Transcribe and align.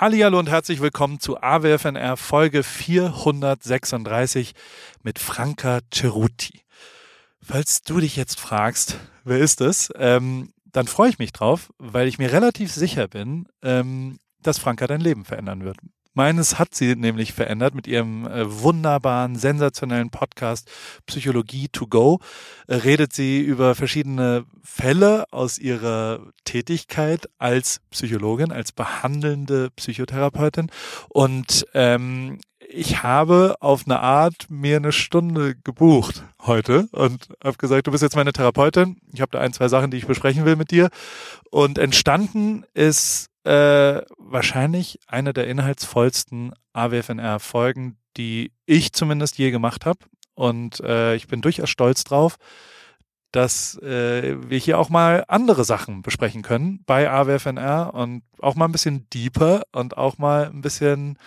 Hallihallo 0.00 0.38
und 0.38 0.48
herzlich 0.48 0.80
willkommen 0.80 1.20
zu 1.20 1.42
AWFNR 1.42 2.16
Folge 2.16 2.62
436 2.62 4.54
mit 5.02 5.18
Franka 5.18 5.80
Ceruti. 5.92 6.62
Falls 7.42 7.82
du 7.82 8.00
dich 8.00 8.16
jetzt 8.16 8.40
fragst, 8.40 8.96
wer 9.24 9.36
ist 9.40 9.60
es, 9.60 9.92
ähm, 9.96 10.54
dann 10.64 10.86
freue 10.86 11.10
ich 11.10 11.18
mich 11.18 11.34
drauf, 11.34 11.70
weil 11.76 12.08
ich 12.08 12.16
mir 12.16 12.32
relativ 12.32 12.72
sicher 12.72 13.08
bin, 13.08 13.46
ähm, 13.60 14.16
dass 14.40 14.58
Franka 14.58 14.86
dein 14.86 15.02
Leben 15.02 15.26
verändern 15.26 15.64
wird. 15.64 15.76
Meines 16.14 16.58
hat 16.58 16.74
sie 16.74 16.96
nämlich 16.96 17.32
verändert 17.32 17.74
mit 17.74 17.86
ihrem 17.86 18.26
äh, 18.26 18.62
wunderbaren, 18.62 19.36
sensationellen 19.36 20.10
Podcast 20.10 20.70
Psychologie 21.06 21.68
to 21.68 21.86
go. 21.86 22.20
Äh, 22.66 22.76
redet 22.76 23.12
sie 23.12 23.40
über 23.40 23.74
verschiedene 23.74 24.44
Fälle 24.62 25.24
aus 25.30 25.58
ihrer 25.58 26.20
Tätigkeit 26.44 27.28
als 27.38 27.80
Psychologin, 27.90 28.50
als 28.50 28.72
behandelnde 28.72 29.70
Psychotherapeutin. 29.76 30.70
Und 31.08 31.66
ähm, 31.74 32.38
ich 32.72 33.02
habe 33.02 33.56
auf 33.60 33.82
eine 33.86 34.00
Art 34.00 34.46
mir 34.48 34.76
eine 34.76 34.92
Stunde 34.92 35.56
gebucht 35.56 36.24
heute 36.40 36.88
und 36.92 37.28
habe 37.42 37.56
gesagt, 37.56 37.86
du 37.86 37.90
bist 37.90 38.02
jetzt 38.02 38.16
meine 38.16 38.32
Therapeutin. 38.32 39.00
Ich 39.12 39.20
habe 39.20 39.32
da 39.32 39.40
ein, 39.40 39.52
zwei 39.52 39.68
Sachen, 39.68 39.90
die 39.90 39.96
ich 39.96 40.06
besprechen 40.06 40.44
will 40.44 40.56
mit 40.56 40.70
dir. 40.70 40.88
Und 41.50 41.78
entstanden 41.78 42.64
ist 42.74 43.29
äh, 43.44 44.02
wahrscheinlich 44.16 44.98
eine 45.06 45.32
der 45.32 45.46
inhaltsvollsten 45.46 46.52
AWFNR-Folgen, 46.72 47.98
die 48.16 48.52
ich 48.66 48.92
zumindest 48.92 49.38
je 49.38 49.50
gemacht 49.50 49.86
habe. 49.86 50.00
Und 50.34 50.80
äh, 50.80 51.14
ich 51.14 51.26
bin 51.26 51.40
durchaus 51.40 51.70
stolz 51.70 52.04
drauf, 52.04 52.36
dass 53.32 53.78
äh, 53.78 54.36
wir 54.48 54.58
hier 54.58 54.78
auch 54.78 54.88
mal 54.88 55.24
andere 55.28 55.64
Sachen 55.64 56.02
besprechen 56.02 56.42
können 56.42 56.82
bei 56.86 57.10
AWFNR 57.10 57.94
und 57.94 58.22
auch 58.40 58.56
mal 58.56 58.64
ein 58.64 58.72
bisschen 58.72 59.08
deeper 59.10 59.62
und 59.72 59.96
auch 59.96 60.18
mal 60.18 60.46
ein 60.46 60.62
bisschen, 60.62 61.18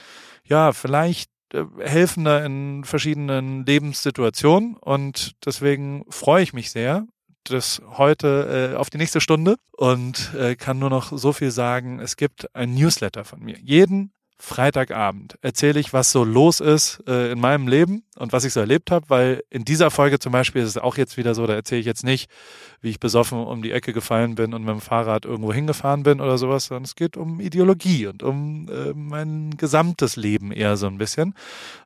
ja, 0.43 0.73
vielleicht 0.73 1.31
äh, 1.53 1.63
helfender 1.79 2.43
in 2.45 2.83
verschiedenen 2.83 3.65
Lebenssituationen. 3.65 4.75
Und 4.75 5.35
deswegen 5.45 6.03
freue 6.09 6.43
ich 6.43 6.53
mich 6.53 6.71
sehr, 6.71 7.07
das 7.43 7.81
heute 7.97 8.71
äh, 8.73 8.77
auf 8.77 8.89
die 8.89 8.97
nächste 8.97 9.21
Stunde 9.21 9.57
und 9.71 10.33
äh, 10.35 10.55
kann 10.55 10.79
nur 10.79 10.89
noch 10.89 11.11
so 11.17 11.33
viel 11.33 11.51
sagen. 11.51 11.99
Es 11.99 12.15
gibt 12.15 12.55
ein 12.55 12.73
Newsletter 12.73 13.25
von 13.25 13.41
mir. 13.41 13.57
Jeden 13.59 14.12
Freitagabend 14.37 15.37
erzähle 15.41 15.79
ich, 15.79 15.93
was 15.93 16.11
so 16.11 16.23
los 16.23 16.59
ist 16.59 17.03
äh, 17.07 17.31
in 17.31 17.39
meinem 17.39 17.67
Leben 17.67 18.03
und 18.17 18.33
was 18.33 18.43
ich 18.43 18.53
so 18.53 18.59
erlebt 18.59 18.91
habe, 18.91 19.09
weil 19.09 19.43
in 19.49 19.65
dieser 19.65 19.89
Folge 19.89 20.19
zum 20.19 20.31
Beispiel 20.31 20.61
ist 20.61 20.69
es 20.69 20.77
auch 20.77 20.97
jetzt 20.97 21.17
wieder 21.17 21.33
so, 21.33 21.47
da 21.47 21.53
erzähle 21.53 21.79
ich 21.79 21.85
jetzt 21.85 22.03
nicht, 22.03 22.29
wie 22.81 22.89
ich 22.89 22.99
besoffen 22.99 23.39
um 23.39 23.61
die 23.61 23.71
Ecke 23.71 23.93
gefallen 23.93 24.35
bin 24.35 24.53
und 24.53 24.65
mit 24.65 24.73
dem 24.73 24.81
Fahrrad 24.81 25.23
irgendwo 25.23 25.53
hingefahren 25.53 26.03
bin 26.03 26.19
oder 26.19 26.37
sowas, 26.37 26.65
sondern 26.65 26.83
es 26.83 26.95
geht 26.95 27.15
um 27.15 27.39
Ideologie 27.39 28.07
und 28.07 28.23
um 28.23 28.67
äh, 28.69 28.91
mein 28.93 29.55
gesamtes 29.55 30.17
Leben 30.17 30.51
eher 30.51 30.75
so 30.75 30.87
ein 30.87 30.97
bisschen. 30.97 31.33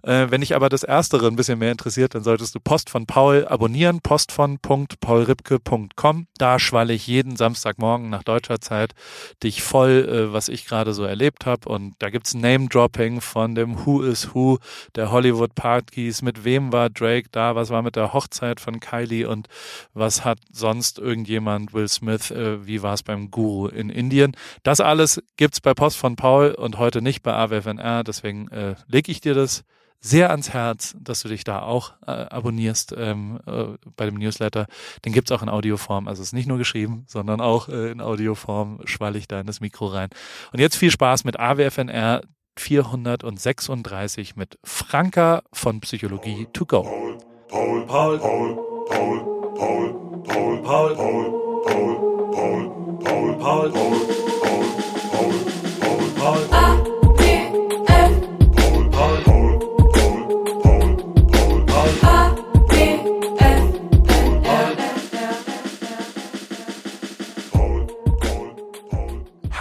Äh, 0.01 0.25
wenn 0.29 0.41
dich 0.41 0.55
aber 0.55 0.69
das 0.69 0.81
Erstere 0.83 1.27
ein 1.27 1.35
bisschen 1.35 1.59
mehr 1.59 1.71
interessiert, 1.71 2.15
dann 2.15 2.23
solltest 2.23 2.55
du 2.55 2.59
Post 2.59 2.89
von 2.89 3.05
Paul 3.05 3.45
abonnieren, 3.47 3.99
postvon.paulripke.com. 4.01 6.27
Da 6.37 6.57
schwalle 6.57 6.93
ich 6.93 7.05
jeden 7.05 7.35
Samstagmorgen 7.35 8.09
nach 8.09 8.23
deutscher 8.23 8.59
Zeit 8.59 8.95
dich 9.43 9.61
voll, 9.61 10.09
äh, 10.09 10.33
was 10.33 10.49
ich 10.49 10.65
gerade 10.65 10.93
so 10.93 11.03
erlebt 11.03 11.45
habe 11.45 11.69
und 11.69 11.93
da 11.99 12.09
gibt's 12.09 12.33
Name-Dropping 12.39 13.21
von 13.21 13.55
dem 13.55 13.85
Who 13.85 14.01
is 14.01 14.33
Who 14.33 14.57
der 14.95 15.11
Hollywood-Partys, 15.11 16.21
mit 16.21 16.43
wem 16.43 16.71
war 16.71 16.89
Drake 16.89 17.27
da, 17.31 17.55
was 17.55 17.69
war 17.69 17.81
mit 17.81 17.95
der 17.95 18.13
Hochzeit 18.13 18.59
von 18.59 18.79
Kylie 18.79 19.27
und 19.27 19.47
was 19.93 20.25
hat 20.25 20.39
sonst 20.51 20.99
irgendjemand, 20.99 21.73
Will 21.73 21.87
Smith, 21.87 22.31
äh, 22.31 22.65
wie 22.65 22.81
war 22.81 22.93
es 22.93 23.03
beim 23.03 23.31
Guru 23.31 23.67
in 23.67 23.89
Indien. 23.89 24.35
Das 24.63 24.79
alles 24.79 25.21
gibt's 25.37 25.61
bei 25.61 25.73
Post 25.73 25.97
von 25.97 26.15
Paul 26.15 26.51
und 26.51 26.77
heute 26.77 27.01
nicht 27.01 27.23
bei 27.23 27.33
AWFNR. 27.33 28.03
Deswegen 28.03 28.47
äh, 28.49 28.75
lege 28.87 29.11
ich 29.11 29.21
dir 29.21 29.33
das 29.33 29.63
sehr 29.99 30.29
ans 30.29 30.53
Herz, 30.53 30.95
dass 30.99 31.21
du 31.21 31.29
dich 31.29 31.43
da 31.43 31.61
auch 31.61 31.93
äh, 32.05 32.11
abonnierst 32.11 32.93
ähm, 32.97 33.39
äh, 33.45 33.65
bei 33.95 34.05
dem 34.05 34.15
Newsletter. 34.15 34.67
Den 35.05 35.13
gibt's 35.13 35.31
auch 35.31 35.41
in 35.41 35.49
Audioform. 35.49 36.07
Also 36.07 36.21
es 36.21 36.29
ist 36.29 36.33
nicht 36.33 36.47
nur 36.47 36.57
geschrieben, 36.57 37.05
sondern 37.07 37.41
auch 37.41 37.67
äh, 37.69 37.91
in 37.91 38.01
Audioform 38.01 38.81
schwalle 38.85 39.17
ich 39.17 39.27
da 39.27 39.39
in 39.39 39.47
das 39.47 39.59
Mikro 39.59 39.87
rein. 39.87 40.09
Und 40.53 40.59
jetzt 40.59 40.75
viel 40.75 40.91
Spaß 40.91 41.23
mit 41.23 41.39
AWFNR 41.39 42.21
436 42.57 44.35
mit 44.35 44.57
Franka 44.63 45.43
von 45.53 45.79
Psychologie 45.81 46.47
to 46.53 46.65
go. 46.65 46.83
Paul, 46.83 47.85
Paul, 47.85 48.19
Paul, 48.19 48.19
Paul, 48.19 49.53
Paul. 49.55 50.07
Paul, 50.27 50.61
Paul, 50.61 50.95
Paul, 50.95 50.95
Paul, 50.95 51.65
Paul, 51.65 52.31
Paul, 52.33 52.69
Paul, 52.99 53.35
Paul, 53.39 53.71
Paul, 53.71 54.16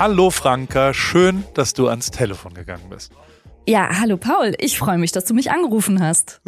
Hallo 0.08 0.30
Franka, 0.30 0.94
schön, 0.94 1.42
dass 1.54 1.74
du 1.74 1.88
ans 1.88 2.12
Telefon 2.12 2.54
gegangen 2.54 2.88
bist. 2.88 3.10
Ja, 3.66 3.88
hallo 3.98 4.16
Paul, 4.16 4.54
ich 4.58 4.78
freue 4.78 4.98
mich, 4.98 5.10
dass 5.10 5.24
du 5.24 5.34
mich 5.34 5.50
angerufen 5.50 6.00
hast. 6.00 6.40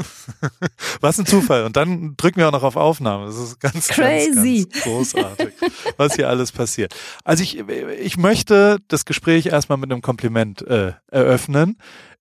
Was 1.00 1.18
ein 1.18 1.26
Zufall. 1.26 1.64
Und 1.64 1.76
dann 1.76 2.14
drücken 2.16 2.36
wir 2.36 2.46
auch 2.46 2.52
noch 2.52 2.62
auf 2.62 2.76
Aufnahme. 2.76 3.26
Das 3.26 3.36
ist 3.36 3.58
ganz, 3.58 3.88
Crazy. 3.88 4.62
ganz, 4.62 4.74
ganz 4.74 4.84
großartig, 4.84 5.48
was 5.96 6.14
hier 6.14 6.28
alles 6.28 6.52
passiert. 6.52 6.94
Also 7.24 7.42
ich, 7.42 7.58
ich 7.58 8.16
möchte 8.16 8.78
das 8.86 9.04
Gespräch 9.04 9.46
erstmal 9.46 9.78
mit 9.78 9.90
einem 9.90 10.02
Kompliment 10.02 10.62
äh, 10.62 10.92
eröffnen. 11.10 11.78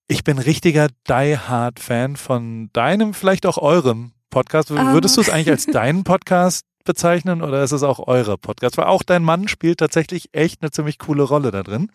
Ich 0.07 0.23
bin 0.23 0.39
richtiger 0.39 0.87
Die-Hard-Fan 1.07 2.15
von 2.15 2.71
deinem, 2.73 3.13
vielleicht 3.13 3.45
auch 3.45 3.59
eurem 3.59 4.13
Podcast. 4.31 4.71
Würdest 4.71 5.15
du 5.17 5.21
es 5.21 5.29
eigentlich 5.29 5.51
als 5.51 5.65
deinen 5.71 6.03
Podcast 6.03 6.65
bezeichnen 6.87 7.43
oder 7.43 7.63
ist 7.63 7.71
es 7.71 7.83
auch 7.83 8.07
eure 8.07 8.39
Podcast? 8.39 8.77
Weil 8.77 8.85
auch 8.85 9.03
dein 9.03 9.23
Mann 9.23 9.47
spielt 9.47 9.77
tatsächlich 9.77 10.29
echt 10.31 10.63
eine 10.63 10.71
ziemlich 10.71 10.97
coole 10.97 11.21
Rolle 11.21 11.51
da 11.51 11.61
drin. 11.61 11.91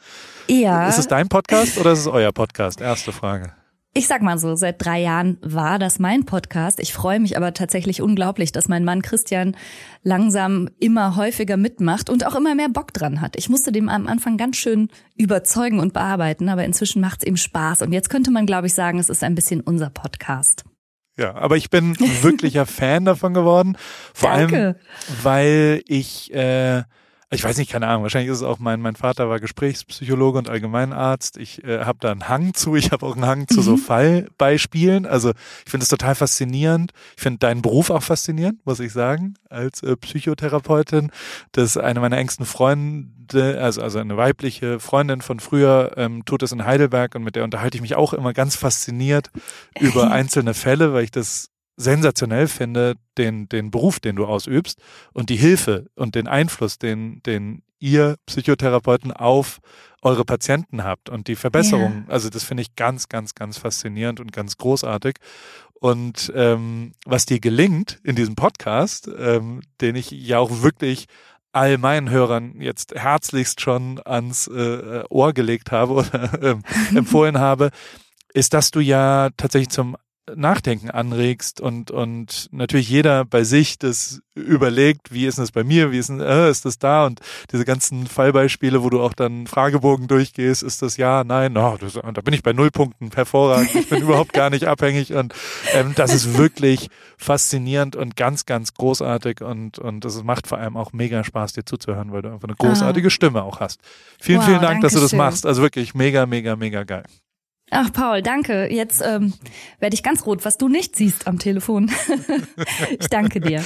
Ja. 0.48 0.88
Ist 0.88 0.98
es 0.98 1.08
dein 1.08 1.28
Podcast 1.28 1.78
oder 1.78 1.92
ist 1.92 1.98
es 2.00 2.06
euer 2.06 2.30
Podcast? 2.30 2.80
Erste 2.80 3.10
Frage. 3.10 3.52
Ich 3.94 4.06
sag 4.06 4.22
mal 4.22 4.38
so, 4.38 4.54
seit 4.54 4.82
drei 4.82 5.02
Jahren 5.02 5.36
war 5.42 5.78
das 5.78 5.98
mein 5.98 6.24
Podcast. 6.24 6.80
Ich 6.80 6.94
freue 6.94 7.20
mich 7.20 7.36
aber 7.36 7.52
tatsächlich 7.52 8.00
unglaublich, 8.00 8.50
dass 8.50 8.66
mein 8.66 8.84
Mann 8.84 9.02
Christian 9.02 9.54
langsam 10.02 10.70
immer 10.78 11.16
häufiger 11.16 11.58
mitmacht 11.58 12.08
und 12.08 12.26
auch 12.26 12.34
immer 12.34 12.54
mehr 12.54 12.70
Bock 12.70 12.94
dran 12.94 13.20
hat. 13.20 13.36
Ich 13.36 13.50
musste 13.50 13.70
dem 13.70 13.90
am 13.90 14.06
Anfang 14.06 14.38
ganz 14.38 14.56
schön 14.56 14.88
überzeugen 15.16 15.78
und 15.78 15.92
bearbeiten, 15.92 16.48
aber 16.48 16.64
inzwischen 16.64 17.02
macht 17.02 17.22
es 17.22 17.28
ihm 17.28 17.36
Spaß. 17.36 17.82
Und 17.82 17.92
jetzt 17.92 18.08
könnte 18.08 18.30
man, 18.30 18.46
glaube 18.46 18.66
ich, 18.66 18.72
sagen, 18.72 18.98
es 18.98 19.10
ist 19.10 19.22
ein 19.22 19.34
bisschen 19.34 19.60
unser 19.60 19.90
Podcast. 19.90 20.64
Ja, 21.18 21.34
aber 21.34 21.56
ich 21.56 21.70
bin 21.70 21.96
wirklicher 22.22 22.66
Fan 22.66 23.04
davon 23.04 23.34
geworden. 23.34 23.76
Vor 24.14 24.30
Danke. 24.30 24.56
allem, 24.56 24.74
weil 25.22 25.82
ich 25.86 26.32
äh, 26.34 26.82
ich 27.32 27.44
weiß 27.44 27.56
nicht, 27.56 27.70
keine 27.70 27.88
Ahnung, 27.88 28.02
wahrscheinlich 28.02 28.30
ist 28.30 28.38
es 28.38 28.42
auch 28.42 28.58
mein, 28.58 28.80
mein 28.80 28.94
Vater 28.94 29.28
war 29.28 29.40
Gesprächspsychologe 29.40 30.38
und 30.38 30.48
Allgemeinarzt. 30.48 31.38
Ich 31.38 31.64
äh, 31.64 31.84
habe 31.84 31.98
da 32.00 32.10
einen 32.10 32.28
Hang 32.28 32.52
zu, 32.52 32.76
ich 32.76 32.92
habe 32.92 33.06
auch 33.06 33.14
einen 33.14 33.26
Hang 33.26 33.48
zu 33.48 33.62
so 33.62 33.72
mhm. 33.72 33.78
Fallbeispielen. 33.78 35.06
Also 35.06 35.30
ich 35.64 35.70
finde 35.70 35.84
es 35.84 35.88
total 35.88 36.14
faszinierend. 36.14 36.92
Ich 37.16 37.22
finde 37.22 37.38
deinen 37.38 37.62
Beruf 37.62 37.90
auch 37.90 38.02
faszinierend, 38.02 38.64
muss 38.66 38.80
ich 38.80 38.92
sagen, 38.92 39.34
als 39.48 39.82
äh, 39.82 39.96
Psychotherapeutin. 39.96 41.10
Das 41.52 41.64
ist 41.64 41.76
eine 41.78 42.00
meiner 42.00 42.18
engsten 42.18 42.44
Freunde, 42.44 43.58
also, 43.60 43.80
also 43.80 43.98
eine 43.98 44.16
weibliche 44.16 44.78
Freundin 44.78 45.22
von 45.22 45.40
früher, 45.40 45.92
ähm, 45.96 46.24
tut 46.26 46.42
es 46.42 46.52
in 46.52 46.66
Heidelberg 46.66 47.14
und 47.14 47.24
mit 47.24 47.36
der 47.36 47.44
unterhalte 47.44 47.78
ich 47.78 47.82
mich 47.82 47.94
auch 47.94 48.12
immer 48.12 48.34
ganz 48.34 48.56
fasziniert 48.56 49.30
über 49.80 50.10
einzelne 50.10 50.52
Fälle, 50.52 50.92
weil 50.92 51.04
ich 51.04 51.10
das 51.10 51.51
sensationell 51.76 52.48
finde, 52.48 52.94
den, 53.18 53.48
den 53.48 53.70
Beruf, 53.70 54.00
den 54.00 54.16
du 54.16 54.26
ausübst 54.26 54.80
und 55.12 55.30
die 55.30 55.36
Hilfe 55.36 55.86
und 55.94 56.14
den 56.14 56.28
Einfluss, 56.28 56.78
den, 56.78 57.22
den 57.22 57.62
ihr 57.78 58.16
Psychotherapeuten 58.26 59.12
auf 59.12 59.60
eure 60.02 60.24
Patienten 60.24 60.84
habt 60.84 61.08
und 61.08 61.28
die 61.28 61.36
Verbesserung. 61.36 62.04
Ja. 62.06 62.12
Also 62.12 62.28
das 62.28 62.44
finde 62.44 62.62
ich 62.62 62.76
ganz, 62.76 63.08
ganz, 63.08 63.34
ganz 63.34 63.58
faszinierend 63.58 64.20
und 64.20 64.32
ganz 64.32 64.56
großartig. 64.56 65.16
Und 65.74 66.32
ähm, 66.36 66.92
was 67.04 67.26
dir 67.26 67.40
gelingt 67.40 67.98
in 68.04 68.14
diesem 68.14 68.36
Podcast, 68.36 69.10
ähm, 69.18 69.62
den 69.80 69.96
ich 69.96 70.10
ja 70.10 70.38
auch 70.38 70.62
wirklich 70.62 71.06
all 71.52 71.76
meinen 71.76 72.08
Hörern 72.08 72.60
jetzt 72.60 72.94
herzlichst 72.94 73.60
schon 73.60 74.00
ans 74.04 74.46
äh, 74.46 75.02
Ohr 75.10 75.32
gelegt 75.32 75.70
habe 75.70 75.92
oder 75.94 76.42
äh, 76.42 76.54
empfohlen 76.96 77.38
habe, 77.38 77.70
ist, 78.32 78.54
dass 78.54 78.70
du 78.70 78.80
ja 78.80 79.30
tatsächlich 79.36 79.70
zum 79.70 79.96
Nachdenken 80.36 80.88
anregst 80.90 81.60
und, 81.60 81.90
und 81.90 82.48
natürlich 82.52 82.88
jeder 82.88 83.24
bei 83.24 83.42
sich 83.42 83.78
das 83.78 84.22
überlegt, 84.34 85.12
wie 85.12 85.26
ist 85.26 85.38
das 85.38 85.50
bei 85.50 85.64
mir, 85.64 85.90
wie 85.90 85.98
ist, 85.98 86.10
äh, 86.10 86.48
ist 86.48 86.64
das 86.64 86.78
da 86.78 87.06
und 87.06 87.20
diese 87.50 87.64
ganzen 87.64 88.06
Fallbeispiele, 88.06 88.84
wo 88.84 88.88
du 88.88 89.02
auch 89.02 89.14
dann 89.14 89.48
Fragebogen 89.48 90.06
durchgehst, 90.06 90.62
ist 90.62 90.80
das 90.80 90.96
ja, 90.96 91.24
nein, 91.24 91.52
no, 91.52 91.76
das, 91.76 91.94
da 91.94 92.20
bin 92.20 92.34
ich 92.34 92.44
bei 92.44 92.52
Nullpunkten, 92.52 93.10
hervorragend, 93.12 93.74
ich 93.74 93.88
bin 93.88 94.02
überhaupt 94.02 94.32
gar 94.32 94.48
nicht 94.48 94.66
abhängig 94.66 95.12
und 95.12 95.34
ähm, 95.72 95.92
das 95.96 96.14
ist 96.14 96.38
wirklich 96.38 96.88
faszinierend 97.16 97.96
und 97.96 98.16
ganz, 98.16 98.46
ganz 98.46 98.74
großartig 98.74 99.40
und, 99.40 99.80
und 99.80 100.04
es 100.04 100.22
macht 100.22 100.46
vor 100.46 100.58
allem 100.58 100.76
auch 100.76 100.92
mega 100.92 101.24
Spaß, 101.24 101.54
dir 101.54 101.64
zuzuhören, 101.64 102.12
weil 102.12 102.22
du 102.22 102.32
einfach 102.32 102.48
eine 102.48 102.56
großartige 102.56 103.08
ah. 103.08 103.10
Stimme 103.10 103.42
auch 103.42 103.58
hast. 103.58 103.80
Vielen, 104.20 104.38
wow, 104.38 104.46
vielen 104.46 104.62
Dank, 104.62 104.82
dass 104.82 104.92
du 104.92 105.00
das 105.00 105.10
schön. 105.10 105.18
machst. 105.18 105.46
Also 105.46 105.62
wirklich 105.62 105.94
mega, 105.94 106.26
mega, 106.26 106.54
mega 106.54 106.84
geil. 106.84 107.04
Ach, 107.74 107.90
Paul, 107.90 108.20
danke. 108.20 108.70
Jetzt 108.70 109.02
ähm, 109.02 109.32
werde 109.80 109.94
ich 109.94 110.02
ganz 110.02 110.26
rot, 110.26 110.44
was 110.44 110.58
du 110.58 110.68
nicht 110.68 110.94
siehst 110.94 111.26
am 111.26 111.38
Telefon. 111.38 111.90
ich 113.00 113.08
danke 113.08 113.40
dir. 113.40 113.64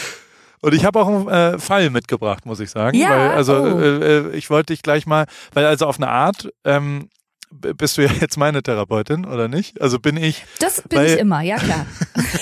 Und 0.63 0.75
ich 0.75 0.85
habe 0.85 1.01
auch 1.01 1.09
einen 1.09 1.29
äh, 1.29 1.59
Fall 1.59 1.91
mitgebracht, 1.91 2.47
muss 2.47 2.61
ich 2.61 2.71
sagen. 2.71 2.97
Ja, 2.97 3.11
weil, 3.11 3.31
also 3.31 3.55
oh. 3.55 3.81
äh, 3.81 4.31
äh 4.31 4.37
ich 4.37 4.49
wollte 4.49 4.73
dich 4.73 4.83
gleich 4.83 5.07
mal, 5.07 5.27
weil 5.55 5.67
also 5.67 5.87
auf 5.87 5.97
eine 5.97 6.09
Art 6.09 6.49
ähm, 6.65 7.09
bist 7.51 7.99
du 7.99 8.03
ja 8.03 8.11
jetzt 8.21 8.37
meine 8.37 8.63
Therapeutin, 8.63 9.25
oder 9.25 9.49
nicht? 9.49 9.81
Also 9.81 9.99
bin 9.99 10.17
ich. 10.17 10.45
Das 10.61 10.83
bin 10.83 11.05
ich 11.05 11.19
immer, 11.19 11.43
ja 11.43 11.57
klar. 11.57 11.85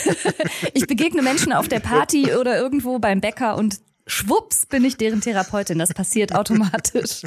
ich 0.74 0.86
begegne 0.86 1.22
Menschen 1.22 1.54
auf 1.54 1.68
der 1.68 1.80
Party 1.80 2.34
oder 2.34 2.58
irgendwo 2.58 2.98
beim 2.98 3.22
Bäcker 3.22 3.56
und 3.56 3.80
schwupps 4.06 4.66
bin 4.66 4.84
ich 4.84 4.98
deren 4.98 5.22
Therapeutin. 5.22 5.78
Das 5.78 5.94
passiert 5.94 6.34
automatisch. 6.34 7.22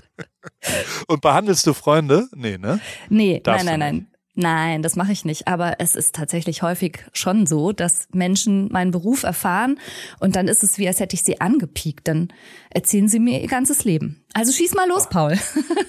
Und 1.07 1.21
behandelst 1.21 1.65
du 1.65 1.73
Freunde? 1.73 2.27
Nee, 2.35 2.59
ne? 2.59 2.79
Nee, 3.09 3.41
Darfst 3.43 3.65
nein, 3.65 3.79
nein, 3.79 3.95
nein. 3.95 4.07
Nein, 4.39 4.83
das 4.83 4.95
mache 4.95 5.11
ich 5.11 5.25
nicht. 5.25 5.47
Aber 5.47 5.79
es 5.79 5.95
ist 5.95 6.13
tatsächlich 6.13 6.61
häufig 6.61 7.03
schon 7.11 7.47
so, 7.47 7.71
dass 7.71 8.07
Menschen 8.13 8.71
meinen 8.71 8.91
Beruf 8.91 9.23
erfahren 9.23 9.79
und 10.19 10.35
dann 10.35 10.47
ist 10.47 10.63
es 10.63 10.77
wie, 10.77 10.87
als 10.87 10.99
hätte 10.99 11.15
ich 11.15 11.23
sie 11.23 11.41
angepiekt. 11.41 12.07
Dann 12.07 12.27
erzählen 12.69 13.07
sie 13.07 13.19
mir 13.19 13.41
ihr 13.41 13.47
ganzes 13.47 13.83
Leben. 13.83 14.23
Also 14.35 14.51
schieß 14.53 14.75
mal 14.75 14.87
los, 14.87 15.09
Paul. 15.09 15.39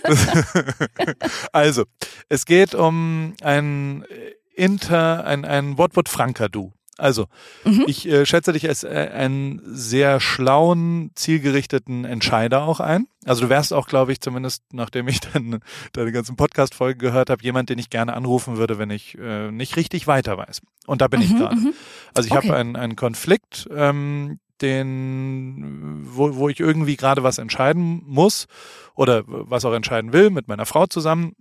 also, 1.53 1.85
es 2.31 2.47
geht 2.47 2.75
um 2.75 3.35
ein 3.43 4.07
Inter, 4.55 5.27
ein, 5.27 5.45
ein 5.45 5.77
Wortwort 5.77 6.09
Franka-Du. 6.09 6.73
Also, 6.99 7.27
mhm. 7.65 7.85
ich 7.87 8.07
äh, 8.09 8.27
schätze 8.27 8.53
dich 8.53 8.69
als 8.69 8.83
äh, 8.83 8.89
einen 8.89 9.63
sehr 9.65 10.19
schlauen, 10.19 11.13
zielgerichteten 11.15 12.05
Entscheider 12.05 12.65
auch 12.65 12.81
ein. 12.81 13.07
Also 13.25 13.43
du 13.43 13.49
wärst 13.49 13.73
auch, 13.73 13.87
glaube 13.87 14.11
ich, 14.13 14.21
zumindest 14.21 14.65
nachdem 14.73 15.07
ich 15.07 15.21
dann 15.33 15.61
deine 15.93 16.11
ganzen 16.13 16.35
Podcast-Folgen 16.37 16.99
gehört 16.99 17.31
habe, 17.31 17.43
jemand, 17.43 17.71
den 17.71 17.79
ich 17.79 17.89
gerne 17.89 18.15
anrufen 18.15 18.57
würde, 18.57 18.79
wenn 18.79 18.91
ich 18.91 19.17
äh, 19.17 19.51
nicht 19.53 19.77
richtig 19.77 20.09
weiter 20.09 20.37
weiß. 20.37 20.61
Und 20.87 21.01
da 21.01 21.09
bin 21.09 21.21
mhm, 21.21 21.27
ich 21.27 21.37
gerade. 21.37 21.57
Mhm. 21.57 21.73
Also 22.15 22.27
ich 22.27 22.33
okay. 22.33 22.49
habe 22.49 22.59
einen, 22.59 22.75
einen 22.75 22.97
Konflikt, 22.97 23.69
ähm, 23.73 24.41
den, 24.61 26.01
wo, 26.05 26.35
wo 26.35 26.49
ich 26.49 26.59
irgendwie 26.59 26.97
gerade 26.97 27.23
was 27.23 27.39
entscheiden 27.39 28.03
muss 28.07 28.49
oder 28.97 29.23
was 29.27 29.65
auch 29.65 29.73
entscheiden 29.73 30.13
will 30.13 30.31
mit 30.31 30.49
meiner 30.49 30.67
Frau 30.67 30.87
zusammen. 30.87 31.37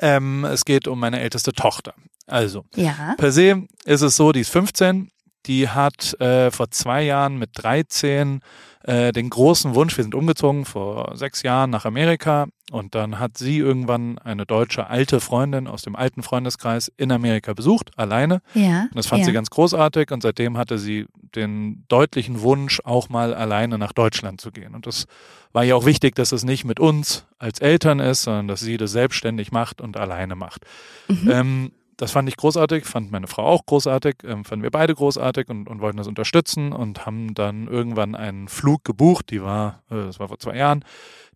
Ähm, 0.00 0.44
es 0.44 0.66
geht 0.66 0.86
um 0.86 1.00
meine 1.00 1.20
älteste 1.20 1.52
Tochter. 1.52 1.94
Also, 2.32 2.64
ja. 2.74 3.14
per 3.18 3.30
se 3.30 3.66
ist 3.84 4.00
es 4.00 4.16
so, 4.16 4.32
die 4.32 4.40
ist 4.40 4.48
15, 4.48 5.10
die 5.44 5.68
hat 5.68 6.18
äh, 6.18 6.50
vor 6.50 6.70
zwei 6.70 7.02
Jahren 7.02 7.38
mit 7.38 7.50
13 7.54 8.40
äh, 8.84 9.12
den 9.12 9.28
großen 9.28 9.74
Wunsch, 9.74 9.96
wir 9.96 10.02
sind 10.02 10.14
umgezogen 10.14 10.64
vor 10.64 11.12
sechs 11.14 11.42
Jahren 11.42 11.68
nach 11.68 11.84
Amerika 11.84 12.46
und 12.70 12.94
dann 12.94 13.18
hat 13.18 13.36
sie 13.36 13.58
irgendwann 13.58 14.18
eine 14.18 14.46
deutsche 14.46 14.88
alte 14.88 15.20
Freundin 15.20 15.68
aus 15.68 15.82
dem 15.82 15.94
alten 15.94 16.22
Freundeskreis 16.22 16.90
in 16.96 17.12
Amerika 17.12 17.52
besucht, 17.52 17.90
alleine. 17.96 18.40
Ja. 18.54 18.84
Und 18.84 18.96
das 18.96 19.06
fand 19.06 19.20
ja. 19.20 19.26
sie 19.26 19.32
ganz 19.32 19.50
großartig 19.50 20.10
und 20.10 20.22
seitdem 20.22 20.56
hatte 20.56 20.78
sie 20.78 21.06
den 21.34 21.84
deutlichen 21.88 22.40
Wunsch, 22.40 22.80
auch 22.84 23.10
mal 23.10 23.34
alleine 23.34 23.78
nach 23.78 23.92
Deutschland 23.92 24.40
zu 24.40 24.50
gehen. 24.50 24.74
Und 24.74 24.86
das 24.86 25.04
war 25.52 25.64
ja 25.64 25.74
auch 25.74 25.84
wichtig, 25.84 26.14
dass 26.14 26.32
es 26.32 26.44
nicht 26.44 26.64
mit 26.64 26.80
uns 26.80 27.26
als 27.38 27.60
Eltern 27.60 28.00
ist, 28.00 28.22
sondern 28.22 28.48
dass 28.48 28.60
sie 28.60 28.78
das 28.78 28.92
selbstständig 28.92 29.52
macht 29.52 29.80
und 29.80 29.96
alleine 29.96 30.34
macht. 30.34 30.64
Mhm. 31.08 31.30
Ähm, 31.30 31.72
das 32.02 32.10
fand 32.10 32.28
ich 32.28 32.36
großartig, 32.36 32.84
fand 32.84 33.12
meine 33.12 33.28
Frau 33.28 33.44
auch 33.44 33.64
großartig, 33.64 34.16
ähm, 34.24 34.44
fanden 34.44 34.64
wir 34.64 34.72
beide 34.72 34.92
großartig 34.92 35.48
und, 35.48 35.68
und 35.68 35.80
wollten 35.80 35.98
das 35.98 36.08
unterstützen 36.08 36.72
und 36.72 37.06
haben 37.06 37.32
dann 37.32 37.68
irgendwann 37.68 38.16
einen 38.16 38.48
Flug 38.48 38.82
gebucht, 38.82 39.30
die 39.30 39.40
war, 39.40 39.84
äh, 39.88 40.06
das 40.06 40.18
war 40.18 40.26
vor 40.26 40.40
zwei 40.40 40.56
Jahren, 40.56 40.84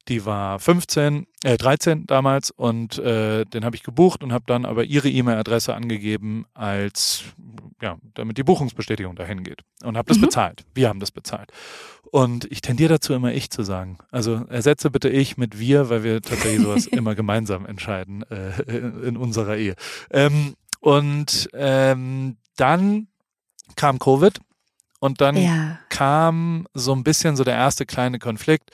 die 0.08 0.24
war 0.24 0.58
15, 0.58 1.26
äh, 1.44 1.56
13 1.56 2.06
damals 2.06 2.50
und 2.50 2.98
äh, 2.98 3.44
den 3.44 3.64
habe 3.64 3.76
ich 3.76 3.82
gebucht 3.82 4.22
und 4.22 4.32
habe 4.32 4.44
dann 4.46 4.64
aber 4.64 4.84
ihre 4.84 5.08
E-Mail-Adresse 5.08 5.74
angegeben, 5.74 6.46
als 6.54 7.24
ja, 7.82 7.96
damit 8.14 8.38
die 8.38 8.42
Buchungsbestätigung 8.42 9.16
dahin 9.16 9.42
geht 9.42 9.62
und 9.82 9.96
habe 9.96 10.08
das 10.08 10.18
mhm. 10.18 10.22
bezahlt. 10.22 10.64
Wir 10.74 10.88
haben 10.88 11.00
das 11.00 11.10
bezahlt. 11.10 11.50
Und 12.10 12.50
ich 12.50 12.60
tendiere 12.60 12.94
dazu 12.94 13.12
immer 13.14 13.32
ich 13.32 13.50
zu 13.50 13.62
sagen. 13.62 13.98
Also 14.10 14.46
ersetze 14.48 14.90
bitte 14.90 15.08
ich 15.08 15.36
mit 15.36 15.58
wir, 15.58 15.90
weil 15.90 16.04
wir 16.04 16.22
tatsächlich 16.22 16.62
sowas 16.62 16.86
immer 16.90 17.14
gemeinsam 17.14 17.66
entscheiden 17.66 18.22
äh, 18.30 18.62
in 19.06 19.16
unserer 19.16 19.56
Ehe. 19.56 19.74
Ähm, 20.10 20.54
und 20.80 21.48
ähm, 21.52 22.36
dann 22.56 23.08
kam 23.74 23.98
Covid 23.98 24.38
und 25.00 25.20
dann 25.20 25.36
ja. 25.36 25.78
kam 25.88 26.66
so 26.74 26.92
ein 26.92 27.02
bisschen 27.02 27.36
so 27.36 27.44
der 27.44 27.54
erste 27.54 27.86
kleine 27.86 28.18
Konflikt 28.18 28.70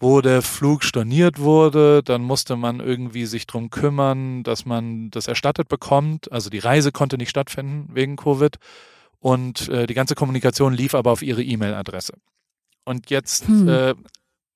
wo 0.00 0.20
der 0.20 0.42
Flug 0.42 0.84
storniert 0.84 1.38
wurde. 1.38 2.02
Dann 2.02 2.22
musste 2.22 2.56
man 2.56 2.80
irgendwie 2.80 3.26
sich 3.26 3.46
drum 3.46 3.70
kümmern, 3.70 4.42
dass 4.42 4.64
man 4.64 5.10
das 5.10 5.28
erstattet 5.28 5.68
bekommt. 5.68 6.30
Also 6.32 6.50
die 6.50 6.58
Reise 6.58 6.92
konnte 6.92 7.18
nicht 7.18 7.30
stattfinden 7.30 7.88
wegen 7.94 8.16
Covid. 8.16 8.56
Und 9.20 9.68
äh, 9.68 9.86
die 9.86 9.94
ganze 9.94 10.14
Kommunikation 10.14 10.74
lief 10.74 10.94
aber 10.94 11.12
auf 11.12 11.22
ihre 11.22 11.42
E-Mail-Adresse. 11.42 12.14
Und 12.84 13.10
jetzt 13.10 13.46
hm. 13.46 13.68
äh, 13.68 13.94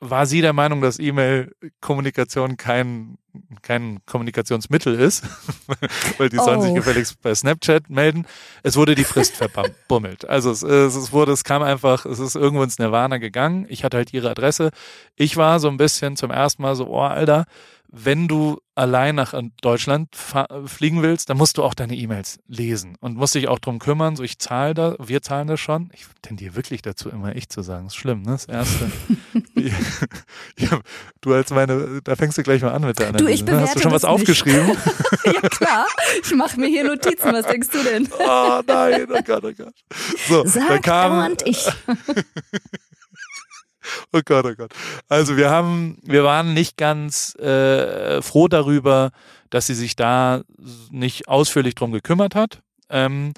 war 0.01 0.27
sie 0.27 0.41
der 0.41 0.53
Meinung, 0.53 0.83
dass 0.83 0.99
E-Mail-Kommunikation 0.99 2.57
kein, 2.57 3.17
kein 3.63 4.01
Kommunikationsmittel 4.05 4.95
ist, 4.95 5.25
weil 6.19 6.29
die 6.29 6.39
oh. 6.39 6.45
sollen 6.45 6.61
sich 6.61 6.73
oh. 6.73 6.75
gefälligst 6.75 7.21
bei 7.23 7.35
Snapchat 7.35 7.89
melden. 7.89 8.27
Es 8.63 8.77
wurde 8.77 8.95
die 8.95 9.05
Frist 9.05 9.37
verbummelt. 9.53 10.29
Also 10.29 10.51
es, 10.51 10.63
es 10.63 11.13
wurde, 11.13 11.33
es 11.33 11.45
kam 11.45 11.63
einfach, 11.63 12.05
es 12.05 12.19
ist 12.19 12.37
irgendwo 12.37 12.63
ins 12.63 12.79
Nirvana 12.79 13.17
gegangen. 13.19 13.67
Ich 13.69 13.85
hatte 13.85 13.97
halt 13.97 14.13
ihre 14.13 14.31
Adresse. 14.31 14.71
Ich 15.15 15.37
war 15.37 15.61
so 15.61 15.69
ein 15.69 15.79
bisschen 15.79 16.17
zum 16.17 16.31
ersten 16.31 16.63
Mal 16.63 16.77
so, 16.77 16.89
oh 16.89 17.01
Alter, 17.01 17.47
wenn 17.99 18.29
du 18.29 18.61
allein 18.75 19.15
nach 19.15 19.35
Deutschland 19.63 20.15
fliegen 20.67 21.03
willst, 21.03 21.31
dann 21.31 21.39
musst 21.39 21.57
du 21.57 21.65
auch 21.65 21.73
deine 21.73 21.97
E-Mails 21.97 22.39
lesen 22.47 22.97
und 23.01 23.17
musst 23.17 23.35
dich 23.35 23.49
auch 23.49 23.59
drum 23.59 23.79
kümmern. 23.79 24.17
So, 24.17 24.23
ich 24.23 24.39
zahle 24.39 24.75
da, 24.75 24.97
wir 24.99 25.23
zahlen 25.23 25.49
das 25.49 25.61
schon. 25.61 25.91
Ich 25.95 26.05
tendiere 26.21 26.57
wirklich 26.57 26.83
dazu, 26.83 27.09
immer 27.09 27.35
ich 27.35 27.49
zu 27.49 27.63
sagen. 27.63 27.85
Das 27.85 27.95
ist 27.95 27.97
schlimm, 28.01 28.23
ne? 28.23 28.33
Das 28.33 28.45
Erste. 28.45 28.91
ja, 30.59 30.81
du 31.23 31.33
als 31.33 31.51
meine, 31.51 32.03
da 32.05 32.17
fängst 32.17 32.37
du 32.37 32.43
gleich 32.43 32.61
mal 32.61 32.73
an 32.73 32.83
mit 32.83 32.99
der 32.99 33.09
Analyse. 33.09 33.25
Du, 33.25 33.33
ich 33.33 33.45
ne? 33.45 33.61
Hast 33.63 33.77
du 33.77 33.81
schon 33.81 33.93
was 33.93 34.03
nicht. 34.03 34.11
aufgeschrieben? 34.11 34.77
ja, 35.25 35.41
klar. 35.49 35.87
Ich 36.23 36.35
mache 36.35 36.61
mir 36.61 36.67
hier 36.67 36.85
Notizen. 36.85 37.33
Was 37.33 37.47
denkst 37.47 37.69
du 37.71 37.83
denn? 37.83 38.09
oh 38.19 38.61
nein, 38.67 39.07
oh 39.11 39.23
Gott, 39.25 39.45
oh 39.45 39.53
Gott. 39.57 39.75
So, 40.29 40.45
Sag 40.45 40.69
dann 40.69 40.83
kam, 40.83 41.31
und 41.31 41.47
ich. 41.47 41.67
Oh 44.13 44.21
Gott, 44.25 44.45
oh 44.45 44.55
Gott. 44.55 44.73
Also 45.09 45.37
wir 45.37 45.51
haben, 45.51 45.99
wir 46.03 46.25
waren 46.25 46.55
nicht 46.55 46.77
ganz 46.77 47.35
äh, 47.37 48.21
froh 48.23 48.49
darüber, 48.49 49.11
dass 49.51 49.67
sie 49.67 49.75
sich 49.75 49.97
da 49.97 50.43
nicht 50.91 51.29
ausführlich 51.29 51.75
drum 51.75 51.93
gekümmert 51.93 52.35
hat. 52.35 52.63
Ähm, 52.89 53.33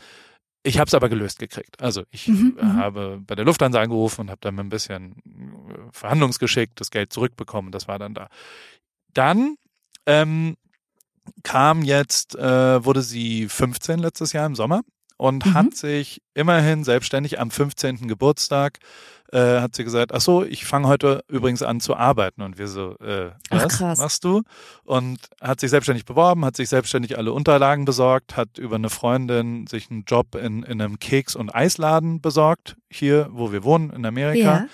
ich 0.63 0.79
habe 0.79 0.89
es 0.89 0.95
aber 0.95 1.09
gelöst 1.09 1.39
gekriegt. 1.39 1.81
Also 1.83 2.03
ich 2.11 2.29
mhm, 2.29 2.57
mhm, 2.61 2.77
habe 2.77 3.23
bei 3.27 3.35
der 3.35 3.45
Lufthansa 3.45 3.81
angerufen 3.81 4.23
und 4.23 4.31
habe 4.31 4.41
dann 4.41 4.59
ein 4.59 4.69
bisschen 4.69 5.17
äh, 5.71 5.93
Verhandlungsgeschick 5.93 6.75
das 6.77 6.91
Geld 6.91 7.13
zurückbekommen. 7.13 7.73
Das 7.73 7.89
war 7.89 7.99
dann 7.99 8.15
da. 8.15 8.29
Dann 9.15 9.57
ähm, 10.07 10.57
kam 11.43 11.83
jetzt, 11.83 12.35
äh, 12.37 12.85
wurde 12.85 13.03
sie 13.03 13.49
15 13.49 13.99
letztes 13.99 14.33
Jahr 14.33 14.47
im 14.47 14.55
Sommer 14.55 14.83
und 15.19 15.45
mhm. 15.45 15.55
hat 15.55 15.75
sich 15.75 16.23
immerhin 16.33 16.85
selbstständig 16.85 17.39
am 17.39 17.51
15. 17.51 18.09
Geburtstag 18.09 18.79
äh, 19.33 19.61
hat 19.61 19.75
sie 19.75 19.85
gesagt, 19.85 20.15
ach 20.15 20.21
so, 20.21 20.43
ich 20.43 20.65
fange 20.65 20.89
heute 20.89 21.23
übrigens 21.29 21.63
an 21.63 21.81
zu 21.81 21.97
arbeiten. 21.97 22.41
Und 22.41 22.57
wir 22.57 22.69
so, 22.69 22.97
äh, 23.01 23.31
was 23.51 23.83
ach, 23.83 23.99
machst 23.99 24.25
du? 24.25 24.43
Und 24.85 25.19
hat 25.41 25.61
sich 25.61 25.71
selbstständig 25.71 26.07
beworben, 26.07 26.45
hat 26.45 26.57
sich 26.57 26.69
selbstständig 26.69 27.19
alle 27.19 27.33
Unterlagen 27.33 27.85
besorgt, 27.85 28.37
hat 28.37 28.57
über 28.57 28.77
eine 28.77 28.89
Freundin 28.89 29.67
sich 29.67 29.91
einen 29.91 30.05
Job 30.07 30.35
in, 30.35 30.63
in 30.63 30.81
einem 30.81 30.99
Keks- 30.99 31.37
und 31.37 31.55
Eisladen 31.55 32.21
besorgt, 32.23 32.77
hier, 32.91 33.29
wo 33.31 33.53
wir 33.53 33.65
wohnen, 33.65 33.91
in 33.91 34.07
Amerika. 34.07 34.41
Ja. 34.41 34.67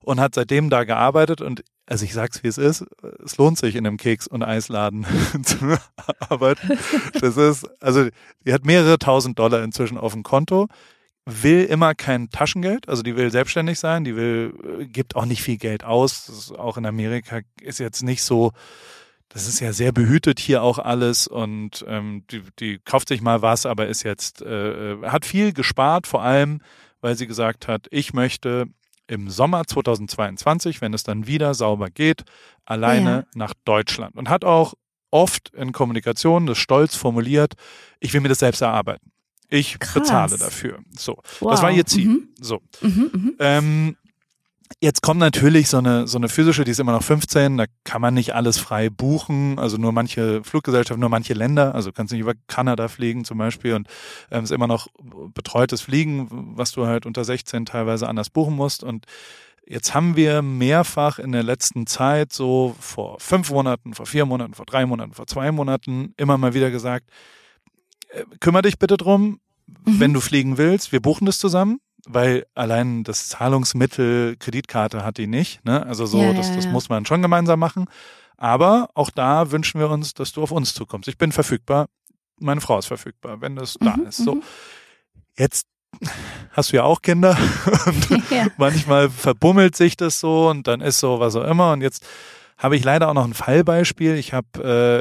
Und 0.00 0.20
hat 0.20 0.34
seitdem 0.34 0.70
da 0.70 0.84
gearbeitet 0.84 1.40
und 1.40 1.64
also 1.86 2.04
ich 2.04 2.12
sag's 2.12 2.42
wie 2.42 2.48
es 2.48 2.58
ist, 2.58 2.84
es 3.24 3.36
lohnt 3.36 3.58
sich 3.58 3.76
in 3.76 3.86
einem 3.86 3.96
Keks- 3.96 4.26
und 4.26 4.42
Eisladen 4.42 5.06
zu 5.42 5.78
arbeiten. 6.18 6.78
Das 7.20 7.36
ist, 7.36 7.66
also 7.80 8.08
die 8.44 8.52
hat 8.52 8.64
mehrere 8.64 8.98
tausend 8.98 9.38
Dollar 9.38 9.62
inzwischen 9.62 9.98
auf 9.98 10.12
dem 10.12 10.22
Konto, 10.22 10.68
will 11.24 11.64
immer 11.64 11.94
kein 11.94 12.30
Taschengeld, 12.30 12.88
also 12.88 13.02
die 13.02 13.16
will 13.16 13.30
selbstständig 13.30 13.78
sein, 13.78 14.04
die 14.04 14.16
will, 14.16 14.52
gibt 14.92 15.16
auch 15.16 15.26
nicht 15.26 15.42
viel 15.42 15.56
Geld 15.56 15.84
aus. 15.84 16.52
auch 16.56 16.76
in 16.76 16.86
Amerika 16.86 17.40
ist 17.60 17.78
jetzt 17.78 18.02
nicht 18.02 18.22
so 18.22 18.52
das 19.28 19.48
ist 19.48 19.60
ja 19.60 19.72
sehr 19.72 19.92
behütet 19.92 20.40
hier 20.40 20.62
auch 20.62 20.78
alles 20.78 21.26
und 21.26 21.84
ähm, 21.88 22.24
die, 22.30 22.42
die 22.58 22.78
kauft 22.78 23.08
sich 23.08 23.20
mal 23.20 23.42
was, 23.42 23.66
aber 23.66 23.86
ist 23.86 24.02
jetzt, 24.02 24.40
äh, 24.40 24.92
äh 24.92 25.06
hat 25.08 25.26
viel 25.26 25.52
gespart, 25.52 26.06
vor 26.06 26.22
allem, 26.22 26.60
weil 27.00 27.16
sie 27.16 27.26
gesagt 27.26 27.68
hat, 27.68 27.86
ich 27.90 28.14
möchte 28.14 28.66
im 29.08 29.30
Sommer 29.30 29.66
2022, 29.66 30.80
wenn 30.80 30.94
es 30.94 31.02
dann 31.02 31.26
wieder 31.26 31.54
sauber 31.54 31.90
geht, 31.90 32.24
alleine 32.64 33.10
ja. 33.10 33.24
nach 33.34 33.54
Deutschland 33.64 34.16
und 34.16 34.28
hat 34.28 34.44
auch 34.44 34.74
oft 35.10 35.50
in 35.54 35.72
Kommunikation 35.72 36.46
das 36.46 36.58
stolz 36.58 36.94
formuliert, 36.96 37.54
ich 38.00 38.12
will 38.12 38.20
mir 38.20 38.28
das 38.28 38.40
selbst 38.40 38.60
erarbeiten. 38.60 39.12
Ich 39.48 39.78
Krass. 39.78 39.94
bezahle 39.94 40.38
dafür. 40.38 40.80
So, 40.96 41.22
wow. 41.40 41.52
das 41.52 41.62
war 41.62 41.70
ihr 41.70 41.86
Ziel. 41.86 42.08
Mhm. 42.08 42.28
So. 42.40 42.60
Mhm, 42.80 43.10
mh. 43.12 43.32
ähm, 43.38 43.96
Jetzt 44.80 45.00
kommt 45.00 45.20
natürlich 45.20 45.68
so 45.68 45.78
eine, 45.78 46.06
so 46.06 46.18
eine 46.18 46.28
physische, 46.28 46.64
die 46.64 46.70
ist 46.70 46.80
immer 46.80 46.92
noch 46.92 47.02
15, 47.02 47.56
da 47.56 47.64
kann 47.84 48.02
man 48.02 48.14
nicht 48.14 48.34
alles 48.34 48.58
frei 48.58 48.90
buchen, 48.90 49.58
also 49.58 49.76
nur 49.76 49.92
manche 49.92 50.42
Fluggesellschaften, 50.44 51.00
nur 51.00 51.08
manche 51.08 51.34
Länder, 51.34 51.74
also 51.74 51.92
kannst 51.92 52.12
nicht 52.12 52.20
über 52.20 52.34
Kanada 52.46 52.88
fliegen 52.88 53.24
zum 53.24 53.38
Beispiel 53.38 53.74
und 53.74 53.88
ähm, 54.30 54.44
ist 54.44 54.50
immer 54.50 54.66
noch 54.66 54.88
betreutes 55.34 55.80
Fliegen, 55.80 56.28
was 56.56 56.72
du 56.72 56.86
halt 56.86 57.06
unter 57.06 57.24
16 57.24 57.64
teilweise 57.64 58.08
anders 58.08 58.30
buchen 58.30 58.54
musst 58.54 58.82
und 58.84 59.06
Jetzt 59.68 59.94
haben 59.94 60.14
wir 60.14 60.42
mehrfach 60.42 61.18
in 61.18 61.32
der 61.32 61.42
letzten 61.42 61.88
Zeit, 61.88 62.32
so 62.32 62.76
vor 62.78 63.18
fünf 63.18 63.50
Monaten, 63.50 63.94
vor 63.94 64.06
vier 64.06 64.24
Monaten, 64.24 64.54
vor 64.54 64.64
drei 64.64 64.86
Monaten, 64.86 65.12
vor 65.12 65.26
zwei 65.26 65.50
Monaten, 65.50 66.14
immer 66.16 66.38
mal 66.38 66.54
wieder 66.54 66.70
gesagt, 66.70 67.10
äh, 68.10 68.22
kümmere 68.38 68.62
dich 68.62 68.78
bitte 68.78 68.96
drum, 68.96 69.40
mhm. 69.66 69.98
wenn 69.98 70.12
du 70.12 70.20
fliegen 70.20 70.56
willst, 70.56 70.92
wir 70.92 71.02
buchen 71.02 71.26
das 71.26 71.40
zusammen 71.40 71.80
weil 72.06 72.46
allein 72.54 73.04
das 73.04 73.28
Zahlungsmittel 73.28 74.36
Kreditkarte 74.38 75.04
hat 75.04 75.18
die 75.18 75.26
nicht. 75.26 75.64
Ne? 75.64 75.84
Also 75.84 76.06
so, 76.06 76.22
ja, 76.22 76.32
das, 76.32 76.54
das 76.54 76.64
ja. 76.64 76.70
muss 76.70 76.88
man 76.88 77.04
schon 77.04 77.22
gemeinsam 77.22 77.58
machen. 77.58 77.86
Aber 78.36 78.88
auch 78.94 79.10
da 79.10 79.50
wünschen 79.50 79.80
wir 79.80 79.90
uns, 79.90 80.14
dass 80.14 80.32
du 80.32 80.42
auf 80.42 80.50
uns 80.50 80.74
zukommst. 80.74 81.08
Ich 81.08 81.18
bin 81.18 81.32
verfügbar, 81.32 81.86
meine 82.38 82.60
Frau 82.60 82.78
ist 82.78 82.86
verfügbar, 82.86 83.40
wenn 83.40 83.56
das 83.56 83.78
mhm, 83.80 83.84
da 83.84 83.94
ist. 84.08 84.18
So, 84.18 84.36
mhm. 84.36 84.42
jetzt 85.38 85.66
hast 86.52 86.72
du 86.72 86.76
ja 86.76 86.82
auch 86.84 87.02
Kinder 87.02 87.36
und 87.86 88.30
ja. 88.30 88.46
manchmal 88.58 89.08
verbummelt 89.08 89.76
sich 89.76 89.96
das 89.96 90.20
so 90.20 90.48
und 90.48 90.66
dann 90.66 90.80
ist 90.80 90.98
so 90.98 91.20
was 91.20 91.36
auch 91.36 91.44
immer 91.44 91.72
und 91.72 91.80
jetzt 91.80 92.06
habe 92.58 92.76
ich 92.76 92.84
leider 92.84 93.08
auch 93.08 93.14
noch 93.14 93.24
ein 93.24 93.34
Fallbeispiel. 93.34 94.14
Ich 94.14 94.32
habe 94.32 94.46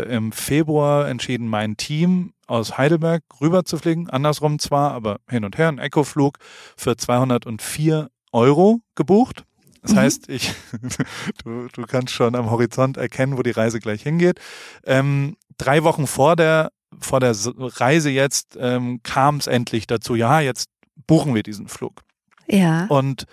äh, 0.08 0.14
im 0.14 0.32
Februar 0.32 1.08
entschieden, 1.08 1.48
mein 1.48 1.78
Team 1.78 2.34
aus 2.48 2.78
Heidelberg 2.78 3.24
rüber 3.42 3.66
zu 3.66 3.78
fliegen, 3.78 4.10
andersrum 4.10 4.60
zwar, 4.60 4.92
aber 4.92 5.20
hin 5.30 5.46
und 5.46 5.58
her, 5.58 5.70
ein 5.70 5.80
Ecoflug 5.80 6.38
für 6.78 6.96
204 6.96 8.10
Euro 8.32 8.82
gebucht. 8.96 9.44
Das 9.82 9.94
mhm. 9.94 9.98
heißt, 9.98 10.30
ich, 10.30 10.54
du, 11.44 11.68
du 11.72 11.84
kannst 11.84 12.14
schon 12.14 12.36
am 12.36 12.52
Horizont 12.52 12.98
erkennen, 12.98 13.38
wo 13.38 13.44
die 13.44 13.52
Reise 13.52 13.80
gleich 13.80 14.04
hingeht. 14.04 14.40
Ähm, 14.84 15.38
drei 15.58 15.84
Wochen 15.84 16.08
vor 16.08 16.36
der, 16.36 16.72
vor 17.00 17.20
der 17.20 17.36
Reise 17.58 18.10
jetzt 18.10 18.58
ähm, 18.60 19.00
kam 19.04 19.38
es 19.38 19.48
endlich 19.48 19.88
dazu, 19.88 20.16
ja, 20.16 20.40
jetzt 20.40 20.70
buchen 21.08 21.34
wir 21.36 21.44
diesen 21.44 21.68
Flug. 21.68 22.02
Ja. 22.48 22.86
Und 22.88 23.26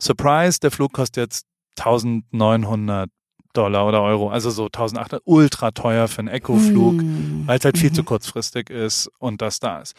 Surprise, 0.00 0.60
der 0.60 0.70
Flug 0.70 0.92
kostet 0.92 1.24
jetzt 1.24 1.46
1900 1.78 3.10
Dollar 3.56 3.86
oder 3.86 4.02
Euro, 4.02 4.30
also 4.30 4.50
so 4.50 4.66
1800, 4.66 5.22
ultra 5.24 5.70
teuer 5.70 6.08
für 6.08 6.20
einen 6.20 6.28
Eco-Flug, 6.28 6.94
mm. 6.94 7.46
weil 7.46 7.58
es 7.58 7.64
halt 7.64 7.78
viel 7.78 7.90
mm. 7.90 7.94
zu 7.94 8.02
mhm. 8.02 8.06
kurzfristig 8.06 8.70
ist 8.70 9.10
und 9.18 9.42
das 9.42 9.60
da 9.60 9.80
ist. 9.80 9.94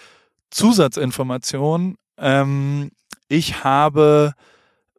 Zusatzinformation, 0.51 1.95
ähm, 2.17 2.91
ich 3.27 3.63
habe 3.63 4.33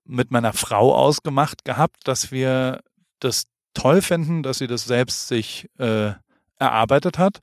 mit 0.04 0.30
meiner 0.30 0.52
Frau 0.52 0.94
ausgemacht 0.94 1.64
gehabt, 1.64 1.96
dass 2.04 2.30
wir 2.32 2.80
das 3.20 3.44
toll 3.74 4.02
finden, 4.02 4.42
dass 4.42 4.58
sie 4.58 4.66
das 4.66 4.84
selbst 4.84 5.28
sich 5.28 5.68
äh, 5.78 6.12
erarbeitet 6.58 7.18
hat, 7.18 7.40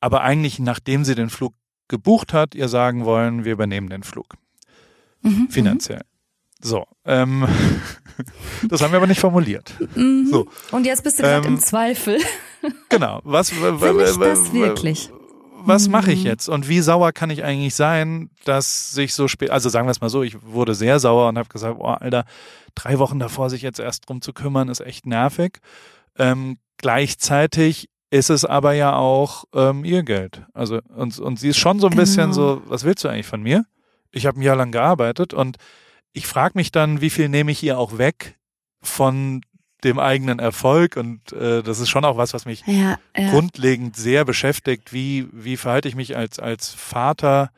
aber 0.00 0.22
eigentlich 0.22 0.58
nachdem 0.58 1.04
sie 1.04 1.14
den 1.14 1.30
Flug 1.30 1.54
gebucht 1.88 2.32
hat, 2.32 2.54
ihr 2.54 2.68
sagen 2.68 3.04
wollen, 3.04 3.44
wir 3.44 3.52
übernehmen 3.52 3.88
den 3.88 4.02
Flug. 4.02 4.34
Mhm, 5.22 5.48
finanziell. 5.50 6.02
So, 6.62 6.86
ähm, 7.04 7.46
das 8.68 8.82
haben 8.82 8.92
wir 8.92 8.98
aber 8.98 9.06
nicht 9.06 9.20
formuliert. 9.20 9.72
Mhm. 9.94 10.26
So. 10.30 10.46
Und 10.72 10.84
jetzt 10.86 11.02
bist 11.02 11.18
du 11.18 11.22
gerade 11.22 11.46
ähm, 11.46 11.54
im 11.54 11.60
Zweifel. 11.60 12.18
Genau. 12.90 13.20
Was, 13.24 13.58
Will 13.58 14.02
ich 14.02 14.18
das 14.18 14.52
wirklich? 14.52 15.10
Was 15.64 15.88
mache 15.88 16.12
ich 16.12 16.20
mhm. 16.20 16.26
jetzt? 16.26 16.46
Und 16.46 16.68
wie 16.68 16.80
sauer 16.80 17.12
kann 17.12 17.30
ich 17.30 17.42
eigentlich 17.42 17.74
sein, 17.74 18.28
dass 18.44 18.92
sich 18.92 19.14
so 19.14 19.28
spät, 19.28 19.48
also 19.48 19.70
sagen 19.70 19.86
wir 19.86 19.92
es 19.92 20.02
mal 20.02 20.10
so, 20.10 20.22
ich 20.22 20.36
wurde 20.42 20.74
sehr 20.74 21.00
sauer 21.00 21.30
und 21.30 21.38
habe 21.38 21.48
gesagt, 21.48 21.76
oh, 21.78 21.86
Alter, 21.86 22.26
drei 22.74 22.98
Wochen 22.98 23.18
davor 23.18 23.48
sich 23.48 23.62
jetzt 23.62 23.80
erst 23.80 24.06
drum 24.06 24.20
zu 24.20 24.34
kümmern, 24.34 24.68
ist 24.68 24.80
echt 24.80 25.06
nervig. 25.06 25.60
Ähm, 26.18 26.58
gleichzeitig 26.76 27.88
ist 28.10 28.28
es 28.28 28.44
aber 28.44 28.72
ja 28.74 28.94
auch 28.94 29.44
ähm, 29.54 29.84
ihr 29.84 30.02
Geld. 30.02 30.42
Also 30.52 30.80
und, 30.94 31.18
und 31.18 31.38
sie 31.38 31.48
ist 31.48 31.58
schon 31.58 31.78
so 31.78 31.86
ein 31.86 31.92
genau. 31.92 32.02
bisschen 32.02 32.32
so, 32.32 32.60
was 32.66 32.84
willst 32.84 33.04
du 33.04 33.08
eigentlich 33.08 33.26
von 33.26 33.42
mir? 33.42 33.64
Ich 34.10 34.26
habe 34.26 34.38
ein 34.38 34.42
Jahr 34.42 34.56
lang 34.56 34.72
gearbeitet 34.72 35.32
und 35.32 35.56
ich 36.12 36.26
frage 36.26 36.52
mich 36.56 36.72
dann, 36.72 37.00
wie 37.00 37.10
viel 37.10 37.28
nehme 37.28 37.52
ich 37.52 37.62
ihr 37.62 37.78
auch 37.78 37.98
weg 37.98 38.38
von 38.82 39.42
dem 39.84 39.98
eigenen 39.98 40.38
Erfolg 40.38 40.96
und 40.96 41.32
äh, 41.32 41.62
das 41.62 41.80
ist 41.80 41.88
schon 41.88 42.04
auch 42.04 42.16
was, 42.16 42.34
was 42.34 42.44
mich 42.44 42.62
ja, 42.66 42.98
ja. 43.16 43.30
grundlegend 43.30 43.96
sehr 43.96 44.24
beschäftigt. 44.24 44.92
Wie 44.92 45.28
wie 45.32 45.56
verhalte 45.56 45.88
ich 45.88 45.94
mich 45.94 46.16
als 46.16 46.38
als 46.38 46.68
Vater, 46.68 47.50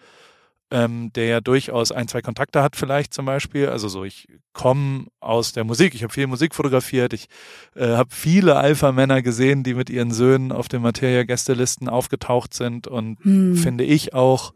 ähm, 0.71 1.13
der 1.15 1.27
ja 1.27 1.41
durchaus 1.41 1.91
ein 1.91 2.07
zwei 2.07 2.23
Kontakte 2.23 2.63
hat 2.63 2.77
vielleicht 2.77 3.13
zum 3.13 3.27
Beispiel. 3.27 3.69
Also 3.69 3.89
so 3.89 4.05
ich 4.05 4.29
komme 4.53 5.07
aus 5.19 5.53
der 5.53 5.65
Musik, 5.65 5.95
ich 5.95 6.05
habe 6.05 6.13
viel 6.13 6.29
Musik 6.29 6.55
fotografiert, 6.55 7.13
ich 7.13 7.27
äh, 7.75 7.89
habe 7.89 8.11
viele 8.15 8.57
Alpha-Männer 8.57 9.23
gesehen, 9.23 9.65
die 9.65 9.75
mit 9.75 9.91
ihren 9.91 10.13
Söhnen 10.13 10.53
auf 10.53 10.69
den 10.69 10.83
Materia-Gästelisten 10.83 11.89
aufgetaucht 11.89 12.55
sind 12.55 12.87
und 12.87 13.19
hm. 13.25 13.57
finde 13.57 13.83
ich 13.83 14.15
auch 14.15 14.55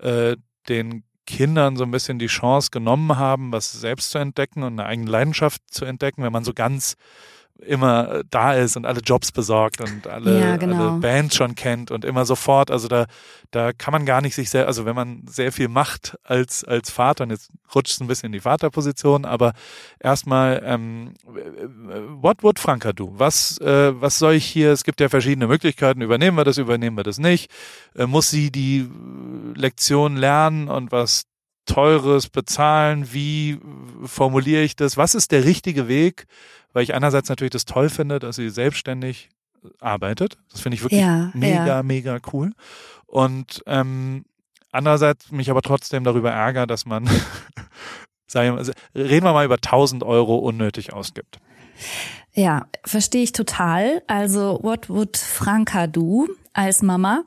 äh, 0.00 0.36
den 0.68 1.05
Kindern 1.26 1.76
so 1.76 1.84
ein 1.84 1.90
bisschen 1.90 2.18
die 2.18 2.26
Chance 2.26 2.70
genommen 2.70 3.18
haben, 3.18 3.52
was 3.52 3.72
selbst 3.72 4.10
zu 4.10 4.18
entdecken 4.18 4.62
und 4.62 4.78
eine 4.78 4.88
eigene 4.88 5.10
Leidenschaft 5.10 5.62
zu 5.70 5.84
entdecken, 5.84 6.22
wenn 6.22 6.32
man 6.32 6.44
so 6.44 6.54
ganz 6.54 6.96
immer 7.58 8.12
äh, 8.12 8.24
da 8.30 8.54
ist 8.54 8.76
und 8.76 8.86
alle 8.86 9.00
Jobs 9.00 9.32
besorgt 9.32 9.80
und 9.80 10.06
alle, 10.06 10.40
ja, 10.40 10.56
genau. 10.56 10.90
alle 10.90 11.00
Bands 11.00 11.36
schon 11.36 11.54
kennt 11.54 11.90
und 11.90 12.04
immer 12.04 12.24
sofort. 12.24 12.70
Also 12.70 12.88
da, 12.88 13.06
da 13.50 13.72
kann 13.72 13.92
man 13.92 14.04
gar 14.04 14.20
nicht 14.20 14.34
sich 14.34 14.50
sehr, 14.50 14.66
also 14.66 14.84
wenn 14.84 14.94
man 14.94 15.22
sehr 15.26 15.52
viel 15.52 15.68
macht 15.68 16.18
als, 16.22 16.64
als 16.64 16.90
Vater, 16.90 17.24
und 17.24 17.30
jetzt 17.30 17.50
rutscht 17.74 17.92
es 17.92 18.00
ein 18.00 18.06
bisschen 18.06 18.26
in 18.26 18.32
die 18.32 18.40
Vaterposition, 18.40 19.24
aber 19.24 19.52
erstmal, 20.00 20.62
ähm, 20.64 21.14
what 22.20 22.42
would 22.42 22.58
Franka 22.58 22.92
do? 22.92 23.12
Was, 23.16 23.58
äh, 23.58 24.00
was 24.00 24.18
soll 24.18 24.34
ich 24.34 24.44
hier? 24.44 24.72
Es 24.72 24.84
gibt 24.84 25.00
ja 25.00 25.08
verschiedene 25.08 25.46
Möglichkeiten. 25.46 26.02
Übernehmen 26.02 26.36
wir 26.36 26.44
das, 26.44 26.58
übernehmen 26.58 26.96
wir 26.96 27.04
das 27.04 27.18
nicht? 27.18 27.50
Äh, 27.94 28.06
muss 28.06 28.30
sie 28.30 28.50
die 28.50 28.88
Lektion 29.54 30.16
lernen 30.16 30.68
und 30.68 30.92
was 30.92 31.24
Teures 31.66 32.28
bezahlen? 32.28 33.12
Wie 33.12 33.58
formuliere 34.04 34.62
ich 34.62 34.76
das? 34.76 34.96
Was 34.96 35.14
ist 35.14 35.32
der 35.32 35.44
richtige 35.44 35.88
Weg? 35.88 36.26
Weil 36.76 36.82
ich 36.82 36.92
einerseits 36.92 37.30
natürlich 37.30 37.52
das 37.52 37.64
toll 37.64 37.88
finde, 37.88 38.18
dass 38.18 38.36
sie 38.36 38.50
selbstständig 38.50 39.30
arbeitet. 39.80 40.36
Das 40.52 40.60
finde 40.60 40.76
ich 40.76 40.82
wirklich 40.82 41.00
ja, 41.00 41.30
mega, 41.32 41.66
ja. 41.66 41.82
mega 41.82 42.18
cool. 42.34 42.52
Und 43.06 43.62
ähm, 43.64 44.26
andererseits 44.72 45.32
mich 45.32 45.48
aber 45.48 45.62
trotzdem 45.62 46.04
darüber 46.04 46.32
ärgert, 46.32 46.70
dass 46.70 46.84
man, 46.84 47.08
sagen 48.26 48.58
wir, 48.58 48.74
reden 48.94 49.24
wir 49.24 49.32
mal 49.32 49.46
über 49.46 49.54
1000 49.54 50.02
Euro 50.02 50.36
unnötig 50.36 50.92
ausgibt. 50.92 51.38
Ja, 52.34 52.66
verstehe 52.84 53.22
ich 53.22 53.32
total. 53.32 54.02
Also, 54.06 54.58
what 54.60 54.90
would 54.90 55.16
Franka 55.16 55.86
do 55.86 56.28
als 56.52 56.82
Mama? 56.82 57.22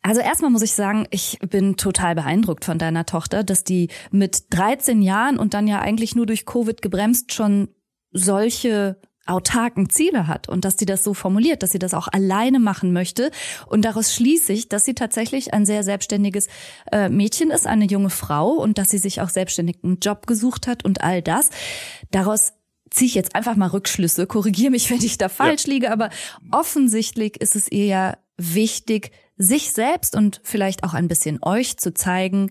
Also 0.00 0.22
erstmal 0.22 0.50
muss 0.50 0.62
ich 0.62 0.72
sagen, 0.72 1.06
ich 1.10 1.38
bin 1.40 1.76
total 1.76 2.14
beeindruckt 2.14 2.64
von 2.64 2.78
deiner 2.78 3.04
Tochter, 3.04 3.44
dass 3.44 3.62
die 3.62 3.90
mit 4.10 4.44
13 4.54 5.02
Jahren 5.02 5.38
und 5.38 5.52
dann 5.52 5.66
ja 5.66 5.80
eigentlich 5.80 6.14
nur 6.14 6.24
durch 6.24 6.46
Covid 6.46 6.80
gebremst 6.80 7.34
schon 7.34 7.68
solche 8.16 8.96
autarken 9.26 9.90
Ziele 9.90 10.28
hat 10.28 10.48
und 10.48 10.64
dass 10.64 10.78
sie 10.78 10.86
das 10.86 11.02
so 11.02 11.12
formuliert, 11.12 11.62
dass 11.62 11.72
sie 11.72 11.80
das 11.80 11.94
auch 11.94 12.08
alleine 12.08 12.60
machen 12.60 12.92
möchte. 12.92 13.30
Und 13.66 13.84
daraus 13.84 14.14
schließe 14.14 14.52
ich, 14.52 14.68
dass 14.68 14.84
sie 14.84 14.94
tatsächlich 14.94 15.52
ein 15.52 15.66
sehr 15.66 15.82
selbstständiges 15.82 16.46
äh, 16.92 17.08
Mädchen 17.08 17.50
ist, 17.50 17.66
eine 17.66 17.86
junge 17.86 18.10
Frau 18.10 18.50
und 18.50 18.78
dass 18.78 18.90
sie 18.90 18.98
sich 18.98 19.20
auch 19.20 19.28
selbstständig 19.28 19.78
einen 19.82 19.98
Job 19.98 20.26
gesucht 20.26 20.68
hat 20.68 20.84
und 20.84 21.02
all 21.02 21.22
das. 21.22 21.50
Daraus 22.12 22.52
ziehe 22.90 23.08
ich 23.08 23.14
jetzt 23.14 23.34
einfach 23.34 23.56
mal 23.56 23.68
Rückschlüsse, 23.68 24.26
korrigiere 24.26 24.70
mich, 24.70 24.90
wenn 24.90 25.02
ich 25.02 25.18
da 25.18 25.28
falsch 25.28 25.66
ja. 25.66 25.72
liege, 25.72 25.90
aber 25.90 26.10
offensichtlich 26.52 27.40
ist 27.40 27.56
es 27.56 27.70
ihr 27.70 27.86
ja 27.86 28.18
wichtig, 28.36 29.10
sich 29.36 29.72
selbst 29.72 30.14
und 30.14 30.40
vielleicht 30.44 30.84
auch 30.84 30.94
ein 30.94 31.08
bisschen 31.08 31.40
euch 31.42 31.76
zu 31.78 31.92
zeigen, 31.92 32.50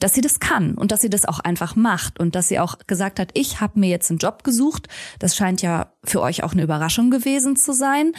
dass 0.00 0.14
sie 0.14 0.20
das 0.20 0.40
kann 0.40 0.74
und 0.74 0.90
dass 0.90 1.00
sie 1.00 1.10
das 1.10 1.24
auch 1.24 1.38
einfach 1.38 1.76
macht 1.76 2.18
und 2.18 2.34
dass 2.34 2.48
sie 2.48 2.58
auch 2.58 2.78
gesagt 2.86 3.20
hat, 3.20 3.30
ich 3.34 3.60
habe 3.60 3.78
mir 3.78 3.88
jetzt 3.88 4.10
einen 4.10 4.18
Job 4.18 4.42
gesucht. 4.42 4.88
Das 5.20 5.36
scheint 5.36 5.62
ja 5.62 5.92
für 6.02 6.20
euch 6.20 6.42
auch 6.42 6.52
eine 6.52 6.62
Überraschung 6.62 7.10
gewesen 7.10 7.54
zu 7.54 7.72
sein. 7.72 8.12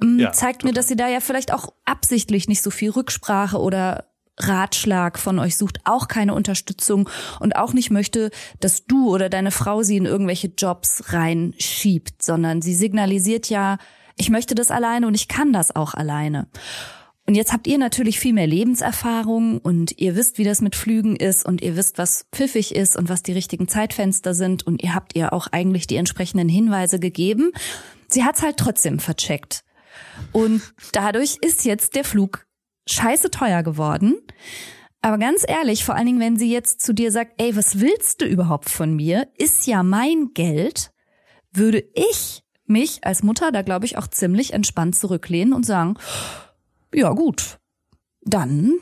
Ähm, 0.00 0.18
ja, 0.18 0.32
zeigt 0.32 0.60
total. 0.60 0.70
mir, 0.70 0.74
dass 0.74 0.88
sie 0.88 0.96
da 0.96 1.08
ja 1.08 1.20
vielleicht 1.20 1.52
auch 1.52 1.74
absichtlich 1.84 2.48
nicht 2.48 2.62
so 2.62 2.70
viel 2.70 2.90
Rücksprache 2.90 3.58
oder 3.60 4.06
Ratschlag 4.38 5.18
von 5.18 5.38
euch 5.38 5.56
sucht, 5.56 5.80
auch 5.84 6.08
keine 6.08 6.34
Unterstützung 6.34 7.08
und 7.40 7.56
auch 7.56 7.72
nicht 7.72 7.90
möchte, 7.90 8.30
dass 8.60 8.84
du 8.84 9.08
oder 9.08 9.28
deine 9.28 9.50
Frau 9.50 9.82
sie 9.82 9.96
in 9.96 10.04
irgendwelche 10.04 10.48
Jobs 10.48 11.04
reinschiebt, 11.12 12.22
sondern 12.22 12.60
sie 12.60 12.74
signalisiert 12.74 13.48
ja, 13.48 13.78
ich 14.16 14.30
möchte 14.30 14.54
das 14.54 14.70
alleine 14.70 15.06
und 15.06 15.14
ich 15.14 15.28
kann 15.28 15.52
das 15.52 15.74
auch 15.74 15.94
alleine. 15.94 16.48
Und 17.26 17.34
jetzt 17.34 17.52
habt 17.52 17.66
ihr 17.66 17.76
natürlich 17.76 18.20
viel 18.20 18.32
mehr 18.32 18.46
Lebenserfahrung 18.46 19.58
und 19.58 19.98
ihr 19.98 20.14
wisst, 20.14 20.38
wie 20.38 20.44
das 20.44 20.60
mit 20.60 20.76
Flügen 20.76 21.16
ist 21.16 21.44
und 21.44 21.60
ihr 21.60 21.76
wisst, 21.76 21.98
was 21.98 22.26
pfiffig 22.32 22.72
ist 22.74 22.96
und 22.96 23.08
was 23.08 23.24
die 23.24 23.32
richtigen 23.32 23.66
Zeitfenster 23.66 24.32
sind 24.32 24.64
und 24.64 24.82
ihr 24.82 24.94
habt 24.94 25.16
ihr 25.16 25.32
auch 25.32 25.48
eigentlich 25.48 25.88
die 25.88 25.96
entsprechenden 25.96 26.48
Hinweise 26.48 27.00
gegeben. 27.00 27.50
Sie 28.06 28.22
hat's 28.22 28.42
halt 28.42 28.58
trotzdem 28.58 29.00
vercheckt. 29.00 29.64
Und 30.30 30.62
dadurch 30.92 31.38
ist 31.40 31.64
jetzt 31.64 31.96
der 31.96 32.04
Flug 32.04 32.46
scheiße 32.88 33.30
teuer 33.32 33.64
geworden. 33.64 34.14
Aber 35.02 35.18
ganz 35.18 35.44
ehrlich, 35.46 35.84
vor 35.84 35.96
allen 35.96 36.06
Dingen, 36.06 36.20
wenn 36.20 36.36
sie 36.36 36.50
jetzt 36.50 36.80
zu 36.80 36.92
dir 36.92 37.10
sagt, 37.10 37.32
ey, 37.38 37.56
was 37.56 37.80
willst 37.80 38.20
du 38.20 38.26
überhaupt 38.26 38.70
von 38.70 38.94
mir? 38.94 39.28
Ist 39.36 39.66
ja 39.66 39.82
mein 39.82 40.30
Geld, 40.32 40.92
würde 41.52 41.84
ich 41.94 42.42
mich 42.66 43.04
als 43.04 43.22
Mutter 43.22 43.50
da, 43.52 43.62
glaube 43.62 43.86
ich, 43.86 43.98
auch 43.98 44.06
ziemlich 44.06 44.52
entspannt 44.52 44.96
zurücklehnen 44.96 45.52
und 45.52 45.64
sagen, 45.64 45.94
ja 46.94 47.10
gut, 47.12 47.58
dann 48.22 48.72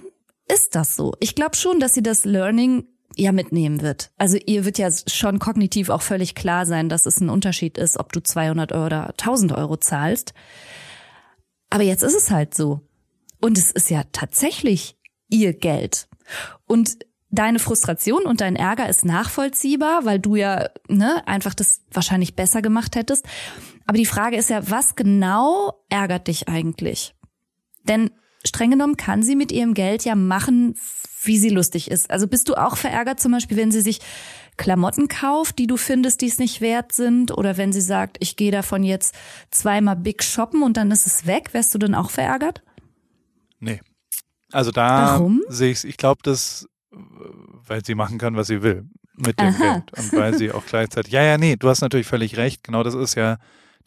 ist 0.49 0.75
das 0.75 0.97
so. 0.97 1.15
Ich 1.21 1.35
glaube 1.35 1.57
schon, 1.57 1.81
dass 1.81 1.95
sie 1.95 2.03
das 2.03 2.25
Learning 2.25 2.87
ja 3.17 3.33
mitnehmen 3.33 3.81
wird. 3.81 4.11
Also 4.17 4.37
ihr 4.45 4.65
wird 4.65 4.79
ja 4.79 4.89
schon 5.07 5.39
kognitiv 5.39 5.89
auch 5.89 6.03
völlig 6.03 6.35
klar 6.35 6.67
sein, 6.67 6.89
dass 6.89 7.07
es 7.07 7.21
ein 7.21 7.31
Unterschied 7.31 7.79
ist, 7.79 7.99
ob 7.99 8.13
du 8.13 8.23
200 8.23 8.73
Euro 8.73 8.87
oder 8.87 9.09
1000 9.11 9.53
Euro 9.53 9.77
zahlst. 9.77 10.35
Aber 11.71 11.83
jetzt 11.83 12.03
ist 12.03 12.17
es 12.17 12.31
halt 12.31 12.55
so. 12.55 12.81
Und 13.41 13.59
es 13.59 13.71
ist 13.71 13.91
ja 13.91 14.03
tatsächlich 14.13 14.97
ihr 15.29 15.53
Geld. 15.53 16.09
Und 16.67 16.99
deine 17.31 17.59
Frustration 17.59 18.25
und 18.25 18.41
dein 18.41 18.57
Ärger 18.57 18.89
ist 18.89 19.05
nachvollziehbar, 19.05 20.05
weil 20.05 20.19
du 20.19 20.37
ja 20.37 20.69
ne, 20.89 21.27
einfach 21.27 21.55
das 21.55 21.83
wahrscheinlich 21.91 22.37
besser 22.37 22.63
gemacht 22.63 22.97
hättest. 22.97 23.27
Aber 23.87 23.99
die 23.99 24.07
Frage 24.07 24.37
ist 24.37 24.51
ja, 24.51 24.71
was 24.71 24.95
genau 24.95 25.85
ärgert 25.89 26.29
dich 26.29 26.49
eigentlich? 26.49 27.15
Denn 27.85 28.11
streng 28.45 28.71
genommen 28.71 28.97
kann 28.97 29.23
sie 29.23 29.37
mit 29.37 29.53
ihrem 29.53 29.75
Geld 29.75 30.05
ja 30.05 30.15
machen, 30.15 30.75
wie 31.23 31.39
sie 31.39 31.49
lustig 31.49 31.91
ist. 31.91 32.11
Also 32.11 32.27
bist 32.27 32.49
du 32.49 32.55
auch 32.55 32.77
verärgert 32.77 33.21
zum 33.21 33.33
Beispiel, 33.33 33.57
wenn 33.57 33.73
sie 33.73 33.81
sich 33.81 34.01
Klamotten 34.57 35.09
kauft, 35.09 35.59
die 35.59 35.67
du 35.67 35.77
findest, 35.77 36.21
die 36.21 36.27
es 36.27 36.39
nicht 36.39 36.61
wert 36.61 36.93
sind? 36.93 37.37
Oder 37.37 37.57
wenn 37.57 37.73
sie 37.73 37.81
sagt, 37.81 38.19
ich 38.21 38.37
gehe 38.37 38.53
davon 38.53 38.85
jetzt 38.85 39.15
zweimal 39.51 39.97
Big 39.97 40.23
shoppen 40.23 40.63
und 40.63 40.77
dann 40.77 40.91
ist 40.91 41.07
es 41.07 41.27
weg, 41.27 41.51
wärst 41.53 41.75
du 41.75 41.79
dann 41.79 41.95
auch 41.95 42.11
verärgert? 42.11 42.63
Nee. 43.59 43.81
Also 44.53 44.71
da 44.71 45.21
sehe 45.49 45.73
ich 45.73 45.85
ich 45.85 45.97
glaube, 45.97 46.21
das, 46.23 46.69
weil 46.91 47.85
sie 47.85 47.95
machen 47.95 48.19
kann, 48.19 48.37
was 48.37 48.47
sie 48.47 48.63
will 48.63 48.89
mit 49.17 49.39
dem 49.41 49.49
Aha. 49.49 49.73
Geld. 49.73 49.99
Und 49.99 50.13
weil 50.13 50.37
sie 50.37 50.53
auch 50.53 50.65
gleichzeitig, 50.67 51.13
ja, 51.13 51.23
ja, 51.23 51.39
nee, 51.39 51.57
du 51.57 51.69
hast 51.69 51.81
natürlich 51.81 52.07
völlig 52.07 52.37
recht. 52.37 52.63
Genau 52.63 52.83
das 52.83 52.95
ist 52.95 53.15
ja 53.15 53.39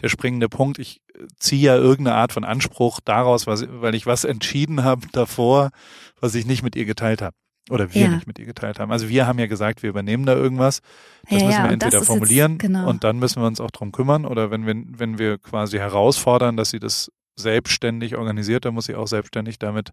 der 0.01 0.09
springende 0.09 0.49
Punkt. 0.49 0.79
Ich 0.79 1.01
ziehe 1.37 1.61
ja 1.61 1.75
irgendeine 1.75 2.17
Art 2.17 2.33
von 2.33 2.43
Anspruch 2.43 2.99
daraus, 3.03 3.47
was, 3.47 3.65
weil 3.69 3.95
ich 3.95 4.05
was 4.05 4.23
entschieden 4.23 4.83
habe 4.83 5.07
davor, 5.11 5.71
was 6.19 6.35
ich 6.35 6.45
nicht 6.45 6.63
mit 6.63 6.75
ihr 6.75 6.85
geteilt 6.85 7.21
habe. 7.21 7.35
Oder 7.69 7.93
wir 7.93 8.03
ja. 8.03 8.07
nicht 8.09 8.27
mit 8.27 8.39
ihr 8.39 8.45
geteilt 8.45 8.79
haben. 8.79 8.91
Also 8.91 9.09
wir 9.09 9.27
haben 9.27 9.39
ja 9.39 9.47
gesagt, 9.47 9.83
wir 9.83 9.89
übernehmen 9.89 10.25
da 10.25 10.33
irgendwas. 10.33 10.81
Das 11.29 11.41
ja, 11.41 11.47
müssen 11.47 11.63
wir 11.63 11.71
entweder 11.71 12.01
formulieren 12.01 12.53
jetzt, 12.53 12.61
genau. 12.61 12.89
und 12.89 13.03
dann 13.03 13.19
müssen 13.19 13.41
wir 13.41 13.47
uns 13.47 13.59
auch 13.59 13.71
drum 13.71 13.91
kümmern. 13.91 14.25
Oder 14.25 14.51
wenn 14.51 14.65
wir, 14.65 14.75
wenn 14.87 15.17
wir 15.17 15.37
quasi 15.37 15.77
herausfordern, 15.77 16.55
dass 16.55 16.69
sie 16.69 16.79
das 16.79 17.11
selbstständig 17.35 18.15
organisiert, 18.15 18.65
dann 18.65 18.73
muss 18.73 18.85
sie 18.85 18.95
auch 18.95 19.07
selbstständig 19.07 19.59
damit 19.59 19.91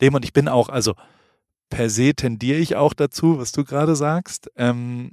leben. 0.00 0.16
Und 0.16 0.24
ich 0.24 0.32
bin 0.32 0.48
auch, 0.48 0.68
also 0.68 0.94
per 1.70 1.88
se 1.88 2.14
tendiere 2.14 2.58
ich 2.58 2.76
auch 2.76 2.92
dazu, 2.92 3.38
was 3.38 3.52
du 3.52 3.64
gerade 3.64 3.94
sagst. 3.94 4.50
Ähm, 4.56 5.12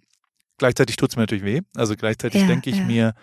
gleichzeitig 0.57 0.95
tut 0.95 1.11
es 1.11 1.15
mir 1.15 1.23
natürlich 1.23 1.45
weh. 1.45 1.61
Also 1.75 1.95
gleichzeitig 1.95 2.41
ja, 2.41 2.47
denke 2.47 2.69
ich 2.69 2.83
mir, 2.83 3.13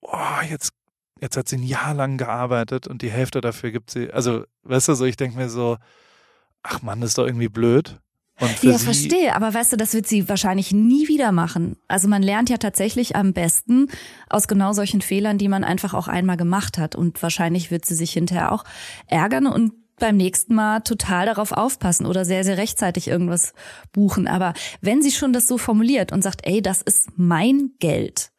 oh, 0.00 0.42
jetzt, 0.48 0.72
jetzt 1.20 1.36
hat 1.36 1.48
sie 1.48 1.56
ein 1.56 1.62
Jahr 1.62 1.94
lang 1.94 2.18
gearbeitet 2.18 2.86
und 2.86 3.02
die 3.02 3.10
Hälfte 3.10 3.40
dafür 3.40 3.70
gibt 3.70 3.90
sie, 3.90 4.10
also, 4.10 4.44
weißt 4.62 4.88
du, 4.88 4.94
so, 4.94 5.04
ich 5.04 5.16
denke 5.16 5.36
mir 5.36 5.48
so, 5.48 5.76
ach 6.62 6.82
man, 6.82 7.00
das 7.00 7.10
ist 7.10 7.18
doch 7.18 7.26
irgendwie 7.26 7.48
blöd. 7.48 8.00
ja, 8.62 8.78
verstehe, 8.78 9.34
aber 9.34 9.52
weißt 9.52 9.72
du, 9.72 9.76
das 9.76 9.94
wird 9.94 10.06
sie 10.06 10.28
wahrscheinlich 10.28 10.72
nie 10.72 11.08
wieder 11.08 11.32
machen. 11.32 11.76
Also 11.88 12.06
man 12.06 12.22
lernt 12.22 12.50
ja 12.50 12.56
tatsächlich 12.56 13.16
am 13.16 13.32
besten 13.32 13.88
aus 14.28 14.46
genau 14.46 14.72
solchen 14.72 15.00
Fehlern, 15.00 15.38
die 15.38 15.48
man 15.48 15.64
einfach 15.64 15.92
auch 15.92 16.06
einmal 16.06 16.36
gemacht 16.36 16.78
hat. 16.78 16.94
Und 16.94 17.20
wahrscheinlich 17.20 17.72
wird 17.72 17.84
sie 17.84 17.96
sich 17.96 18.12
hinterher 18.12 18.52
auch 18.52 18.64
ärgern 19.08 19.48
und 19.48 19.72
beim 19.98 20.16
nächsten 20.16 20.54
Mal 20.54 20.80
total 20.80 21.26
darauf 21.26 21.50
aufpassen 21.50 22.06
oder 22.06 22.24
sehr, 22.24 22.44
sehr 22.44 22.56
rechtzeitig 22.56 23.08
irgendwas 23.08 23.52
buchen. 23.92 24.28
Aber 24.28 24.54
wenn 24.80 25.02
sie 25.02 25.10
schon 25.10 25.32
das 25.32 25.48
so 25.48 25.58
formuliert 25.58 26.12
und 26.12 26.22
sagt, 26.22 26.46
ey, 26.46 26.62
das 26.62 26.82
ist 26.82 27.08
mein 27.16 27.72
Geld, 27.80 28.30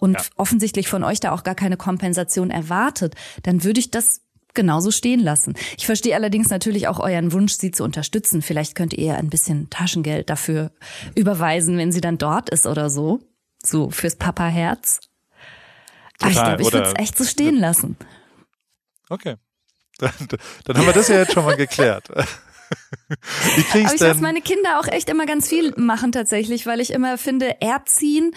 und 0.00 0.14
ja. 0.14 0.22
offensichtlich 0.36 0.88
von 0.88 1.04
euch 1.04 1.20
da 1.20 1.32
auch 1.32 1.44
gar 1.44 1.54
keine 1.54 1.76
Kompensation 1.76 2.50
erwartet, 2.50 3.14
dann 3.42 3.62
würde 3.62 3.80
ich 3.80 3.90
das 3.90 4.22
genauso 4.54 4.90
stehen 4.90 5.20
lassen. 5.20 5.54
Ich 5.78 5.86
verstehe 5.86 6.14
allerdings 6.14 6.50
natürlich 6.50 6.88
auch 6.88 6.98
euren 6.98 7.32
Wunsch, 7.32 7.54
sie 7.54 7.70
zu 7.70 7.84
unterstützen. 7.84 8.42
Vielleicht 8.42 8.74
könnt 8.74 8.92
ihr 8.94 9.16
ein 9.16 9.30
bisschen 9.30 9.70
Taschengeld 9.70 10.28
dafür 10.28 10.72
überweisen, 11.14 11.78
wenn 11.78 11.92
sie 11.92 12.00
dann 12.00 12.18
dort 12.18 12.50
ist 12.50 12.66
oder 12.66 12.90
so. 12.90 13.20
So 13.62 13.90
fürs 13.90 14.16
Papa-Herz. 14.16 15.00
Aber 16.20 16.30
ich 16.30 16.36
glaube, 16.36 16.62
ich 16.62 16.72
würde 16.72 16.88
es 16.88 16.94
echt 16.98 17.16
so 17.16 17.24
stehen 17.24 17.56
lassen. 17.56 17.96
Okay. 19.08 19.36
Dann, 19.98 20.12
dann 20.64 20.78
haben 20.78 20.86
wir 20.86 20.94
das 20.94 21.08
ja 21.08 21.16
jetzt 21.16 21.34
schon 21.34 21.44
mal 21.44 21.56
geklärt. 21.56 22.08
Wie 23.54 23.62
kriegst 23.62 23.86
Aber 23.86 23.94
ich 23.94 24.00
lasse 24.00 24.22
meine 24.22 24.40
Kinder 24.40 24.80
auch 24.80 24.86
echt 24.86 25.10
immer 25.10 25.26
ganz 25.26 25.46
viel 25.46 25.74
machen 25.76 26.10
tatsächlich, 26.10 26.64
weil 26.64 26.80
ich 26.80 26.90
immer 26.90 27.18
finde, 27.18 27.60
erziehen 27.60 28.32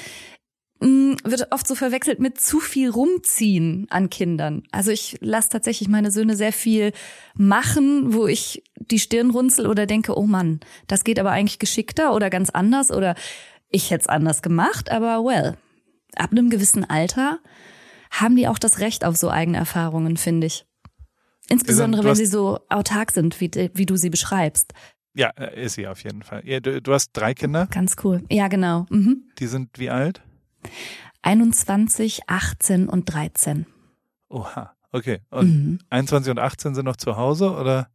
Mm, 0.83 1.15
wird 1.23 1.49
oft 1.53 1.65
so 1.65 1.75
verwechselt 1.75 2.19
mit 2.19 2.41
zu 2.41 2.59
viel 2.59 2.89
rumziehen 2.89 3.87
an 3.89 4.09
Kindern. 4.09 4.63
Also 4.71 4.91
ich 4.91 5.17
lasse 5.21 5.47
tatsächlich 5.47 5.87
meine 5.87 6.11
Söhne 6.11 6.35
sehr 6.35 6.51
viel 6.51 6.91
machen, 7.35 8.13
wo 8.13 8.27
ich 8.27 8.63
die 8.75 8.99
Stirn 8.99 9.29
runzel 9.29 9.65
oder 9.65 9.85
denke, 9.85 10.17
oh 10.17 10.25
Mann, 10.25 10.59
das 10.87 11.05
geht 11.05 11.19
aber 11.19 11.31
eigentlich 11.31 11.59
geschickter 11.59 12.13
oder 12.13 12.29
ganz 12.29 12.49
anders 12.49 12.91
oder 12.91 13.15
ich 13.69 13.91
hätte 13.91 14.01
es 14.01 14.07
anders 14.07 14.41
gemacht, 14.41 14.91
aber 14.91 15.23
well, 15.23 15.55
ab 16.17 16.31
einem 16.31 16.49
gewissen 16.49 16.83
Alter 16.83 17.39
haben 18.11 18.35
die 18.35 18.49
auch 18.49 18.59
das 18.59 18.79
Recht 18.79 19.05
auf 19.05 19.15
so 19.15 19.29
eigene 19.29 19.57
Erfahrungen, 19.57 20.17
finde 20.17 20.47
ich. 20.47 20.65
Insbesondere, 21.47 22.03
wenn 22.03 22.15
sie 22.15 22.25
so 22.25 22.59
autark 22.67 23.11
sind, 23.11 23.39
wie, 23.39 23.49
wie 23.73 23.85
du 23.85 23.95
sie 23.95 24.09
beschreibst. 24.09 24.73
Ja, 25.15 25.29
äh, 25.37 25.63
ist 25.63 25.75
sie 25.75 25.87
auf 25.87 26.03
jeden 26.03 26.23
Fall. 26.23 26.41
Ja, 26.45 26.59
du, 26.59 26.81
du, 26.81 26.93
hast 26.93 27.11
drei 27.13 27.33
Kinder? 27.33 27.67
Ganz 27.71 27.95
cool. 28.03 28.23
Ja, 28.29 28.49
genau. 28.49 28.85
Mhm. 28.89 29.29
Die 29.39 29.47
sind 29.47 29.79
wie 29.79 29.89
alt? 29.89 30.21
21, 31.21 32.29
18 32.29 32.89
und 32.89 33.05
13. 33.13 33.65
Oha, 34.29 34.73
okay. 34.91 35.19
Und 35.29 35.47
mhm. 35.47 35.79
21 35.89 36.31
und 36.31 36.39
18 36.39 36.75
sind 36.75 36.85
noch 36.85 36.97
zu 36.97 37.17
Hause 37.17 37.51
oder? 37.51 37.87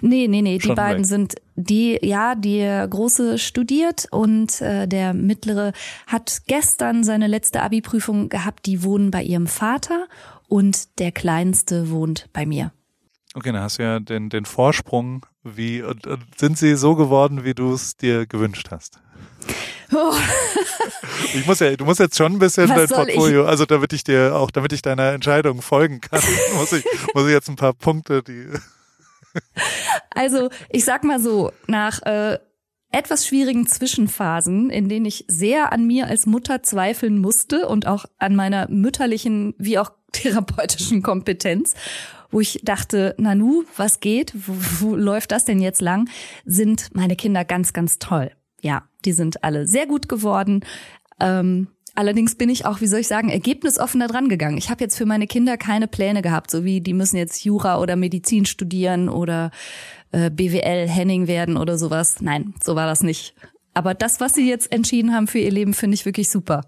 Nee, 0.00 0.26
nee, 0.26 0.40
nee, 0.40 0.58
die 0.58 0.72
beiden 0.72 1.02
weg. 1.02 1.06
sind 1.06 1.34
die, 1.54 1.98
ja, 2.02 2.34
die 2.34 2.60
große 2.88 3.38
studiert 3.38 4.06
und 4.10 4.60
äh, 4.62 4.88
der 4.88 5.12
mittlere 5.12 5.72
hat 6.06 6.42
gestern 6.46 7.04
seine 7.04 7.26
letzte 7.26 7.62
Abi-Prüfung 7.62 8.28
gehabt, 8.28 8.66
die 8.66 8.82
wohnen 8.82 9.10
bei 9.10 9.22
ihrem 9.22 9.46
Vater 9.46 10.06
und 10.48 10.98
der 10.98 11.12
kleinste 11.12 11.90
wohnt 11.90 12.28
bei 12.32 12.46
mir. 12.46 12.72
Okay, 13.34 13.52
dann 13.52 13.62
hast 13.62 13.78
du 13.78 13.82
ja 13.82 14.00
den, 14.00 14.30
den 14.30 14.46
Vorsprung, 14.46 15.26
wie, 15.44 15.82
und, 15.82 16.06
und 16.06 16.24
sind 16.38 16.56
sie 16.56 16.74
so 16.74 16.96
geworden, 16.96 17.44
wie 17.44 17.52
du 17.52 17.74
es 17.74 17.96
dir 17.96 18.26
gewünscht 18.26 18.68
hast? 18.70 18.98
Oh. 19.92 20.12
ich 21.34 21.46
muss 21.46 21.60
ja, 21.60 21.76
du 21.76 21.84
musst 21.84 22.00
jetzt 22.00 22.16
schon 22.16 22.32
ein 22.32 22.38
bisschen 22.38 22.68
Was 22.68 22.76
dein 22.76 22.88
Portfolio, 22.88 23.42
ich? 23.42 23.48
also 23.48 23.66
damit 23.66 23.92
ich 23.92 24.04
dir 24.04 24.34
auch, 24.34 24.50
damit 24.50 24.72
ich 24.72 24.82
deiner 24.82 25.12
Entscheidung 25.12 25.62
folgen 25.62 26.00
kann, 26.00 26.22
muss 26.54 26.72
ich, 26.72 26.84
muss 27.14 27.26
ich 27.26 27.32
jetzt 27.32 27.48
ein 27.48 27.56
paar 27.56 27.72
Punkte, 27.72 28.22
die. 28.22 28.48
also, 30.10 30.50
ich 30.70 30.84
sag 30.84 31.04
mal 31.04 31.20
so, 31.20 31.52
nach 31.66 32.02
äh, 32.02 32.38
etwas 32.90 33.26
schwierigen 33.26 33.66
Zwischenphasen, 33.66 34.70
in 34.70 34.88
denen 34.88 35.06
ich 35.06 35.24
sehr 35.28 35.72
an 35.72 35.86
mir 35.86 36.06
als 36.06 36.26
Mutter 36.26 36.62
zweifeln 36.62 37.18
musste 37.18 37.68
und 37.68 37.86
auch 37.86 38.06
an 38.18 38.34
meiner 38.34 38.68
mütterlichen 38.68 39.54
wie 39.58 39.78
auch 39.78 39.90
therapeutischen 40.12 41.02
Kompetenz, 41.02 41.74
wo 42.30 42.40
ich 42.40 42.60
dachte, 42.64 43.14
Nanu, 43.18 43.64
was 43.76 44.00
geht? 44.00 44.32
Wo, 44.34 44.54
wo 44.80 44.96
läuft 44.96 45.30
das 45.30 45.44
denn 45.44 45.60
jetzt 45.60 45.80
lang? 45.80 46.08
Sind 46.44 46.88
meine 46.94 47.14
Kinder 47.16 47.44
ganz, 47.44 47.72
ganz 47.72 47.98
toll 47.98 48.32
ja, 48.62 48.84
die 49.04 49.12
sind 49.12 49.44
alle 49.44 49.66
sehr 49.66 49.86
gut 49.86 50.08
geworden. 50.08 50.64
Ähm, 51.20 51.68
allerdings 51.94 52.36
bin 52.36 52.48
ich 52.48 52.66
auch, 52.66 52.80
wie 52.80 52.86
soll 52.86 53.00
ich 53.00 53.08
sagen, 53.08 53.28
ergebnisoffener 53.28 54.06
dran 54.06 54.28
gegangen. 54.28 54.58
Ich 54.58 54.70
habe 54.70 54.82
jetzt 54.84 54.96
für 54.96 55.06
meine 55.06 55.26
Kinder 55.26 55.56
keine 55.56 55.88
Pläne 55.88 56.22
gehabt, 56.22 56.50
so 56.50 56.64
wie 56.64 56.80
die 56.80 56.94
müssen 56.94 57.16
jetzt 57.16 57.44
Jura 57.44 57.80
oder 57.80 57.96
Medizin 57.96 58.46
studieren 58.46 59.08
oder 59.08 59.50
äh, 60.12 60.30
BWL 60.30 60.88
Henning 60.88 61.26
werden 61.26 61.56
oder 61.56 61.78
sowas. 61.78 62.20
Nein, 62.20 62.54
so 62.62 62.74
war 62.76 62.86
das 62.86 63.02
nicht. 63.02 63.34
Aber 63.74 63.94
das, 63.94 64.20
was 64.20 64.34
sie 64.34 64.48
jetzt 64.48 64.72
entschieden 64.72 65.14
haben 65.14 65.26
für 65.26 65.38
ihr 65.38 65.50
Leben, 65.50 65.74
finde 65.74 65.94
ich 65.94 66.06
wirklich 66.06 66.30
super. 66.30 66.62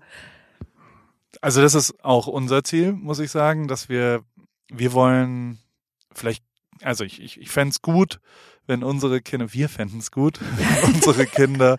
Also 1.40 1.62
das 1.62 1.74
ist 1.74 2.05
auch 2.05 2.27
unser 2.27 2.64
Ziel, 2.64 2.92
muss 2.92 3.18
ich 3.18 3.31
sagen, 3.31 3.68
dass 3.68 3.88
wir, 3.88 4.22
wir 4.70 4.92
wollen 4.92 5.59
vielleicht, 6.12 6.44
also 6.83 7.05
ich, 7.05 7.22
ich, 7.22 7.40
ich 7.40 7.51
fände 7.51 7.70
es 7.70 7.83
gut, 7.83 8.20
wenn 8.68 8.85
unsere 8.85 9.20
Kinder, 9.20 9.52
wir 9.52 9.68
fänden 9.68 9.98
es 9.98 10.12
gut, 10.12 10.38
wenn 10.57 10.94
unsere 10.94 11.26
Kinder 11.26 11.78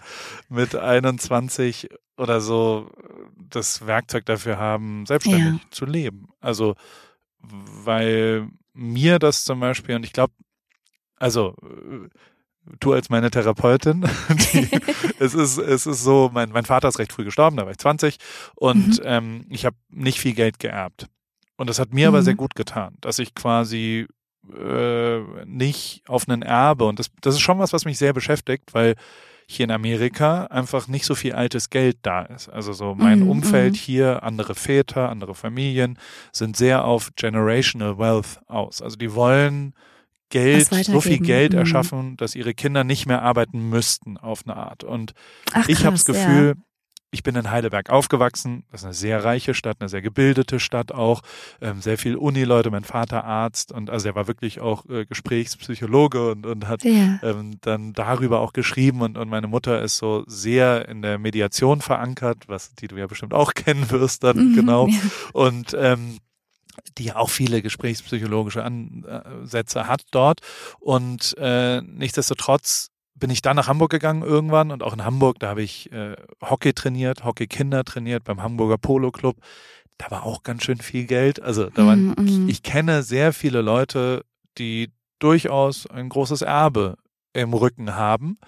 mit 0.49 0.75
21 0.75 1.89
oder 2.17 2.41
so 2.41 2.91
das 3.37 3.87
Werkzeug 3.87 4.25
dafür 4.25 4.57
haben, 4.57 5.05
selbstständig 5.05 5.61
ja. 5.63 5.71
zu 5.71 5.85
leben. 5.85 6.27
Also 6.41 6.75
weil 7.41 8.49
mir 8.73 9.19
das 9.19 9.45
zum 9.45 9.59
Beispiel, 9.59 9.95
und 9.95 10.05
ich 10.05 10.13
glaube, 10.13 10.33
also 11.15 11.55
du 12.79 12.93
als 12.93 13.09
meine 13.09 13.31
Therapeutin, 13.31 14.01
die, 14.53 14.69
es 15.19 15.33
ist 15.33 15.57
es 15.57 15.85
ist 15.85 16.03
so, 16.03 16.29
mein 16.33 16.49
mein 16.49 16.65
Vater 16.65 16.87
ist 16.87 16.99
recht 16.99 17.13
früh 17.13 17.23
gestorben, 17.23 17.57
da 17.57 17.63
war 17.63 17.71
ich 17.71 17.77
20 17.77 18.17
und 18.55 18.99
mhm. 18.99 19.03
ähm, 19.03 19.45
ich 19.49 19.65
habe 19.65 19.77
nicht 19.89 20.19
viel 20.19 20.33
Geld 20.33 20.59
geerbt 20.59 21.07
und 21.57 21.69
das 21.69 21.79
hat 21.79 21.93
mir 21.93 22.09
mhm. 22.09 22.15
aber 22.15 22.23
sehr 22.23 22.35
gut 22.35 22.55
getan, 22.55 22.95
dass 23.01 23.19
ich 23.19 23.35
quasi 23.35 24.07
äh, 24.53 25.19
nicht 25.45 26.03
auf 26.07 26.27
einen 26.27 26.41
Erbe 26.41 26.85
und 26.85 26.99
das 26.99 27.09
das 27.21 27.35
ist 27.35 27.41
schon 27.41 27.59
was, 27.59 27.73
was 27.73 27.85
mich 27.85 27.97
sehr 27.97 28.13
beschäftigt, 28.13 28.73
weil 28.73 28.95
hier 29.51 29.63
in 29.63 29.71
Amerika 29.71 30.45
einfach 30.45 30.87
nicht 30.87 31.05
so 31.05 31.15
viel 31.15 31.33
altes 31.33 31.71
Geld 31.71 31.97
da 32.03 32.21
ist. 32.21 32.49
Also 32.49 32.71
so 32.71 32.93
mein 32.93 33.21
mm, 33.21 33.29
Umfeld 33.29 33.73
mm. 33.73 33.77
hier, 33.77 34.21
andere 34.21 34.53
Väter, 34.53 35.09
andere 35.09 35.33
Familien 35.33 35.97
sind 36.31 36.55
sehr 36.55 36.85
auf 36.85 37.09
generational 37.15 37.97
wealth 37.97 38.39
aus. 38.47 38.79
Also 38.79 38.95
die 38.95 39.15
wollen 39.15 39.73
Geld, 40.29 40.67
so 40.85 41.01
viel 41.01 41.17
Geld 41.17 41.53
mhm. 41.53 41.59
erschaffen, 41.59 42.15
dass 42.17 42.35
ihre 42.35 42.53
Kinder 42.53 42.83
nicht 42.83 43.07
mehr 43.07 43.23
arbeiten 43.23 43.69
müssten 43.69 44.17
auf 44.17 44.43
eine 44.45 44.55
Art. 44.55 44.83
Und 44.83 45.13
Ach, 45.53 45.67
ich 45.67 45.83
habe 45.83 45.95
das 45.95 46.05
Gefühl, 46.05 46.53
ja. 46.55 46.63
Ich 47.11 47.23
bin 47.23 47.35
in 47.35 47.49
Heidelberg 47.49 47.89
aufgewachsen. 47.89 48.63
Das 48.71 48.81
ist 48.81 48.85
eine 48.85 48.93
sehr 48.93 49.23
reiche 49.23 49.53
Stadt, 49.53 49.77
eine 49.79 49.89
sehr 49.89 50.01
gebildete 50.01 50.59
Stadt 50.59 50.91
auch. 50.91 51.21
Ähm, 51.61 51.81
sehr 51.81 51.97
viel 51.97 52.15
Unileute, 52.15 52.69
mein 52.69 52.83
Vater 52.83 53.23
Arzt 53.23 53.71
und 53.71 53.89
also 53.89 54.09
er 54.09 54.15
war 54.15 54.27
wirklich 54.27 54.59
auch 54.59 54.85
äh, 54.89 55.05
Gesprächspsychologe 55.05 56.31
und, 56.31 56.45
und 56.45 56.67
hat 56.67 56.83
ja. 56.83 57.19
ähm, 57.23 57.57
dann 57.61 57.93
darüber 57.93 58.41
auch 58.41 58.53
geschrieben 58.53 59.01
und, 59.01 59.17
und 59.17 59.29
meine 59.29 59.47
Mutter 59.47 59.81
ist 59.81 59.97
so 59.97 60.23
sehr 60.27 60.87
in 60.87 61.01
der 61.01 61.17
Mediation 61.17 61.81
verankert, 61.81 62.47
was 62.47 62.75
die 62.75 62.87
du 62.87 62.97
ja 62.97 63.07
bestimmt 63.07 63.33
auch 63.33 63.53
kennen 63.55 63.89
wirst 63.89 64.23
dann 64.23 64.51
mhm, 64.51 64.55
genau. 64.55 64.87
Ja. 64.87 64.99
Und 65.33 65.75
ähm, 65.77 66.19
die 66.97 67.05
ja 67.05 67.15
auch 67.15 67.29
viele 67.29 67.61
gesprächspsychologische 67.61 68.63
Ansätze 68.63 69.87
hat 69.87 70.03
dort. 70.11 70.39
Und 70.79 71.35
äh, 71.37 71.81
nichtsdestotrotz 71.81 72.89
bin 73.19 73.29
ich 73.29 73.41
dann 73.41 73.55
nach 73.55 73.67
Hamburg 73.67 73.91
gegangen 73.91 74.23
irgendwann 74.23 74.71
und 74.71 74.83
auch 74.83 74.93
in 74.93 75.03
Hamburg, 75.03 75.39
da 75.39 75.49
habe 75.49 75.61
ich 75.61 75.91
äh, 75.91 76.15
Hockey 76.41 76.73
trainiert, 76.73 77.23
Hockey-Kinder 77.23 77.83
trainiert 77.83 78.23
beim 78.23 78.41
Hamburger 78.41 78.77
Polo 78.77 79.11
Club. 79.11 79.37
Da 79.97 80.09
war 80.11 80.23
auch 80.23 80.43
ganz 80.43 80.63
schön 80.63 80.77
viel 80.77 81.05
Geld. 81.05 81.41
Also 81.41 81.69
da 81.69 81.85
waren, 81.85 82.07
mm, 82.07 82.15
mm. 82.17 82.27
Ich, 82.27 82.49
ich 82.49 82.63
kenne 82.63 83.03
sehr 83.03 83.33
viele 83.33 83.61
Leute, 83.61 84.23
die 84.57 84.91
durchaus 85.19 85.85
ein 85.87 86.09
großes 86.09 86.41
Erbe 86.41 86.95
im 87.33 87.53
Rücken 87.53 87.95
haben. 87.95 88.39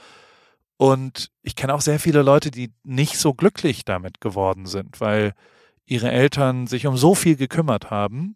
Und 0.78 1.30
ich 1.44 1.56
kenne 1.56 1.74
auch 1.74 1.82
sehr 1.82 2.00
viele 2.00 2.24
Leute, 2.24 2.50
die 2.50 2.72
nicht 2.84 3.18
so 3.18 3.34
glücklich 3.34 3.86
damit 3.86 4.22
geworden 4.22 4.66
sind, 4.66 5.00
weil 5.00 5.34
ihre 5.86 6.10
Eltern 6.10 6.68
sich 6.68 6.88
um 6.88 6.98
so 6.98 7.14
viel 7.14 7.36
gekümmert 7.36 7.92
haben, 7.92 8.36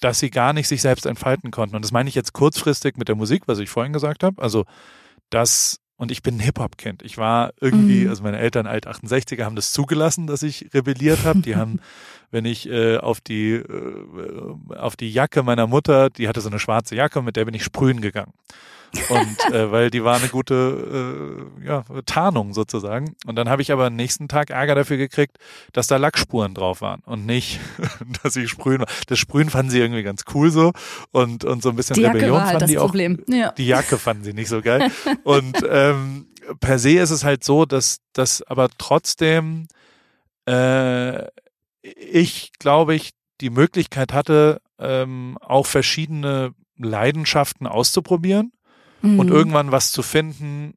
dass 0.00 0.18
sie 0.18 0.30
gar 0.30 0.52
nicht 0.52 0.68
sich 0.68 0.82
selbst 0.82 1.06
entfalten 1.06 1.50
konnten. 1.50 1.76
Und 1.76 1.82
das 1.82 1.92
meine 1.92 2.08
ich 2.08 2.14
jetzt 2.14 2.32
kurzfristig 2.32 2.96
mit 2.96 3.08
der 3.08 3.14
Musik, 3.14 3.44
was 3.46 3.60
ich 3.60 3.70
vorhin 3.70 3.92
gesagt 3.92 4.24
habe. 4.24 4.42
Also 4.42 4.64
das 5.34 5.78
und 5.96 6.10
ich 6.10 6.22
bin 6.22 6.36
ein 6.36 6.40
Hip-Hop-Kind. 6.40 7.02
Ich 7.02 7.16
war 7.16 7.52
irgendwie, 7.60 8.04
mhm. 8.04 8.10
also 8.10 8.24
meine 8.24 8.38
Eltern 8.38 8.66
alt 8.66 8.88
68er 8.88 9.44
haben 9.44 9.54
das 9.54 9.70
zugelassen, 9.70 10.26
dass 10.26 10.42
ich 10.42 10.70
rebelliert 10.74 11.24
habe. 11.24 11.42
Die 11.42 11.54
haben, 11.54 11.78
wenn 12.32 12.44
ich 12.44 12.68
äh, 12.68 12.96
auf 12.96 13.20
die 13.20 13.52
äh, 13.52 14.74
auf 14.74 14.96
die 14.96 15.12
Jacke 15.12 15.42
meiner 15.42 15.66
Mutter, 15.66 16.10
die 16.10 16.26
hatte 16.26 16.40
so 16.40 16.48
eine 16.48 16.58
schwarze 16.58 16.96
Jacke, 16.96 17.22
mit 17.22 17.36
der 17.36 17.44
bin 17.44 17.54
ich 17.54 17.62
sprühen 17.62 18.00
gegangen. 18.00 18.32
Und 19.08 19.54
äh, 19.54 19.70
weil 19.72 19.90
die 19.90 20.04
war 20.04 20.16
eine 20.16 20.28
gute 20.28 21.46
äh, 21.62 21.66
ja, 21.66 21.84
Tarnung 22.06 22.52
sozusagen. 22.52 23.16
Und 23.26 23.36
dann 23.36 23.48
habe 23.48 23.62
ich 23.62 23.72
aber 23.72 23.86
am 23.86 23.96
nächsten 23.96 24.28
Tag 24.28 24.50
Ärger 24.50 24.74
dafür 24.74 24.96
gekriegt, 24.96 25.38
dass 25.72 25.86
da 25.86 25.96
Lackspuren 25.96 26.54
drauf 26.54 26.80
waren 26.80 27.02
und 27.04 27.26
nicht, 27.26 27.60
dass 28.22 28.36
ich 28.36 28.50
sprühen 28.50 28.80
war. 28.80 28.88
Das 29.06 29.18
Sprühen 29.18 29.50
fanden 29.50 29.70
sie 29.70 29.78
irgendwie 29.78 30.02
ganz 30.02 30.24
cool 30.34 30.50
so 30.50 30.72
und, 31.10 31.44
und 31.44 31.62
so 31.62 31.70
ein 31.70 31.76
bisschen 31.76 31.94
die 31.94 32.04
Rebellion 32.04 32.40
halt 32.40 32.58
fanden 32.58 32.68
die 32.68 32.76
Problem. 32.76 33.22
auch. 33.22 33.32
Ja. 33.32 33.52
Die 33.52 33.66
Jacke 33.66 33.98
fanden 33.98 34.24
sie 34.24 34.34
nicht 34.34 34.48
so 34.48 34.60
geil. 34.60 34.90
und 35.24 35.56
ähm, 35.68 36.26
per 36.60 36.78
se 36.78 36.98
ist 36.98 37.10
es 37.10 37.24
halt 37.24 37.44
so, 37.44 37.64
dass 37.64 37.98
das 38.12 38.42
aber 38.42 38.68
trotzdem 38.78 39.68
äh, 40.46 41.26
ich, 41.82 42.52
glaube 42.58 42.94
ich, 42.94 43.10
die 43.40 43.50
Möglichkeit 43.50 44.12
hatte, 44.12 44.60
ähm, 44.78 45.36
auch 45.40 45.66
verschiedene 45.66 46.54
Leidenschaften 46.76 47.66
auszuprobieren 47.66 48.52
mhm. 49.02 49.18
und 49.18 49.28
irgendwann 49.28 49.72
was 49.72 49.90
zu 49.92 50.02
finden, 50.02 50.74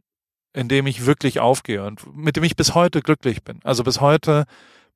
in 0.54 0.68
dem 0.68 0.88
ich 0.88 1.06
wirklich 1.06 1.39
aufgehe 1.39 1.84
und 1.84 2.15
mit 2.15 2.36
dem 2.36 2.44
ich 2.44 2.56
bis 2.56 2.76
heute 2.76 3.02
glücklich 3.02 3.44
bin. 3.44 3.60
Also 3.63 3.84
bis 3.84 4.02
heute 4.02 4.46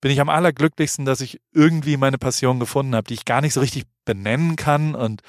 bin 0.02 0.12
ich 0.12 0.22
am 0.22 0.30
allerglücklichsten, 0.30 1.06
dass 1.06 1.20
ich 1.20 1.42
irgendwie 1.52 1.98
meine 1.98 2.18
Passion 2.18 2.60
gefunden 2.60 2.96
habe, 2.96 3.08
die 3.08 3.16
ich 3.16 3.26
gar 3.26 3.42
nicht 3.42 3.54
so 3.54 3.60
richtig 3.60 3.84
benennen 4.06 4.56
kann 4.56 4.96
und 4.96 5.22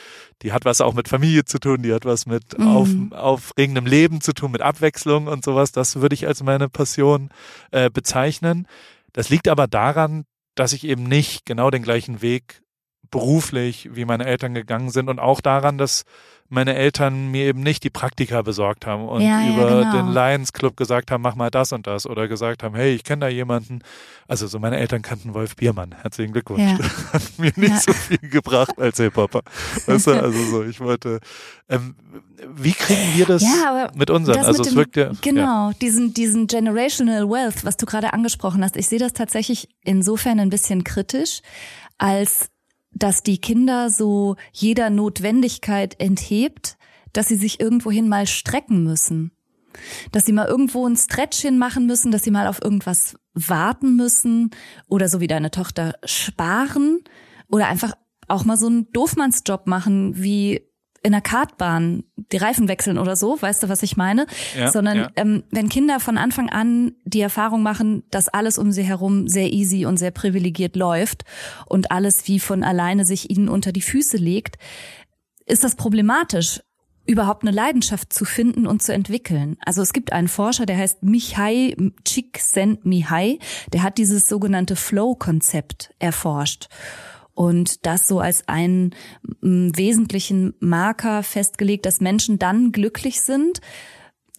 die 0.42 0.52
hat 0.52 0.64
was 0.64 0.80
auch 0.80 0.94
mit 0.94 1.08
Familie 1.08 1.44
zu 1.44 1.58
tun, 1.58 1.82
die 1.82 1.92
hat 1.92 2.04
was 2.04 2.26
mit 2.26 2.56
mhm. 2.56 2.66
auf, 2.68 2.88
aufregendem 3.10 3.86
Leben 3.86 4.20
zu 4.20 4.32
tun, 4.32 4.52
mit 4.52 4.62
Abwechslung 4.62 5.26
und 5.26 5.44
sowas. 5.44 5.72
Das 5.72 5.96
würde 5.96 6.14
ich 6.14 6.26
als 6.26 6.42
meine 6.42 6.68
Passion 6.68 7.30
äh, 7.72 7.90
bezeichnen. 7.90 8.66
Das 9.12 9.28
liegt 9.28 9.48
aber 9.48 9.66
daran, 9.66 10.24
dass 10.60 10.74
ich 10.74 10.84
eben 10.84 11.04
nicht 11.04 11.46
genau 11.46 11.70
den 11.70 11.82
gleichen 11.82 12.20
Weg 12.20 12.62
beruflich 13.10 13.88
wie 13.94 14.04
meine 14.04 14.26
Eltern 14.26 14.52
gegangen 14.52 14.90
sind 14.90 15.08
und 15.08 15.18
auch 15.18 15.40
daran, 15.40 15.78
dass 15.78 16.04
meine 16.50 16.74
Eltern 16.74 17.30
mir 17.30 17.44
eben 17.44 17.62
nicht 17.62 17.84
die 17.84 17.90
Praktika 17.90 18.42
besorgt 18.42 18.84
haben 18.84 19.08
und 19.08 19.22
ja, 19.22 19.48
über 19.48 19.70
ja, 19.70 19.92
genau. 19.92 19.92
den 19.92 20.12
Lions 20.12 20.52
Club 20.52 20.76
gesagt 20.76 21.12
haben, 21.12 21.22
mach 21.22 21.36
mal 21.36 21.48
das 21.48 21.72
und 21.72 21.86
das 21.86 22.06
oder 22.06 22.26
gesagt 22.26 22.64
haben, 22.64 22.74
hey, 22.74 22.92
ich 22.92 23.04
kenne 23.04 23.20
da 23.20 23.28
jemanden. 23.28 23.80
Also 24.26 24.48
so 24.48 24.58
meine 24.58 24.76
Eltern 24.76 25.00
kannten 25.00 25.32
Wolf 25.32 25.54
Biermann. 25.54 25.94
Herzlichen 26.02 26.32
Glückwunsch. 26.32 26.60
Ja. 26.60 26.76
Das 26.76 27.12
hat 27.12 27.38
mir 27.38 27.52
nicht 27.54 27.80
so 27.82 27.92
viel 27.92 28.18
gebracht 28.18 28.78
als 28.78 28.96
Hip-Hopper. 28.96 29.42
Weißt 29.86 30.08
du, 30.08 30.10
also 30.20 30.44
so, 30.44 30.64
ich 30.64 30.80
wollte, 30.80 31.20
ähm, 31.68 31.94
wie 32.56 32.72
kriegen 32.72 33.16
wir 33.16 33.26
das 33.26 33.44
mit 33.94 34.10
unseren? 34.10 34.44
Also 34.44 34.62
es 34.62 34.74
wirkt 34.74 34.96
ja. 34.96 35.12
Genau, 35.20 35.70
diesen, 35.80 36.14
diesen 36.14 36.48
generational 36.48 37.30
wealth, 37.30 37.64
was 37.64 37.76
du 37.76 37.86
gerade 37.86 38.12
angesprochen 38.12 38.64
hast. 38.64 38.76
Ich 38.76 38.88
sehe 38.88 38.98
das 38.98 39.12
tatsächlich 39.12 39.68
insofern 39.84 40.40
ein 40.40 40.50
bisschen 40.50 40.82
kritisch, 40.82 41.42
als 41.96 42.49
dass 42.92 43.22
die 43.22 43.38
Kinder 43.38 43.90
so 43.90 44.36
jeder 44.52 44.90
Notwendigkeit 44.90 45.98
enthebt, 46.00 46.76
dass 47.12 47.28
sie 47.28 47.36
sich 47.36 47.60
irgendwohin 47.60 48.08
mal 48.08 48.26
strecken 48.26 48.82
müssen. 48.84 49.32
Dass 50.12 50.26
sie 50.26 50.32
mal 50.32 50.48
irgendwo 50.48 50.86
ein 50.86 50.96
Stretchchen 50.96 51.58
machen 51.58 51.86
müssen, 51.86 52.10
dass 52.10 52.24
sie 52.24 52.30
mal 52.30 52.46
auf 52.46 52.60
irgendwas 52.62 53.16
warten 53.34 53.96
müssen 53.96 54.50
oder 54.88 55.08
so 55.08 55.20
wie 55.20 55.28
deine 55.28 55.50
Tochter 55.50 55.94
sparen 56.04 57.02
oder 57.48 57.68
einfach 57.68 57.94
auch 58.26 58.44
mal 58.44 58.56
so 58.56 58.66
einen 58.66 58.90
Doofmannsjob 58.92 59.66
machen 59.66 60.20
wie 60.20 60.69
in 61.02 61.12
der 61.12 61.20
Kartbahn 61.20 62.04
die 62.16 62.36
Reifen 62.36 62.68
wechseln 62.68 62.98
oder 62.98 63.16
so, 63.16 63.40
weißt 63.40 63.62
du, 63.62 63.68
was 63.68 63.82
ich 63.82 63.96
meine? 63.96 64.26
Ja, 64.56 64.70
Sondern 64.70 64.98
ja. 64.98 65.08
Ähm, 65.16 65.44
wenn 65.50 65.68
Kinder 65.68 65.98
von 65.98 66.18
Anfang 66.18 66.50
an 66.50 66.92
die 67.04 67.20
Erfahrung 67.20 67.62
machen, 67.62 68.02
dass 68.10 68.28
alles 68.28 68.58
um 68.58 68.70
sie 68.70 68.82
herum 68.82 69.26
sehr 69.26 69.52
easy 69.52 69.86
und 69.86 69.96
sehr 69.96 70.10
privilegiert 70.10 70.76
läuft 70.76 71.24
und 71.66 71.90
alles 71.90 72.28
wie 72.28 72.38
von 72.38 72.62
alleine 72.62 73.04
sich 73.04 73.30
ihnen 73.30 73.48
unter 73.48 73.72
die 73.72 73.80
Füße 73.80 74.18
legt, 74.18 74.56
ist 75.46 75.64
das 75.64 75.74
problematisch, 75.74 76.60
überhaupt 77.06 77.42
eine 77.42 77.50
Leidenschaft 77.50 78.12
zu 78.12 78.24
finden 78.24 78.66
und 78.66 78.82
zu 78.82 78.92
entwickeln. 78.92 79.56
Also 79.64 79.82
es 79.82 79.92
gibt 79.92 80.12
einen 80.12 80.28
Forscher, 80.28 80.66
der 80.66 80.76
heißt 80.76 81.02
Mihai 81.02 81.74
Csikszentmihalyi, 82.04 83.40
der 83.72 83.82
hat 83.82 83.98
dieses 83.98 84.28
sogenannte 84.28 84.76
Flow-Konzept 84.76 85.92
erforscht 85.98 86.68
und 87.34 87.86
das 87.86 88.06
so 88.06 88.20
als 88.20 88.48
einen 88.48 88.94
wesentlichen 89.40 90.54
Marker 90.60 91.22
festgelegt, 91.22 91.86
dass 91.86 92.00
Menschen 92.00 92.38
dann 92.38 92.72
glücklich 92.72 93.20
sind, 93.22 93.60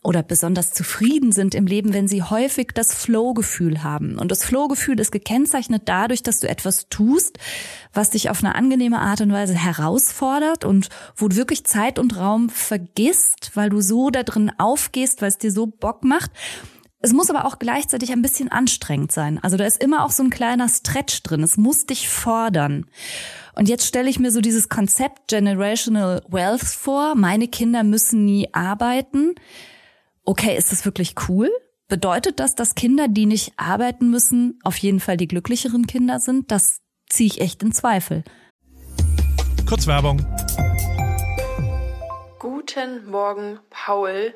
oder 0.04 0.24
besonders 0.24 0.74
zufrieden 0.74 1.32
sind 1.32 1.54
im 1.54 1.68
Leben, 1.68 1.94
wenn 1.94 2.08
sie 2.08 2.24
häufig 2.24 2.70
das 2.74 2.94
Flow-Gefühl 2.94 3.84
haben. 3.84 4.18
Und 4.18 4.32
das 4.32 4.44
Flow-Gefühl 4.44 5.00
ist 5.00 5.12
gekennzeichnet 5.12 5.84
dadurch, 5.86 6.24
dass 6.24 6.40
du 6.40 6.50
etwas 6.50 6.90
tust, 6.90 7.38
was 7.94 8.10
dich 8.10 8.30
auf 8.32 8.44
eine 8.44 8.56
angenehme 8.56 9.00
Art 9.00 9.22
und 9.22 9.32
Weise 9.32 9.54
herausfordert 9.54 10.66
und 10.66 10.90
wo 11.16 11.28
du 11.28 11.36
wirklich 11.36 11.66
Zeit 11.66 12.00
und 12.00 12.18
Raum 12.18 12.50
vergisst, 12.50 13.52
weil 13.54 13.70
du 13.70 13.82
so 13.82 14.10
da 14.10 14.24
drin 14.24 14.52
aufgehst, 14.58 15.22
weil 15.22 15.30
es 15.30 15.38
dir 15.38 15.52
so 15.52 15.68
Bock 15.68 16.04
macht. 16.04 16.32
Es 17.04 17.14
muss 17.14 17.32
aber 17.32 17.46
auch 17.46 17.58
gleichzeitig 17.58 18.12
ein 18.12 18.22
bisschen 18.22 18.52
anstrengend 18.52 19.12
sein. 19.12 19.40
Also 19.42 19.58
da 19.58 19.66
ist 19.66 19.84
immer 19.84 20.06
auch 20.06 20.12
so 20.12 20.22
ein 20.22 20.30
kleiner 20.30 20.70
Stretch 20.70 21.24
drin. 21.24 21.42
Es 21.42 21.58
muss 21.58 21.88
dich 21.88 22.08
fordern. 22.08 22.86
Und 23.56 23.68
jetzt 23.68 23.88
stelle 23.88 24.10
ich 24.10 24.20
mir 24.20 24.30
so 24.30 24.40
dieses 24.40 24.70
Konzept 24.70 25.28
Generational 25.28 26.22
Wealth 26.30 26.62
vor. 26.62 27.16
Meine 27.16 27.48
Kinder 27.48 27.84
müssen 27.84 28.24
nie 28.24 28.50
arbeiten. 28.54 29.34
Okay, 30.24 30.56
ist 30.56 30.72
das 30.72 30.86
wirklich 30.86 31.16
cool? 31.28 31.50
Bedeutet 31.88 32.40
das, 32.40 32.54
dass 32.54 32.76
Kinder, 32.76 33.08
die 33.08 33.26
nicht 33.26 33.54
arbeiten 33.58 34.12
müssen, 34.12 34.60
auf 34.64 34.78
jeden 34.78 35.00
Fall 35.00 35.18
die 35.18 35.28
glücklicheren 35.28 35.88
Kinder 35.88 36.20
sind? 36.20 36.52
Das 36.52 36.82
ziehe 37.10 37.28
ich 37.28 37.42
echt 37.42 37.64
in 37.64 37.72
Zweifel. 37.72 38.24
Kurzwerbung. 39.68 40.24
Guten 42.38 43.10
Morgen, 43.10 43.60
Paul. 43.72 44.36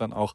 dann 0.00 0.12
auch 0.12 0.34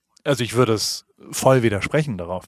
also 0.23 0.43
ich 0.43 0.53
würde 0.53 0.73
es 0.73 1.05
voll 1.31 1.63
widersprechen 1.63 2.17
darauf. 2.17 2.45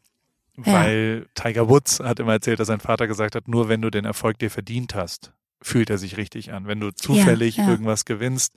Ja. 0.58 0.74
Weil 0.74 1.28
Tiger 1.34 1.68
Woods 1.68 2.00
hat 2.00 2.20
immer 2.20 2.34
erzählt, 2.34 2.60
dass 2.60 2.68
sein 2.68 2.80
Vater 2.80 3.08
gesagt 3.08 3.36
hat, 3.36 3.48
nur 3.48 3.70
wenn 3.70 3.82
du 3.82 3.90
den 3.90 4.06
Erfolg 4.06 4.38
dir 4.38 4.52
verdient 4.52 4.94
hast, 4.94 5.34
fühlt 5.62 5.90
er 5.90 5.98
sich 5.98 6.18
richtig 6.18 6.52
an. 6.54 6.68
Wenn 6.68 6.80
du 6.80 6.92
zufällig 6.92 7.58
ja, 7.58 7.64
ja. 7.64 7.72
irgendwas 7.72 8.06
gewinnst, 8.06 8.54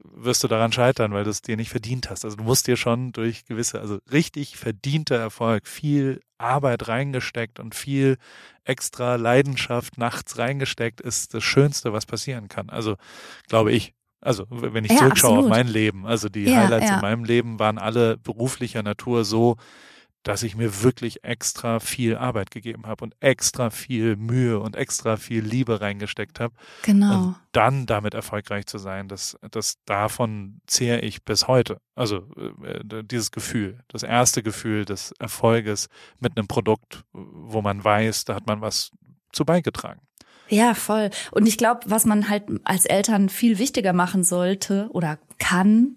wirst 0.00 0.42
du 0.44 0.48
daran 0.48 0.72
scheitern, 0.72 1.12
weil 1.12 1.24
du 1.24 1.30
es 1.30 1.42
dir 1.42 1.56
nicht 1.56 1.70
verdient 1.70 2.10
hast. 2.10 2.24
Also 2.24 2.36
du 2.36 2.44
musst 2.44 2.66
dir 2.66 2.76
schon 2.76 3.12
durch 3.12 3.44
gewisse, 3.44 3.80
also 3.80 3.98
richtig 4.12 4.56
verdienter 4.56 5.16
Erfolg, 5.16 5.66
viel 5.66 6.20
Arbeit 6.38 6.88
reingesteckt 6.88 7.58
und 7.58 7.74
viel 7.74 8.16
extra 8.64 9.16
Leidenschaft 9.16 9.98
nachts 9.98 10.38
reingesteckt, 10.38 11.00
ist 11.00 11.34
das 11.34 11.42
Schönste, 11.42 11.92
was 11.92 12.06
passieren 12.06 12.48
kann. 12.48 12.70
Also 12.70 12.96
glaube 13.48 13.72
ich. 13.72 13.94
Also 14.20 14.46
wenn 14.50 14.84
ich 14.84 14.90
ja, 14.90 14.98
zurückschaue 14.98 15.38
absolut. 15.38 15.44
auf 15.44 15.56
mein 15.56 15.68
Leben, 15.68 16.06
also 16.06 16.28
die 16.28 16.44
ja, 16.44 16.56
Highlights 16.56 16.88
ja. 16.88 16.96
in 16.96 17.00
meinem 17.00 17.24
Leben 17.24 17.58
waren 17.58 17.78
alle 17.78 18.16
beruflicher 18.16 18.82
Natur 18.82 19.24
so, 19.24 19.56
dass 20.24 20.42
ich 20.42 20.56
mir 20.56 20.82
wirklich 20.82 21.24
extra 21.24 21.80
viel 21.80 22.16
Arbeit 22.16 22.50
gegeben 22.50 22.86
habe 22.86 23.04
und 23.04 23.14
extra 23.20 23.70
viel 23.70 24.16
Mühe 24.16 24.58
und 24.58 24.76
extra 24.76 25.16
viel 25.16 25.42
Liebe 25.42 25.80
reingesteckt 25.80 26.40
habe. 26.40 26.54
Genau. 26.82 27.28
Und 27.28 27.36
dann 27.52 27.86
damit 27.86 28.14
erfolgreich 28.14 28.66
zu 28.66 28.78
sein, 28.78 29.08
das, 29.08 29.38
das 29.50 29.78
davon 29.84 30.60
zehre 30.66 31.00
ich 31.00 31.24
bis 31.24 31.48
heute. 31.48 31.80
Also 31.94 32.28
äh, 32.62 33.04
dieses 33.04 33.30
Gefühl, 33.30 33.80
das 33.88 34.02
erste 34.02 34.42
Gefühl 34.42 34.84
des 34.84 35.12
Erfolges 35.18 35.88
mit 36.18 36.36
einem 36.36 36.48
Produkt, 36.48 37.04
wo 37.12 37.62
man 37.62 37.82
weiß, 37.82 38.24
da 38.24 38.34
hat 38.34 38.46
man 38.46 38.60
was 38.60 38.90
zu 39.32 39.44
beigetragen. 39.44 40.00
Ja, 40.48 40.74
voll. 40.74 41.10
Und 41.30 41.46
ich 41.46 41.58
glaube, 41.58 41.80
was 41.86 42.06
man 42.06 42.28
halt 42.28 42.44
als 42.64 42.86
Eltern 42.86 43.28
viel 43.28 43.58
wichtiger 43.58 43.92
machen 43.92 44.24
sollte 44.24 44.88
oder 44.92 45.18
kann, 45.38 45.96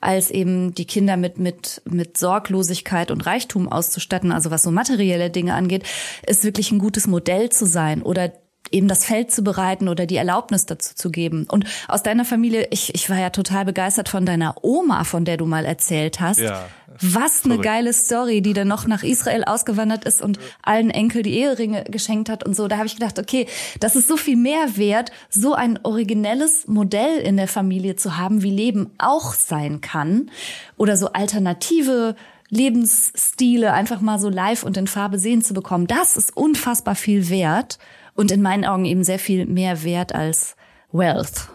als 0.00 0.30
eben 0.30 0.74
die 0.74 0.86
Kinder 0.86 1.16
mit, 1.16 1.38
mit, 1.38 1.82
mit 1.84 2.16
Sorglosigkeit 2.16 3.10
und 3.10 3.26
Reichtum 3.26 3.68
auszustatten, 3.70 4.30
also 4.30 4.50
was 4.50 4.62
so 4.62 4.70
materielle 4.70 5.30
Dinge 5.30 5.54
angeht, 5.54 5.84
ist 6.26 6.44
wirklich 6.44 6.70
ein 6.70 6.78
gutes 6.78 7.06
Modell 7.06 7.50
zu 7.50 7.66
sein 7.66 8.02
oder 8.02 8.32
eben 8.70 8.88
das 8.88 9.04
Feld 9.04 9.30
zu 9.30 9.42
bereiten 9.42 9.88
oder 9.88 10.06
die 10.06 10.16
Erlaubnis 10.16 10.66
dazu 10.66 10.94
zu 10.94 11.10
geben. 11.10 11.46
Und 11.48 11.64
aus 11.88 12.02
deiner 12.02 12.24
Familie, 12.24 12.68
ich, 12.70 12.94
ich 12.94 13.08
war 13.08 13.18
ja 13.18 13.30
total 13.30 13.64
begeistert 13.64 14.08
von 14.08 14.26
deiner 14.26 14.62
Oma, 14.62 15.04
von 15.04 15.24
der 15.24 15.36
du 15.36 15.46
mal 15.46 15.64
erzählt 15.64 16.20
hast. 16.20 16.40
Ja, 16.40 16.66
Was 17.00 17.44
eine 17.44 17.58
geile 17.58 17.92
Story, 17.92 18.42
die 18.42 18.52
dann 18.52 18.68
noch 18.68 18.86
nach 18.86 19.02
Israel 19.02 19.44
ausgewandert 19.44 20.04
ist 20.04 20.20
und 20.20 20.38
allen 20.62 20.90
Enkel 20.90 21.22
die 21.22 21.38
Eheringe 21.38 21.84
geschenkt 21.84 22.28
hat 22.28 22.44
und 22.44 22.54
so. 22.54 22.68
Da 22.68 22.76
habe 22.76 22.86
ich 22.86 22.94
gedacht, 22.94 23.18
okay, 23.18 23.46
das 23.80 23.96
ist 23.96 24.08
so 24.08 24.16
viel 24.16 24.36
mehr 24.36 24.76
wert, 24.76 25.12
so 25.30 25.54
ein 25.54 25.78
originelles 25.82 26.66
Modell 26.68 27.18
in 27.18 27.36
der 27.36 27.48
Familie 27.48 27.96
zu 27.96 28.16
haben, 28.16 28.42
wie 28.42 28.50
Leben 28.50 28.90
auch 28.98 29.34
sein 29.34 29.80
kann. 29.80 30.30
Oder 30.76 30.96
so 30.96 31.12
alternative 31.12 32.16
Lebensstile 32.50 33.72
einfach 33.74 34.00
mal 34.00 34.18
so 34.18 34.30
live 34.30 34.62
und 34.62 34.76
in 34.76 34.86
Farbe 34.86 35.18
sehen 35.18 35.42
zu 35.42 35.52
bekommen. 35.52 35.86
Das 35.86 36.16
ist 36.16 36.34
unfassbar 36.36 36.94
viel 36.94 37.28
wert 37.28 37.78
und 38.18 38.32
in 38.32 38.42
meinen 38.42 38.64
Augen 38.64 38.84
eben 38.84 39.04
sehr 39.04 39.20
viel 39.20 39.46
mehr 39.46 39.84
wert 39.84 40.12
als 40.12 40.56
Wealth. 40.90 41.50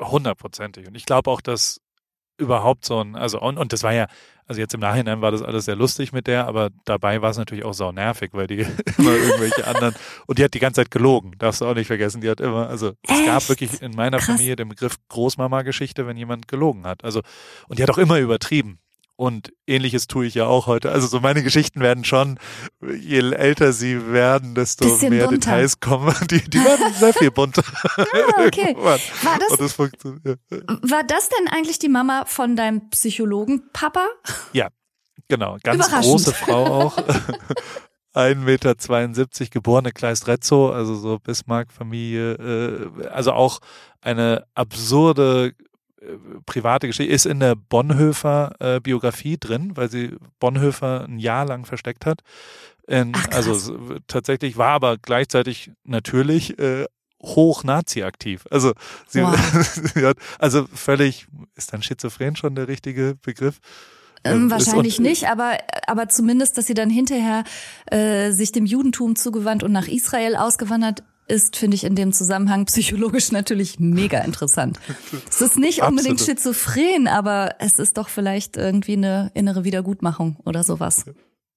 Hundertprozentig. 0.00 0.88
Und 0.88 0.94
ich 0.94 1.04
glaube 1.04 1.30
auch, 1.30 1.42
dass 1.42 1.78
überhaupt 2.38 2.86
so 2.86 3.00
ein, 3.00 3.16
also 3.16 3.38
und, 3.38 3.58
und 3.58 3.74
das 3.74 3.82
war 3.82 3.92
ja, 3.92 4.06
also 4.46 4.62
jetzt 4.62 4.72
im 4.72 4.80
Nachhinein 4.80 5.20
war 5.20 5.30
das 5.30 5.42
alles 5.42 5.66
sehr 5.66 5.76
lustig 5.76 6.10
mit 6.14 6.26
der, 6.26 6.46
aber 6.46 6.70
dabei 6.86 7.20
war 7.20 7.28
es 7.28 7.36
natürlich 7.36 7.64
auch 7.64 7.74
sau 7.74 7.92
nervig, 7.92 8.30
weil 8.32 8.46
die 8.46 8.60
immer 8.98 9.14
irgendwelche 9.14 9.66
anderen 9.66 9.94
und 10.26 10.38
die 10.38 10.44
hat 10.44 10.54
die 10.54 10.58
ganze 10.58 10.80
Zeit 10.80 10.90
gelogen, 10.90 11.32
darfst 11.36 11.60
du 11.60 11.66
auch 11.66 11.74
nicht 11.74 11.86
vergessen. 11.86 12.22
Die 12.22 12.30
hat 12.30 12.40
immer, 12.40 12.70
also 12.70 12.94
es 13.02 13.10
Echt? 13.10 13.26
gab 13.26 13.46
wirklich 13.50 13.82
in 13.82 13.92
meiner 13.92 14.16
Krass. 14.16 14.28
Familie 14.28 14.56
den 14.56 14.70
Begriff 14.70 14.96
Großmama-Geschichte, 15.10 16.06
wenn 16.06 16.16
jemand 16.16 16.48
gelogen 16.48 16.86
hat. 16.86 17.04
Also 17.04 17.20
und 17.68 17.78
die 17.78 17.82
hat 17.82 17.90
auch 17.90 17.98
immer 17.98 18.18
übertrieben. 18.18 18.78
Und 19.22 19.52
ähnliches 19.68 20.08
tue 20.08 20.26
ich 20.26 20.34
ja 20.34 20.46
auch 20.46 20.66
heute. 20.66 20.90
Also 20.90 21.06
so 21.06 21.20
meine 21.20 21.44
Geschichten 21.44 21.78
werden 21.78 22.04
schon, 22.04 22.40
je 22.80 23.20
älter 23.20 23.72
sie 23.72 24.10
werden, 24.10 24.56
desto 24.56 24.84
Bisschen 24.84 25.10
mehr 25.10 25.28
bunter. 25.28 25.52
Details 25.52 25.78
kommen. 25.78 26.12
Die, 26.28 26.42
die 26.42 26.58
werden 26.58 26.92
sehr 26.98 27.14
viel 27.14 27.30
bunter. 27.30 27.62
Ah, 27.98 28.44
okay. 28.44 28.74
War 28.80 28.98
das, 29.38 29.58
das 29.58 29.78
war 29.78 31.04
das 31.04 31.28
denn 31.28 31.46
eigentlich 31.46 31.78
die 31.78 31.88
Mama 31.88 32.24
von 32.26 32.56
deinem 32.56 32.90
Psychologen, 32.90 33.62
Papa? 33.72 34.08
Genau, 35.28 35.56
ganz 35.62 35.88
große 35.88 36.32
Frau 36.34 36.64
auch. 36.64 36.98
1,72 38.14 38.34
Meter 38.34 39.50
geborene 39.52 39.92
Kleist-Rezzo, 39.92 40.72
also 40.72 40.96
so 40.96 41.20
Bismarck-Familie, 41.20 42.32
äh, 42.32 43.06
also 43.06 43.30
auch 43.30 43.60
eine 44.00 44.46
absurde 44.56 45.54
private 46.46 46.86
Geschichte, 46.88 47.12
ist 47.12 47.26
in 47.26 47.40
der 47.40 47.54
Bonhoeffer 47.54 48.54
äh, 48.58 48.80
Biografie 48.80 49.36
drin, 49.38 49.72
weil 49.76 49.90
sie 49.90 50.16
Bonhoeffer 50.40 51.04
ein 51.08 51.18
Jahr 51.18 51.46
lang 51.46 51.64
versteckt 51.64 52.06
hat. 52.06 52.20
In, 52.88 53.12
Ach, 53.14 53.28
also 53.30 53.98
tatsächlich 54.08 54.56
war 54.56 54.70
aber 54.70 54.98
gleichzeitig 54.98 55.70
natürlich 55.84 56.58
äh, 56.58 56.86
hoch 57.22 57.62
Nazi-aktiv. 57.62 58.44
Also 58.50 58.72
sie, 59.06 59.22
Wow. 59.22 59.36
sie 59.94 60.04
hat, 60.04 60.16
also 60.38 60.66
völlig, 60.74 61.26
ist 61.54 61.72
dann 61.72 61.82
schizophren 61.82 62.34
schon 62.36 62.56
der 62.56 62.66
richtige 62.66 63.14
Begriff? 63.22 63.60
Ähm, 64.24 64.46
Ist- 64.46 64.50
wahrscheinlich 64.52 64.98
nicht, 65.00 65.28
aber, 65.28 65.58
aber 65.86 66.08
zumindest, 66.08 66.58
dass 66.58 66.66
sie 66.66 66.74
dann 66.74 66.90
hinterher 66.90 67.44
äh, 67.90 68.30
sich 68.32 68.50
dem 68.52 68.66
Judentum 68.66 69.14
zugewandt 69.16 69.62
und 69.62 69.72
nach 69.72 69.88
Israel 69.88 70.36
ausgewandert 70.36 71.02
ist, 71.32 71.56
finde 71.56 71.74
ich 71.74 71.84
in 71.84 71.96
dem 71.96 72.12
Zusammenhang 72.12 72.66
psychologisch 72.66 73.32
natürlich 73.32 73.80
mega 73.80 74.18
interessant. 74.18 74.78
Es 75.28 75.40
ist 75.40 75.56
nicht 75.56 75.82
unbedingt 75.82 76.20
Absolut. 76.20 76.40
schizophren, 76.40 77.08
aber 77.08 77.56
es 77.58 77.78
ist 77.78 77.96
doch 77.96 78.08
vielleicht 78.08 78.56
irgendwie 78.56 78.92
eine 78.92 79.30
innere 79.34 79.64
Wiedergutmachung 79.64 80.36
oder 80.44 80.62
sowas. 80.62 81.06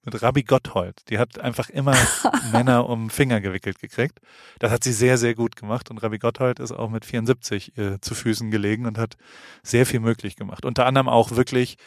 mit 0.05 0.21
Rabbi 0.21 0.43
Gotthold. 0.43 1.09
Die 1.09 1.19
hat 1.19 1.39
einfach 1.39 1.69
immer 1.69 1.95
Männer 2.53 2.87
um 2.87 3.05
den 3.05 3.09
Finger 3.09 3.41
gewickelt 3.41 3.79
gekriegt. 3.79 4.19
Das 4.59 4.71
hat 4.71 4.83
sie 4.83 4.93
sehr, 4.93 5.17
sehr 5.17 5.35
gut 5.35 5.55
gemacht. 5.57 5.91
Und 5.91 6.01
Rabbi 6.01 6.19
Gotthold 6.19 6.59
ist 6.59 6.71
auch 6.71 6.89
mit 6.89 7.03
74 7.03 7.77
äh, 7.77 7.99
zu 7.99 8.15
Füßen 8.15 8.51
gelegen 8.51 8.85
und 8.85 8.97
hat 8.97 9.17
sehr 9.61 9.85
viel 9.85 9.99
möglich 9.99 10.37
gemacht. 10.37 10.63
Unter 10.63 10.85
anderem 10.85 11.09
auch 11.09 11.31
wirklich 11.31 11.77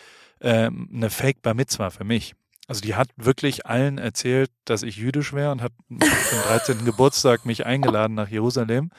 ähm, 0.41 0.91
eine 0.93 1.11
Fake 1.11 1.41
Bar 1.43 1.55
Mitzwa 1.55 1.91
für 1.91 2.05
mich. 2.05 2.35
Also 2.69 2.83
die 2.83 2.95
hat 2.95 3.09
wirklich 3.17 3.67
allen 3.67 3.99
erzählt, 3.99 4.51
dass 4.67 4.83
ich 4.83 4.97
jüdisch 4.99 5.33
wäre 5.33 5.51
und 5.51 5.63
hat 5.63 5.73
zum 5.89 6.39
13. 6.47 6.85
Geburtstag 6.85 7.47
mich 7.47 7.67
eingeladen 7.67 8.15
nach 8.15 8.29
Jerusalem. 8.29 8.91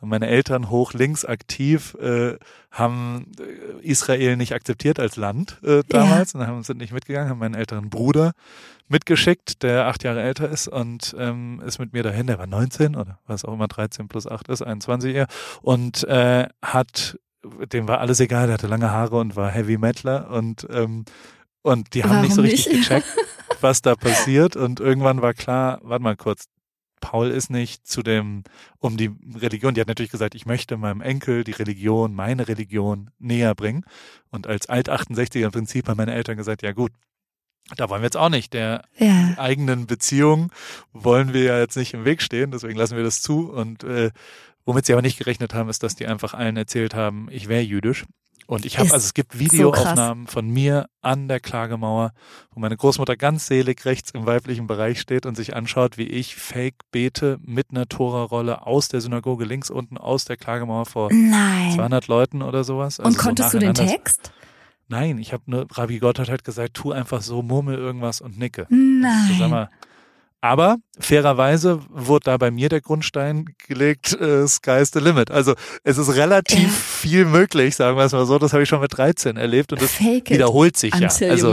Und 0.00 0.08
meine 0.08 0.26
Eltern 0.26 0.68
hoch 0.68 0.94
links 0.94 1.24
aktiv 1.24 1.94
äh, 2.00 2.36
haben 2.72 3.30
äh, 3.38 3.86
Israel 3.86 4.36
nicht 4.36 4.52
akzeptiert 4.52 4.98
als 4.98 5.14
Land 5.14 5.60
äh, 5.62 5.84
damals. 5.88 6.34
Und 6.34 6.44
haben, 6.44 6.64
sind 6.64 6.78
nicht 6.78 6.92
mitgegangen, 6.92 7.30
haben 7.30 7.38
meinen 7.38 7.54
älteren 7.54 7.88
Bruder 7.88 8.32
mitgeschickt, 8.88 9.62
der 9.62 9.86
acht 9.86 10.02
Jahre 10.02 10.20
älter 10.20 10.48
ist 10.48 10.66
und 10.66 11.14
ähm, 11.16 11.62
ist 11.64 11.78
mit 11.78 11.92
mir 11.92 12.02
dahin, 12.02 12.26
der 12.26 12.40
war 12.40 12.48
19 12.48 12.96
oder 12.96 13.20
was 13.28 13.44
auch 13.44 13.54
immer 13.54 13.68
13 13.68 14.08
plus 14.08 14.26
8 14.26 14.48
ist, 14.48 14.62
21 14.62 15.14
eher. 15.14 15.28
Und 15.62 16.02
äh, 16.04 16.48
hat, 16.60 17.16
dem 17.72 17.86
war 17.86 18.00
alles 18.00 18.18
egal, 18.18 18.48
der 18.48 18.54
hatte 18.54 18.66
lange 18.66 18.90
Haare 18.90 19.18
und 19.18 19.36
war 19.36 19.50
Heavy 19.50 19.78
Metaler 19.78 20.30
und 20.30 20.66
ähm, 20.70 21.04
und 21.62 21.94
die 21.94 22.02
haben 22.02 22.10
Warum 22.10 22.22
nicht 22.24 22.34
so 22.34 22.42
richtig 22.42 22.66
nicht? 22.72 22.88
gecheckt, 22.88 23.06
was 23.60 23.82
da 23.82 23.94
passiert 23.94 24.56
und 24.56 24.80
irgendwann 24.80 25.22
war 25.22 25.34
klar, 25.34 25.80
warte 25.82 26.02
mal 26.02 26.16
kurz, 26.16 26.46
Paul 27.00 27.30
ist 27.32 27.50
nicht 27.50 27.84
zu 27.86 28.02
dem, 28.02 28.44
um 28.78 28.96
die 28.96 29.10
Religion, 29.36 29.74
die 29.74 29.80
hat 29.80 29.88
natürlich 29.88 30.12
gesagt, 30.12 30.34
ich 30.36 30.46
möchte 30.46 30.76
meinem 30.76 31.00
Enkel 31.00 31.42
die 31.42 31.50
Religion, 31.50 32.14
meine 32.14 32.46
Religion 32.46 33.10
näher 33.18 33.56
bringen. 33.56 33.84
Und 34.30 34.46
als 34.46 34.68
Alt-68er 34.68 35.46
im 35.46 35.50
Prinzip 35.50 35.88
haben 35.88 35.96
meine 35.96 36.14
Eltern 36.14 36.36
gesagt, 36.36 36.62
ja 36.62 36.70
gut, 36.70 36.92
da 37.76 37.90
wollen 37.90 38.02
wir 38.02 38.06
jetzt 38.06 38.16
auch 38.16 38.28
nicht. 38.28 38.52
Der 38.52 38.84
Ja. 38.98 39.34
eigenen 39.36 39.86
Beziehung 39.88 40.52
wollen 40.92 41.32
wir 41.32 41.42
ja 41.42 41.58
jetzt 41.58 41.76
nicht 41.76 41.92
im 41.92 42.04
Weg 42.04 42.22
stehen, 42.22 42.52
deswegen 42.52 42.78
lassen 42.78 42.96
wir 42.96 43.02
das 43.02 43.20
zu. 43.20 43.50
Und 43.50 43.82
äh, 43.82 44.10
womit 44.64 44.86
sie 44.86 44.92
aber 44.92 45.02
nicht 45.02 45.18
gerechnet 45.18 45.54
haben, 45.54 45.68
ist, 45.68 45.82
dass 45.82 45.96
die 45.96 46.06
einfach 46.06 46.34
allen 46.34 46.56
erzählt 46.56 46.94
haben, 46.94 47.26
ich 47.32 47.48
wäre 47.48 47.62
jüdisch. 47.62 48.04
Und 48.52 48.66
ich 48.66 48.78
habe, 48.78 48.92
also 48.92 49.02
es 49.02 49.14
gibt 49.14 49.32
so 49.32 49.38
Videoaufnahmen 49.38 50.26
von 50.26 50.46
mir 50.46 50.90
an 51.00 51.26
der 51.26 51.40
Klagemauer, 51.40 52.12
wo 52.50 52.60
meine 52.60 52.76
Großmutter 52.76 53.16
ganz 53.16 53.46
selig 53.46 53.86
rechts 53.86 54.10
im 54.10 54.26
weiblichen 54.26 54.66
Bereich 54.66 55.00
steht 55.00 55.24
und 55.24 55.36
sich 55.36 55.56
anschaut, 55.56 55.96
wie 55.96 56.06
ich 56.06 56.36
fake 56.36 56.74
bete 56.90 57.38
mit 57.42 57.68
einer 57.70 57.86
Torarolle 57.86 58.66
aus 58.66 58.88
der 58.88 59.00
Synagoge 59.00 59.46
links 59.46 59.70
unten 59.70 59.96
aus 59.96 60.26
der 60.26 60.36
Klagemauer 60.36 60.84
vor 60.84 61.08
Nein. 61.10 61.72
200 61.76 62.08
Leuten 62.08 62.42
oder 62.42 62.62
sowas. 62.62 63.00
Also 63.00 63.08
und 63.08 63.14
so 63.14 63.22
konntest 63.22 63.54
du 63.54 63.58
den. 63.58 63.72
Text? 63.72 64.32
Nein, 64.86 65.16
ich 65.16 65.32
habe 65.32 65.44
nur, 65.46 65.66
Rabbi 65.72 65.98
Gott 65.98 66.18
hat 66.18 66.28
halt 66.28 66.44
gesagt, 66.44 66.74
tu 66.74 66.92
einfach 66.92 67.22
so, 67.22 67.40
murmel 67.40 67.78
irgendwas 67.78 68.20
und 68.20 68.38
nicke. 68.38 68.66
So, 68.68 68.76
sag 68.76 69.38
Nein. 69.38 69.50
mal. 69.50 69.70
Aber 70.44 70.78
fairerweise 70.98 71.78
wurde 71.88 72.24
da 72.24 72.36
bei 72.36 72.50
mir 72.50 72.68
der 72.68 72.80
Grundstein 72.80 73.44
gelegt, 73.68 74.12
äh, 74.20 74.46
sky's 74.48 74.90
the 74.92 74.98
limit. 74.98 75.30
Also 75.30 75.54
es 75.84 75.98
ist 75.98 76.16
relativ 76.16 76.58
Ja. 76.64 76.68
viel 76.68 77.24
möglich, 77.26 77.76
sagen 77.76 77.96
wir 77.96 78.04
es 78.04 78.12
mal 78.12 78.26
so. 78.26 78.40
Das 78.40 78.52
habe 78.52 78.64
ich 78.64 78.68
schon 78.68 78.80
mit 78.80 78.96
13 78.96 79.36
erlebt 79.36 79.72
und 79.72 79.80
das 79.80 79.92
Fake 79.92 80.30
wiederholt 80.30 80.76
sich 80.76 80.92
ja. 80.94 81.06
Also. 81.30 81.46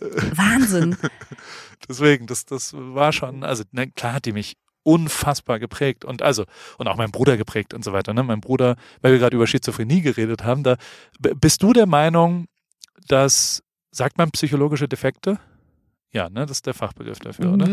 Wahnsinn. 0.00 0.96
deswegen, 1.88 2.28
das, 2.28 2.44
das 2.44 2.72
war 2.72 3.12
schon, 3.12 3.42
also 3.42 3.64
ne, 3.72 3.90
klar 3.90 4.12
hat 4.14 4.26
die 4.26 4.32
mich 4.32 4.54
unfassbar 4.84 5.58
geprägt 5.58 6.04
und 6.04 6.22
also 6.22 6.44
und 6.78 6.86
auch 6.86 6.96
mein 6.96 7.10
Bruder 7.10 7.36
geprägt 7.36 7.74
und 7.74 7.84
so 7.84 7.92
weiter. 7.92 8.14
Ne? 8.14 8.22
Mein 8.22 8.40
Bruder, 8.40 8.76
weil 9.02 9.10
wir 9.10 9.18
gerade 9.18 9.34
über 9.34 9.48
Schizophrenie 9.48 10.02
geredet 10.02 10.44
haben, 10.44 10.62
da 10.62 10.76
bist 11.18 11.64
du 11.64 11.72
der 11.72 11.86
Meinung, 11.86 12.46
dass 13.08 13.60
sagt 13.90 14.18
man 14.18 14.30
psychologische 14.30 14.86
Defekte? 14.86 15.40
Ja, 16.12 16.30
ne, 16.30 16.46
das 16.46 16.58
ist 16.58 16.66
der 16.66 16.74
Fachbegriff 16.74 17.18
dafür, 17.18 17.52
oder? 17.52 17.66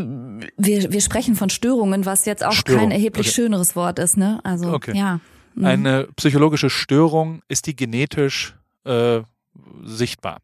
Wir, 0.58 0.91
wir 0.91 1.02
sprechen 1.02 1.36
von 1.36 1.50
Störungen, 1.50 2.06
was 2.06 2.26
jetzt 2.26 2.43
auch 2.43 2.52
Störung, 2.52 2.82
kein 2.82 2.91
erheblich 2.91 3.28
okay. 3.28 3.36
schöneres 3.36 3.76
Wort 3.76 4.00
ist, 4.00 4.17
ne? 4.17 4.39
Also 4.43 4.74
Okay. 4.74 4.98
ja. 4.98 5.19
Mhm. 5.56 5.65
Eine 5.65 6.08
psychologische 6.15 6.69
Störung, 6.69 7.41
ist 7.48 7.67
die 7.67 7.76
genetisch 7.76 8.56
äh, 8.86 9.22
sichtbar? 9.84 10.39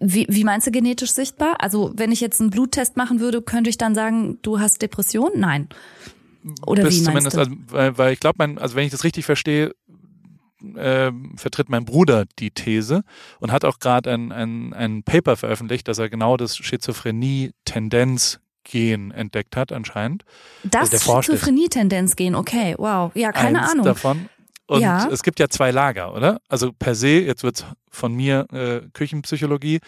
Wie, 0.00 0.26
wie 0.28 0.44
meinst 0.44 0.66
du 0.66 0.70
genetisch 0.70 1.12
sichtbar? 1.12 1.56
Also 1.60 1.92
wenn 1.96 2.12
ich 2.12 2.20
jetzt 2.20 2.40
einen 2.40 2.50
Bluttest 2.50 2.96
machen 2.96 3.20
würde, 3.20 3.42
könnte 3.42 3.70
ich 3.70 3.78
dann 3.78 3.94
sagen, 3.94 4.38
du 4.42 4.60
hast 4.60 4.80
Depression? 4.82 5.32
Nein. 5.34 5.68
Oder 6.66 6.84
Bis 6.84 7.00
wie 7.00 7.10
meinst 7.10 7.30
zumindest, 7.32 7.36
du? 7.36 7.40
Also, 7.40 7.52
weil, 7.68 7.98
weil 7.98 8.12
ich 8.12 8.20
glaube, 8.20 8.60
also 8.60 8.76
wenn 8.76 8.84
ich 8.84 8.92
das 8.92 9.02
richtig 9.02 9.24
verstehe, 9.24 9.74
äh, 10.76 11.10
vertritt 11.36 11.68
mein 11.68 11.84
Bruder 11.84 12.24
die 12.38 12.50
These 12.50 13.02
und 13.40 13.52
hat 13.52 13.64
auch 13.64 13.78
gerade 13.78 14.12
ein, 14.12 14.32
ein, 14.32 14.72
ein 14.74 15.02
Paper 15.02 15.36
veröffentlicht, 15.36 15.88
dass 15.88 15.98
er 15.98 16.08
genau 16.10 16.36
das 16.36 16.56
Schizophrenie-Tendenz-Gen 16.56 19.10
entdeckt 19.12 19.56
hat 19.56 19.72
anscheinend. 19.72 20.24
das 20.64 20.90
der 20.90 21.00
forscht 21.00 21.28
jetzt. 21.28 21.40
Schizophrenie-Tendenz 21.40 22.16
gehen, 22.16 22.34
okay, 22.34 22.74
wow. 22.78 23.10
Ja, 23.14 23.32
keine 23.32 23.62
Eins 23.62 23.72
Ahnung. 23.72 23.84
davon. 23.84 24.28
Und 24.66 24.80
Ja. 24.82 25.08
es 25.10 25.22
gibt 25.22 25.40
ja 25.40 25.48
zwei 25.48 25.70
Lager, 25.70 26.14
oder? 26.14 26.40
Also 26.48 26.72
per 26.72 26.94
se, 26.94 27.20
jetzt 27.20 27.42
wird's 27.42 27.64
von 27.90 28.14
mir 28.14 28.46
äh, 28.52 28.80
Küchenpsychologie, 28.92 29.80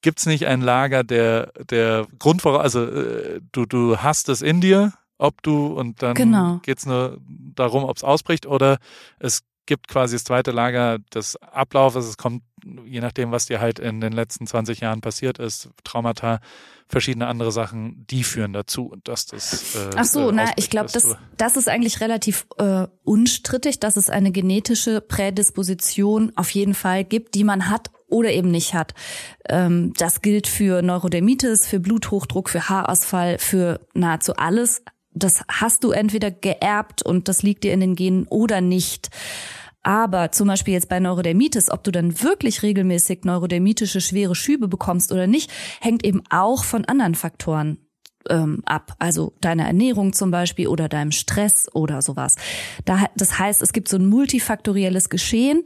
gibt's 0.00 0.26
nicht 0.26 0.46
ein 0.46 0.60
Lager 0.60 1.04
der, 1.04 1.52
der 1.70 2.08
Grundvoraus, 2.18 2.62
also 2.62 2.84
äh, 2.84 3.40
du, 3.52 3.64
du 3.66 3.98
hast 3.98 4.28
es 4.28 4.42
in 4.42 4.60
dir, 4.60 4.92
ob 5.18 5.40
du 5.44 5.66
und 5.68 6.02
dann 6.02 6.14
Genau. 6.14 6.58
geht's 6.64 6.84
nur 6.84 7.18
darum, 7.54 7.84
ob's 7.84 8.02
ausbricht 8.02 8.46
oder 8.46 8.78
es 9.20 9.42
gibt 9.66 9.88
quasi 9.88 10.16
das 10.16 10.24
zweite 10.24 10.50
Lager 10.50 10.98
des 11.14 11.36
Ablaufes, 11.36 12.06
es 12.06 12.16
kommt 12.16 12.42
je 12.84 13.00
nachdem, 13.00 13.30
was 13.30 13.46
dir 13.46 13.60
halt 13.60 13.78
in 13.78 14.00
den 14.00 14.12
letzten 14.12 14.46
20 14.46 14.80
Jahren 14.80 15.00
passiert 15.00 15.38
ist, 15.38 15.70
Traumata, 15.84 16.40
verschiedene 16.88 17.26
andere 17.26 17.52
Sachen, 17.52 18.06
die 18.08 18.22
führen 18.22 18.52
dazu 18.52 18.94
dass 19.04 19.26
das. 19.26 19.74
Äh, 19.74 19.90
Ach 19.96 20.04
so, 20.04 20.30
äh, 20.30 20.32
na, 20.32 20.52
ich 20.56 20.70
glaube, 20.70 20.90
das, 20.92 21.16
das 21.36 21.56
ist 21.56 21.68
eigentlich 21.68 22.00
relativ 22.00 22.46
äh, 22.58 22.86
unstrittig, 23.02 23.80
dass 23.80 23.96
es 23.96 24.10
eine 24.10 24.30
genetische 24.30 25.00
Prädisposition 25.00 26.32
auf 26.36 26.50
jeden 26.50 26.74
Fall 26.74 27.04
gibt, 27.04 27.34
die 27.34 27.44
man 27.44 27.68
hat 27.68 27.90
oder 28.08 28.30
eben 28.30 28.50
nicht 28.50 28.74
hat. 28.74 28.94
Ähm, 29.48 29.94
das 29.96 30.20
gilt 30.20 30.46
für 30.46 30.82
Neurodermitis, 30.82 31.66
für 31.66 31.80
Bluthochdruck, 31.80 32.50
für 32.50 32.68
Haarausfall, 32.68 33.38
für 33.38 33.80
nahezu 33.94 34.36
alles. 34.36 34.82
Das 35.14 35.42
hast 35.48 35.84
du 35.84 35.90
entweder 35.90 36.30
geerbt 36.30 37.02
und 37.02 37.28
das 37.28 37.42
liegt 37.42 37.64
dir 37.64 37.72
in 37.72 37.80
den 37.80 37.96
Genen 37.96 38.26
oder 38.28 38.60
nicht. 38.60 39.10
Aber 39.82 40.30
zum 40.30 40.48
Beispiel 40.48 40.74
jetzt 40.74 40.88
bei 40.88 41.00
Neurodermitis, 41.00 41.70
ob 41.70 41.82
du 41.84 41.90
dann 41.90 42.22
wirklich 42.22 42.62
regelmäßig 42.62 43.24
neurodermitische 43.24 44.00
schwere 44.00 44.34
Schübe 44.34 44.68
bekommst 44.68 45.12
oder 45.12 45.26
nicht, 45.26 45.50
hängt 45.80 46.04
eben 46.04 46.22
auch 46.30 46.64
von 46.64 46.84
anderen 46.84 47.14
Faktoren 47.14 47.78
ähm, 48.28 48.62
ab. 48.64 48.94
Also 48.98 49.34
deiner 49.40 49.66
Ernährung 49.66 50.12
zum 50.12 50.30
Beispiel 50.30 50.68
oder 50.68 50.88
deinem 50.88 51.10
Stress 51.10 51.68
oder 51.74 52.02
sowas. 52.02 52.36
das 52.84 53.38
heißt, 53.38 53.62
es 53.62 53.72
gibt 53.72 53.88
so 53.88 53.96
ein 53.96 54.06
multifaktorielles 54.06 55.08
Geschehen 55.10 55.64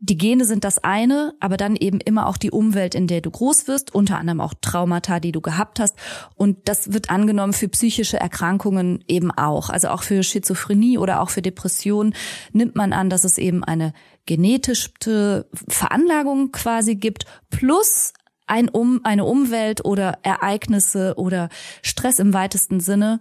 die 0.00 0.16
Gene 0.16 0.44
sind 0.44 0.62
das 0.62 0.78
eine, 0.78 1.34
aber 1.40 1.56
dann 1.56 1.74
eben 1.74 2.00
immer 2.00 2.28
auch 2.28 2.36
die 2.36 2.52
Umwelt, 2.52 2.94
in 2.94 3.08
der 3.08 3.20
du 3.20 3.30
groß 3.30 3.66
wirst, 3.66 3.92
unter 3.92 4.18
anderem 4.18 4.40
auch 4.40 4.54
Traumata, 4.60 5.18
die 5.18 5.32
du 5.32 5.40
gehabt 5.40 5.80
hast. 5.80 5.96
Und 6.36 6.68
das 6.68 6.92
wird 6.92 7.10
angenommen 7.10 7.52
für 7.52 7.68
psychische 7.68 8.18
Erkrankungen 8.18 9.02
eben 9.08 9.32
auch. 9.32 9.70
Also 9.70 9.88
auch 9.88 10.04
für 10.04 10.22
Schizophrenie 10.22 10.98
oder 10.98 11.20
auch 11.20 11.30
für 11.30 11.42
Depressionen 11.42 12.14
nimmt 12.52 12.76
man 12.76 12.92
an, 12.92 13.10
dass 13.10 13.24
es 13.24 13.38
eben 13.38 13.64
eine 13.64 13.92
genetische 14.26 15.46
Veranlagung 15.68 16.52
quasi 16.52 16.94
gibt, 16.94 17.24
plus 17.50 18.12
ein 18.46 18.68
um, 18.68 19.00
eine 19.02 19.24
Umwelt 19.24 19.84
oder 19.84 20.18
Ereignisse 20.22 21.14
oder 21.16 21.48
Stress 21.82 22.20
im 22.20 22.32
weitesten 22.32 22.78
Sinne, 22.78 23.20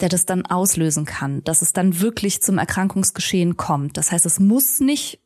der 0.00 0.10
das 0.10 0.26
dann 0.26 0.44
auslösen 0.44 1.06
kann, 1.06 1.42
dass 1.44 1.62
es 1.62 1.72
dann 1.72 2.00
wirklich 2.00 2.42
zum 2.42 2.58
Erkrankungsgeschehen 2.58 3.56
kommt. 3.56 3.96
Das 3.96 4.12
heißt, 4.12 4.26
es 4.26 4.38
muss 4.38 4.80
nicht 4.80 5.20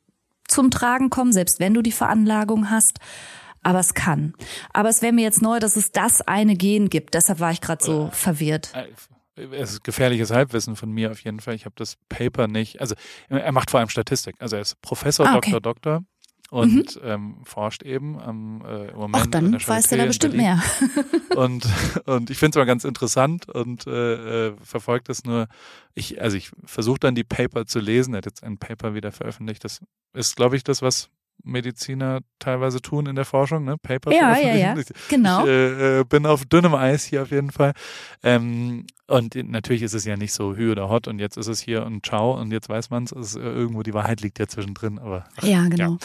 zum 0.49 0.71
Tragen 0.71 1.11
kommen, 1.11 1.33
selbst 1.33 1.61
wenn 1.61 1.75
du 1.75 1.83
die 1.83 1.93
Veranlagung 1.93 2.71
hast. 2.71 2.99
Aber 3.63 3.79
es 3.81 3.95
kann. 3.95 4.35
Aber 4.73 4.91
es 4.91 5.01
wäre 5.01 5.13
mir 5.13 5.23
jetzt 5.23 5.41
neu, 5.41 5.59
dass 5.59 5.77
es 5.77 5.91
das 5.91 6.21
eine 6.21 6.55
Gen 6.55 6.91
gibt. 6.91 7.15
Deshalb 7.15 7.41
war 7.41 7.51
ich 7.51 7.63
gerade 7.63 7.83
so 7.83 8.09
äh, 8.09 8.11
verwirrt. 8.11 8.73
Es 9.37 9.73
ist 9.73 9.85
gefährliches 9.85 10.31
Halbwissen 10.31 10.77
von 10.77 10.93
mir 10.93 11.11
auf 11.11 11.21
jeden 11.25 11.41
Fall. 11.41 11.55
Ich 11.55 11.65
habe 11.65 11.75
das 11.77 11.97
Paper 12.09 12.47
nicht. 12.47 12.81
Also 12.81 12.95
er 13.29 13.53
macht 13.53 13.71
vor 13.71 13.81
allem 13.81 13.89
Statistik. 13.89 14.37
Also 14.39 14.57
er 14.57 14.63
ist 14.63 14.81
Professor, 14.83 15.27
ah, 15.27 15.37
okay. 15.37 15.51
Doktor, 15.51 15.61
Doktor 15.61 16.05
und 16.55 17.03
mhm. 17.03 17.03
ähm, 17.03 17.37
forscht 17.43 17.83
eben 17.83 18.17
am 18.21 18.65
äh, 18.65 18.91
im 18.91 18.97
Moment. 18.97 19.17
Ach, 19.17 19.27
dann 19.27 19.55
weißt 19.55 19.91
du 19.91 19.97
da 19.97 20.07
bestimmt 20.07 20.37
mehr. 20.37 20.63
und 21.37 21.67
und 22.07 22.31
ich 22.31 22.39
finde 22.39 22.51
es 22.51 22.61
mal 22.61 22.65
ganz 22.65 22.85
interessant 22.85 23.49
und 23.49 23.89
äh, 23.89 24.51
äh, 24.51 24.55
verfolgt 24.63 25.09
es 25.09 25.25
nur. 25.25 25.49
Ich 25.95 26.23
also 26.23 26.37
ich 26.37 26.53
versuche 26.65 27.01
dann 27.01 27.17
die 27.17 27.25
Paper 27.25 27.67
zu 27.67 27.81
lesen. 27.81 28.15
Er 28.15 28.19
hat 28.19 28.27
jetzt 28.27 28.45
ein 28.45 28.59
Paper 28.59 28.95
wieder 28.95 29.11
veröffentlicht. 29.11 29.65
Das 29.65 29.81
ist, 30.13 30.37
glaube 30.37 30.55
ich, 30.55 30.63
das 30.63 30.81
was 30.81 31.11
Mediziner 31.43 32.21
teilweise 32.39 32.81
tun 32.81 33.07
in 33.07 33.17
der 33.17 33.25
Forschung, 33.25 33.65
ne? 33.65 33.77
Paper 33.77 34.13
ja, 34.13 34.39
ja, 34.39 34.55
ja, 34.55 34.77
genau. 35.09 35.43
Ich 35.43 35.49
äh, 35.49 36.01
äh, 36.01 36.05
bin 36.05 36.25
auf 36.25 36.45
dünnem 36.45 36.77
Eis 36.77 37.05
hier 37.05 37.23
auf 37.23 37.33
jeden 37.33 37.51
Fall. 37.51 37.73
Ähm, 38.23 38.87
und 39.09 39.35
natürlich 39.35 39.83
ist 39.83 39.95
es 39.95 40.05
ja 40.05 40.17
nicht 40.17 40.33
so 40.33 40.55
hü 40.55 40.71
oder 40.71 40.89
hot 40.89 41.09
und 41.09 41.19
jetzt 41.19 41.37
ist 41.37 41.49
es 41.49 41.61
hier 41.61 41.85
und 41.85 42.07
ciao 42.07 42.41
und 42.41 42.53
jetzt 42.53 42.69
weiß 42.69 42.91
man 42.91 43.05
es, 43.05 43.35
irgendwo 43.35 43.83
die 43.83 43.93
Wahrheit 43.93 44.21
liegt 44.21 44.39
ja 44.39 44.47
zwischendrin, 44.47 45.01
aber 45.01 45.25
ja, 45.43 45.67
genau. 45.69 45.95
Ja. 45.95 45.99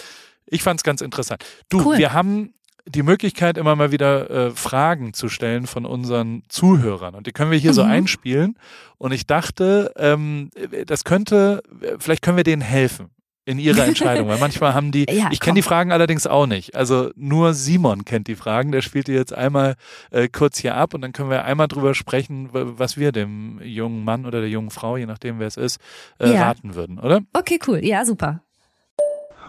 Ich 0.49 0.63
fand 0.63 0.79
es 0.79 0.83
ganz 0.83 1.01
interessant. 1.01 1.43
Du, 1.69 1.85
cool. 1.85 1.97
wir 1.97 2.13
haben 2.13 2.53
die 2.85 3.03
Möglichkeit, 3.03 3.57
immer 3.57 3.75
mal 3.75 3.91
wieder 3.91 4.29
äh, 4.29 4.51
Fragen 4.51 5.13
zu 5.13 5.29
stellen 5.29 5.67
von 5.67 5.85
unseren 5.85 6.43
Zuhörern. 6.49 7.15
Und 7.15 7.27
die 7.27 7.31
können 7.31 7.51
wir 7.51 7.57
hier 7.57 7.71
mhm. 7.71 7.75
so 7.75 7.81
einspielen. 7.83 8.57
Und 8.97 9.11
ich 9.11 9.27
dachte, 9.27 9.93
ähm, 9.97 10.49
das 10.85 11.03
könnte, 11.03 11.61
vielleicht 11.99 12.21
können 12.23 12.37
wir 12.37 12.43
denen 12.43 12.61
helfen 12.61 13.11
in 13.45 13.59
ihrer 13.59 13.85
Entscheidung, 13.87 14.27
weil 14.27 14.39
manchmal 14.39 14.73
haben 14.73 14.91
die, 14.91 15.05
ja, 15.09 15.29
ich 15.31 15.39
kenne 15.39 15.55
die 15.55 15.61
Fragen 15.61 15.91
allerdings 15.91 16.27
auch 16.27 16.45
nicht. 16.45 16.75
Also 16.75 17.11
nur 17.15 17.53
Simon 17.53 18.05
kennt 18.05 18.27
die 18.27 18.35
Fragen, 18.35 18.71
der 18.71 18.81
spielt 18.81 19.07
die 19.07 19.13
jetzt 19.13 19.33
einmal 19.33 19.75
äh, 20.11 20.27
kurz 20.27 20.59
hier 20.59 20.75
ab 20.75 20.93
und 20.93 21.01
dann 21.01 21.13
können 21.13 21.29
wir 21.29 21.45
einmal 21.45 21.67
drüber 21.67 21.95
sprechen, 21.95 22.49
was 22.51 22.97
wir 22.97 23.11
dem 23.11 23.59
jungen 23.63 24.03
Mann 24.03 24.25
oder 24.25 24.39
der 24.39 24.49
jungen 24.49 24.69
Frau, 24.69 24.97
je 24.97 25.05
nachdem 25.05 25.39
wer 25.39 25.47
es 25.47 25.57
ist, 25.57 25.79
äh, 26.19 26.33
ja. 26.33 26.43
raten 26.43 26.75
würden, 26.75 26.99
oder? 26.99 27.21
Okay, 27.33 27.59
cool, 27.67 27.83
ja, 27.83 28.05
super. 28.05 28.41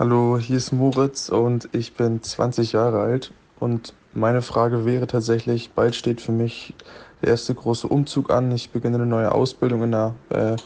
Hallo, 0.00 0.38
hier 0.38 0.56
ist 0.56 0.72
Moritz 0.72 1.28
und 1.28 1.68
ich 1.72 1.92
bin 1.92 2.22
20 2.22 2.72
Jahre 2.72 3.00
alt. 3.00 3.32
Und 3.58 3.92
meine 4.14 4.40
Frage 4.40 4.86
wäre 4.86 5.06
tatsächlich, 5.06 5.72
bald 5.72 5.94
steht 5.94 6.22
für 6.22 6.32
mich 6.32 6.72
der 7.20 7.28
erste 7.28 7.54
große 7.54 7.86
Umzug 7.86 8.30
an. 8.30 8.50
Ich 8.50 8.70
beginne 8.70 8.96
eine 8.96 9.04
neue 9.04 9.30
Ausbildung 9.30 9.82
in 9.82 9.90
der, 9.90 10.14
äh, 10.30 10.56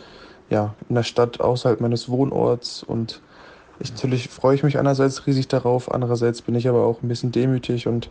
ja, 0.50 0.74
in 0.88 0.94
der 0.94 1.02
Stadt 1.02 1.40
außerhalb 1.40 1.80
meines 1.80 2.08
Wohnorts. 2.08 2.84
Und 2.84 3.22
ich, 3.80 3.90
natürlich 3.90 4.28
freue 4.28 4.54
ich 4.54 4.62
mich 4.62 4.78
einerseits 4.78 5.26
riesig 5.26 5.48
darauf, 5.48 5.92
andererseits 5.92 6.40
bin 6.40 6.54
ich 6.54 6.68
aber 6.68 6.84
auch 6.86 7.02
ein 7.02 7.08
bisschen 7.08 7.32
demütig 7.32 7.88
und 7.88 8.10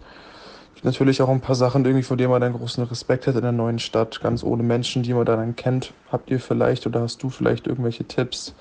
natürlich 0.84 1.22
auch 1.22 1.30
ein 1.30 1.40
paar 1.40 1.56
Sachen, 1.56 1.86
irgendwie, 1.86 2.04
vor 2.04 2.18
denen 2.18 2.32
man 2.32 2.44
einen 2.44 2.58
großen 2.58 2.84
Respekt 2.84 3.28
hat 3.28 3.36
in 3.36 3.44
der 3.44 3.54
neuen 3.54 3.80
Stadt, 3.80 4.20
ganz 4.20 4.44
ohne 4.44 4.64
Menschen, 4.64 5.04
die 5.04 5.14
man 5.14 5.26
dann 5.26 5.56
kennt. 5.56 5.94
Habt 6.12 6.30
ihr 6.32 6.42
vielleicht 6.42 6.86
oder 6.86 7.00
hast 7.00 7.24
du 7.24 7.30
vielleicht 7.30 7.66
irgendwelche 7.66 8.04
Tipps? 8.04 8.54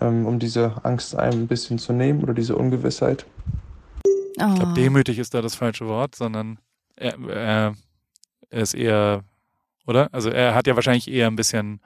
Ähm, 0.00 0.26
um 0.26 0.38
diese 0.38 0.84
Angst 0.84 1.16
einem 1.16 1.42
ein 1.42 1.46
bisschen 1.46 1.78
zu 1.78 1.92
nehmen 1.92 2.22
oder 2.22 2.34
diese 2.34 2.56
Ungewissheit. 2.56 3.26
Oh. 4.40 4.46
Ich 4.48 4.54
glaube, 4.54 4.74
demütig 4.74 5.18
ist 5.18 5.34
da 5.34 5.42
das 5.42 5.54
falsche 5.54 5.86
Wort, 5.86 6.14
sondern 6.14 6.58
er, 6.96 7.18
er, 7.28 7.74
er, 8.50 8.62
ist 8.62 8.74
eher, 8.74 9.24
oder? 9.86 10.08
Also 10.12 10.30
er 10.30 10.54
hat 10.54 10.66
ja 10.66 10.74
wahrscheinlich 10.74 11.10
eher 11.10 11.26
ein 11.26 11.36
bisschen 11.36 11.80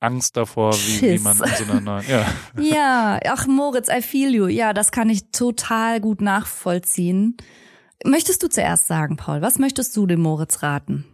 Angst 0.00 0.36
davor, 0.36 0.74
wie, 0.74 1.02
wie 1.02 1.18
man 1.18 1.36
in 1.38 1.54
so 1.56 1.64
einer 1.64 1.80
neuen, 1.80 2.04
ja. 2.08 2.26
ja, 2.60 3.20
ach 3.26 3.46
Moritz, 3.46 3.88
I 3.88 4.02
feel 4.02 4.34
you. 4.34 4.46
Ja, 4.46 4.72
das 4.72 4.92
kann 4.92 5.08
ich 5.08 5.30
total 5.30 6.00
gut 6.00 6.20
nachvollziehen. 6.20 7.36
Möchtest 8.04 8.42
du 8.42 8.48
zuerst 8.48 8.86
sagen, 8.86 9.16
Paul? 9.16 9.40
Was 9.40 9.58
möchtest 9.58 9.96
du 9.96 10.06
dem 10.06 10.20
Moritz 10.20 10.62
raten? 10.62 11.06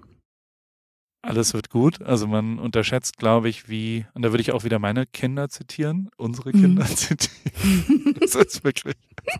Alles 1.22 1.52
wird 1.54 1.70
gut. 1.70 2.02
Also 2.02 2.26
man 2.26 2.58
unterschätzt, 2.58 3.18
glaube 3.18 3.48
ich, 3.48 3.68
wie, 3.68 4.06
und 4.14 4.22
da 4.22 4.30
würde 4.30 4.40
ich 4.40 4.52
auch 4.52 4.64
wieder 4.64 4.78
meine 4.78 5.06
Kinder 5.06 5.48
zitieren, 5.48 6.10
unsere 6.16 6.52
Kinder 6.52 6.84
mhm. 6.84 6.88
zitieren. 6.96 8.16
das 8.20 8.34
ist 8.34 8.64
wirklich, 8.64 8.96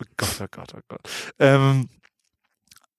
oh 0.00 0.04
Gott, 0.16 0.40
oh 0.40 0.46
Gott, 0.50 0.74
oh 0.76 0.80
Gott. 0.88 1.00
Ähm, 1.38 1.88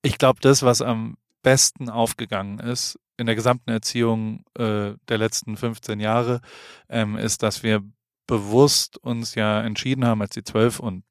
ich 0.02 0.18
glaube, 0.18 0.40
das, 0.42 0.64
was 0.64 0.82
am 0.82 1.18
besten 1.42 1.90
aufgegangen 1.90 2.60
ist 2.60 3.00
in 3.18 3.26
der 3.26 3.36
gesamten 3.36 3.70
Erziehung 3.70 4.44
äh, 4.58 4.94
der 5.08 5.18
letzten 5.18 5.58
15 5.58 6.00
Jahre, 6.00 6.42
ähm, 6.90 7.18
ist, 7.18 7.44
dass 7.44 7.62
wir 7.62 7.84
bewusst 8.26 8.98
uns 8.98 9.36
ja 9.36 9.62
entschieden 9.62 10.06
haben, 10.06 10.22
als 10.22 10.34
die 10.34 10.44
zwölf 10.44 10.80
und 10.80 11.04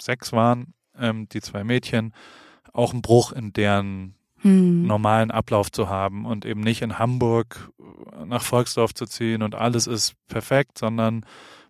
sechs 0.00 0.32
waren, 0.32 0.74
ähm, 0.96 1.28
die 1.28 1.40
zwei 1.40 1.64
Mädchen, 1.64 2.14
auch 2.72 2.92
einen 2.92 3.02
Bruch 3.02 3.32
in 3.32 3.52
deren 3.52 4.14
hm. 4.42 4.86
normalen 4.86 5.30
Ablauf 5.30 5.70
zu 5.70 5.88
haben 5.88 6.24
und 6.24 6.44
eben 6.44 6.60
nicht 6.60 6.82
in 6.82 6.98
Hamburg 6.98 7.70
nach 8.24 8.42
Volksdorf 8.42 8.94
zu 8.94 9.06
ziehen 9.06 9.42
und 9.42 9.54
alles 9.54 9.86
ist 9.86 10.14
perfekt, 10.28 10.78
sondern 10.78 11.24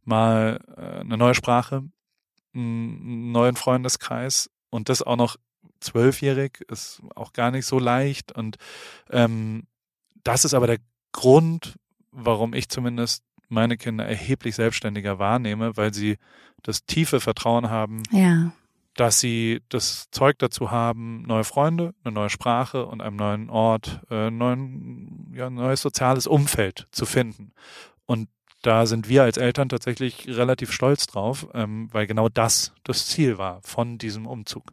mal 0.04 0.60
äh, 0.76 1.00
eine 1.00 1.16
neue 1.16 1.34
Sprache, 1.34 1.84
einen 2.54 3.32
neuen 3.32 3.56
Freundeskreis 3.56 4.50
und 4.70 4.88
das 4.88 5.02
auch 5.02 5.16
noch 5.16 5.36
zwölfjährig 5.80 6.60
ist 6.68 7.02
auch 7.14 7.32
gar 7.32 7.50
nicht 7.50 7.66
so 7.66 7.78
leicht 7.78 8.32
und 8.32 8.56
ähm, 9.10 9.64
das 10.22 10.44
ist 10.44 10.54
aber 10.54 10.66
der 10.66 10.78
Grund, 11.12 11.76
warum 12.12 12.54
ich 12.54 12.68
zumindest 12.68 13.24
meine 13.48 13.76
Kinder 13.76 14.04
erheblich 14.06 14.54
selbstständiger 14.54 15.18
wahrnehme, 15.18 15.76
weil 15.76 15.92
sie 15.92 16.18
das 16.62 16.84
tiefe 16.84 17.20
Vertrauen 17.20 17.70
haben, 17.70 18.02
ja 18.12 18.52
dass 18.94 19.20
sie 19.20 19.62
das 19.68 20.10
Zeug 20.10 20.38
dazu 20.38 20.70
haben, 20.70 21.22
neue 21.22 21.44
Freunde, 21.44 21.94
eine 22.04 22.12
neue 22.12 22.30
Sprache 22.30 22.86
und 22.86 23.00
einem 23.00 23.16
neuen 23.16 23.50
Ort, 23.50 24.00
äh, 24.10 24.30
neuen, 24.30 25.32
ja, 25.34 25.48
neues 25.48 25.80
soziales 25.80 26.26
Umfeld 26.26 26.86
zu 26.90 27.06
finden. 27.06 27.52
Und 28.06 28.28
da 28.62 28.86
sind 28.86 29.08
wir 29.08 29.22
als 29.22 29.36
Eltern 29.36 29.68
tatsächlich 29.68 30.26
relativ 30.28 30.72
stolz 30.72 31.06
drauf, 31.06 31.48
ähm, 31.54 31.88
weil 31.92 32.06
genau 32.06 32.28
das 32.28 32.72
das 32.84 33.06
Ziel 33.06 33.38
war 33.38 33.60
von 33.62 33.96
diesem 33.98 34.26
Umzug. 34.26 34.64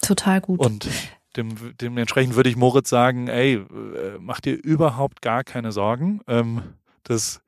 Total 0.00 0.40
gut. 0.40 0.58
Und 0.58 0.88
dem, 1.36 1.76
dementsprechend 1.80 2.34
würde 2.34 2.50
ich 2.50 2.56
Moritz 2.56 2.88
sagen, 2.88 3.28
ey, 3.28 3.54
äh, 3.54 4.18
mach 4.18 4.40
dir 4.40 4.54
überhaupt 4.54 5.22
gar 5.22 5.44
keine 5.44 5.72
Sorgen. 5.72 6.20
Ähm, 6.26 6.62
das, 7.04 7.42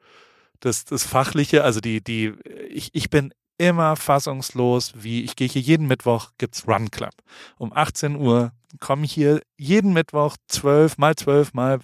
das, 0.61 0.85
das 0.85 1.05
Fachliche, 1.05 1.65
also 1.65 1.81
die, 1.81 2.03
die, 2.03 2.35
ich, 2.69 2.91
ich 2.95 3.11
bin 3.11 3.35
immer 3.59 3.97
fassungslos, 3.97 4.93
wie 4.97 5.23
ich 5.23 5.37
gehe 5.37 5.49
hier 5.49 5.63
jeden 5.63 5.87
Mittwoch, 5.87 6.31
gibt's 6.39 6.67
Run 6.67 6.91
Club. 6.91 7.15
Um 7.57 7.73
18 7.73 8.17
Uhr 8.17 8.53
kommen 8.81 9.05
hier 9.05 9.41
jeden 9.57 9.93
Mittwoch 9.93 10.37
zwölf 10.49 10.99
mal 10.99 11.15
zwölf 11.15 11.55
mal 11.55 11.79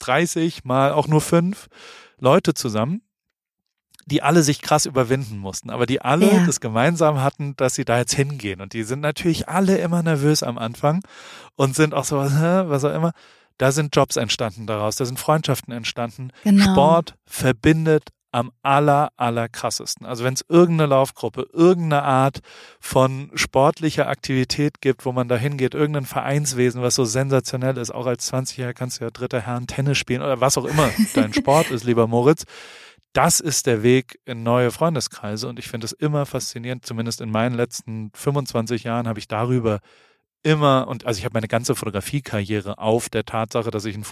30 0.00 0.64
mal 0.64 0.92
auch 0.92 1.06
nur 1.06 1.20
fünf 1.20 1.68
Leute 2.18 2.52
zusammen, 2.54 3.02
die 4.06 4.22
alle 4.22 4.42
sich 4.42 4.60
krass 4.60 4.84
überwinden 4.84 5.38
mussten, 5.38 5.70
aber 5.70 5.86
die 5.86 6.02
alle 6.02 6.30
Ja. 6.30 6.44
das 6.46 6.60
gemeinsam 6.60 7.22
hatten, 7.22 7.56
dass 7.56 7.74
sie 7.74 7.86
da 7.86 7.98
jetzt 7.98 8.14
hingehen. 8.14 8.60
Und 8.60 8.74
die 8.74 8.82
sind 8.82 9.00
natürlich 9.00 9.48
alle 9.48 9.78
immer 9.78 10.02
nervös 10.02 10.42
am 10.42 10.58
Anfang 10.58 11.00
und 11.56 11.74
sind 11.74 11.94
auch 11.94 12.04
so, 12.04 12.18
was 12.18 12.84
auch 12.84 12.94
immer. 12.94 13.12
Da 13.56 13.72
sind 13.72 13.94
Jobs 13.96 14.16
entstanden 14.16 14.66
daraus, 14.66 14.96
da 14.96 15.04
sind 15.04 15.18
Freundschaften 15.18 15.72
entstanden. 15.72 16.32
Genau. 16.42 16.72
Sport 16.72 17.14
verbindet 17.24 18.10
am 18.34 18.50
aller, 18.62 19.12
aller 19.16 19.48
krassesten. 19.48 20.04
Also 20.04 20.24
wenn 20.24 20.34
es 20.34 20.44
irgendeine 20.48 20.88
Laufgruppe, 20.90 21.46
irgendeine 21.52 22.02
Art 22.02 22.40
von 22.80 23.30
sportlicher 23.34 24.08
Aktivität 24.08 24.80
gibt, 24.80 25.06
wo 25.06 25.12
man 25.12 25.28
da 25.28 25.36
hingeht, 25.36 25.72
irgendein 25.72 26.04
Vereinswesen, 26.04 26.82
was 26.82 26.96
so 26.96 27.04
sensationell 27.04 27.76
ist, 27.76 27.94
auch 27.94 28.06
als 28.06 28.32
20-Jähriger 28.32 28.72
kannst 28.74 28.98
du 28.98 29.04
ja 29.04 29.10
dritter 29.12 29.40
Herren 29.40 29.68
Tennis 29.68 29.98
spielen 29.98 30.20
oder 30.20 30.40
was 30.40 30.58
auch 30.58 30.64
immer 30.64 30.90
dein 31.14 31.32
Sport 31.32 31.70
ist, 31.70 31.84
lieber 31.84 32.08
Moritz. 32.08 32.42
Das 33.12 33.38
ist 33.38 33.68
der 33.68 33.84
Weg 33.84 34.18
in 34.24 34.42
neue 34.42 34.72
Freundeskreise 34.72 35.46
und 35.46 35.60
ich 35.60 35.68
finde 35.68 35.84
es 35.84 35.92
immer 35.92 36.26
faszinierend, 36.26 36.84
zumindest 36.84 37.20
in 37.20 37.30
meinen 37.30 37.54
letzten 37.54 38.10
25 38.14 38.82
Jahren 38.82 39.06
habe 39.06 39.20
ich 39.20 39.28
darüber 39.28 39.78
immer 40.42 40.88
und 40.88 41.06
also 41.06 41.18
ich 41.18 41.24
habe 41.24 41.34
meine 41.34 41.46
ganze 41.46 41.76
Fotografiekarriere 41.76 42.78
auf 42.78 43.08
der 43.08 43.24
Tatsache, 43.24 43.70
dass 43.70 43.84
ich 43.84 43.94
einen 43.94 44.02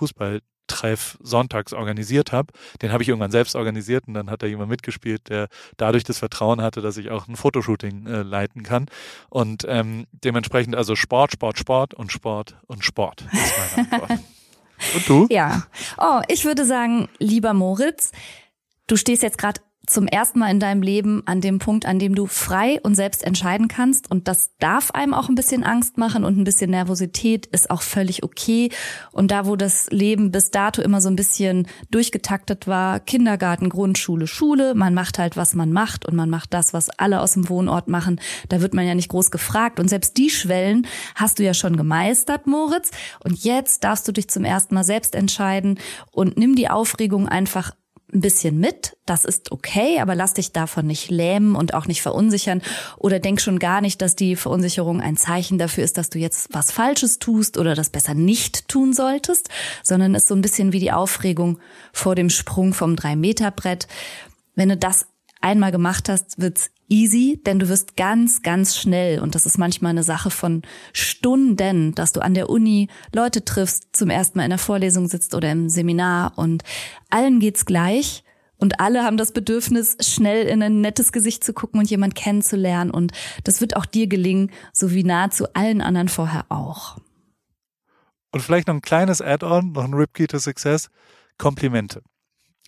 Fußballtreff 0.72 1.18
sonntags 1.22 1.72
organisiert 1.72 2.32
habe. 2.32 2.52
Den 2.80 2.92
habe 2.92 3.02
ich 3.02 3.08
irgendwann 3.08 3.30
selbst 3.30 3.56
organisiert 3.56 4.04
und 4.06 4.14
dann 4.14 4.30
hat 4.30 4.42
da 4.42 4.46
jemand 4.46 4.70
mitgespielt, 4.70 5.28
der 5.28 5.48
dadurch 5.76 6.04
das 6.04 6.18
Vertrauen 6.18 6.62
hatte, 6.62 6.80
dass 6.80 6.96
ich 6.96 7.10
auch 7.10 7.28
ein 7.28 7.36
Fotoshooting 7.36 8.06
äh, 8.06 8.22
leiten 8.22 8.62
kann. 8.62 8.86
Und 9.28 9.64
ähm, 9.68 10.06
dementsprechend 10.12 10.74
also 10.76 10.96
Sport, 10.96 11.32
Sport, 11.32 11.58
Sport 11.58 11.94
und 11.94 12.12
Sport 12.12 12.56
und 12.66 12.84
Sport. 12.84 13.26
Ist 13.32 13.76
meine 13.76 13.92
Antwort. 13.92 14.20
und 14.94 15.08
du? 15.08 15.26
Ja. 15.30 15.64
Oh, 15.98 16.20
ich 16.28 16.44
würde 16.44 16.64
sagen, 16.64 17.08
lieber 17.18 17.54
Moritz, 17.54 18.12
du 18.86 18.96
stehst 18.96 19.22
jetzt 19.22 19.38
gerade 19.38 19.60
zum 19.86 20.06
ersten 20.06 20.38
Mal 20.38 20.50
in 20.50 20.60
deinem 20.60 20.80
Leben 20.80 21.22
an 21.26 21.40
dem 21.40 21.58
Punkt, 21.58 21.86
an 21.86 21.98
dem 21.98 22.14
du 22.14 22.26
frei 22.26 22.78
und 22.82 22.94
selbst 22.94 23.24
entscheiden 23.24 23.66
kannst. 23.66 24.10
Und 24.10 24.28
das 24.28 24.50
darf 24.60 24.92
einem 24.92 25.12
auch 25.12 25.28
ein 25.28 25.34
bisschen 25.34 25.64
Angst 25.64 25.98
machen 25.98 26.24
und 26.24 26.38
ein 26.38 26.44
bisschen 26.44 26.70
Nervosität 26.70 27.46
ist 27.46 27.68
auch 27.70 27.82
völlig 27.82 28.22
okay. 28.22 28.70
Und 29.10 29.32
da, 29.32 29.46
wo 29.46 29.56
das 29.56 29.90
Leben 29.90 30.30
bis 30.30 30.50
dato 30.50 30.82
immer 30.82 31.00
so 31.00 31.08
ein 31.08 31.16
bisschen 31.16 31.66
durchgetaktet 31.90 32.68
war, 32.68 33.00
Kindergarten, 33.00 33.70
Grundschule, 33.70 34.28
Schule, 34.28 34.74
man 34.74 34.94
macht 34.94 35.18
halt, 35.18 35.36
was 35.36 35.54
man 35.54 35.72
macht 35.72 36.06
und 36.06 36.14
man 36.14 36.30
macht 36.30 36.54
das, 36.54 36.72
was 36.72 36.88
alle 36.90 37.20
aus 37.20 37.32
dem 37.32 37.48
Wohnort 37.48 37.88
machen. 37.88 38.20
Da 38.48 38.60
wird 38.60 38.74
man 38.74 38.86
ja 38.86 38.94
nicht 38.94 39.08
groß 39.08 39.32
gefragt. 39.32 39.80
Und 39.80 39.88
selbst 39.88 40.16
die 40.16 40.30
Schwellen 40.30 40.86
hast 41.16 41.40
du 41.40 41.42
ja 41.42 41.54
schon 41.54 41.76
gemeistert, 41.76 42.46
Moritz. 42.46 42.92
Und 43.24 43.42
jetzt 43.42 43.82
darfst 43.82 44.06
du 44.06 44.12
dich 44.12 44.28
zum 44.28 44.44
ersten 44.44 44.76
Mal 44.76 44.84
selbst 44.84 45.16
entscheiden 45.16 45.80
und 46.12 46.36
nimm 46.36 46.54
die 46.54 46.68
Aufregung 46.68 47.28
einfach 47.28 47.72
ein 48.12 48.20
bisschen 48.20 48.58
mit, 48.58 48.96
das 49.06 49.24
ist 49.24 49.52
okay, 49.52 49.98
aber 50.00 50.14
lass 50.14 50.34
dich 50.34 50.52
davon 50.52 50.86
nicht 50.86 51.10
lähmen 51.10 51.56
und 51.56 51.72
auch 51.74 51.86
nicht 51.86 52.02
verunsichern 52.02 52.60
oder 52.98 53.18
denk 53.18 53.40
schon 53.40 53.58
gar 53.58 53.80
nicht, 53.80 54.02
dass 54.02 54.16
die 54.16 54.36
Verunsicherung 54.36 55.00
ein 55.00 55.16
Zeichen 55.16 55.58
dafür 55.58 55.84
ist, 55.84 55.96
dass 55.96 56.10
du 56.10 56.18
jetzt 56.18 56.48
was 56.52 56.72
Falsches 56.72 57.18
tust 57.18 57.56
oder 57.56 57.74
das 57.74 57.90
besser 57.90 58.14
nicht 58.14 58.68
tun 58.68 58.92
solltest, 58.92 59.48
sondern 59.82 60.14
ist 60.14 60.28
so 60.28 60.34
ein 60.34 60.42
bisschen 60.42 60.72
wie 60.72 60.80
die 60.80 60.92
Aufregung 60.92 61.58
vor 61.92 62.14
dem 62.14 62.28
Sprung 62.28 62.74
vom 62.74 62.96
Drei-Meter-Brett. 62.96 63.88
Wenn 64.54 64.68
du 64.68 64.76
das 64.76 65.06
einmal 65.42 65.72
gemacht 65.72 66.08
hast, 66.08 66.40
wird's 66.40 66.70
easy, 66.88 67.40
denn 67.44 67.58
du 67.58 67.68
wirst 67.68 67.96
ganz, 67.96 68.42
ganz 68.42 68.76
schnell, 68.76 69.20
und 69.20 69.34
das 69.34 69.46
ist 69.46 69.58
manchmal 69.58 69.90
eine 69.90 70.02
Sache 70.02 70.30
von 70.30 70.62
Stunden, 70.92 71.94
dass 71.94 72.12
du 72.12 72.20
an 72.20 72.34
der 72.34 72.50
Uni 72.50 72.88
Leute 73.14 73.44
triffst, 73.44 73.94
zum 73.96 74.10
ersten 74.10 74.38
Mal 74.38 74.44
in 74.44 74.50
der 74.50 74.58
Vorlesung 74.58 75.08
sitzt 75.08 75.34
oder 75.34 75.50
im 75.50 75.68
Seminar 75.68 76.32
und 76.36 76.62
allen 77.10 77.40
geht's 77.40 77.64
gleich. 77.64 78.24
Und 78.58 78.78
alle 78.78 79.02
haben 79.02 79.16
das 79.16 79.32
Bedürfnis, 79.32 79.96
schnell 80.00 80.46
in 80.46 80.62
ein 80.62 80.80
nettes 80.80 81.10
Gesicht 81.10 81.42
zu 81.42 81.52
gucken 81.52 81.80
und 81.80 81.90
jemand 81.90 82.14
kennenzulernen. 82.14 82.92
Und 82.92 83.10
das 83.42 83.60
wird 83.60 83.74
auch 83.74 83.86
dir 83.86 84.06
gelingen, 84.06 84.52
so 84.72 84.92
wie 84.92 85.02
nahezu 85.02 85.52
allen 85.52 85.80
anderen 85.80 86.08
vorher 86.08 86.44
auch. 86.48 86.96
Und 88.30 88.40
vielleicht 88.40 88.68
noch 88.68 88.74
ein 88.74 88.80
kleines 88.80 89.20
Add-on, 89.20 89.72
noch 89.72 89.82
ein 89.82 89.94
Ripkey 89.94 90.28
to 90.28 90.38
Success, 90.38 90.90
Komplimente. 91.38 92.02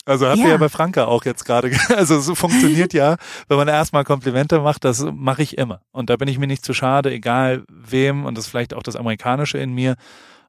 Also 0.07 0.27
habt 0.27 0.37
ihr 0.39 0.45
Ja. 0.45 0.51
ja 0.51 0.57
bei 0.59 0.69
Franka 0.69 1.05
auch 1.07 1.25
jetzt 1.25 1.45
gerade, 1.45 1.71
ge- 1.71 1.79
also 1.97 2.21
so 2.21 2.35
funktioniert 2.35 2.93
ja, 2.93 3.17
wenn 3.49 3.57
man 3.57 3.69
erstmal 3.69 4.05
Komplimente 4.05 4.61
macht, 4.61 4.85
das 4.85 5.03
mache 5.13 5.43
ich 5.43 5.57
immer. 5.57 5.81
Und 5.93 6.11
da 6.11 6.17
bin 6.17 6.29
ich 6.29 6.39
mir 6.39 6.47
nicht 6.47 6.65
zu 6.65 6.75
schade, 6.75 7.11
egal 7.11 7.65
wem, 7.71 8.25
und 8.27 8.37
das 8.37 8.45
ist 8.47 8.51
vielleicht 8.51 8.75
auch 8.75 8.83
das 8.83 8.97
Amerikanische 8.97 9.57
in 9.59 9.73
mir, 9.73 9.97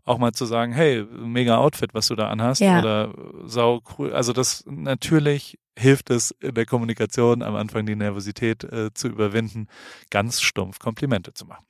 auch 0.03 0.17
mal 0.19 0.33
zu 0.33 0.45
sagen, 0.45 0.71
hey, 0.73 1.03
mega 1.11 1.57
Outfit, 1.57 1.93
was 1.93 2.07
du 2.07 2.15
da 2.15 2.27
anhast, 2.29 2.61
Ja. 2.61 2.79
oder 2.79 3.13
sau 3.45 3.81
cool. 3.97 4.13
Also 4.13 4.33
das 4.33 4.63
natürlich 4.67 5.57
hilft 5.77 6.09
es 6.11 6.31
in 6.41 6.53
der 6.53 6.65
Kommunikation 6.65 7.41
am 7.41 7.55
Anfang 7.55 7.85
die 7.85 7.95
Nervosität 7.95 8.63
äh, 8.65 8.93
zu 8.93 9.07
überwinden, 9.07 9.67
ganz 10.11 10.41
stumpf 10.41 10.79
Komplimente 10.79 11.33
zu 11.33 11.45
machen. 11.45 11.65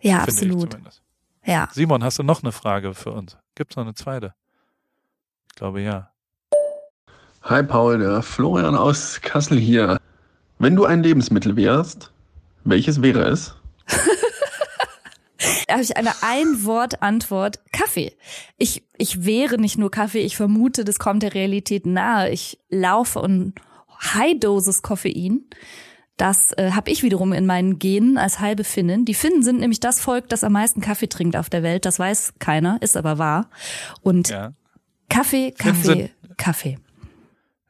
Ja, 0.00 0.18
absolut. 0.22 0.76
Ja. 1.44 1.68
Simon, 1.72 2.02
hast 2.02 2.18
du 2.18 2.22
noch 2.24 2.42
eine 2.42 2.50
Frage 2.52 2.92
für 2.92 3.12
uns? 3.12 3.36
Gibt's 3.54 3.76
noch 3.76 3.84
eine 3.84 3.94
zweite? 3.94 4.34
Ich 5.48 5.54
glaube 5.54 5.80
ja. 5.80 6.10
Hi 7.48 7.62
Paul, 7.62 7.98
der 8.00 8.22
Florian 8.22 8.74
aus 8.74 9.20
Kassel 9.20 9.56
hier. 9.56 10.00
Wenn 10.58 10.74
du 10.74 10.84
ein 10.84 11.04
Lebensmittel 11.04 11.54
wärst, 11.54 12.10
welches 12.64 13.02
wäre 13.02 13.22
es? 13.28 13.54
Da 15.68 15.74
habe 15.74 15.82
ich 15.82 15.96
eine 15.96 16.12
Ein-Wort-Antwort. 16.22 17.60
Kaffee. 17.72 18.12
Ich, 18.56 18.84
ich 18.96 19.24
wäre 19.24 19.58
nicht 19.58 19.78
nur 19.78 19.90
Kaffee, 19.90 20.20
ich 20.20 20.36
vermute, 20.36 20.84
das 20.84 20.98
kommt 20.98 21.22
der 21.22 21.34
Realität 21.34 21.86
nahe. 21.86 22.30
Ich 22.30 22.58
laufe 22.68 23.20
und 23.20 23.54
High-Dosis 24.00 24.82
Koffein. 24.82 25.44
Das 26.16 26.52
äh, 26.52 26.70
habe 26.72 26.90
ich 26.90 27.02
wiederum 27.02 27.32
in 27.32 27.46
meinen 27.46 27.78
Genen 27.78 28.16
als 28.16 28.40
halbe 28.40 28.64
Finnin. 28.64 29.04
Die 29.04 29.14
Finnen 29.14 29.42
sind 29.42 29.58
nämlich 29.60 29.80
das 29.80 30.00
Volk, 30.00 30.28
das 30.28 30.42
am 30.44 30.52
meisten 30.52 30.80
Kaffee 30.80 31.08
trinkt 31.08 31.36
auf 31.36 31.50
der 31.50 31.62
Welt. 31.62 31.84
Das 31.84 31.98
weiß 31.98 32.34
keiner, 32.38 32.78
ist 32.80 32.96
aber 32.96 33.18
wahr. 33.18 33.50
Und 34.02 34.30
Ja. 34.30 34.52
Kaffee, 35.08 35.52
Finnen 35.56 35.82
Kaffee, 35.82 36.10
Kaffee. 36.36 36.78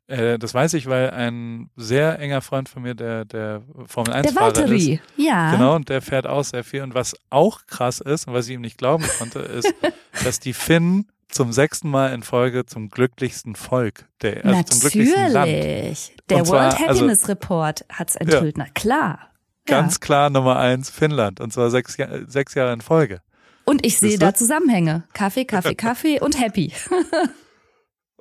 Äh, 0.09 0.39
das 0.39 0.55
weiß 0.55 0.75
ich, 0.75 0.87
weil 0.87 1.11
ein 1.11 1.69
sehr 1.75 2.19
enger 2.21 2.41
Freund 2.41 2.69
von 2.69 2.83
mir, 2.83 2.95
der, 2.95 3.25
der 3.25 3.63
Formel 3.87 4.13
1 4.13 4.27
Der 4.27 4.33
Fahrer 4.35 4.51
ist. 4.53 4.59
Valtteri, 4.59 5.01
ja. 5.17 5.51
Genau, 5.53 5.75
und 5.75 5.89
der 5.89 6.01
fährt 6.01 6.27
auch 6.27 6.45
sehr 6.45 6.63
viel. 6.63 6.83
Und 6.83 6.95
was 6.95 7.17
auch 7.31 7.67
krass 7.67 8.01
ist 8.01 8.29
und 8.29 8.35
was 8.35 8.47
ich 8.47 8.55
ihm 8.55 8.61
nicht 8.61 8.79
glauben 8.79 9.05
konnte, 9.19 9.41
ist, 9.41 9.73
dass 10.25 10.39
die 10.39 10.53
Finnen 10.53 11.09
zum 11.29 11.53
sechsten 11.53 11.91
Mal 11.91 12.13
in 12.15 12.23
Folge 12.23 12.67
zum 12.67 12.89
glücklichsten 12.89 13.57
Volk, 13.57 14.07
der, 14.23 14.45
also 14.45 14.63
zum 14.63 14.81
glücklichsten 14.81 15.33
Land. 15.33 15.51
Natürlich. 15.51 16.15
Der 16.31 16.39
Und 16.39 16.47
zwar, 16.47 16.61
World 16.73 16.89
also- 16.89 17.01
Happiness 17.01 17.29
Report 17.29 17.85
hat's 17.91 18.15
enthüllt. 18.17 18.57
Na 18.59 18.67
klar. 18.75 19.31
Ganz 19.67 19.95
ja. 19.95 19.99
klar 19.99 20.31
Nummer 20.31 20.57
eins 20.59 20.89
Finnland. 20.89 21.41
Und 21.41 21.53
zwar 21.53 21.71
sechs, 21.71 21.97
Ja- 21.97 22.25
sechs 22.29 22.55
Jahre 22.55 22.73
in 22.73 22.81
Folge. 22.81 23.23
Und 23.65 23.85
ich 23.85 23.99
sehe 23.99 24.17
da 24.17 24.33
Zusammenhänge. 24.33 25.03
Kaffee, 25.13 25.45
Kaffee, 25.45 25.75
Kaffee 25.77 26.21
und 26.21 26.41
happy. 26.41 26.73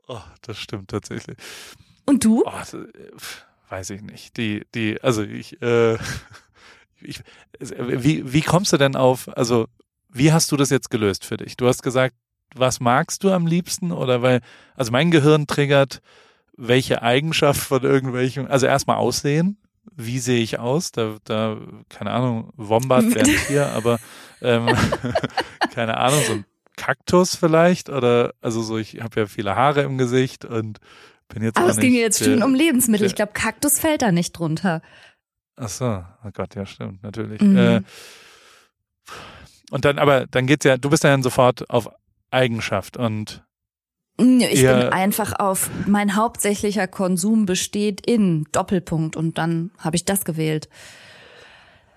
Oh, 0.07 0.21
das 0.41 0.57
stimmt 0.59 0.89
tatsächlich. 0.91 1.37
Und 2.05 2.23
du? 2.23 2.43
Oh, 2.45 2.51
das, 2.51 2.73
äh, 2.73 2.87
weiß 3.69 3.89
ich 3.91 4.01
nicht. 4.01 4.37
Die, 4.37 4.63
die, 4.75 5.01
also 5.01 5.23
ich, 5.23 5.61
äh, 5.61 5.95
ich, 7.01 7.21
es- 7.59 7.73
wie, 7.77 8.31
wie 8.31 8.41
kommst 8.41 8.73
du 8.73 8.77
denn 8.77 8.95
auf, 8.95 9.35
also 9.37 9.67
wie 10.09 10.31
hast 10.31 10.51
du 10.51 10.57
das 10.57 10.69
jetzt 10.69 10.89
gelöst 10.89 11.25
für 11.25 11.37
dich? 11.37 11.57
Du 11.57 11.67
hast 11.67 11.81
gesagt, 11.83 12.15
was 12.53 12.79
magst 12.79 13.23
du 13.23 13.31
am 13.31 13.47
liebsten? 13.47 13.91
Oder 13.91 14.21
weil, 14.21 14.41
also 14.75 14.91
mein 14.91 15.11
Gehirn 15.11 15.47
triggert, 15.47 16.01
welche 16.55 17.01
Eigenschaft 17.01 17.59
von 17.59 17.83
irgendwelchen, 17.83 18.47
also 18.47 18.65
erstmal 18.65 18.97
Aussehen. 18.97 19.57
Wie 19.97 20.19
sehe 20.19 20.41
ich 20.41 20.57
aus? 20.59 20.91
Da, 20.91 21.17
da, 21.25 21.57
keine 21.89 22.11
Ahnung, 22.11 22.51
Wombat 22.55 23.03
wäre 23.13 23.29
ein 23.29 23.45
Tier, 23.47 23.67
aber 23.73 23.99
ähm, 24.41 24.73
keine 25.73 25.97
Ahnung, 25.97 26.23
so 26.23 26.31
ein 26.33 26.45
Kaktus 26.77 27.35
vielleicht 27.35 27.89
oder 27.89 28.33
also 28.41 28.61
so, 28.61 28.77
ich 28.77 29.01
habe 29.01 29.21
ja 29.21 29.25
viele 29.27 29.55
Haare 29.55 29.81
im 29.83 29.97
Gesicht 29.97 30.45
und 30.45 30.79
bin 31.29 31.43
jetzt 31.43 31.57
Aber 31.57 31.69
es 31.69 31.77
ging 31.77 31.93
jetzt 31.93 32.19
der- 32.21 32.25
schon 32.33 32.43
um 32.43 32.53
Lebensmittel. 32.53 32.99
der- 33.05 33.07
Ich 33.07 33.15
glaube, 33.15 33.33
Kaktus 33.33 33.79
fällt 33.79 34.01
da 34.01 34.11
nicht 34.11 34.33
drunter. 34.33 34.81
Ach 35.57 35.69
so, 35.69 36.03
oh 36.23 36.29
Gott, 36.33 36.55
ja 36.55 36.65
stimmt, 36.65 37.01
natürlich. 37.03 37.41
Mhm. 37.41 37.57
Äh, 37.57 37.81
und 39.71 39.85
dann, 39.85 39.97
aber 39.99 40.27
dann 40.27 40.45
geht's 40.47 40.65
ja, 40.65 40.77
du 40.77 40.89
bist 40.89 41.03
ja 41.03 41.09
dann 41.11 41.23
sofort 41.23 41.69
auf 41.69 41.89
Eigenschaft 42.31 42.97
und 42.97 43.43
Ich 44.17 44.61
Ja. 44.61 44.79
bin 44.79 44.89
einfach 44.93 45.39
auf, 45.39 45.69
mein 45.87 46.15
hauptsächlicher 46.15 46.87
Konsum 46.87 47.45
besteht 47.45 48.05
in 48.05 48.45
Doppelpunkt 48.51 49.15
und 49.15 49.37
dann 49.37 49.71
habe 49.79 49.95
ich 49.95 50.05
das 50.05 50.23
gewählt. 50.25 50.69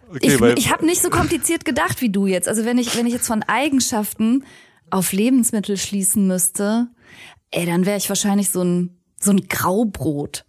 okay, 0.08 0.34
Ich, 0.34 0.40
ich 0.66 0.72
habe 0.72 0.84
nicht 0.86 1.00
so 1.02 1.10
kompliziert 1.10 1.64
gedacht 1.64 2.00
wie 2.00 2.10
du 2.10 2.26
jetzt. 2.26 2.48
Also 2.48 2.64
wenn 2.64 2.78
ich, 2.78 2.96
wenn 2.96 3.06
ich 3.06 3.12
jetzt 3.12 3.26
von 3.28 3.42
Eigenschaften 3.44 4.44
auf 4.90 5.12
Lebensmittel 5.12 5.76
schließen 5.76 6.26
müsste, 6.26 6.88
ey, 7.50 7.66
dann 7.66 7.86
wäre 7.86 7.96
ich 7.98 8.08
wahrscheinlich 8.08 8.50
so 8.50 8.62
ein, 8.62 8.98
so 9.20 9.30
ein 9.32 9.48
Graubrot. 9.48 10.44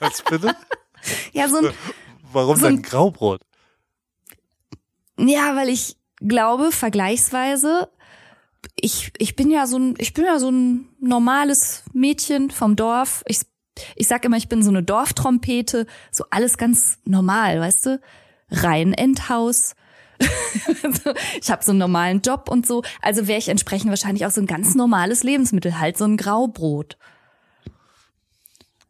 was 0.00 0.22
bitte? 0.28 0.54
Ja, 1.32 1.48
so 1.48 1.58
ein, 1.58 1.72
Warum 2.32 2.56
So 2.56 2.66
ein- 2.66 2.76
denn 2.76 2.82
Graubrot? 2.82 3.40
Ja, 5.18 5.56
weil 5.56 5.68
ich 5.68 5.96
glaube, 6.18 6.72
vergleichsweise, 6.72 7.88
ich, 8.74 9.12
ich 9.18 9.36
bin 9.36 9.50
ja 9.50 9.66
so 9.66 9.78
ein, 9.78 9.94
ich 9.98 10.12
bin 10.12 10.24
ja 10.24 10.38
so 10.38 10.50
ein 10.50 10.88
normales 11.00 11.84
Mädchen 11.92 12.50
vom 12.50 12.76
Dorf. 12.76 13.22
Ich 13.26 13.40
Ich 13.94 14.08
sag 14.08 14.24
immer, 14.24 14.36
ich 14.36 14.48
bin 14.48 14.62
so 14.62 14.70
eine 14.70 14.82
Dorftrompete, 14.82 15.86
so 16.10 16.24
alles 16.30 16.58
ganz 16.58 16.98
normal, 17.04 17.60
weißt 17.60 17.86
du? 17.86 18.00
Rein 18.50 18.92
Endhaus. 18.92 19.74
ich 21.40 21.50
habe 21.50 21.64
so 21.64 21.72
einen 21.72 21.78
normalen 21.78 22.20
Job 22.20 22.48
und 22.48 22.66
so. 22.66 22.82
Also 23.02 23.26
wäre 23.26 23.38
ich 23.38 23.48
entsprechend 23.48 23.90
wahrscheinlich 23.90 24.26
auch 24.26 24.30
so 24.30 24.40
ein 24.40 24.46
ganz 24.46 24.74
normales 24.74 25.22
Lebensmittel, 25.22 25.78
halt 25.78 25.96
so 25.96 26.04
ein 26.04 26.16
Graubrot. 26.16 26.96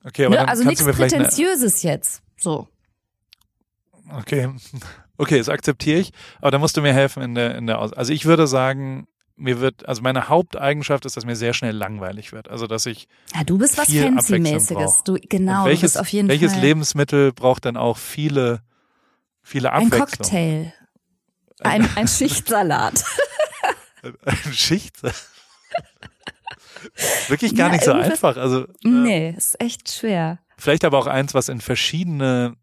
Okay, 0.05 0.27
aber 0.27 0.37
Ne? 0.37 0.49
Also 0.49 0.65
nichts 0.65 0.83
vielleicht 0.83 1.15
eine, 1.15 1.25
Prätentiöses 1.25 1.83
jetzt. 1.83 2.23
So. 2.37 2.69
Okay. 4.13 4.51
Okay, 5.19 5.39
das 5.39 5.49
akzeptiere 5.49 5.99
ich. 5.99 6.13
Aber 6.41 6.51
da 6.51 6.59
musst 6.59 6.77
du 6.77 6.83
mir 6.83 6.93
helfen 6.93 7.23
in 7.23 7.35
der, 7.35 7.57
in 7.57 7.67
der 7.67 7.81
Aus 7.81 7.93
Also 7.93 8.13
ich 8.13 8.27
würde 8.27 8.47
sagen, 8.47 9.09
mir 9.37 9.61
wird, 9.61 9.87
also 9.89 10.03
meine 10.03 10.29
Haupteigenschaft 10.29 11.05
ist, 11.05 11.17
dass 11.17 11.25
mir 11.25 11.37
sehr 11.37 11.53
schnell 11.53 11.75
langweilig 11.75 12.33
wird. 12.33 12.49
Also 12.49 12.67
dass 12.67 12.87
ich 12.87 13.09
Ja, 13.35 13.45
du 13.45 13.59
bist 13.59 13.79
was 13.79 13.93
Fancy-mäßiges. 13.93 15.05
Du, 15.05 15.17
genau, 15.29 15.61
Und 15.61 15.65
du 15.65 15.71
welches, 15.71 15.93
bist 15.93 16.01
auf 16.01 16.09
jeden 16.09 16.29
welches 16.29 16.53
Fall 16.53 16.63
Lebensmittel 16.63 17.33
braucht 17.33 17.65
dann 17.65 17.77
auch 17.77 17.99
viele, 17.99 18.63
viele 19.43 19.73
ein 19.73 19.87
Abwechslung? 19.87 20.07
Cocktail. 20.07 20.73
Ein, 21.61 21.89
ein 21.97 22.09
Schichtsalat. 22.09 23.05
Ein 24.25 24.53
Schicht. 24.53 24.97
Wirklich 27.29 27.55
gar 27.57 27.69
Ja, 27.69 27.73
nicht 27.75 27.85
so 27.85 27.93
einfach. 27.93 28.37
Also 28.37 28.65
äh, 28.65 28.69
Nee, 28.89 29.35
ist 29.37 29.61
echt 29.61 29.91
schwer. 29.91 30.39
vielleicht 30.59 30.85
aber 30.85 30.99
auch 30.99 31.07
eins, 31.07 31.35
was 31.35 31.49
in 31.49 31.61
verschiedene, 31.61 32.55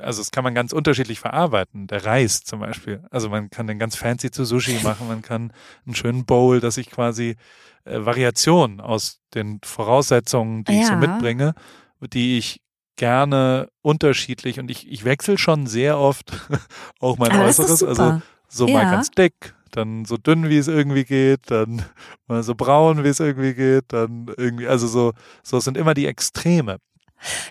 also 0.00 0.20
das 0.20 0.30
kann 0.30 0.44
man 0.44 0.54
ganz 0.54 0.72
unterschiedlich 0.72 1.20
verarbeiten. 1.20 1.86
Der 1.86 2.04
Reis 2.04 2.42
zum 2.42 2.60
Beispiel. 2.60 3.04
Also 3.10 3.28
man 3.28 3.50
kann 3.50 3.66
den 3.66 3.78
ganz 3.78 3.96
fancy 3.96 4.30
zu 4.30 4.44
Sushi 4.44 4.78
machen, 4.82 5.08
man 5.08 5.22
kann 5.22 5.52
einen 5.84 5.94
schönen 5.94 6.24
Bowl, 6.24 6.60
dass 6.60 6.76
ich 6.78 6.90
quasi 6.90 7.36
äh, 7.84 8.04
Variationen 8.04 8.80
aus 8.80 9.20
den 9.34 9.60
Voraussetzungen, 9.64 10.64
die 10.64 10.80
ich 10.80 10.86
so 10.86 10.92
Ja. 10.94 10.98
mitbringe, 10.98 11.54
die 12.00 12.38
ich 12.38 12.62
gerne 12.96 13.68
unterschiedlich 13.82 14.58
und 14.58 14.70
ich, 14.70 14.90
ich 14.90 15.04
wechsle 15.04 15.36
schon 15.36 15.66
sehr 15.66 15.98
oft 15.98 16.32
auch 17.00 17.18
mein 17.18 17.32
Aber 17.32 17.44
Äußeres. 17.44 17.82
Also 17.82 18.22
so 18.48 18.66
mal 18.66 18.82
Ja. 18.84 18.90
ganz 18.92 19.10
dick, 19.10 19.54
dann 19.70 20.04
so 20.04 20.16
dünn, 20.16 20.48
wie 20.48 20.58
es 20.58 20.68
irgendwie 20.68 21.04
geht, 21.04 21.50
dann 21.50 21.82
mal 22.26 22.42
so 22.42 22.54
braun, 22.54 23.04
wie 23.04 23.08
es 23.08 23.20
irgendwie 23.20 23.54
geht, 23.54 23.84
dann 23.88 24.26
irgendwie, 24.36 24.66
also 24.66 24.86
so, 24.86 25.12
so 25.42 25.58
es 25.58 25.64
sind 25.64 25.76
immer 25.76 25.94
die 25.94 26.06
Extreme. 26.06 26.78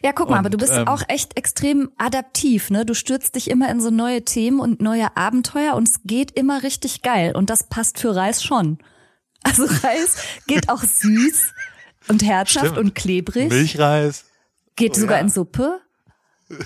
Ja, 0.04 0.14
guck 0.14 0.30
mal, 0.30 0.38
aber 0.38 0.46
Und, 0.46 0.54
du 0.54 0.58
bist 0.60 0.74
ähm, 0.74 0.88
auch 0.88 1.02
echt 1.08 1.38
extrem 1.38 1.90
adaptiv, 1.98 2.70
ne? 2.70 2.86
Du 2.86 2.94
stürzt 2.94 3.36
dich 3.36 3.50
immer 3.50 3.70
in 3.72 3.82
so 3.82 3.90
neue 3.90 4.24
Themen 4.24 4.60
und 4.60 4.80
neue 4.80 5.18
Abenteuer 5.18 5.74
und 5.74 5.90
es 5.90 6.02
geht 6.04 6.32
immer 6.32 6.62
richtig 6.62 7.02
geil. 7.02 7.36
Und 7.36 7.50
das 7.50 7.64
passt 7.68 8.00
für 8.00 8.16
Reis 8.16 8.44
schon. 8.44 8.78
Also 9.48 9.66
Reis 9.66 10.18
geht 10.48 10.70
auch 10.70 10.82
süß 10.82 11.54
und 12.08 12.24
herzhaft 12.24 12.66
Stimmt. 12.66 12.80
und 12.80 12.96
klebrig. 12.96 13.50
Milchreis. 13.50 14.26
Geht 14.76 14.98
Oh 14.98 15.02
sogar 15.02 15.18
ja. 15.18 15.22
in 15.24 15.30
Suppe. 15.30 15.82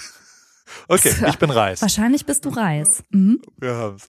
Okay, 0.88 1.14
ich 1.28 1.38
bin 1.40 1.50
Reis. 1.50 1.82
Wahrscheinlich 1.82 2.26
bist 2.26 2.46
du 2.46 2.50
Reis. 2.50 3.04
Mhm. 3.10 3.42
Wir 3.58 3.76
haben's. 3.76 4.10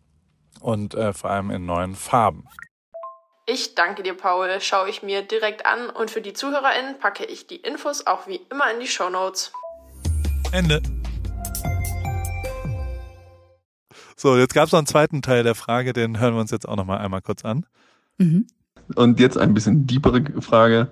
und 0.61 0.93
äh, 0.93 1.13
vor 1.13 1.29
allem 1.29 1.51
in 1.51 1.65
neuen 1.65 1.95
Farben. 1.95 2.45
Ich 3.47 3.75
danke 3.75 4.03
dir, 4.03 4.15
Paul. 4.15 4.49
Schaue 4.61 4.89
ich 4.89 5.03
mir 5.03 5.23
direkt 5.23 5.65
an 5.65 5.89
und 5.89 6.11
für 6.11 6.21
die 6.21 6.33
ZuhörerInnen 6.33 6.99
packe 6.99 7.25
ich 7.25 7.47
die 7.47 7.57
Infos 7.57 8.07
auch 8.07 8.27
wie 8.27 8.39
immer 8.49 8.71
in 8.71 8.79
die 8.79 8.87
Shownotes. 8.87 9.51
Ende. 10.51 10.81
So, 14.15 14.37
jetzt 14.37 14.53
gab's 14.53 14.71
noch 14.71 14.77
einen 14.77 14.87
zweiten 14.87 15.21
Teil 15.23 15.43
der 15.43 15.55
Frage, 15.55 15.93
den 15.93 16.19
hören 16.19 16.35
wir 16.35 16.41
uns 16.41 16.51
jetzt 16.51 16.67
auch 16.67 16.75
noch 16.75 16.85
mal 16.85 16.99
einmal 16.99 17.21
kurz 17.21 17.43
an. 17.43 17.65
Mhm. 18.19 18.45
Und 18.95 19.19
jetzt 19.19 19.37
ein 19.37 19.53
bisschen 19.53 19.87
diepere 19.87 20.23
Frage. 20.41 20.89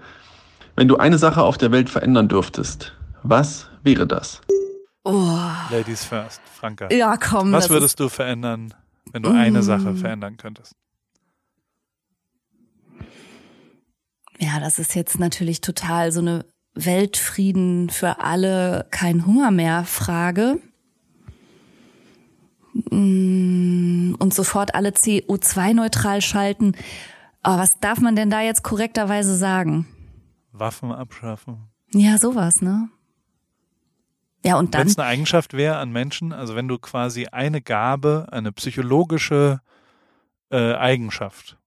Wenn 0.76 0.88
du 0.88 0.98
eine 0.98 1.18
Sache 1.18 1.44
auf 1.44 1.58
der 1.58 1.72
Welt 1.72 1.90
verändern 1.90 2.28
dürftest, 2.28 2.98
was 3.22 3.70
wäre 3.84 4.08
das? 4.08 4.42
Oh. 5.04 5.38
Ladies 5.70 6.06
first, 6.06 6.42
Franka. 6.60 6.92
Ja, 6.92 7.18
komm. 7.18 7.52
Was 7.52 7.70
würdest 7.70 8.00
du 8.00 8.10
verändern, 8.10 8.74
wenn 9.12 9.24
du 9.24 9.30
eine 9.30 9.60
Mm. 9.60 9.64
Sache 9.64 9.96
verändern 9.96 10.38
könntest? 10.38 10.76
Ja, 14.40 14.60
das 14.60 14.80
ist 14.80 14.96
jetzt 14.96 15.20
natürlich 15.20 15.62
total 15.62 16.12
so 16.12 16.22
eine 16.22 16.46
Weltfrieden 16.74 17.90
für 17.90 18.22
alle, 18.22 18.88
kein 18.92 19.26
Hunger 19.26 19.52
mehr 19.52 19.84
Frage. 19.84 20.60
Mm, 22.92 24.16
Und 24.20 24.34
sofort 24.34 24.76
alle 24.76 24.90
CO2-neutral 24.90 26.22
schalten. 26.22 26.74
Aber 27.42 27.58
was 27.62 27.80
darf 27.80 28.00
man 28.00 28.16
denn 28.16 28.30
da 28.30 28.42
jetzt 28.42 28.64
korrekterweise 28.64 29.36
sagen? 29.36 29.88
Waffen 30.52 30.92
abschaffen. 30.92 31.70
Ja, 31.94 32.18
sowas, 32.18 32.62
ne? 32.62 32.90
Ja, 34.46 34.58
und 34.58 34.66
Wenn 34.68 34.72
dann, 34.72 34.88
es 34.88 34.98
eine 34.98 35.08
Eigenschaft 35.08 35.54
wäre 35.54 35.78
an 35.78 35.92
Menschen, 35.92 36.32
also 36.32 36.56
wenn 36.56 36.68
du 36.68 36.78
quasi 36.78 37.28
eine 37.28 37.62
Gabe, 37.62 38.28
eine 38.32 38.52
psychologische 38.52 39.60
äh, 40.52 40.74
Eigenschaft, 40.76 41.58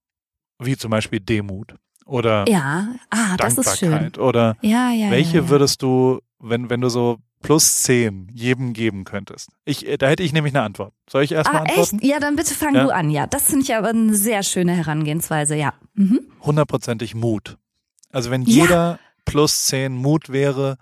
wie 0.59 0.75
zum 0.77 0.89
Beispiel 0.91 1.19
Demut 1.19 1.75
oder 2.05 2.45
ja, 2.47 2.87
ah, 3.09 3.37
das 3.37 3.57
ist 3.57 3.77
schön. 3.79 4.11
Oder 4.17 4.57
Ja, 4.61 4.91
ja, 4.91 5.09
welche 5.11 5.37
ja, 5.37 5.49
würdest 5.49 5.81
du, 5.81 6.19
wenn, 6.39 6.69
wenn 6.69 6.81
du 6.81 6.89
so 6.89 7.17
plus 7.41 7.83
zehn 7.83 8.27
jedem 8.33 8.73
geben 8.73 9.03
könntest? 9.03 9.49
Ich, 9.65 9.87
äh, 9.87 9.97
da 9.97 10.07
hätte 10.07 10.23
ich 10.23 10.33
nämlich 10.33 10.53
eine 10.55 10.63
Antwort. 10.63 10.93
Soll 11.09 11.23
ich 11.23 11.31
erstmal 11.31 11.61
Ah, 11.61 11.65
antworten? 11.65 11.99
echt? 11.99 12.05
Ja, 12.05 12.19
dann 12.19 12.35
bitte 12.35 12.53
fang 12.55 12.73
du 12.73 12.93
an. 12.93 13.09
Ja, 13.09 13.27
das 13.27 13.45
finde 13.45 13.63
ich 13.63 13.75
aber 13.75 13.89
eine 13.89 14.15
sehr 14.15 14.43
schöne 14.43 14.73
Herangehensweise, 14.73 15.55
ja. 15.55 15.73
Mhm. 15.93 16.21
Hundertprozentig 16.41 17.15
Mut. 17.15 17.57
Also 18.11 18.31
wenn 18.31 18.41
jeder 18.43 18.99
plus 19.25 19.65
zehn 19.65 19.93
Mut 19.95 20.29
wäre, 20.29 20.77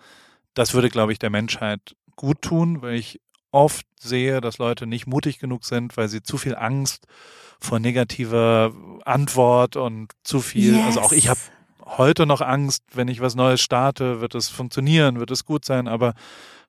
das 0.54 0.74
würde, 0.74 0.89
glaube 0.89 1.12
ich, 1.12 1.20
der 1.20 1.30
Menschheit 1.30 1.95
gut 2.16 2.41
tun, 2.41 2.82
weil 2.82 2.95
ich 2.95 3.22
oft 3.52 3.86
sehe, 3.99 4.41
dass 4.41 4.58
Leute 4.58 4.88
nicht 4.88 5.08
mutig 5.08 5.39
genug 5.39 5.66
sind, 5.66 5.97
weil 5.97 6.08
sie 6.08 6.24
zu 6.24 6.38
viel 6.38 6.56
Angst 6.56 7.06
vor 7.60 7.80
negativer 7.80 8.72
Antwort 9.06 9.76
und 9.76 10.12
zu 10.24 10.39
viel, 10.39 10.80
also 10.82 11.02
auch 11.02 11.12
ich 11.12 11.26
Yes. 11.26 11.30
habe 11.32 11.39
heute 11.97 12.26
noch 12.26 12.41
Angst, 12.41 12.84
wenn 12.93 13.08
ich 13.08 13.22
was 13.22 13.36
Neues 13.36 13.62
starte, 13.62 14.22
wird 14.22 14.36
es 14.36 14.49
funktionieren, 14.49 15.20
wird 15.20 15.32
es 15.32 15.45
gut 15.45 15.66
sein, 15.66 15.88
aber 15.88 16.14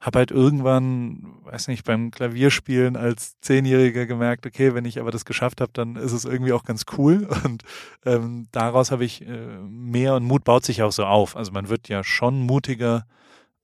habe 0.01 0.19
halt 0.19 0.31
irgendwann, 0.33 1.37
weiß 1.45 1.69
nicht, 1.69 1.85
beim 1.85 2.11
Klavierspielen 2.11 2.97
als 2.97 3.39
Zehnjähriger 3.41 4.07
gemerkt, 4.07 4.47
okay, 4.47 4.75
wenn 4.75 4.85
ich 4.85 4.99
aber 4.99 5.13
das 5.13 5.25
geschafft 5.25 5.61
habe, 5.61 5.71
dann 5.73 5.95
ist 5.95 6.11
es 6.13 6.25
irgendwie 6.25 6.53
auch 6.53 6.65
ganz 6.65 6.85
cool 6.99 7.29
und 7.45 7.63
ähm, 8.05 8.49
daraus 8.51 8.91
habe 8.91 9.05
ich 9.05 9.23
äh, 9.23 9.59
mehr 9.69 10.17
und 10.17 10.25
Mut 10.25 10.43
baut 10.45 10.65
sich 10.65 10.83
auch 10.83 10.93
so 10.93 11.05
auf. 11.05 11.37
Also 11.37 11.53
man 11.53 11.69
wird 11.69 11.89
ja 11.89 12.03
schon 12.03 12.41
mutiger, 12.41 13.07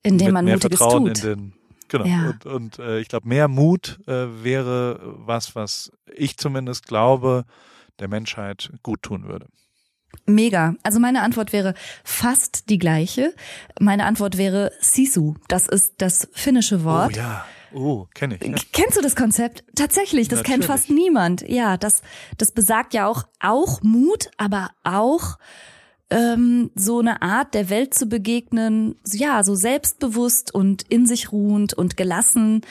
Indem 0.02 0.34
man 0.34 0.44
Mutiges 0.44 0.78
Vertrauen 0.78 1.06
tut. 1.06 1.24
in 1.24 1.36
den 1.36 1.52
Genau. 1.88 2.04
Ja. 2.04 2.28
Und, 2.28 2.46
und 2.46 2.78
äh, 2.78 3.00
ich 3.00 3.08
glaube, 3.08 3.26
mehr 3.28 3.48
Mut 3.48 3.98
äh, 4.06 4.26
wäre 4.44 5.00
was, 5.02 5.54
was 5.56 5.90
ich 6.14 6.36
zumindest 6.36 6.86
glaube, 6.86 7.44
der 7.98 8.08
Menschheit 8.08 8.70
gut 8.82 9.02
tun 9.02 9.26
würde. 9.26 9.46
Mega. 10.26 10.74
Also 10.82 11.00
meine 11.00 11.22
Antwort 11.22 11.52
wäre 11.52 11.74
fast 12.04 12.68
die 12.68 12.78
gleiche. 12.78 13.34
Meine 13.80 14.04
Antwort 14.04 14.36
wäre 14.36 14.72
Sisu. 14.80 15.34
Das 15.48 15.66
ist 15.66 15.94
das 15.98 16.28
finnische 16.32 16.84
Wort. 16.84 17.14
Oh 17.14 17.18
ja. 17.18 17.44
Oh, 17.72 18.06
kenne 18.14 18.38
ich. 18.40 18.46
Ja. 18.46 18.56
Kennst 18.72 18.96
du 18.96 19.02
das 19.02 19.14
Konzept? 19.14 19.62
Tatsächlich, 19.74 20.28
das 20.28 20.42
kennt 20.42 20.60
Natürlich. 20.60 20.80
fast 20.80 20.90
niemand. 20.90 21.46
Ja, 21.46 21.76
das, 21.76 22.00
das 22.38 22.52
besagt 22.52 22.94
ja 22.94 23.06
auch, 23.06 23.24
auch 23.40 23.82
Mut, 23.82 24.30
aber 24.38 24.70
auch 24.84 25.38
ähm, 26.10 26.70
so 26.74 27.00
eine 27.00 27.20
Art 27.22 27.54
der 27.54 27.68
Welt 27.68 27.92
zu 27.92 28.06
begegnen, 28.06 28.96
ja, 29.06 29.42
so 29.44 29.54
selbstbewusst 29.54 30.54
und 30.54 30.82
in 30.82 31.06
sich 31.06 31.32
ruhend 31.32 31.74
und 31.74 31.96
gelassen. 31.96 32.62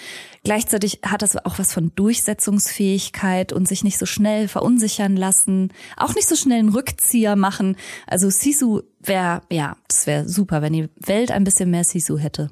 Gleichzeitig 0.44 1.02
hat 1.06 1.22
das 1.22 1.38
auch 1.46 1.60
was 1.60 1.74
von 1.74 1.92
Durchsetzungsfähigkeit 1.96 3.54
und 3.54 3.68
sich 3.68 3.84
nicht 3.84 4.00
so 4.00 4.06
schnell 4.06 4.48
verunsichern 4.48 5.16
lassen, 5.16 5.72
auch 5.98 6.16
nicht 6.16 6.28
so 6.28 6.36
schnell 6.36 6.60
einen 6.60 6.70
Rückzieher 6.70 7.36
machen. 7.36 7.78
Also 8.08 8.30
Sisu 8.30 8.82
wäre, 9.00 9.42
ja, 9.52 9.78
das 9.88 10.08
wäre 10.08 10.28
super, 10.28 10.62
wenn 10.62 10.74
die 10.74 10.90
Welt 10.96 11.32
ein 11.32 11.44
bisschen 11.44 11.70
mehr 11.70 11.84
Sisu 11.84 12.18
hätte. 12.18 12.50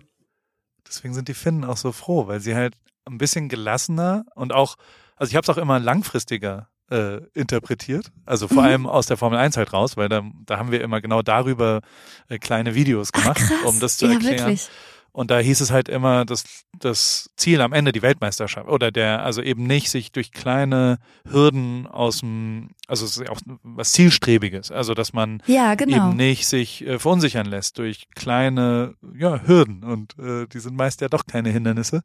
Deswegen 0.88 1.16
sind 1.16 1.28
die 1.28 1.34
Finnen 1.34 1.64
auch 1.64 1.78
so 1.78 1.92
froh, 1.92 2.28
weil 2.28 2.42
sie 2.42 2.56
halt 2.56 2.76
ein 3.06 3.18
bisschen 3.18 3.50
gelassener 3.50 4.26
und 4.36 4.54
auch, 4.54 4.76
also 5.16 5.32
ich 5.32 5.36
habe 5.36 5.44
es 5.44 5.50
auch 5.50 5.62
immer 5.62 5.80
langfristiger 5.80 6.70
äh, 6.92 7.18
interpretiert, 7.34 8.12
also 8.26 8.48
vor 8.48 8.62
Mhm. 8.64 8.68
allem 8.70 8.86
aus 8.88 9.08
der 9.08 9.18
Formel 9.18 9.40
1 9.40 9.58
halt 9.58 9.74
raus, 9.74 9.98
weil 9.98 10.10
da, 10.10 10.24
da 10.46 10.58
haben 10.60 10.72
wir 10.72 10.82
immer 10.82 11.02
genau 11.02 11.22
darüber 11.22 11.82
äh, 12.30 12.38
kleine 12.40 12.76
Videos 12.76 13.12
gemacht, 13.12 13.38
Krass. 13.38 13.64
um 13.66 13.80
das 13.80 13.98
zu 13.98 14.06
ja, 14.06 14.14
erklären. 14.14 14.38
wirklich. 14.40 14.70
Und 15.12 15.32
da 15.32 15.40
hieß 15.40 15.62
es 15.62 15.72
halt 15.72 15.88
immer, 15.88 16.26
dass 16.26 16.44
das 16.78 17.30
Ziel 17.38 17.62
am 17.62 17.72
Ende 17.72 17.94
die 17.94 18.02
Weltmeisterschaft 18.02 18.68
oder 18.68 18.92
der, 18.92 19.24
also 19.24 19.42
eben 19.42 19.64
nicht 19.66 19.90
sich 19.90 20.12
durch 20.12 20.34
kleine 20.34 20.98
Hürden 21.26 21.88
aus 21.88 22.20
dem, 22.20 22.72
also 22.88 23.06
es 23.06 23.16
ist 23.16 23.30
auch 23.30 23.40
was 23.64 23.94
Zielstrebiges, 23.94 24.72
also 24.74 24.94
dass 24.94 25.14
man 25.14 25.42
Ja, 25.46 25.76
genau. 25.76 25.96
eben 26.10 26.18
nicht 26.18 26.46
sich 26.48 26.86
äh, 26.86 27.00
verunsichern 27.00 27.46
lässt 27.46 27.78
durch 27.78 28.08
kleine 28.14 28.96
ja, 29.18 29.40
Hürden 29.48 29.86
und 29.86 30.20
äh, 30.20 30.48
die 30.48 30.60
sind 30.60 30.76
meist 30.76 31.00
ja 31.00 31.08
doch 31.08 31.26
keine 31.26 31.50
Hindernisse 31.50 32.02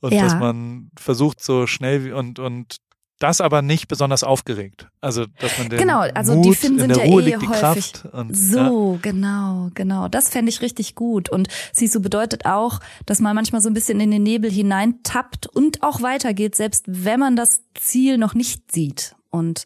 und 0.00 0.12
Ja. 0.14 0.22
dass 0.22 0.36
man 0.36 0.90
versucht 0.96 1.42
so 1.42 1.66
schnell 1.66 2.04
wie 2.04 2.12
und 2.12 2.38
und 2.38 2.76
das 3.22 3.40
aber 3.40 3.62
nicht 3.62 3.88
besonders 3.88 4.24
aufgeregt. 4.24 4.88
Also 5.00 5.26
dass 5.38 5.58
man 5.58 5.68
den 5.68 5.78
Genau, 5.78 6.00
also 6.00 6.34
Mut, 6.34 6.44
die 6.44 6.66
in 6.66 6.78
sind 6.78 6.88
der 6.88 7.04
ja 7.04 7.04
Ruhe 7.04 7.22
eh 7.28 7.36
häufig 7.36 7.92
und 8.12 8.30
ja, 8.30 8.34
So, 8.34 8.98
genau, 9.02 9.70
genau. 9.74 10.08
Das 10.08 10.28
fände 10.30 10.50
ich 10.50 10.60
richtig 10.60 10.94
gut. 10.94 11.28
Und 11.28 11.48
Sisu 11.72 12.00
bedeutet 12.00 12.46
auch, 12.46 12.80
dass 13.06 13.20
man 13.20 13.34
manchmal 13.34 13.60
so 13.60 13.68
ein 13.70 13.74
bisschen 13.74 14.00
in 14.00 14.10
den 14.10 14.22
Nebel 14.22 14.50
hineintappt 14.50 15.46
und 15.46 15.82
auch 15.82 16.02
weitergeht, 16.02 16.54
selbst 16.56 16.84
wenn 16.88 17.20
man 17.20 17.36
das 17.36 17.62
Ziel 17.74 18.18
noch 18.18 18.34
nicht 18.34 18.72
sieht. 18.72 19.14
Und 19.30 19.64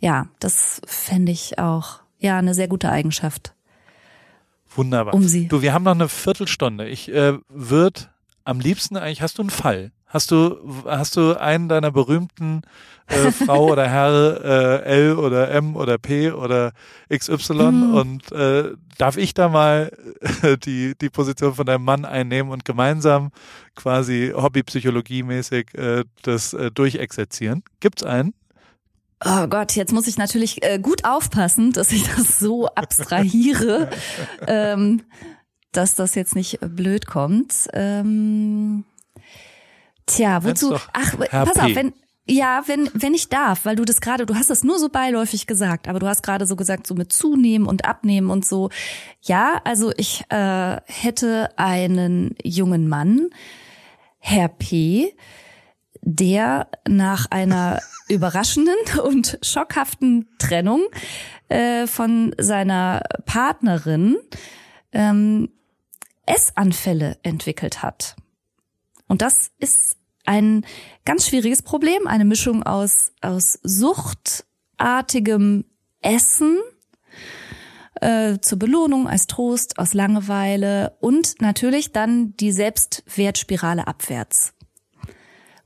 ja, 0.00 0.28
das 0.40 0.80
fände 0.86 1.32
ich 1.32 1.58
auch, 1.58 2.00
ja, 2.18 2.38
eine 2.38 2.54
sehr 2.54 2.68
gute 2.68 2.90
Eigenschaft. 2.90 3.54
wunderbar. 4.74 5.14
Um 5.14 5.22
sie. 5.26 5.48
Du, 5.48 5.62
wir 5.62 5.72
haben 5.72 5.84
noch 5.84 5.92
eine 5.94 6.08
Viertelstunde. 6.08 6.88
Ich 6.88 7.10
äh, 7.12 7.34
würde 7.48 8.00
am 8.44 8.60
liebsten 8.60 8.96
eigentlich, 8.96 9.22
hast 9.22 9.38
du 9.38 9.42
einen 9.42 9.50
Fall? 9.50 9.92
Hast 10.16 10.30
du, 10.30 10.56
hast 10.86 11.14
du 11.16 11.38
einen 11.38 11.68
deiner 11.68 11.90
berühmten 11.90 12.62
äh, 13.06 13.30
Frau 13.30 13.70
oder 13.70 13.86
Herr 13.86 14.82
äh, 14.82 15.08
L 15.10 15.18
oder 15.18 15.50
M 15.50 15.76
oder 15.76 15.98
P 15.98 16.30
oder 16.30 16.72
XY 17.14 17.52
Mhm. 17.52 17.94
und 17.94 18.32
äh, 18.32 18.72
darf 18.96 19.18
ich 19.18 19.34
da 19.34 19.50
mal 19.50 19.92
äh, 20.40 20.56
die, 20.56 20.94
die 20.98 21.10
Position 21.10 21.54
von 21.54 21.66
deinem 21.66 21.84
Mann 21.84 22.06
einnehmen 22.06 22.50
und 22.50 22.64
gemeinsam 22.64 23.30
quasi 23.74 24.32
Hobbypsychologie-mäßig 24.34 25.74
äh, 25.74 26.04
das 26.22 26.54
äh, 26.54 26.70
durchexerzieren? 26.70 27.62
Gibt's 27.80 28.02
einen? 28.02 28.32
Oh 29.22 29.46
Gott, 29.48 29.76
jetzt 29.76 29.92
muss 29.92 30.06
ich 30.06 30.16
natürlich 30.16 30.62
äh, 30.64 30.78
gut 30.78 31.04
aufpassen, 31.04 31.72
dass 31.72 31.92
ich 31.92 32.04
das 32.08 32.38
so 32.38 32.68
abstrahiere, 32.68 33.90
ähm, 34.46 35.02
dass 35.72 35.94
das 35.94 36.14
jetzt 36.14 36.34
nicht 36.34 36.62
äh, 36.62 36.68
blöd 36.70 37.06
kommt. 37.06 37.68
Ähm, 37.74 38.84
tja, 40.06 40.44
wozu? 40.44 40.76
Ach, 40.92 41.14
Herr 41.30 41.44
pass 41.44 41.58
auf, 41.58 41.74
wenn 41.74 41.92
ja, 42.28 42.64
wenn 42.66 42.90
wenn 42.92 43.14
ich 43.14 43.28
darf, 43.28 43.64
weil 43.64 43.76
du 43.76 43.84
das 43.84 44.00
gerade, 44.00 44.26
du 44.26 44.34
hast 44.34 44.50
das 44.50 44.64
nur 44.64 44.80
so 44.80 44.88
beiläufig 44.88 45.46
gesagt, 45.46 45.86
aber 45.86 46.00
du 46.00 46.08
hast 46.08 46.22
gerade 46.22 46.44
so 46.44 46.56
gesagt, 46.56 46.86
so 46.86 46.94
mit 46.94 47.12
zunehmen 47.12 47.68
und 47.68 47.84
abnehmen 47.84 48.30
und 48.30 48.44
so. 48.44 48.70
Ja, 49.22 49.60
also 49.64 49.92
ich 49.96 50.24
äh, 50.30 50.80
hätte 50.86 51.50
einen 51.56 52.34
jungen 52.42 52.88
Mann, 52.88 53.30
Herr 54.18 54.48
P, 54.48 55.14
der 56.02 56.68
nach 56.88 57.26
einer 57.30 57.80
überraschenden 58.08 58.74
und 59.04 59.38
schockhaften 59.42 60.28
Trennung 60.38 60.82
äh, 61.48 61.86
von 61.86 62.34
seiner 62.38 63.02
Partnerin 63.24 64.16
ähm, 64.92 65.48
Essanfälle 66.26 67.18
entwickelt 67.22 67.84
hat. 67.84 68.16
Und 69.08 69.22
das 69.22 69.52
ist 69.58 69.96
ein 70.24 70.64
ganz 71.04 71.28
schwieriges 71.28 71.62
Problem, 71.62 72.06
eine 72.06 72.24
Mischung 72.24 72.62
aus, 72.62 73.12
aus 73.20 73.58
suchtartigem 73.62 75.64
Essen 76.02 76.58
äh, 78.00 78.38
zur 78.40 78.58
Belohnung, 78.58 79.08
als 79.08 79.26
Trost, 79.26 79.78
aus 79.78 79.94
Langeweile 79.94 80.96
und 81.00 81.40
natürlich 81.40 81.92
dann 81.92 82.36
die 82.36 82.52
Selbstwertspirale 82.52 83.86
abwärts. 83.86 84.52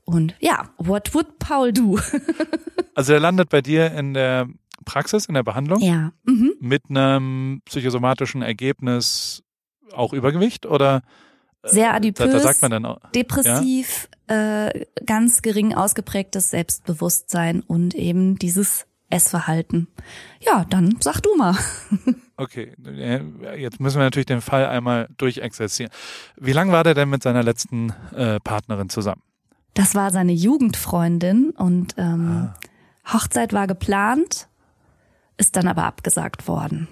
Und 0.05 0.35
ja, 0.39 0.69
what 0.77 1.13
would 1.13 1.39
Paul 1.39 1.73
do? 1.73 1.99
Also 2.93 3.13
er 3.13 3.21
landet 3.21 3.49
bei 3.49 3.61
dir 3.61 3.93
in 3.93 4.13
der 4.13 4.49
Praxis, 4.83 5.25
in 5.25 5.33
der 5.33 5.43
Behandlung 5.43 5.81
ja. 5.81 6.11
Mhm. 6.23 6.55
mit 6.59 6.83
einem 6.89 7.61
psychosomatischen 7.63 8.41
Ergebnis 8.41 9.43
auch 9.93 10.11
Übergewicht 10.11 10.65
oder 10.65 11.01
Sehr 11.63 11.89
da, 11.89 11.95
adipös, 11.95 12.31
da 12.31 12.39
sagt 12.39 12.61
man 12.61 12.71
dann 12.71 12.85
auch, 12.85 12.99
depressiv, 13.13 14.09
äh, 14.27 14.85
ganz 15.05 15.41
gering 15.41 15.73
ausgeprägtes 15.73 16.49
Selbstbewusstsein 16.49 17.61
und 17.61 17.93
eben 17.93 18.39
dieses 18.39 18.87
Essverhalten. 19.11 19.87
Ja, 20.39 20.65
dann 20.69 20.97
sag 21.01 21.21
du 21.21 21.35
mal. 21.35 21.55
okay, 22.37 22.73
äh, 22.85 23.21
jetzt 23.57 23.79
müssen 23.79 23.97
wir 23.97 24.05
natürlich 24.05 24.25
den 24.25 24.41
Fall 24.41 24.65
einmal 24.65 25.09
durchexerzieren. 25.17 25.91
Wie 26.37 26.53
lange 26.53 26.71
war 26.71 26.83
der 26.83 26.95
denn 26.95 27.09
mit 27.09 27.21
seiner 27.21 27.43
letzten 27.43 27.93
äh, 28.15 28.39
Partnerin 28.39 28.89
zusammen? 28.89 29.21
Das 29.73 29.95
war 29.95 30.11
seine 30.11 30.33
Jugendfreundin 30.33 31.51
und 31.51 31.95
ähm, 31.97 32.49
Hochzeit 33.11 33.53
war 33.53 33.67
geplant, 33.67 34.47
ist 35.37 35.55
dann 35.55 35.67
aber 35.67 35.83
abgesagt 35.83 36.47
worden. 36.47 36.87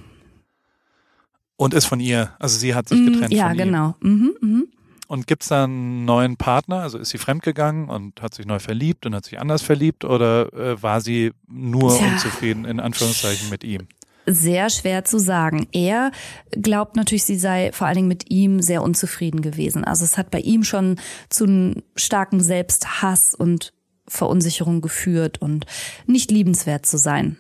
Und 1.60 1.74
ist 1.74 1.86
von 1.88 2.00
ihr, 2.00 2.32
also 2.40 2.58
sie 2.58 2.74
hat 2.74 2.88
sich 2.88 2.98
Mm, 3.02 3.06
getrennt 3.08 3.34
ja, 3.34 3.50
von 3.50 3.52
ihm. 3.52 3.58
genau. 3.58 3.96
Mhm, 4.00 4.34
mhm. 4.40 4.68
Und 5.08 5.28
gibt's 5.28 5.50
da 5.50 5.66
einen 5.66 6.06
neuen 6.06 6.38
Partner? 6.38 6.84
Also 6.84 6.98
ist 6.98 7.10
sie 7.10 7.18
fremdgegangen 7.18 7.90
und 7.90 8.22
hat 8.22 8.34
sich 8.34 8.46
neu 8.46 8.60
verliebt 8.60 9.06
und 9.06 9.14
hat 9.14 9.26
sich 9.26 9.42
anders 9.42 9.62
verliebt 9.62 10.06
oder 10.06 10.54
äh, 10.54 10.82
war 10.82 11.02
sie 11.02 11.34
nur 11.50 11.94
Tja. 11.98 12.08
unzufrieden 12.14 12.64
in 12.64 12.80
Anführungszeichen 12.80 13.50
mit 13.50 13.64
ihm? 13.66 13.88
sehr 14.32 14.70
schwer 14.70 15.06
zu 15.06 15.20
sagen. 15.20 15.68
Er 15.72 16.12
glaubt 16.52 16.96
natürlich, 16.96 17.24
sie 17.24 17.36
sei 17.38 17.72
vor 17.74 17.88
allen 17.88 17.96
Dingen 17.96 18.08
mit 18.08 18.30
ihm 18.30 18.62
sehr 18.62 18.84
unzufrieden 18.84 19.42
gewesen. 19.42 19.84
Also 19.84 20.06
es 20.06 20.20
hat 20.20 20.30
bei 20.30 20.40
ihm 20.40 20.64
schon 20.64 21.00
zu 21.30 21.46
einem 21.46 21.82
starken 21.96 22.40
Selbsthass 22.40 23.34
und 23.34 23.74
Verunsicherung 24.08 24.82
geführt 24.82 25.42
und 25.42 25.66
nicht 26.06 26.30
liebenswert 26.30 26.86
zu 26.86 27.00
sein. 27.00 27.38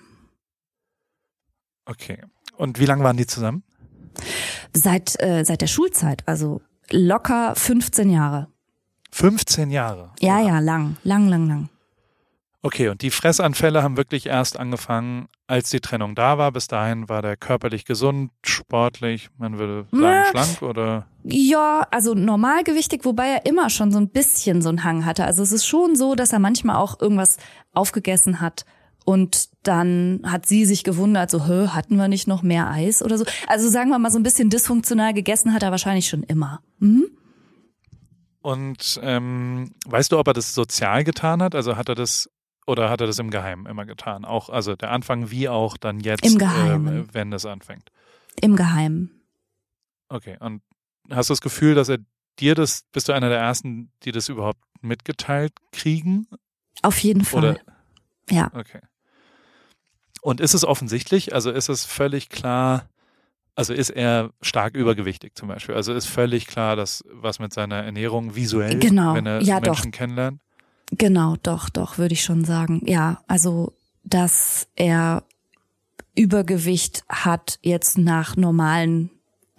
Okay. 1.85 2.17
Und 2.57 2.79
wie 2.79 2.85
lange 2.85 3.03
waren 3.03 3.17
die 3.17 3.27
zusammen? 3.27 3.61
Seit, 4.73 5.21
äh, 5.21 5.43
seit 5.43 5.61
der 5.61 5.67
Schulzeit, 5.67 6.23
also 6.27 6.61
locker 6.91 7.53
15 7.55 8.09
Jahre. 8.09 8.47
15 9.11 9.71
Jahre. 9.71 10.11
Ja, 10.19 10.39
ja, 10.39 10.59
lang, 10.59 10.97
lang, 11.03 11.27
lang, 11.27 11.47
lang. 11.47 11.69
Okay, 12.61 12.89
und 12.89 13.01
die 13.01 13.09
Fressanfälle 13.09 13.83
haben 13.83 13.95
wirklich 13.95 14.25
erst 14.25 14.59
angefangen, 14.59 15.29
als 15.47 15.69
die 15.69 15.79
Trennung 15.79 16.13
da 16.13 16.37
war. 16.37 16.51
Bis 16.51 16.67
dahin 16.67 17.07
war 17.07 17.21
der 17.21 17.37
körperlich 17.37 17.85
gesund, 17.85 18.31
sportlich, 18.45 19.29
man 19.37 19.57
würde 19.57 19.85
sagen 19.91 20.03
Ja. 20.03 20.25
schlank 20.25 20.61
oder 20.61 21.07
Ja, 21.23 21.87
also 21.89 22.13
normalgewichtig, 22.15 23.05
wobei 23.05 23.27
er 23.27 23.45
immer 23.45 23.69
schon 23.69 23.91
so 23.93 23.97
ein 23.99 24.09
bisschen 24.09 24.61
so 24.61 24.67
einen 24.69 24.83
Hang 24.83 25.05
hatte. 25.05 25.23
Also 25.23 25.41
es 25.41 25.53
ist 25.53 25.65
schon 25.65 25.95
so, 25.95 26.15
dass 26.15 26.33
er 26.33 26.39
manchmal 26.39 26.75
auch 26.75 26.99
irgendwas 26.99 27.37
aufgegessen 27.73 28.41
hat 28.41 28.65
und 29.09 29.49
dann 29.63 30.21
hat 30.23 30.45
sie 30.45 30.65
sich 30.65 30.83
gewundert, 30.83 31.31
so, 31.31 31.47
Hö, 31.47 31.69
hatten 31.69 31.95
wir 31.95 32.07
nicht 32.07 32.27
noch 32.27 32.43
mehr 32.43 32.69
Eis 32.69 33.01
oder 33.01 33.17
so. 33.17 33.25
Also 33.47 33.67
sagen 33.67 33.89
wir 33.89 33.97
mal, 33.97 34.11
so 34.11 34.19
ein 34.19 34.23
bisschen 34.23 34.51
dysfunktional 34.51 35.15
gegessen 35.15 35.51
hat 35.51 35.63
er 35.63 35.71
wahrscheinlich 35.71 36.07
schon 36.07 36.21
immer. 36.21 36.61
Mhm. 36.77 37.07
Und 38.41 38.99
ähm, 39.01 39.73
weißt 39.87 40.11
du, 40.11 40.19
ob 40.19 40.27
er 40.27 40.33
das 40.33 40.53
sozial 40.53 41.03
getan 41.03 41.41
hat? 41.41 41.55
Also 41.55 41.75
hat 41.75 41.89
er 41.89 41.95
das 41.95 42.29
oder 42.67 42.91
hat 42.91 43.01
er 43.01 43.07
das 43.07 43.17
im 43.17 43.31
Geheimen 43.31 43.65
immer 43.65 43.87
getan? 43.87 44.25
Auch 44.25 44.49
also 44.49 44.75
der 44.75 44.91
Anfang 44.91 45.31
wie 45.31 45.49
auch 45.49 45.75
dann 45.77 46.01
jetzt, 46.01 46.23
Im 46.23 46.37
Geheimen. 46.37 47.09
Äh, 47.09 47.13
wenn 47.15 47.31
das 47.31 47.47
anfängt. 47.47 47.91
Im 48.39 48.55
Geheimen. 48.55 49.23
Okay. 50.09 50.37
Und 50.39 50.61
hast 51.09 51.31
du 51.31 51.31
das 51.31 51.41
Gefühl, 51.41 51.73
dass 51.73 51.89
er 51.89 51.97
dir 52.37 52.53
das, 52.53 52.83
bist 52.91 53.09
du 53.09 53.13
einer 53.13 53.29
der 53.29 53.39
ersten, 53.39 53.91
die 54.03 54.11
das 54.11 54.29
überhaupt 54.29 54.61
mitgeteilt 54.81 55.53
kriegen? 55.71 56.27
Auf 56.83 56.99
jeden 56.99 57.25
Fall. 57.25 57.39
Oder 57.39 57.59
Ja. 58.29 58.51
okay. 58.53 58.81
Und 60.21 60.41
ist 60.41 60.53
es 60.53 60.65
offensichtlich? 60.65 61.33
Also 61.33 61.51
ist 61.51 61.69
es 61.69 61.85
völlig 61.85 62.29
klar? 62.29 62.89
Also 63.55 63.73
ist 63.73 63.89
er 63.89 64.31
stark 64.41 64.75
übergewichtig 64.75 65.35
zum 65.35 65.47
Beispiel? 65.49 65.75
Also 65.75 65.93
ist 65.93 66.05
völlig 66.07 66.47
klar, 66.47 66.75
dass 66.75 67.03
was 67.11 67.39
mit 67.39 67.53
seiner 67.53 67.77
Ernährung 67.83 68.35
visuell, 68.35 68.79
Genau. 68.79 69.15
wenn 69.15 69.25
er 69.25 69.41
Ja, 69.41 69.59
doch. 69.59 69.73
Menschen 69.75 69.91
kennenlernt? 69.91 70.39
Genau, 70.91 71.35
doch, 71.43 71.69
doch, 71.69 71.97
würde 71.97 72.13
ich 72.13 72.23
schon 72.23 72.45
sagen. 72.45 72.81
Ja, 72.85 73.21
also, 73.27 73.73
dass 74.03 74.67
er 74.75 75.23
Übergewicht 76.15 77.03
hat 77.07 77.59
jetzt 77.61 77.97
nach 77.97 78.35
normalen, 78.35 79.09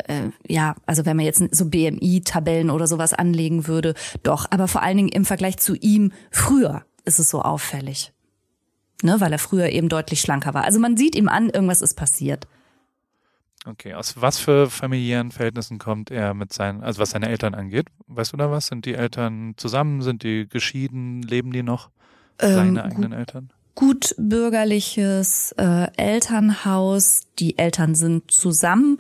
äh, 0.05 0.31
ja, 0.47 0.75
also 0.87 1.07
wenn 1.07 1.17
man 1.17 1.25
jetzt 1.27 1.43
so 1.55 1.67
BMI-Tabellen 1.67 2.71
oder 2.71 2.87
sowas 2.87 3.13
anlegen 3.15 3.67
würde, 3.67 3.95
doch. 4.23 4.47
Aber 4.51 4.67
vor 4.69 4.83
allen 4.83 4.97
Dingen 4.97 5.09
im 5.09 5.25
Vergleich 5.25 5.59
zu 5.59 5.75
ihm 5.77 6.13
früher 6.31 6.85
ist 7.05 7.19
es 7.19 7.31
so 7.31 7.43
auffällig. 7.43 8.13
Ne, 9.03 9.21
weil 9.21 9.33
er 9.33 9.39
früher 9.39 9.71
eben 9.71 9.89
deutlich 9.89 10.21
schlanker 10.21 10.53
war. 10.55 10.65
Also 10.65 10.79
man 10.79 10.97
sieht 10.97 11.15
ihm 11.15 11.29
an, 11.29 11.49
irgendwas 11.49 11.81
ist 11.81 11.95
passiert. 11.95 12.47
Okay, 13.67 13.93
aus 13.95 14.21
was 14.21 14.39
für 14.39 14.71
familiären 14.71 15.31
Verhältnissen 15.33 15.79
kommt 15.79 16.11
er 16.11 16.33
mit 16.35 16.53
seinen, 16.53 16.83
also 16.83 17.01
was 17.01 17.11
seine 17.11 17.29
Eltern 17.29 17.55
angeht? 17.55 17.89
Weißt 18.07 18.33
du 18.33 18.37
da 18.39 18.51
was? 18.51 18.69
Sind 18.69 18.87
die 18.87 18.95
Eltern 18.95 19.55
zusammen? 19.57 20.01
Sind 20.03 20.23
die 20.23 20.49
geschieden? 20.49 21.23
Leben 21.23 21.53
die 21.53 21.63
noch? 21.63 21.91
Seine 22.41 22.81
Ähm, 22.83 22.91
eigenen 22.91 23.13
Eltern? 23.13 23.53
gut 23.75 24.15
bürgerliches 24.19 25.53
äh, 25.59 25.89
Elternhaus. 25.97 27.23
Die 27.39 27.59
Eltern 27.59 27.95
sind 27.95 28.31
zusammen. 28.31 28.99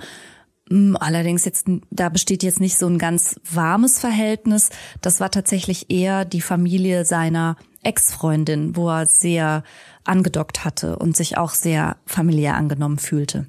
Mm, 0.70 0.96
Allerdings 0.98 1.44
jetzt, 1.44 1.66
da 1.90 2.09
besteht 2.11 2.42
jetzt 2.42 2.61
nicht 2.61 2.76
so 2.76 2.86
ein 2.86 2.98
ganz 2.98 3.40
warmes 3.51 3.98
Verhältnis. 3.98 4.70
Das 5.01 5.20
war 5.20 5.30
tatsächlich 5.30 5.90
eher 5.90 6.24
die 6.24 6.40
Familie 6.40 7.05
seiner 7.05 7.57
Ex-Freundin, 7.82 8.76
wo 8.76 8.88
er 8.90 9.06
sehr 9.06 9.64
angedockt 10.04 10.64
hatte 10.64 10.96
und 10.96 11.16
sich 11.16 11.36
auch 11.38 11.50
sehr 11.50 11.96
familiär 12.06 12.56
angenommen 12.56 12.98
fühlte. 12.98 13.46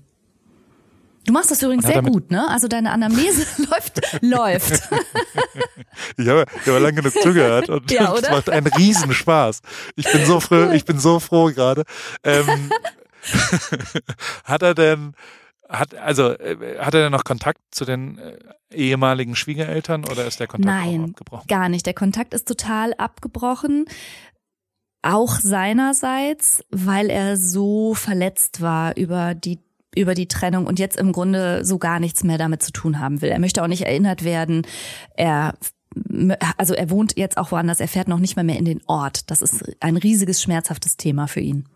Du 1.26 1.34
machst 1.34 1.52
das 1.52 1.62
übrigens 1.62 1.86
sehr 1.86 2.02
gut, 2.02 2.32
ne? 2.32 2.50
Also 2.50 2.68
deine 2.68 2.92
Anamnese 2.92 3.46
läuft, 3.70 4.22
läuft. 4.22 4.90
Ich 6.18 6.28
habe, 6.28 6.46
ich 6.62 6.68
habe 6.68 6.80
lange 6.80 7.02
genug 7.02 7.14
zugehört 7.14 7.70
und 7.70 7.92
Ja, 7.92 8.14
es 8.16 8.30
macht 8.30 8.50
einen 8.50 8.68
Riesenspaß. 8.68 9.62
Ich 9.96 10.10
bin 10.10 10.26
so 10.26 10.40
froh, 10.40 10.72
ich 10.72 10.86
bin 10.86 11.00
so 11.00 11.20
froh 11.20 11.48
gerade. 11.48 11.84
Ähm, 12.24 12.72
hat 14.46 14.62
er 14.62 14.74
denn, 14.74 15.14
hat, 15.70 15.94
also, 15.96 16.32
äh, 16.32 16.80
hat 16.80 16.94
er 16.94 17.04
denn 17.04 17.12
noch 17.12 17.24
Kontakt 17.24 17.60
zu 17.72 17.86
den 17.86 18.18
äh, 18.18 18.38
ehemaligen 18.72 19.36
Schwiegereltern 19.36 20.06
oder 20.06 20.26
ist 20.26 20.40
der 20.40 20.48
Kontakt 20.48 20.72
auch 20.72 20.86
Nein, 20.86 21.04
abgebrochen? 21.10 21.48
gar 21.48 21.70
nicht. 21.70 21.86
Der 21.86 21.94
Kontakt 21.94 22.34
ist 22.34 22.48
total 22.48 22.94
abgebrochen. 22.94 23.86
Auch 25.04 25.36
seinerseits, 25.36 26.64
weil 26.70 27.10
er 27.10 27.38
so 27.38 27.94
verletzt 27.94 28.62
war 28.62 28.96
über 28.98 29.34
die 29.34 29.60
über 29.94 30.16
die 30.16 30.28
Trennung 30.28 30.68
und 30.68 30.80
jetzt 30.80 30.98
im 30.98 31.12
Grunde 31.12 31.66
so 31.66 31.78
gar 31.78 32.00
nichts 32.00 32.24
mehr 32.24 32.38
damit 32.38 32.64
zu 32.64 32.72
tun 32.72 33.00
haben 33.00 33.22
will. 33.22 33.30
Er 33.30 33.40
möchte 33.40 33.62
auch 33.62 33.68
nicht 33.68 33.82
erinnert 33.82 34.24
werden. 34.24 34.66
Er 35.18 35.56
also 36.58 36.74
er 36.74 36.90
wohnt 36.90 37.18
jetzt 37.18 37.38
auch 37.38 37.52
woanders, 37.52 37.82
er 37.82 37.88
fährt 37.88 38.08
noch 38.08 38.20
nicht 38.20 38.36
mal 38.36 38.44
mehr 38.44 38.58
in 38.58 38.66
den 38.66 38.82
Ort. 38.88 39.30
Das 39.30 39.42
ist 39.42 39.76
ein 39.82 39.98
riesiges 39.98 40.42
schmerzhaftes 40.42 40.96
Thema 40.96 41.28
für 41.28 41.42
ihn. 41.42 41.68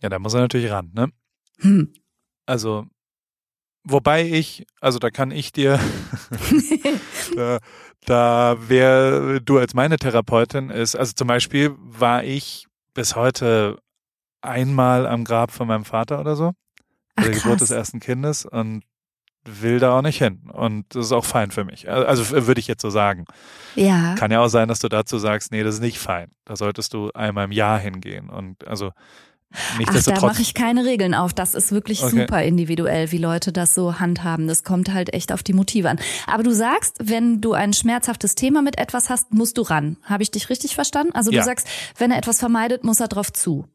Ja, 0.00 0.08
da 0.08 0.18
muss 0.18 0.34
er 0.34 0.40
natürlich 0.40 0.70
ran, 0.70 0.92
ne? 0.94 1.10
Hm. 1.58 1.92
Also, 2.46 2.86
wobei 3.88 4.22
ich, 4.28 4.66
also 4.80 4.98
da 4.98 5.10
kann 5.10 5.30
ich 5.30 5.52
dir, 5.52 5.80
da, 7.36 7.58
da 8.04 8.56
wer 8.60 9.40
du 9.40 9.58
als 9.58 9.74
meine 9.74 9.96
Therapeutin 9.96 10.70
ist, 10.70 10.94
also 10.94 11.12
zum 11.14 11.28
Beispiel 11.28 11.74
war 11.78 12.24
ich 12.24 12.66
bis 12.94 13.16
heute 13.16 13.78
einmal 14.40 15.06
am 15.06 15.24
Grab 15.24 15.50
von 15.50 15.68
meinem 15.68 15.84
Vater 15.84 16.20
oder 16.20 16.36
so, 16.36 16.52
bei 17.16 17.22
Ach, 17.22 17.24
der 17.24 17.32
Geburt 17.32 17.60
des 17.60 17.70
ersten 17.70 18.00
Kindes 18.00 18.44
und 18.44 18.82
will 19.44 19.78
da 19.78 19.96
auch 19.96 20.02
nicht 20.02 20.18
hin. 20.18 20.50
Und 20.52 20.94
das 20.94 21.06
ist 21.06 21.12
auch 21.12 21.24
fein 21.24 21.50
für 21.50 21.64
mich. 21.64 21.88
Also 21.88 22.30
würde 22.46 22.60
ich 22.60 22.66
jetzt 22.66 22.82
so 22.82 22.90
sagen. 22.90 23.24
Ja. 23.74 24.14
Kann 24.16 24.30
ja 24.30 24.40
auch 24.40 24.48
sein, 24.48 24.68
dass 24.68 24.80
du 24.80 24.88
dazu 24.88 25.18
sagst, 25.18 25.52
nee, 25.52 25.62
das 25.62 25.76
ist 25.76 25.80
nicht 25.80 25.98
fein. 25.98 26.32
Da 26.44 26.56
solltest 26.56 26.92
du 26.92 27.10
einmal 27.12 27.46
im 27.46 27.52
Jahr 27.52 27.78
hingehen. 27.78 28.28
Und 28.28 28.66
also 28.66 28.92
Ach, 29.86 30.02
da 30.04 30.20
mache 30.20 30.42
ich 30.42 30.52
keine 30.54 30.84
Regeln 30.84 31.14
auf. 31.14 31.32
Das 31.32 31.54
ist 31.54 31.72
wirklich 31.72 32.02
Okay. 32.02 32.20
super 32.20 32.42
individuell, 32.42 33.10
wie 33.12 33.18
Leute 33.18 33.50
das 33.52 33.74
so 33.74 33.98
handhaben. 33.98 34.46
Das 34.46 34.62
kommt 34.62 34.92
halt 34.92 35.14
echt 35.14 35.32
auf 35.32 35.42
die 35.42 35.54
Motive 35.54 35.88
an. 35.88 35.98
Aber 36.26 36.42
du 36.42 36.52
sagst, 36.54 36.96
wenn 37.02 37.40
du 37.40 37.54
ein 37.54 37.72
schmerzhaftes 37.72 38.34
Thema 38.34 38.60
mit 38.62 38.78
etwas 38.78 39.08
hast, 39.08 39.32
musst 39.32 39.56
du 39.56 39.62
ran. 39.62 39.96
Habe 40.02 40.22
ich 40.22 40.30
dich 40.30 40.50
richtig 40.50 40.74
verstanden? 40.74 41.14
Also 41.14 41.30
Ja. 41.30 41.40
du 41.40 41.46
sagst, 41.46 41.66
wenn 41.96 42.10
er 42.10 42.18
etwas 42.18 42.38
vermeidet, 42.40 42.84
muss 42.84 43.00
er 43.00 43.08
drauf 43.08 43.32
zu. 43.32 43.66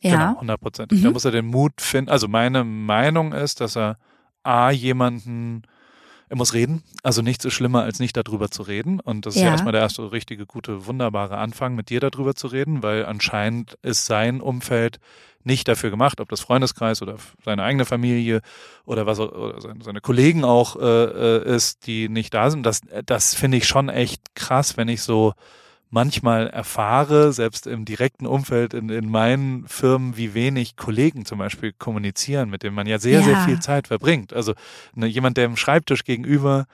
Genau, 0.00 0.14
Ja. 0.16 0.36
hundertprozentig. 0.40 0.98
Mhm. 1.00 1.04
Da 1.04 1.10
muss 1.12 1.24
er 1.24 1.30
den 1.30 1.46
Mut 1.46 1.80
finden. 1.80 2.10
Also 2.10 2.26
meine 2.26 2.64
Meinung 2.64 3.32
ist, 3.32 3.60
dass 3.60 3.76
er 3.76 3.98
A, 4.42 4.70
jemanden, 4.70 5.62
er 6.32 6.36
muss 6.38 6.54
reden. 6.54 6.82
Also 7.02 7.20
nichts 7.20 7.44
ist 7.44 7.52
schlimmer, 7.52 7.82
als 7.82 7.98
nicht 7.98 8.16
darüber 8.16 8.48
zu 8.50 8.62
reden. 8.62 9.00
Und 9.00 9.26
das 9.26 9.34
ist 9.34 9.42
ja, 9.42 9.48
Ja. 9.48 9.52
erstmal 9.52 9.72
der 9.72 9.82
erste 9.82 10.12
richtige, 10.12 10.46
gute, 10.46 10.86
wunderbare 10.86 11.36
Anfang, 11.36 11.74
mit 11.74 11.90
dir 11.90 12.00
darüber 12.00 12.34
zu 12.34 12.46
reden, 12.46 12.82
weil 12.82 13.04
anscheinend 13.04 13.76
ist 13.82 14.06
sein 14.06 14.40
Umfeld 14.40 14.98
nicht 15.44 15.68
dafür 15.68 15.90
gemacht, 15.90 16.20
ob 16.22 16.30
das 16.30 16.40
Freundeskreis 16.40 17.02
oder 17.02 17.16
seine 17.44 17.62
eigene 17.64 17.84
Familie 17.84 18.40
oder 18.86 19.04
was 19.04 19.20
oder 19.20 19.60
seine, 19.60 19.84
seine 19.84 20.00
Kollegen 20.00 20.42
auch 20.42 20.76
äh, 20.76 20.80
äh, 21.42 21.54
ist, 21.54 21.86
die 21.86 22.08
nicht 22.08 22.32
da 22.32 22.50
sind. 22.50 22.64
Das, 22.64 22.80
das 23.04 23.34
finde 23.34 23.58
ich 23.58 23.66
schon 23.66 23.90
echt 23.90 24.34
krass, 24.34 24.78
wenn 24.78 24.88
ich 24.88 25.02
so 25.02 25.34
manchmal 25.92 26.48
erfahre, 26.48 27.32
selbst 27.32 27.66
im 27.66 27.84
direkten 27.84 28.26
Umfeld 28.26 28.72
in, 28.74 28.88
in 28.88 29.08
meinen 29.10 29.68
Firmen, 29.68 30.16
wie 30.16 30.32
wenig 30.34 30.74
Kollegen 30.76 31.26
zum 31.26 31.38
Beispiel 31.38 31.72
kommunizieren, 31.72 32.48
mit 32.50 32.62
denen 32.62 32.74
man 32.74 32.86
ja 32.86 32.98
sehr, 32.98 33.22
sehr 33.22 33.34
Ja. 33.34 33.44
viel 33.44 33.60
Zeit 33.60 33.88
verbringt. 33.88 34.32
Also 34.32 34.54
ne, 34.94 35.06
jemand, 35.06 35.36
der 35.36 35.44
im 35.44 35.56
Schreibtisch 35.56 36.04
gegenüber, 36.04 36.66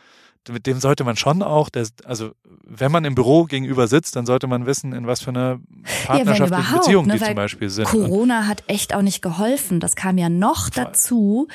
mit 0.52 0.66
dem 0.66 0.80
sollte 0.80 1.04
man 1.04 1.16
schon 1.16 1.42
auch, 1.42 1.68
der, 1.68 1.86
also 2.04 2.32
wenn 2.64 2.92
man 2.92 3.04
im 3.04 3.14
Büro 3.14 3.44
gegenüber 3.44 3.88
sitzt, 3.88 4.16
dann 4.16 4.26
sollte 4.26 4.46
man 4.46 4.66
wissen, 4.66 4.92
in 4.92 5.06
was 5.06 5.20
für 5.22 5.30
einer 5.30 5.60
partnerschaftlichen 6.06 6.46
überhaupt, 6.46 6.84
Beziehung 6.84 7.06
ne, 7.06 7.18
die 7.18 7.24
zum 7.24 7.34
Beispiel 7.34 7.70
sind. 7.70 7.92
Und, 7.92 8.04
Corona 8.04 8.46
hat 8.46 8.64
echt 8.66 8.94
auch 8.94 9.02
nicht 9.02 9.22
geholfen. 9.22 9.80
Das 9.80 9.96
kam 9.96 10.18
ja 10.18 10.28
noch 10.28 10.72
Voll. 10.72 10.84
dazu. 10.84 11.48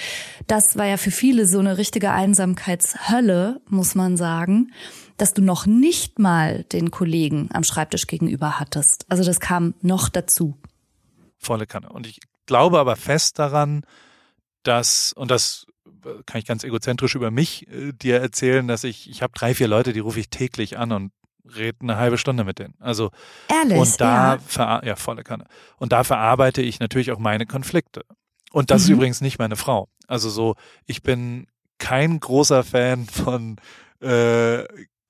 Das 0.47 0.77
war 0.77 0.85
ja 0.85 0.97
für 0.97 1.11
viele 1.11 1.45
so 1.45 1.59
eine 1.59 1.77
richtige 1.77 2.11
Einsamkeitshölle, 2.11 3.61
muss 3.67 3.95
man 3.95 4.17
sagen, 4.17 4.71
dass 5.17 5.33
du 5.33 5.41
noch 5.41 5.65
nicht 5.65 6.19
mal 6.19 6.63
den 6.65 6.91
Kollegen 6.91 7.49
am 7.53 7.63
Schreibtisch 7.63 8.07
gegenüber 8.07 8.59
hattest. 8.59 9.05
Also 9.09 9.23
das 9.23 9.39
kam 9.39 9.75
noch 9.81 10.09
dazu. 10.09 10.57
volle 11.37 11.67
Kanne. 11.67 11.89
Und 11.89 12.07
ich 12.07 12.19
glaube 12.45 12.79
aber 12.79 12.95
fest 12.95 13.39
daran, 13.39 13.85
dass, 14.63 15.13
und 15.13 15.29
das 15.29 15.67
kann 16.25 16.39
ich 16.39 16.45
ganz 16.45 16.63
egozentrisch 16.63 17.15
über 17.15 17.31
mich 17.31 17.67
äh, 17.69 17.91
dir 17.93 18.19
erzählen, 18.19 18.67
dass 18.67 18.83
ich, 18.83 19.09
ich 19.09 19.21
habe 19.21 19.33
drei, 19.35 19.53
vier 19.53 19.67
Leute, 19.67 19.93
die 19.93 19.99
rufe 19.99 20.19
ich 20.19 20.29
täglich 20.29 20.77
an 20.77 20.91
und 20.91 21.11
rede 21.55 21.79
eine 21.81 21.97
halbe 21.97 22.17
Stunde 22.17 22.43
mit 22.43 22.59
denen. 22.59 22.75
Also 22.79 23.11
Ehrlich. 23.49 23.77
und 23.77 24.01
da 24.01 24.37
ja. 24.55 24.83
ja 24.83 24.95
volle 24.95 25.23
Kanne. 25.23 25.45
Und 25.77 25.91
da 25.91 26.03
verarbeite 26.03 26.61
ich 26.61 26.79
natürlich 26.79 27.11
auch 27.11 27.19
meine 27.19 27.45
Konflikte. 27.45 28.05
Und 28.51 28.71
das 28.71 28.83
mhm. 28.83 28.85
ist 28.85 28.89
übrigens 28.97 29.21
nicht 29.21 29.39
meine 29.39 29.55
Frau. 29.55 29.89
Also 30.07 30.29
so, 30.29 30.55
ich 30.85 31.03
bin 31.03 31.47
kein 31.79 32.19
großer 32.19 32.63
Fan 32.63 33.05
von 33.07 33.57
äh, 34.01 34.63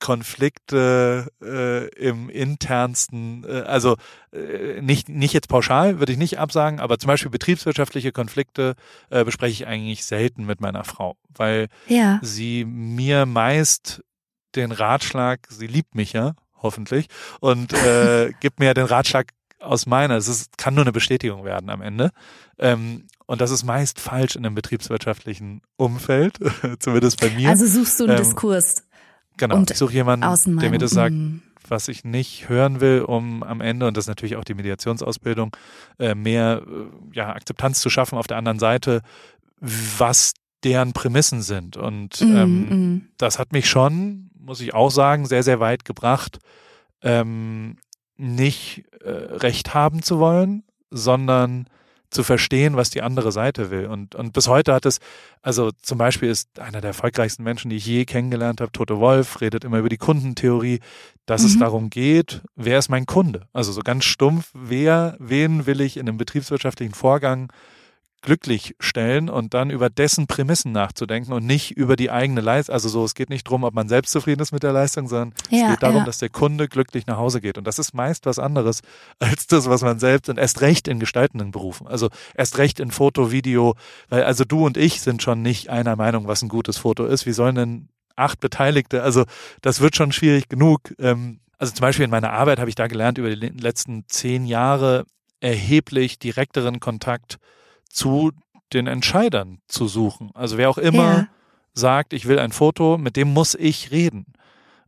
Konflikte 0.04 1.32
äh, 1.41 1.88
im 1.95 2.30
internsten, 2.30 3.45
äh, 3.47 3.62
also 3.62 3.95
äh, 4.34 4.82
nicht, 4.82 5.08
nicht 5.08 5.32
jetzt 5.32 5.47
pauschal, 5.47 5.99
würde 5.99 6.12
ich 6.12 6.18
nicht 6.18 6.39
absagen, 6.39 6.82
aber 6.82 6.99
zum 6.99 7.08
Beispiel 7.08 7.32
betriebswirtschaftliche 7.32 8.12
Konflikte 8.12 8.76
äh, 9.10 9.24
bespreche 9.24 9.64
ich 9.64 9.66
eigentlich 9.66 10.04
selten 10.04 10.45
mit 10.45 10.60
meiner 10.60 10.84
Frau, 10.84 11.16
weil 11.34 11.70
ja. 11.88 12.20
sie 12.22 12.66
mir 12.66 13.26
meist 13.26 14.04
den 14.56 14.74
Ratschlag, 14.74 15.47
sie 15.49 15.68
liebt 15.68 15.95
mich 15.95 16.12
ja, 16.12 16.34
hoffentlich, 16.62 17.08
und 17.39 17.72
äh, 17.72 18.34
gibt 18.41 18.60
mir 18.60 18.74
den 18.74 18.88
Ratschlag 18.88 19.28
aus 19.62 19.86
meiner, 19.86 20.18
es 20.18 20.28
ist, 20.28 20.58
kann 20.58 20.76
nur 20.76 20.84
eine 20.84 20.91
Bestätigung 20.91 21.45
werden 21.45 21.70
am 21.70 21.82
Ende. 21.82 22.10
Ähm, 22.60 23.08
und 23.26 23.39
das 23.39 23.51
ist 23.51 23.64
meist 23.64 24.01
falsch 24.01 24.36
in 24.36 24.45
einem 24.45 24.56
betriebswirtschaftlichen 24.56 25.62
Umfeld, 25.78 26.39
zumindest 26.80 27.22
bei 27.22 27.30
mir. 27.30 27.47
Also 27.47 27.66
suchst 27.66 28.01
du 28.01 28.04
einen 28.04 28.18
ähm, 28.18 28.24
Diskurs. 28.24 28.84
Genau, 29.38 29.56
und 29.58 29.72
ich 29.72 29.78
suche 29.78 29.94
jemanden, 29.94 30.60
der 30.60 30.70
mir 30.70 30.78
das 30.78 30.92
sagt, 30.92 31.14
mhm. 31.14 31.42
was 31.68 31.88
ich 31.88 32.04
nicht 32.04 32.50
hören 32.50 32.82
will, 32.82 33.02
um 33.02 33.44
am 33.44 33.62
Ende, 33.62 33.88
und 33.88 33.98
das 33.98 34.06
ist 34.06 34.10
natürlich 34.10 34.36
auch 34.36 34.44
die 34.44 34.54
Mediationsausbildung, 34.54 35.56
äh, 36.00 36.16
mehr 36.16 36.62
äh, 36.66 37.16
ja, 37.16 37.30
Akzeptanz 37.30 37.80
zu 37.80 37.90
schaffen 37.90 38.18
auf 38.18 38.28
der 38.28 38.38
anderen 38.38 38.60
Seite, 38.60 39.02
was 39.60 40.34
deren 40.64 40.94
Prämissen 40.94 41.42
sind. 41.42 41.78
Und 41.78 42.22
mm, 42.22 42.36
ähm, 42.36 42.60
mm. 42.62 43.08
das 43.18 43.40
hat 43.40 43.52
mich 43.52 43.70
schon, 43.70 44.30
muss 44.38 44.62
ich 44.62 44.74
auch 44.74 44.90
sagen, 44.90 45.26
sehr, 45.26 45.44
sehr 45.44 45.60
weit 45.60 45.86
gebracht, 45.86 46.40
ähm, 47.02 47.78
nicht 48.18 48.86
äh, 49.04 49.10
recht 49.10 49.74
haben 49.74 50.02
zu 50.02 50.20
wollen, 50.20 50.64
sondern 50.90 51.68
zu 52.14 52.24
verstehen, 52.24 52.76
was 52.76 52.89
die 52.89 53.01
andere 53.01 53.32
Seite 53.32 53.72
will. 53.72 53.88
Und, 53.88 54.16
und 54.16 54.34
bis 54.34 54.47
heute 54.47 54.74
hat 54.74 54.86
es, 54.86 54.99
also 55.41 55.72
zum 55.82 55.97
Beispiel 55.97 56.30
ist 56.30 56.59
einer 56.59 56.82
der 56.82 56.89
erfolgreichsten 56.89 57.43
Menschen, 57.43 57.70
die 57.70 57.78
ich 57.78 57.86
je 57.86 58.05
kennengelernt 58.05 58.61
habe, 58.61 58.72
Toto 58.72 58.99
Wolf, 58.99 59.41
redet 59.41 59.64
immer 59.64 59.80
über 59.80 59.89
die 59.89 59.97
Kundentheorie, 59.97 60.80
dass 61.26 61.41
mhm. 61.41 61.47
es 61.47 61.59
darum 61.59 61.89
geht, 61.89 62.41
wer 62.55 62.80
ist 62.80 62.89
mein 62.89 63.05
Kunde? 63.05 63.47
Also 63.53 63.72
so 63.72 63.82
ganz 63.82 64.05
stumpf, 64.05 64.51
wer, 64.53 65.16
wen 65.20 65.66
will 65.66 65.82
ich 65.82 65.97
in 65.97 66.07
einem 66.07 66.18
betriebswirtschaftlichen 66.18 66.93
Vorgang 66.93 67.51
glücklich 68.24 68.76
stellen 68.80 69.30
und 69.30 69.54
dann 69.54 69.70
über 69.70 69.90
dessen 69.90 70.26
Prämissen 70.26 70.72
nachzudenken 70.72 71.34
und 71.34 71.46
nicht 71.46 71.78
über 71.78 71.96
die 71.96 72.10
eigene 72.10 72.42
Leistung. 72.42 72.74
Also 72.74 72.90
so, 72.90 73.06
es 73.06 73.14
geht 73.14 73.30
nicht 73.30 73.46
darum, 73.46 73.64
ob 73.64 73.76
man 73.76 73.88
selbst 73.88 74.12
zufrieden 74.12 74.42
ist 74.42 74.52
mit 74.52 74.64
der 74.64 74.74
Leistung, 74.74 75.08
sondern 75.08 75.34
ja, 75.50 75.66
es 75.66 75.72
geht 75.72 75.84
darum, 75.84 75.98
ja. 75.98 76.06
dass 76.06 76.18
der 76.18 76.30
Kunde 76.30 76.68
glücklich 76.68 77.06
nach 77.06 77.18
Hause 77.18 77.42
geht. 77.42 77.58
Und 77.60 77.68
das 77.68 77.78
ist 77.78 77.94
meist 77.94 78.26
was 78.26 78.40
anderes 78.40 78.82
als 79.20 79.46
das, 79.46 79.70
was 79.70 79.84
man 79.84 80.00
selbst 80.00 80.30
und 80.30 80.40
erst 80.40 80.62
recht 80.62 80.88
in 80.88 81.00
gestaltenden 81.00 81.52
Berufen. 81.52 81.86
Also 81.86 82.10
erst 82.34 82.58
recht 82.58 82.80
in 82.80 82.90
Foto, 82.90 83.32
Video, 83.32 83.76
weil 84.10 84.24
also 84.24 84.46
du 84.46 84.66
und 84.66 84.78
ich 84.78 85.02
sind 85.02 85.22
schon 85.22 85.42
nicht 85.42 85.70
einer 85.70 85.96
Meinung, 85.96 86.28
was 86.28 86.42
ein 86.42 86.50
gutes 86.50 86.78
Foto 86.78 87.06
ist. 87.06 87.26
Wie 87.26 87.34
sollen 87.34 87.56
denn 87.56 87.90
acht 88.16 88.40
Beteiligte, 88.40 89.04
also 89.04 89.26
das 89.62 89.82
wird 89.82 89.96
schon 89.96 90.12
schwierig 90.12 90.50
genug. 90.50 90.94
Ähm, 91.00 91.40
also 91.58 91.74
zum 91.74 91.82
Beispiel 91.82 92.06
in 92.06 92.12
meiner 92.12 92.32
Arbeit 92.32 92.60
habe 92.60 92.70
ich 92.70 92.76
da 92.76 92.88
gelernt, 92.88 93.18
über 93.18 93.36
die 93.36 93.48
letzten 93.48 94.06
zehn 94.08 94.46
Jahre 94.46 95.06
erheblich 95.40 96.20
direkteren 96.20 96.80
Kontakt 96.80 97.38
zu 97.94 98.32
den 98.74 98.88
Entscheidern 98.88 99.60
zu 99.68 99.88
suchen. 99.88 100.32
Also 100.34 100.58
wer 100.58 100.70
auch 100.70 100.78
immer 100.78 101.14
ja. 101.14 101.28
sagt, 101.74 102.14
ich 102.14 102.28
will 102.28 102.39
ein 102.39 102.52
Foto, 102.52 102.98
mit 102.98 103.16
dem 103.16 103.34
muss 103.34 103.56
ich 103.56 103.91
reden 103.91 104.26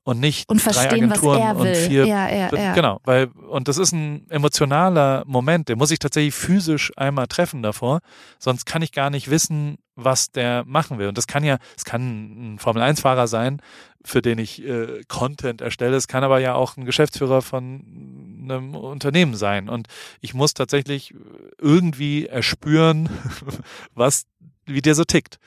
und 0.06 0.20
nicht 0.20 0.49
und 0.49 0.64
drei 0.64 0.91
Agenturen 0.91 1.56
und 1.56 1.76
vier. 1.76 2.06
Ja, 2.06 2.30
ja, 2.30 2.49
ja. 2.56 2.74
Genau, 2.74 2.99
weil 3.03 3.28
und 3.49 3.68
das 3.68 3.78
ist 3.78 3.91
ein 3.91 4.30
emotionaler 4.30 5.24
Moment, 5.26 5.68
der 5.68 5.76
muss 5.76 5.91
ich 5.91 5.99
tatsächlich 5.99 6.36
physisch 6.36 6.91
einmal 6.95 7.28
treffen 7.28 7.64
davor, 7.64 7.99
sonst 8.38 8.66
kann 8.66 8.84
ich 8.84 8.91
gar 8.91 9.10
nicht 9.10 9.30
wissen, 9.30 9.78
was 9.95 10.32
der 10.32 10.64
machen 10.66 10.99
will. 10.99 11.08
Und 11.08 11.18
das 11.18 11.26
kann 11.26 11.43
ja, 11.43 11.58
es 11.76 11.86
kann 11.86 12.53
ein 12.53 12.60
Formel 12.60 12.84
1 12.84 13.01
Fahrer 13.01 13.28
sein, 13.28 13.62
für 14.03 14.22
den 14.22 14.38
ich 14.38 14.64
äh, 14.64 15.01
Content 15.08 15.62
erstelle. 15.62 15.95
Es 15.95 16.08
kann 16.08 16.24
aber 16.24 16.39
ja 16.39 16.53
auch 16.53 16.78
ein 16.78 16.86
Geschäftsführer 16.86 17.41
von 17.41 17.84
einem 18.52 18.76
Unternehmen 18.76 19.36
sein. 19.36 19.70
Und 19.70 19.88
ich 20.22 20.34
muss 20.34 20.54
tatsächlich 20.54 21.14
irgendwie 21.60 22.26
erspüren, 22.26 23.10
was 23.93 24.26
wie 24.66 24.82
der 24.82 24.96
so 24.96 25.04
tickt. 25.04 25.39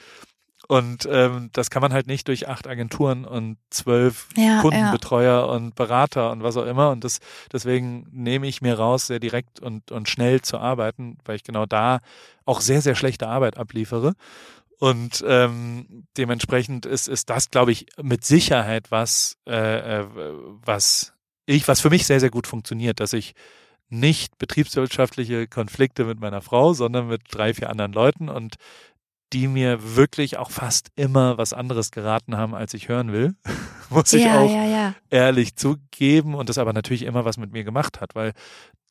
Und 0.68 1.08
ähm, 1.10 1.48
das 1.54 1.70
kann 1.70 1.80
man 1.80 1.94
halt 1.94 2.06
nicht 2.06 2.28
durch 2.28 2.46
acht 2.46 2.66
Agenturen 2.66 3.24
und 3.24 3.56
zwölf 3.70 4.28
ja, 4.36 4.60
Kundenbetreuer 4.60 5.38
ja. 5.38 5.44
und 5.44 5.74
Berater 5.74 6.30
und 6.30 6.42
was 6.42 6.58
auch 6.58 6.66
immer. 6.66 6.90
Und 6.90 7.04
das, 7.04 7.20
deswegen 7.50 8.06
nehme 8.12 8.46
ich 8.46 8.60
mir 8.60 8.78
raus, 8.78 9.06
sehr 9.06 9.18
direkt 9.18 9.60
und, 9.60 9.90
und 9.90 10.10
schnell 10.10 10.42
zu 10.42 10.58
arbeiten, 10.58 11.16
weil 11.24 11.36
ich 11.36 11.42
genau 11.42 11.64
da 11.64 12.00
auch 12.44 12.60
sehr, 12.60 12.82
sehr 12.82 12.94
schlechte 12.94 13.28
Arbeit 13.28 13.56
abliefere. 13.56 14.12
Und 14.78 15.24
ähm, 15.26 16.06
dementsprechend 16.18 16.84
ist, 16.84 17.08
ist 17.08 17.30
das, 17.30 17.50
glaube 17.50 17.72
ich, 17.72 17.86
mit 18.00 18.24
Sicherheit 18.24 18.90
was, 18.90 19.38
äh, 19.48 20.00
äh, 20.00 20.06
was 20.64 21.14
ich, 21.48 21.66
was 21.66 21.80
für 21.80 21.90
mich 21.90 22.06
sehr, 22.06 22.20
sehr 22.20 22.30
gut 22.30 22.46
funktioniert, 22.46 23.00
dass 23.00 23.12
ich 23.12 23.34
nicht 23.88 24.36
betriebswirtschaftliche 24.38 25.48
Konflikte 25.48 26.04
mit 26.04 26.20
meiner 26.20 26.42
Frau, 26.42 26.74
sondern 26.74 27.08
mit 27.08 27.22
drei, 27.30 27.54
vier 27.54 27.70
anderen 27.70 27.92
Leuten 27.92 28.28
und 28.28 28.56
die 29.32 29.48
mir 29.48 29.96
wirklich 29.96 30.38
auch 30.38 30.50
fast 30.50 30.88
immer 30.96 31.38
was 31.38 31.52
anderes 31.52 31.90
geraten 31.90 32.36
haben, 32.36 32.54
als 32.54 32.74
ich 32.74 32.88
hören 32.88 33.12
will, 33.12 33.34
muss 33.90 34.12
ich 34.12 34.24
ja, 34.24 34.40
auch 34.40 34.50
ja, 34.50 34.64
ja. 34.64 34.94
ehrlich 35.10 35.56
zugeben 35.56 36.34
und 36.34 36.48
das 36.48 36.58
aber 36.58 36.72
natürlich 36.72 37.02
immer 37.02 37.24
was 37.24 37.38
mit 37.38 37.52
mir 37.52 37.64
gemacht 37.64 38.00
hat, 38.00 38.14
weil 38.14 38.32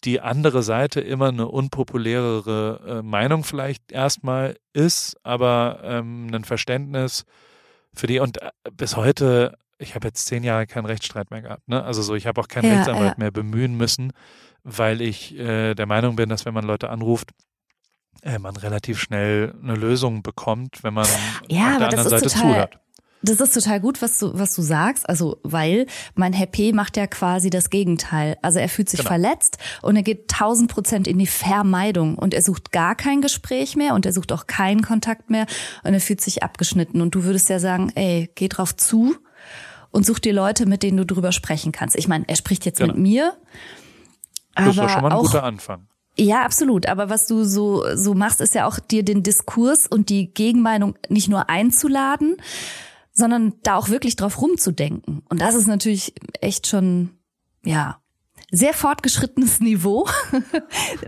die 0.04 0.22
andere 0.22 0.64
Seite 0.64 1.02
immer 1.02 1.30
eine 1.30 1.48
unpopulärere 1.48 3.00
äh, 3.00 3.02
Meinung 3.02 3.44
vielleicht 3.44 3.92
erstmal 3.92 4.58
ist, 4.74 5.16
aber 5.24 5.80
ähm, 5.84 6.30
ein 6.34 6.44
Verständnis 6.44 7.26
für 7.94 8.08
die 8.08 8.20
und 8.20 8.42
äh, 8.42 8.52
bis 8.72 8.96
heute, 8.96 9.58
ich 9.80 9.96
habe 9.96 10.08
jetzt 10.08 10.26
zehn 10.26 10.44
Jahre 10.44 10.68
keinen 10.68 10.86
Rechtsstreit 10.86 11.32
mehr 11.32 11.42
gehabt, 11.42 11.68
ne? 11.68 11.84
Also 11.84 12.02
so, 12.02 12.16
ich 12.16 12.28
habe 12.28 12.42
auch 12.42 12.48
keinen 12.48 12.72
Rechtsanwalt 12.72 13.18
mehr 13.18 13.32
bemühen 13.32 13.76
müssen, 13.76 14.12
weil 14.64 15.02
ich 15.02 15.38
äh, 15.38 15.76
der 15.76 15.86
Meinung 15.86 16.16
bin, 16.16 16.30
dass 16.30 16.46
wenn 16.46 16.54
man 16.54 16.66
Leute 16.66 16.90
anruft, 16.90 17.32
äh, 18.24 18.40
man 18.40 18.56
relativ 18.56 19.00
schnell 19.00 19.54
eine 19.62 19.76
Lösung 19.76 20.24
bekommt, 20.24 20.84
wenn 20.84 20.94
man 20.94 21.08
ja, 21.48 21.74
auf 21.74 21.78
der 21.78 21.88
anderen 21.90 22.10
Seite 22.10 22.30
total, 22.30 22.42
zuhört. 22.42 22.80
Das 23.24 23.40
ist 23.42 23.54
total 23.54 23.80
gut, 23.80 24.02
was 24.02 24.20
du, 24.20 24.32
was 24.38 24.54
du 24.56 24.62
sagst. 24.62 25.08
Also, 25.10 25.40
weil 25.44 25.88
mein 26.16 26.34
Herr 26.34 26.46
P. 26.46 26.72
macht 26.72 26.98
ja 26.98 27.08
quasi 27.08 27.50
das 27.50 27.70
Gegenteil. 27.70 28.38
Also 28.42 28.60
er 28.60 28.70
fühlt 28.70 28.90
sich 28.90 29.00
genau. 29.00 29.10
verletzt 29.10 29.58
und 29.82 29.96
er 29.96 30.04
geht 30.04 30.28
tausend 30.28 30.72
Prozent 30.72 31.08
in 31.08 31.18
die 31.18 31.28
Vermeidung 31.28 32.18
und 32.18 32.34
er 32.34 32.42
sucht 32.42 32.72
gar 32.72 32.96
kein 32.96 33.22
Gespräch 33.22 33.76
mehr 33.76 33.96
und 33.96 34.06
er 34.06 34.14
sucht 34.14 34.32
auch 34.32 34.46
keinen 34.46 34.82
Kontakt 34.82 35.30
mehr 35.30 35.48
und 35.84 35.94
er 35.94 36.00
fühlt 36.00 36.22
sich 36.22 36.44
abgeschnitten. 36.44 37.02
Und 37.02 37.16
du 37.16 37.24
würdest 37.24 37.50
ja 37.50 37.60
sagen, 37.60 37.92
ey, 37.96 38.30
geh 38.36 38.48
drauf 38.50 38.76
zu 38.76 39.16
und 39.98 40.06
such 40.06 40.20
dir 40.20 40.32
Leute, 40.32 40.68
mit 40.68 40.84
denen 40.84 40.98
du 40.98 41.08
drüber 41.08 41.32
sprechen 41.32 41.72
kannst. 41.72 41.96
Ich 41.96 42.08
meine, 42.08 42.24
er 42.28 42.36
spricht 42.36 42.66
jetzt 42.66 42.78
genau. 42.78 42.94
mit 42.94 43.02
mir. 43.02 43.34
Das 44.54 44.68
ist 44.68 44.78
doch 44.78 44.90
schon 44.90 45.02
mal 45.02 45.12
ein 45.12 45.18
guter 45.18 45.44
Anfang. 45.44 45.88
Ja, 46.16 46.44
absolut. 46.44 46.86
Aber 46.86 47.10
was 47.10 47.26
du 47.26 47.44
so, 47.46 47.84
so 47.96 48.14
machst, 48.14 48.40
ist 48.40 48.54
ja 48.54 48.68
auch 48.68 48.78
dir 48.78 49.04
den 49.04 49.24
Diskurs 49.24 49.88
und 49.88 50.10
die 50.10 50.32
Gegenmeinung 50.32 51.00
nicht 51.10 51.30
nur 51.30 51.50
einzuladen, 51.50 52.38
sondern 53.12 53.56
da 53.64 53.76
auch 53.76 53.90
wirklich 53.90 54.16
drauf 54.16 54.40
rumzudenken. 54.40 55.24
Und 55.30 55.42
das 55.42 55.56
ist 55.56 55.66
natürlich 55.66 56.14
echt 56.42 56.68
schon, 56.68 57.10
ja, 57.66 57.98
sehr 58.52 58.76
fortgeschrittenes 58.76 59.60
Niveau, 59.62 60.08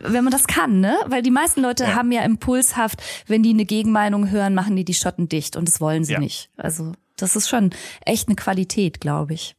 wenn 0.02 0.24
man 0.24 0.32
das 0.32 0.48
kann, 0.48 0.80
ne? 0.80 0.98
Weil 1.06 1.22
die 1.22 1.30
meisten 1.30 1.62
Leute 1.62 1.84
ja. 1.84 1.94
haben 1.94 2.12
ja 2.12 2.24
impulshaft, 2.24 3.04
wenn 3.28 3.44
die 3.44 3.52
eine 3.52 3.66
Gegenmeinung 3.66 4.32
hören, 4.32 4.56
machen 4.56 4.76
die 4.76 4.84
die 4.84 4.96
Schotten 4.96 5.30
dicht 5.30 5.56
und 5.56 5.68
das 5.68 5.80
wollen 5.80 6.04
sie 6.04 6.14
ja. 6.14 6.20
nicht. 6.20 6.50
Also 6.58 6.94
das 7.22 7.36
ist 7.36 7.50
schon 7.50 7.72
echt 8.06 8.28
eine 8.28 8.36
Qualität, 8.36 9.00
glaube 9.00 9.34
ich. 9.34 9.56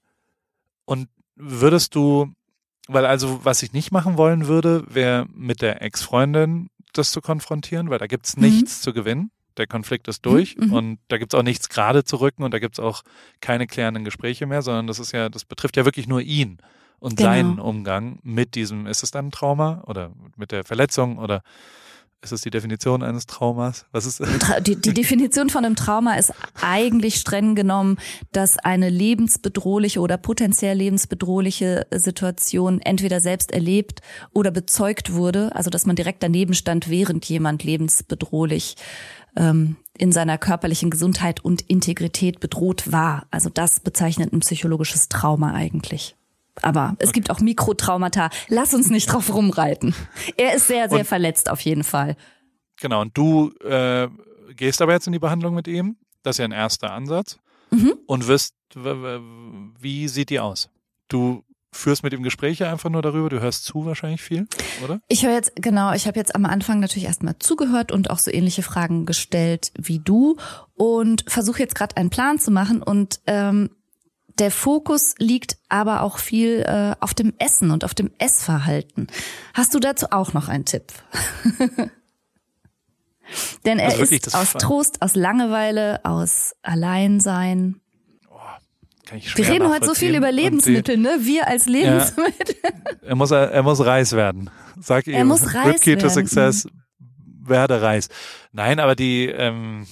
Und 0.85 1.09
würdest 1.37 1.95
du 1.95 2.33
weil 2.93 3.07
also, 3.07 3.45
was 3.45 3.63
ich 3.63 3.73
nicht 3.73 3.93
machen 3.93 4.17
wollen 4.17 4.49
würde, 4.49 4.85
wäre 4.89 5.27
mit 5.33 5.63
der 5.63 5.81
Ex-Freundin 5.81 6.71
das 6.93 7.13
zu 7.13 7.21
konfrontieren, 7.21 7.89
weil 7.89 7.99
da 7.99 8.09
gibt's 8.09 8.37
mhm. 8.37 8.43
nichts 8.43 8.81
zu 8.81 8.93
gewinnen. 8.93 9.31
Der 9.57 9.69
Konflikt 9.69 10.09
ist 10.09 10.27
durch 10.27 10.57
mhm. 10.57 10.73
und 10.73 10.99
da 11.09 11.19
gibt's 11.19 11.35
auch 11.35 11.43
nichts 11.43 11.69
gerade 11.69 12.03
zu 12.03 12.17
rücken 12.17 12.43
und 12.43 12.53
da 12.53 12.59
gibt's 12.59 12.81
auch 12.81 13.03
keine 13.41 13.69
klärenden 13.69 14.05
Gespräche 14.05 14.47
mehr, 14.47 14.63
sondern 14.63 14.89
das 14.89 14.99
ist 14.99 15.13
ja, 15.13 15.29
das 15.29 15.45
betrifft 15.45 15.77
ja 15.77 15.85
wirklich 15.85 16.09
nur 16.09 16.21
ihn 16.21 16.59
und 16.99 17.17
genau. 17.17 17.31
seinen 17.31 17.59
Umgang 17.61 18.19
mit 18.23 18.57
diesem, 18.57 18.87
ist 18.87 19.05
es 19.05 19.13
dann 19.13 19.27
ein 19.27 19.31
Trauma 19.31 19.85
oder 19.87 20.11
mit 20.37 20.51
der 20.51 20.65
Verletzung 20.65 21.19
oder 21.19 21.43
ist 22.23 22.33
das 22.33 22.43
die 22.43 22.51
Definition 22.51 23.03
eines 23.03 23.27
Traumas? 23.27 23.87
Was 23.93 24.05
ist? 24.05 24.23
Die, 24.67 24.77
die 24.77 24.93
Definition 24.93 25.49
von 25.49 25.65
einem 25.65 25.77
Trauma 25.77 26.15
ist 26.17 26.35
eigentlich 26.61 27.17
streng 27.17 27.55
genommen, 27.55 27.97
dass 28.33 28.59
eine 28.59 28.91
lebensbedrohliche 28.91 30.01
oder 30.01 30.19
potenziell 30.19 30.77
lebensbedrohliche 30.77 31.87
Situation 31.91 32.81
entweder 32.81 33.21
selbst 33.21 33.53
erlebt 33.53 34.03
oder 34.35 34.51
bezeugt 34.51 35.15
wurde. 35.15 35.55
Also 35.55 35.71
dass 35.71 35.87
man 35.87 35.97
direkt 35.97 36.23
daneben 36.23 36.53
stand, 36.53 36.91
während 36.91 37.25
jemand 37.25 37.65
lebensbedrohlich 37.65 38.77
ähm, 39.37 39.77
in 39.97 40.13
seiner 40.13 40.37
körperlichen 40.37 40.91
Gesundheit 40.91 41.43
und 41.43 41.63
Integrität 41.63 42.41
bedroht 42.41 42.93
war. 42.93 43.27
Also 43.31 43.49
das 43.49 43.81
bezeichnet 43.81 44.33
ein 44.33 44.41
psychologisches 44.41 45.09
Trauma 45.09 45.53
eigentlich. 45.55 46.17
Aber 46.63 46.97
es 46.99 47.09
okay. 47.09 47.15
gibt 47.15 47.31
auch 47.31 47.41
Mikrotraumata. 47.41 48.31
Lass 48.49 48.75
uns 48.75 48.91
nicht 48.91 49.07
drauf 49.07 49.33
rumreiten. 49.33 49.95
Er 50.37 50.55
ist 50.55 50.67
sehr, 50.67 50.89
sehr 50.89 51.01
und, 51.01 51.07
verletzt 51.07 51.51
auf 51.51 51.61
jeden 51.61 51.85
Fall. 51.85 52.17
Genau, 52.81 53.01
und 53.03 53.17
du 53.17 53.53
äh, 53.65 54.09
gehst 54.55 54.83
aber 54.83 54.93
jetzt 54.93 55.07
in 55.07 55.13
die 55.13 55.19
Behandlung 55.19 55.55
mit 55.55 55.69
ihm. 55.69 55.97
Das 56.23 56.35
ist 56.35 56.39
ja 56.39 56.45
ein 56.45 56.53
erster 56.53 56.93
Ansatz. 56.93 57.39
Mhm. 57.71 57.95
Und 58.07 58.27
wirst, 58.27 58.55
wie 58.75 60.09
sieht 60.09 60.31
die 60.31 60.41
aus? 60.41 60.71
Du 61.09 61.45
führst 61.73 62.03
mit 62.03 62.13
ihm 62.13 62.23
Gespräche 62.23 62.69
einfach 62.69 62.91
nur 62.91 63.03
darüber, 63.03 63.29
du 63.29 63.41
hörst 63.41 63.65
zu 63.65 63.87
wahrscheinlich 63.87 64.23
viel, 64.23 64.49
oder? 64.85 65.01
Ich 65.09 65.25
höre 65.25 65.35
jetzt, 65.35 65.53
genau, 65.55 65.93
ich 65.93 66.07
habe 66.07 66.19
jetzt 66.19 66.35
am 66.35 66.45
Anfang 66.45 66.81
natürlich 66.81 67.07
erstmal 67.07 67.39
zugehört 67.39 67.93
und 67.93 68.11
auch 68.11 68.19
so 68.19 68.31
ähnliche 68.31 68.63
Fragen 68.63 69.07
gestellt 69.07 69.73
wie 69.79 70.01
du 70.01 70.37
und 70.75 71.25
versuche 71.29 71.61
jetzt 71.61 71.77
gerade 71.77 71.97
einen 71.97 72.11
Plan 72.11 72.39
zu 72.39 72.51
machen 72.51 72.83
und 72.83 73.21
ähm, 73.27 73.71
der 74.39 74.51
Fokus 74.51 75.15
liegt 75.19 75.57
aber 75.69 76.03
auch 76.03 76.19
viel 76.19 76.61
äh, 76.67 76.95
auf 77.01 77.15
dem 77.15 77.33
Essen 77.39 77.71
und 77.71 77.85
auf 77.85 77.95
dem 77.95 78.11
Essverhalten. 78.19 79.09
Hast 79.55 79.75
du 79.75 79.81
dazu 79.81 80.07
auch 80.11 80.33
noch 80.33 80.49
einen 80.49 80.65
Tipp? 80.65 80.93
Denn 83.65 83.79
er 83.79 83.91
Also 83.91 84.03
ist 84.03 84.35
aus 84.35 84.51
Ver- 84.51 84.59
Trost, 84.59 85.03
aus 85.03 85.15
Langeweile, 85.15 86.01
aus 86.05 86.55
Alleinsein. 86.63 87.81
Kann 89.07 89.19
ich 89.19 89.37
Wir 89.37 89.49
reden 89.49 89.69
heute 89.69 89.87
so 89.87 89.95
viel 89.95 90.15
über 90.17 90.31
Lebensmittel, 90.33 90.97
ne? 90.97 91.19
Wir 91.21 91.47
als 91.49 91.67
Lebensmittel. 91.67 92.57
Er 93.03 93.17
muss, 93.17 93.31
er 93.33 93.63
muss 93.65 93.85
Reis 93.85 94.13
werden. 94.13 94.51
Sag 94.79 95.07
ihm. 95.09 95.15
Er 95.15 95.25
muss 95.25 95.53
Reis 95.55 95.81
to 95.81 95.87
werden. 95.87 96.11
Success, 96.11 96.69
werde 97.43 97.83
Reis. 97.83 98.09
Nein, 98.53 98.79
aber 98.79 98.95
die, 98.95 99.27
ähm, 99.27 99.87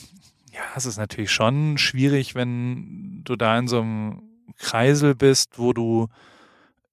ja, 0.53 0.61
es 0.76 0.86
ist 0.86 0.99
natürlich 0.99 1.32
schon 1.32 1.78
schwierig, 1.78 2.36
wenn 2.36 3.22
du 3.24 3.34
da 3.34 3.59
in 3.59 3.66
so 3.66 3.80
einem 3.80 4.22
Kreisel 4.59 5.14
bist, 5.14 5.59
wo 5.59 5.72
du 5.72 6.09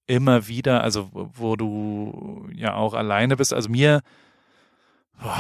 immer 0.08 0.48
wieder, 0.48 0.84
also 0.84 1.10
wo 1.12 1.56
du 1.56 2.48
ja 2.54 2.76
auch 2.76 2.94
alleine 2.94 3.36
bist. 3.38 3.54
Also 3.54 3.70
mir, 3.70 4.02
boah, 5.22 5.38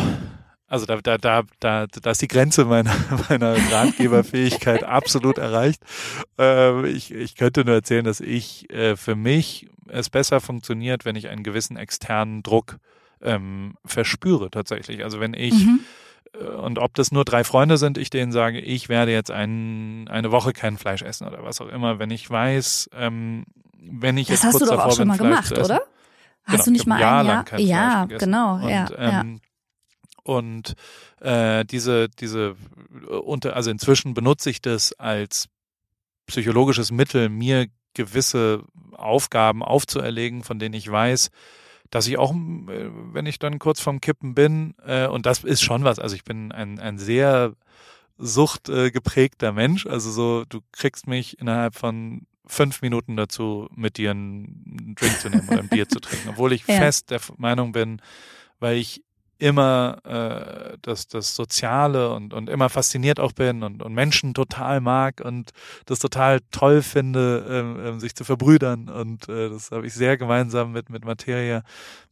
also 0.67 0.85
da, 0.85 0.99
da, 1.01 1.17
da, 1.17 1.43
da, 1.59 1.85
da 1.87 2.11
ist 2.11 2.21
die 2.21 2.27
Grenze 2.27 2.65
meiner, 2.65 2.93
meiner 3.29 3.55
Ratgeberfähigkeit 3.71 4.83
absolut 4.83 5.37
erreicht. 5.37 5.81
Ähm, 6.37 6.85
ich, 6.85 7.13
ich 7.13 7.35
könnte 7.35 7.63
nur 7.63 7.75
erzählen, 7.75 8.03
dass 8.03 8.19
ich 8.19 8.69
äh, 8.71 8.95
für 8.95 9.15
mich 9.15 9.69
es 9.87 10.09
besser 10.09 10.41
funktioniert, 10.41 11.05
wenn 11.05 11.15
ich 11.15 11.29
einen 11.29 11.43
gewissen 11.43 11.77
externen 11.77 12.41
Druck 12.41 12.77
ähm, 13.21 13.75
verspüre 13.85 14.49
tatsächlich. 14.49 15.03
Also 15.03 15.19
wenn 15.19 15.35
ich 15.35 15.53
Mhm. 15.53 15.81
Und 16.63 16.79
ob 16.79 16.93
das 16.95 17.11
nur 17.11 17.25
drei 17.25 17.43
Freunde 17.43 17.77
sind, 17.77 17.97
ich 17.97 18.09
denen 18.09 18.31
sage, 18.31 18.59
ich 18.59 18.89
werde 18.89 19.11
jetzt 19.11 19.31
ein, 19.31 20.07
eine 20.09 20.31
Woche 20.31 20.53
kein 20.53 20.77
Fleisch 20.77 21.01
essen 21.01 21.27
oder 21.27 21.43
was 21.43 21.61
auch 21.61 21.67
immer, 21.69 21.99
wenn 21.99 22.11
ich 22.11 22.29
weiß, 22.29 22.89
ähm, 22.93 23.45
wenn 23.77 24.17
ich 24.17 24.27
Das 24.27 24.37
jetzt 24.37 24.43
hast 24.45 24.51
kurz 24.53 24.63
du 24.63 24.69
doch 24.69 24.75
davor 24.77 24.91
auch 24.91 24.95
schon 24.95 25.01
bin, 25.03 25.07
mal 25.09 25.17
Fleisch 25.17 25.49
gemacht, 25.49 25.65
oder? 25.65 25.77
Genau, 25.77 26.57
Hast 26.57 26.67
du 26.67 26.71
nicht 26.71 26.81
ich 26.81 26.87
mal 26.87 26.95
ein 26.95 27.01
Jahr 27.01 27.23
lang 27.23 27.45
kein 27.45 27.59
Fleisch 27.59 27.69
Ja, 27.69 28.03
gegessen. 28.03 28.25
genau, 28.25 28.55
und, 28.55 28.69
ja, 28.69 28.87
ähm, 28.97 29.41
Und 30.23 30.73
äh, 31.21 31.65
diese, 31.65 32.09
diese 32.09 32.55
unter, 33.23 33.55
also 33.55 33.69
inzwischen 33.69 34.13
benutze 34.13 34.49
ich 34.49 34.61
das 34.61 34.93
als 34.93 35.47
psychologisches 36.27 36.91
Mittel, 36.91 37.29
mir 37.29 37.67
gewisse 37.93 38.63
Aufgaben 38.93 39.63
aufzuerlegen, 39.63 40.43
von 40.43 40.59
denen 40.59 40.73
ich 40.73 40.89
weiß, 40.91 41.29
dass 41.95 42.07
ich 42.07 42.17
auch, 42.17 42.33
äh, 42.33 42.89
wenn 43.13 43.25
ich 43.25 43.39
dann 43.39 43.57
kurz 43.57 43.79
vorm 43.79 44.01
Kippen 44.01 44.35
bin, 44.35 44.73
äh, 44.85 45.07
und 45.07 45.25
das 45.25 45.45
ist 45.45 45.61
schon 45.61 45.85
was, 45.85 45.97
also 45.97 46.13
ich 46.13 46.25
bin 46.25 46.51
ein, 46.51 46.77
ein 46.77 46.97
sehr 46.97 47.53
suchtgeprägter 48.17 49.47
äh, 49.47 49.51
Mensch, 49.53 49.85
also 49.85 50.11
so, 50.11 50.43
du 50.43 50.59
kriegst 50.73 51.07
mich 51.07 51.39
innerhalb 51.39 51.75
von 51.75 52.27
fünf 52.45 52.81
Minuten 52.81 53.15
dazu, 53.15 53.69
mit 53.73 53.95
dir 53.95 54.11
einen 54.11 54.93
Drink 54.99 55.21
zu 55.21 55.29
nehmen 55.29 55.47
oder 55.47 55.59
ein 55.59 55.69
Bier 55.69 55.87
zu 55.87 56.01
trinken, 56.01 56.27
obwohl 56.27 56.51
ich 56.51 56.63
Ja. 56.67 56.75
fest 56.75 57.11
der 57.11 57.21
Meinung 57.37 57.71
bin, 57.71 58.01
weil 58.59 58.75
ich 58.75 59.04
immer 59.37 59.97
äh, 60.05 60.77
das, 60.81 61.07
das 61.07 61.35
Soziale 61.35 62.11
und, 62.11 62.33
und 62.33 62.49
immer 62.49 62.69
fasziniert 62.69 63.19
auch 63.19 63.33
bin 63.33 63.63
und, 63.63 63.83
und 63.83 63.93
Menschen 63.93 64.33
total 64.33 64.79
mag 64.81 65.21
und 65.23 65.51
das 65.85 65.99
total 65.99 66.39
toll 66.51 66.81
finde, 66.81 67.45
ähm, 67.49 67.79
ähm, 67.85 67.99
sich 67.99 68.15
zu 68.15 68.23
verbrüdern. 68.23 68.89
Und 68.89 69.27
äh, 69.27 69.49
das 69.49 69.71
habe 69.71 69.87
ich 69.87 69.93
sehr 69.93 70.17
gemeinsam 70.17 70.71
mit, 70.71 70.89
mit 70.89 71.03
Materia, 71.03 71.63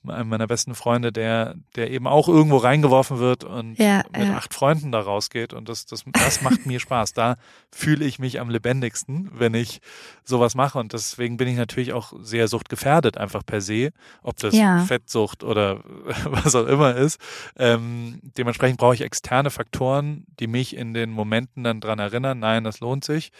einem 0.07 0.29
meiner 0.29 0.47
besten 0.47 0.75
Freunde, 0.75 1.11
der, 1.11 1.55
der 1.75 1.91
eben 1.91 2.07
auch 2.07 2.27
irgendwo 2.27 2.57
reingeworfen 2.57 3.19
wird 3.19 3.43
und 3.43 3.77
Ja, 3.77 4.03
mit 4.17 4.27
ja. 4.27 4.35
acht 4.37 4.53
Freunden 4.53 4.91
da 4.91 4.99
rausgeht. 4.99 5.53
Und 5.53 5.69
das, 5.69 5.85
das, 5.85 6.03
das 6.11 6.41
macht 6.41 6.65
mir 6.65 6.79
Spaß. 6.79 7.13
Da 7.13 7.37
fühle 7.71 8.05
ich 8.05 8.19
mich 8.19 8.39
am 8.39 8.49
lebendigsten, 8.49 9.31
wenn 9.33 9.53
ich 9.53 9.79
sowas 10.23 10.55
mache. 10.55 10.79
Und 10.79 10.93
deswegen 10.93 11.37
bin 11.37 11.47
ich 11.47 11.55
natürlich 11.57 11.93
auch 11.93 12.13
sehr 12.21 12.47
suchtgefährdet, 12.47 13.17
einfach 13.17 13.45
per 13.45 13.61
se, 13.61 13.91
ob 14.21 14.37
das 14.37 14.55
Ja. 14.55 14.79
Fettsucht 14.85 15.43
oder 15.43 15.81
was 16.25 16.55
auch 16.55 16.67
immer 16.67 16.95
ist. 16.95 17.19
Ähm, 17.57 18.19
dementsprechend 18.37 18.79
brauche 18.79 18.95
ich 18.95 19.01
externe 19.01 19.49
Faktoren, 19.49 20.25
die 20.39 20.47
mich 20.47 20.75
in 20.75 20.93
den 20.93 21.09
Momenten 21.11 21.63
dann 21.63 21.79
dran 21.81 21.99
erinnern, 21.99 22.39
nein, 22.39 22.63
das 22.63 22.79
lohnt 22.79 23.03
sich. 23.05 23.31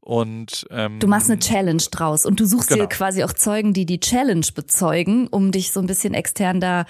Und 0.00 0.66
ähm, 0.70 1.00
Du 1.00 1.06
machst 1.06 1.28
eine 1.30 1.38
Challenge 1.38 1.82
draus 1.90 2.24
und 2.24 2.40
du 2.40 2.46
suchst 2.46 2.68
Genau. 2.68 2.84
dir 2.84 2.88
quasi 2.88 3.24
auch 3.24 3.32
Zeugen, 3.32 3.74
die 3.74 3.84
die 3.84 4.00
Challenge 4.00 4.46
bezeugen, 4.54 5.26
um 5.28 5.52
dich 5.52 5.70
so 5.72 5.80
ein 5.80 5.86
bisschen 5.86 6.07
extern 6.14 6.60
da 6.60 6.84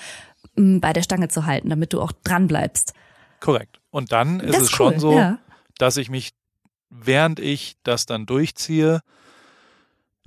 m, 0.57 0.81
bei 0.81 0.93
der 0.93 1.03
Stange 1.03 1.29
zu 1.29 1.47
halten, 1.47 1.71
damit 1.71 1.93
du 1.93 2.01
auch 2.01 2.12
dran 2.25 2.47
bleibst. 2.47 2.93
Korrekt. 3.41 3.81
Und 3.91 4.12
dann 4.12 4.41
ist 4.41 4.55
Das 4.55 4.57
es 4.57 4.62
ist 4.64 4.71
schon 4.73 4.95
cool, 4.95 5.01
so, 5.01 5.12
ja. 5.12 5.39
dass 5.79 5.97
ich 5.97 6.11
mich, 6.11 6.33
während 6.91 7.41
ich 7.41 7.77
das 7.83 8.07
dann 8.07 8.27
durchziehe, 8.27 9.01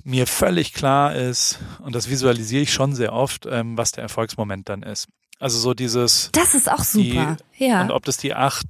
mir 0.04 0.26
völlig 0.26 0.74
klar 0.74 1.16
ist, 1.16 1.60
und 1.80 1.94
das 1.94 2.10
visualisiere 2.10 2.64
ich 2.64 2.74
schon 2.74 2.96
sehr 2.96 3.14
oft, 3.14 3.46
ähm, 3.46 3.78
was 3.78 3.92
der 3.92 4.04
Erfolgsmoment 4.04 4.68
dann 4.70 4.82
ist. 4.84 5.08
Also 5.39 5.58
so 5.60 5.74
dieses, 5.74 6.30
Das 6.32 6.54
ist 6.56 6.72
auch 6.72 6.84
super. 6.84 7.38
Die, 7.58 7.66
ja. 7.66 7.82
und 7.82 7.92
ob 7.92 8.06
das 8.06 8.18
die 8.18 8.34
acht 8.34 8.66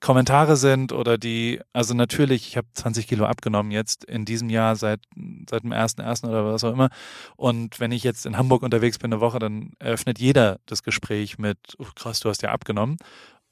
Kommentare 0.00 0.56
sind 0.56 0.92
oder 0.92 1.18
die, 1.18 1.60
also 1.72 1.94
natürlich, 1.94 2.48
ich 2.48 2.56
habe 2.56 2.66
20 2.72 3.06
Kilo 3.06 3.24
abgenommen 3.26 3.70
jetzt 3.70 4.04
in 4.04 4.24
diesem 4.24 4.50
Jahr 4.50 4.76
seit 4.76 5.00
seit 5.48 5.62
dem 5.62 5.72
ersten 5.72 6.00
ersten 6.00 6.26
oder 6.26 6.44
was 6.44 6.64
auch 6.64 6.72
immer. 6.72 6.90
Und 7.36 7.80
wenn 7.80 7.92
ich 7.92 8.02
jetzt 8.04 8.26
in 8.26 8.36
Hamburg 8.36 8.62
unterwegs 8.62 8.98
bin 8.98 9.12
eine 9.12 9.20
Woche, 9.20 9.38
dann 9.38 9.72
eröffnet 9.78 10.18
jeder 10.18 10.58
das 10.66 10.82
Gespräch 10.82 11.38
mit, 11.38 11.58
oh, 11.78 11.86
krass, 11.94 12.20
du 12.20 12.28
hast 12.28 12.42
ja 12.42 12.50
abgenommen. 12.50 12.96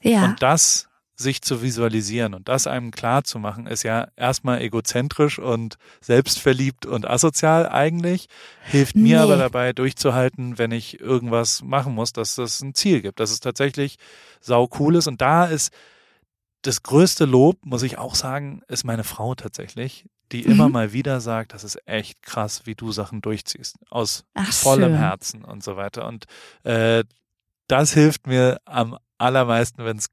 ja. 0.02 0.24
Und 0.24 0.42
das 0.42 0.88
sich 1.16 1.42
zu 1.42 1.62
visualisieren 1.62 2.34
und 2.34 2.48
das 2.48 2.66
einem 2.66 2.90
klar 2.90 3.22
zu 3.24 3.38
machen, 3.38 3.66
ist 3.66 3.84
ja 3.84 4.08
erstmal 4.16 4.60
egozentrisch 4.60 5.38
und 5.38 5.76
selbstverliebt 6.00 6.86
und 6.86 7.08
asozial 7.08 7.68
eigentlich, 7.68 8.26
hilft 8.64 8.96
mir 8.96 9.18
Nee. 9.18 9.22
aber 9.22 9.36
dabei 9.36 9.72
durchzuhalten, 9.72 10.58
wenn 10.58 10.72
ich 10.72 11.00
irgendwas 11.00 11.62
machen 11.62 11.94
muss, 11.94 12.12
dass 12.12 12.34
das 12.34 12.60
ein 12.60 12.74
Ziel 12.74 13.00
gibt, 13.00 13.20
dass 13.20 13.30
es 13.30 13.40
tatsächlich 13.40 13.96
sau 14.40 14.68
cool 14.78 14.96
ist. 14.96 15.06
Und 15.06 15.20
da 15.20 15.44
ist 15.44 15.72
das 16.66 16.82
größte 16.82 17.26
Lob, 17.26 17.58
muss 17.64 17.82
ich 17.82 17.98
auch 17.98 18.14
sagen, 18.14 18.62
ist 18.68 18.84
meine 18.84 19.04
Frau 19.04 19.34
tatsächlich, 19.34 20.06
die 20.32 20.44
Mhm. 20.44 20.50
immer 20.50 20.68
mal 20.70 20.92
wieder 20.92 21.20
sagt, 21.20 21.52
das 21.52 21.62
ist 21.62 21.78
echt 21.86 22.22
krass, 22.22 22.62
wie 22.64 22.74
du 22.74 22.90
Sachen 22.90 23.20
durchziehst. 23.20 23.76
Aus 23.90 24.24
Ach, 24.34 24.50
vollem 24.52 24.92
schön. 24.92 24.98
Herzen 24.98 25.44
und 25.44 25.62
so 25.62 25.76
weiter. 25.76 26.06
Und 26.08 26.24
äh, 26.62 27.04
das 27.68 27.92
hilft 27.92 28.26
mir 28.26 28.60
am 28.64 28.96
allermeisten, 29.18 29.84
wenn 29.84 29.98
es 29.98 30.06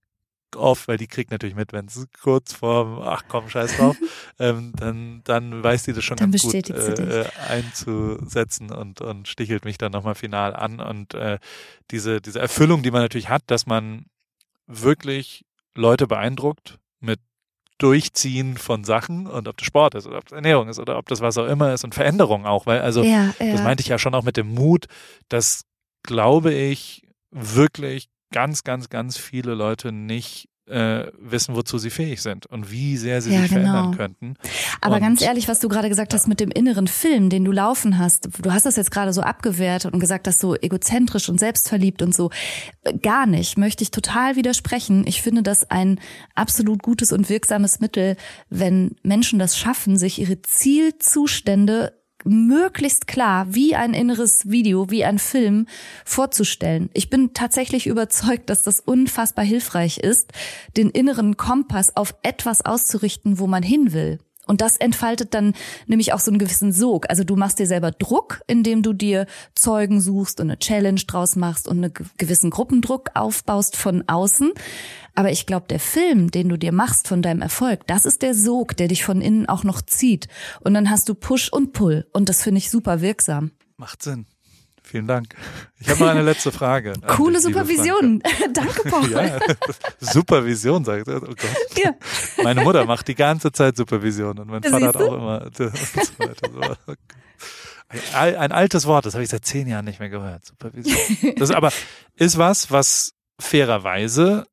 oft, 0.57 0.89
weil 0.89 0.97
die 0.97 1.07
kriegt 1.07 1.31
natürlich 1.31 1.55
mit, 1.55 1.71
wenn 1.71 1.85
es 1.85 2.05
kurz 2.21 2.51
vorm, 2.51 2.99
ach 3.01 3.23
komm, 3.29 3.47
scheiß 3.47 3.77
drauf, 3.77 3.95
ähm, 4.39 4.73
dann, 4.75 5.21
dann 5.23 5.63
weiß 5.63 5.83
die 5.83 5.93
das 5.93 6.03
schon 6.03 6.17
Dann 6.17 6.31
ganz 6.31 6.43
gut 6.43 6.69
äh, 6.69 7.25
einzusetzen 7.47 8.71
und, 8.71 8.99
und 8.99 9.29
stichelt 9.29 9.63
mich 9.63 9.77
dann 9.77 9.93
nochmal 9.93 10.15
final 10.15 10.53
an. 10.53 10.81
Und 10.81 11.13
äh, 11.13 11.39
diese, 11.91 12.19
diese 12.19 12.39
Erfüllung, 12.39 12.83
die 12.83 12.91
man 12.91 13.01
natürlich 13.01 13.29
hat, 13.29 13.43
dass 13.47 13.65
man 13.65 14.07
wirklich 14.67 15.45
Leute 15.76 16.07
beeindruckt 16.07 16.80
mit 16.99 17.19
Durchziehen 17.78 18.57
von 18.57 18.84
Sachen 18.84 19.26
und 19.26 19.47
ob 19.47 19.57
das 19.57 19.65
Sport 19.65 19.95
ist 19.95 20.05
oder 20.05 20.19
ob 20.19 20.26
das 20.26 20.36
Ernährung 20.36 20.69
ist 20.69 20.80
oder 20.80 20.97
ob 20.97 21.07
das 21.07 21.22
was 21.22 21.38
auch 21.38 21.47
immer 21.47 21.74
ist 21.74 21.84
und 21.84 21.95
Veränderung 21.95 22.45
auch, 22.45 22.67
weil 22.67 22.82
also 22.82 23.01
ja, 23.03 23.34
ja. 23.39 23.51
das 23.51 23.63
meinte 23.63 23.82
ich 23.82 23.88
ja 23.88 23.97
schon 23.97 24.13
auch 24.13 24.24
mit 24.24 24.38
dem 24.38 24.53
Mut, 24.53 24.86
dass, 25.30 25.63
glaube 26.03 26.53
ich, 26.53 27.07
wirklich 27.32 28.09
ganz, 28.32 28.63
ganz, 28.63 28.89
ganz 28.89 29.17
viele 29.17 29.55
Leute 29.55 29.91
nicht 29.91 30.47
äh, 30.68 31.07
wissen, 31.20 31.55
wozu 31.55 31.78
sie 31.80 31.89
fähig 31.89 32.22
sind 32.22 32.45
und 32.45 32.72
wie 32.72 32.95
sehr 32.97 33.22
sie 33.22 33.34
Ja, 33.34 33.41
sich 33.41 33.49
genau. 33.51 33.62
verändern 33.72 33.97
könnten. 33.97 34.34
Aber 34.80 34.95
Und- 34.95 35.01
ganz 35.01 35.22
ehrlich, 35.22 35.47
was 35.47 35.59
du 35.59 35.68
gerade 35.68 35.89
gesagt 35.89 36.14
hast 36.14 36.28
mit 36.28 36.39
dem 36.39 36.51
inneren 36.51 36.88
Film, 36.88 37.30
den 37.30 37.43
du 37.43 37.51
laufen 37.51 37.97
hast, 37.97 38.30
du 38.41 38.51
hast 38.53 38.66
das 38.66 38.76
jetzt 38.78 38.91
gerade 38.91 39.12
so 39.12 39.22
abgewertet 39.22 39.91
und 39.93 39.99
gesagt, 39.99 40.28
das 40.28 40.39
so 40.39 40.55
egozentrisch 40.55 41.30
und 41.30 41.39
selbstverliebt 41.39 42.01
und 42.01 42.14
so. 42.16 42.30
Äh, 42.84 42.97
Gar 42.97 43.26
nicht, 43.26 43.57
möchte 43.57 43.84
ich 43.84 43.91
total 43.91 44.36
widersprechen. 44.36 45.05
Ich 45.07 45.22
finde 45.22 45.41
das 45.43 45.70
ein 45.72 45.99
absolut 46.36 46.84
gutes 46.84 47.12
und 47.12 47.30
wirksames 47.30 47.80
Mittel, 47.80 48.16
wenn 48.49 48.95
Menschen 49.03 49.39
das 49.39 49.57
schaffen, 49.57 49.97
sich 49.97 50.20
ihre 50.20 50.41
Zielzustände 50.41 51.93
möglichst 52.26 53.07
klar 53.07 53.53
wie 53.53 53.76
ein 53.76 53.93
inneres 53.93 54.49
Video, 54.49 54.89
wie 54.89 55.05
ein 55.05 55.19
Film 55.19 55.67
vorzustellen. 56.05 56.89
Ich 56.93 57.09
bin 57.09 57.33
tatsächlich 57.33 57.87
überzeugt, 57.93 58.50
dass 58.50 58.63
das 58.63 58.79
unfassbar 58.79 59.45
hilfreich 59.45 59.97
ist, 59.97 60.32
den 60.78 60.89
inneren 60.89 61.37
Kompass 61.37 61.95
auf 61.95 62.16
etwas 62.24 62.66
auszurichten, 62.66 63.39
wo 63.39 63.47
man 63.47 63.63
hin 63.63 63.93
will. 63.93 64.20
Und 64.47 64.62
das 64.62 64.78
entfaltet 64.78 65.34
dann 65.34 65.54
nämlich 65.86 66.13
auch 66.13 66.20
so 66.20 66.32
einen 66.32 66.39
gewissen 66.39 66.74
Sog. 66.74 67.09
Also 67.09 67.24
du 67.24 67.36
machst 67.36 67.59
dir 67.59 67.68
selber 67.68 67.92
Druck, 67.92 68.42
indem 68.47 68.82
du 68.82 68.93
dir 68.93 69.28
Zeugen 69.55 70.01
suchst 70.01 70.39
und 70.39 70.50
eine 70.50 70.59
Challenge 70.59 71.01
draus 71.08 71.36
machst 71.36 71.68
und 71.68 71.84
einen 71.84 71.93
gewissen 72.18 72.50
Gruppendruck 72.50 73.09
aufbaust 73.13 73.78
von 73.78 74.04
außen. 74.08 74.51
Aber 75.13 75.32
ich 75.32 75.46
glaube, 75.46 75.68
der 75.70 75.80
Film, 75.80 76.32
den 76.32 76.50
du 76.50 76.58
dir 76.58 76.72
machst 76.72 77.08
von 77.08 77.22
deinem 77.22 77.42
Erfolg, 77.42 77.86
das 77.88 78.05
ist 78.05 78.22
der 78.22 78.34
Sog, 78.34 78.76
der 78.78 78.88
dich 78.88 79.04
von 79.04 79.22
innen 79.22 79.47
auch 79.47 79.63
noch 79.63 79.82
zieht. 79.82 80.28
Und 80.62 80.74
dann 80.74 80.89
hast 80.89 81.08
du 81.09 81.16
Push 81.16 81.50
und 81.51 81.74
Pull. 81.74 82.08
Und 82.12 82.30
das 82.30 82.42
finde 82.42 82.59
ich 82.59 82.70
super 82.70 83.01
wirksam. 83.01 83.51
Macht 83.78 84.01
Sinn. 84.01 84.26
Vielen 84.92 85.08
Dank. 85.08 85.36
Ich 85.80 85.88
habe 85.89 86.01
noch 86.01 86.09
eine 86.09 86.22
letzte 86.22 86.51
Frage. 86.51 86.92
Coole 87.08 87.36
dich, 87.36 87.43
Supervision. 87.43 88.22
Danke, 88.54 88.82
Paul. 88.89 89.09
Ja, 89.09 89.39
Supervision, 90.01 90.84
sagt 90.84 91.08
er. 91.08 91.24
Oh. 91.24 91.34
Ja. 91.82 91.93
Meine 92.43 92.62
Mutter 92.62 92.86
macht 92.86 93.08
die 93.08 93.16
ganze 93.16 93.54
Zeit 93.54 93.78
Supervision 93.78 94.38
und 94.38 94.50
mein 94.50 94.62
Vater 94.62 94.88
hat 94.88 94.97
auch 94.97 95.13
immer. 95.13 95.50
Ein, 98.13 98.36
ein 98.36 98.51
altes 98.51 98.86
Wort, 98.86 99.05
das 99.05 99.13
habe 99.13 99.24
ich 99.24 99.30
seit 99.30 99.46
zehn 99.46 99.66
Jahren 99.66 99.86
nicht 99.86 100.01
mehr 100.01 100.09
gehört. 100.09 100.43
Supervision. 100.43 101.36
Das 101.38 101.51
aber 101.51 101.72
ist 102.16 102.38
was, 102.38 102.70
was 102.70 103.13
fairerweise 103.39 104.46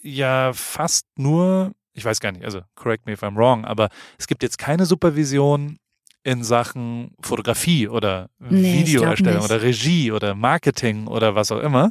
ja 0.00 0.54
fast 0.54 1.04
nur, 1.16 1.72
ich 1.92 2.06
weiß 2.06 2.20
gar 2.20 2.32
nicht, 2.32 2.46
also 2.46 2.62
correct 2.76 3.04
me 3.04 3.12
if 3.12 3.22
I'm 3.22 3.36
wrong, 3.36 3.66
aber 3.66 3.90
es 4.16 4.26
gibt 4.26 4.42
jetzt 4.42 4.56
keine 4.56 4.86
Supervision 4.86 5.76
in 6.24 6.44
Sachen 6.44 7.14
Fotografie 7.20 7.88
oder 7.88 8.28
nee, 8.38 8.80
Videoerstellung 8.80 9.44
oder 9.44 9.62
Regie 9.62 10.12
oder 10.12 10.34
Marketing 10.34 11.06
oder 11.06 11.34
was 11.34 11.50
auch 11.50 11.60
immer. 11.60 11.90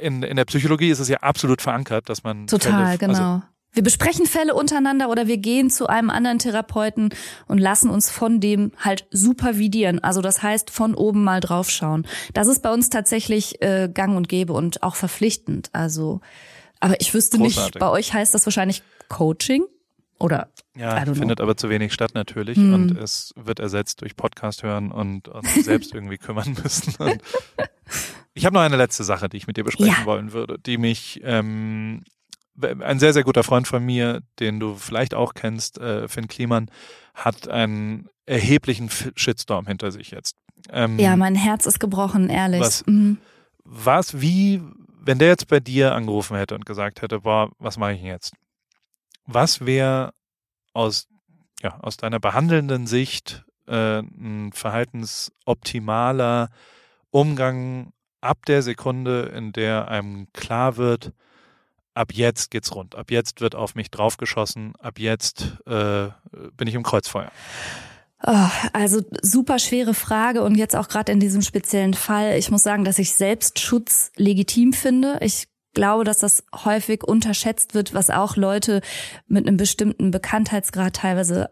In, 0.00 0.22
in 0.22 0.36
der 0.36 0.44
Psychologie 0.46 0.90
ist 0.90 0.98
es 0.98 1.08
ja 1.08 1.18
absolut 1.18 1.62
verankert, 1.62 2.08
dass 2.08 2.24
man. 2.24 2.46
Total, 2.46 2.98
Fälle, 2.98 3.10
also 3.10 3.22
genau. 3.22 3.42
wir 3.72 3.82
besprechen 3.84 4.26
Fälle 4.26 4.54
untereinander 4.54 5.10
oder 5.10 5.28
wir 5.28 5.36
gehen 5.36 5.70
zu 5.70 5.86
einem 5.86 6.10
anderen 6.10 6.40
Therapeuten 6.40 7.10
und 7.46 7.58
lassen 7.58 7.88
uns 7.88 8.10
von 8.10 8.40
dem 8.40 8.72
halt 8.78 9.06
supervidieren. 9.10 10.02
Also 10.02 10.22
das 10.22 10.42
heißt, 10.42 10.70
von 10.70 10.94
oben 10.94 11.22
mal 11.22 11.40
draufschauen. 11.40 12.06
Das 12.34 12.48
ist 12.48 12.62
bei 12.62 12.72
uns 12.72 12.90
tatsächlich 12.90 13.62
äh, 13.62 13.88
gang 13.92 14.16
und 14.16 14.28
gäbe 14.28 14.54
und 14.54 14.82
auch 14.82 14.96
verpflichtend. 14.96 15.70
Also, 15.72 16.20
aber 16.80 17.00
ich 17.00 17.14
wüsste 17.14 17.38
Großartig. 17.38 17.74
nicht, 17.74 17.78
bei 17.78 17.90
euch 17.90 18.12
heißt 18.12 18.34
das 18.34 18.44
wahrscheinlich 18.44 18.82
Coaching. 19.08 19.64
Oder 20.22 20.48
ja, 20.76 21.04
findet 21.04 21.40
aber 21.40 21.56
zu 21.56 21.68
wenig 21.68 21.92
statt 21.92 22.12
natürlich 22.14 22.56
hm. 22.56 22.72
und 22.72 22.96
es 22.96 23.34
wird 23.34 23.58
ersetzt 23.58 24.02
durch 24.02 24.14
Podcast 24.14 24.62
hören 24.62 24.92
und, 24.92 25.26
und 25.26 25.46
selbst 25.46 25.92
irgendwie 25.94 26.16
kümmern 26.16 26.56
müssen. 26.62 26.94
Und 27.02 27.20
ich 28.32 28.46
habe 28.46 28.54
noch 28.54 28.62
eine 28.62 28.76
letzte 28.76 29.02
Sache, 29.02 29.28
die 29.28 29.36
ich 29.36 29.48
mit 29.48 29.56
dir 29.56 29.64
besprechen 29.64 29.96
ja. 29.98 30.06
wollen 30.06 30.32
würde, 30.32 30.60
die 30.60 30.78
mich 30.78 31.20
ähm, 31.24 32.04
ein 32.60 33.00
sehr, 33.00 33.12
sehr 33.12 33.24
guter 33.24 33.42
Freund 33.42 33.66
von 33.66 33.84
mir, 33.84 34.22
den 34.38 34.60
du 34.60 34.76
vielleicht 34.76 35.14
auch 35.14 35.34
kennst, 35.34 35.78
äh, 35.78 36.06
Finn 36.06 36.28
Kliman, 36.28 36.70
hat 37.14 37.48
einen 37.48 38.08
erheblichen 38.24 38.90
Shitstorm 39.16 39.66
hinter 39.66 39.90
sich 39.90 40.12
jetzt. 40.12 40.36
Ähm, 40.70 41.00
ja, 41.00 41.16
mein 41.16 41.34
Herz 41.34 41.66
ist 41.66 41.80
gebrochen, 41.80 42.30
ehrlich. 42.30 42.60
Was, 42.60 42.86
mhm. 42.86 43.18
was, 43.64 44.20
wie, 44.20 44.62
wenn 45.00 45.18
der 45.18 45.28
jetzt 45.28 45.48
bei 45.48 45.58
dir 45.58 45.96
angerufen 45.96 46.36
hätte 46.36 46.54
und 46.54 46.64
gesagt 46.64 47.02
hätte, 47.02 47.22
boah, 47.22 47.50
was 47.58 47.76
mache 47.76 47.94
ich 47.94 47.98
denn 47.98 48.06
jetzt? 48.06 48.34
Was 49.26 49.64
wäre 49.64 50.12
aus, 50.72 51.08
ja, 51.62 51.78
aus 51.80 51.96
deiner 51.96 52.20
behandelnden 52.20 52.86
Sicht 52.86 53.44
äh, 53.66 54.00
ein 54.00 54.52
verhaltensoptimaler 54.52 56.50
Umgang 57.10 57.92
ab 58.20 58.46
der 58.46 58.62
Sekunde, 58.62 59.32
in 59.34 59.52
der 59.52 59.88
einem 59.88 60.32
klar 60.32 60.76
wird, 60.76 61.12
ab 61.94 62.12
jetzt 62.12 62.50
geht's 62.50 62.74
rund, 62.74 62.94
ab 62.94 63.10
jetzt 63.10 63.40
wird 63.40 63.54
auf 63.54 63.74
mich 63.74 63.90
draufgeschossen, 63.90 64.74
ab 64.76 64.98
jetzt 64.98 65.58
äh, 65.66 66.08
bin 66.56 66.68
ich 66.68 66.74
im 66.74 66.82
Kreuzfeuer? 66.82 67.30
Oh, 68.24 68.48
also 68.72 69.02
super 69.20 69.58
schwere 69.58 69.94
Frage 69.94 70.42
und 70.42 70.54
jetzt 70.54 70.76
auch 70.76 70.88
gerade 70.88 71.10
in 71.10 71.18
diesem 71.18 71.42
speziellen 71.42 71.94
Fall. 71.94 72.38
Ich 72.38 72.52
muss 72.52 72.62
sagen, 72.62 72.84
dass 72.84 73.00
ich 73.00 73.14
Selbstschutz 73.14 74.12
legitim 74.14 74.72
finde. 74.72 75.18
Ich 75.22 75.48
glaube, 75.72 76.04
dass 76.04 76.18
das 76.18 76.44
häufig 76.64 77.04
unterschätzt 77.04 77.74
wird, 77.74 77.94
was 77.94 78.10
auch 78.10 78.36
Leute 78.36 78.80
mit 79.26 79.46
einem 79.46 79.56
bestimmten 79.56 80.10
Bekanntheitsgrad 80.10 80.94
teilweise 80.96 81.50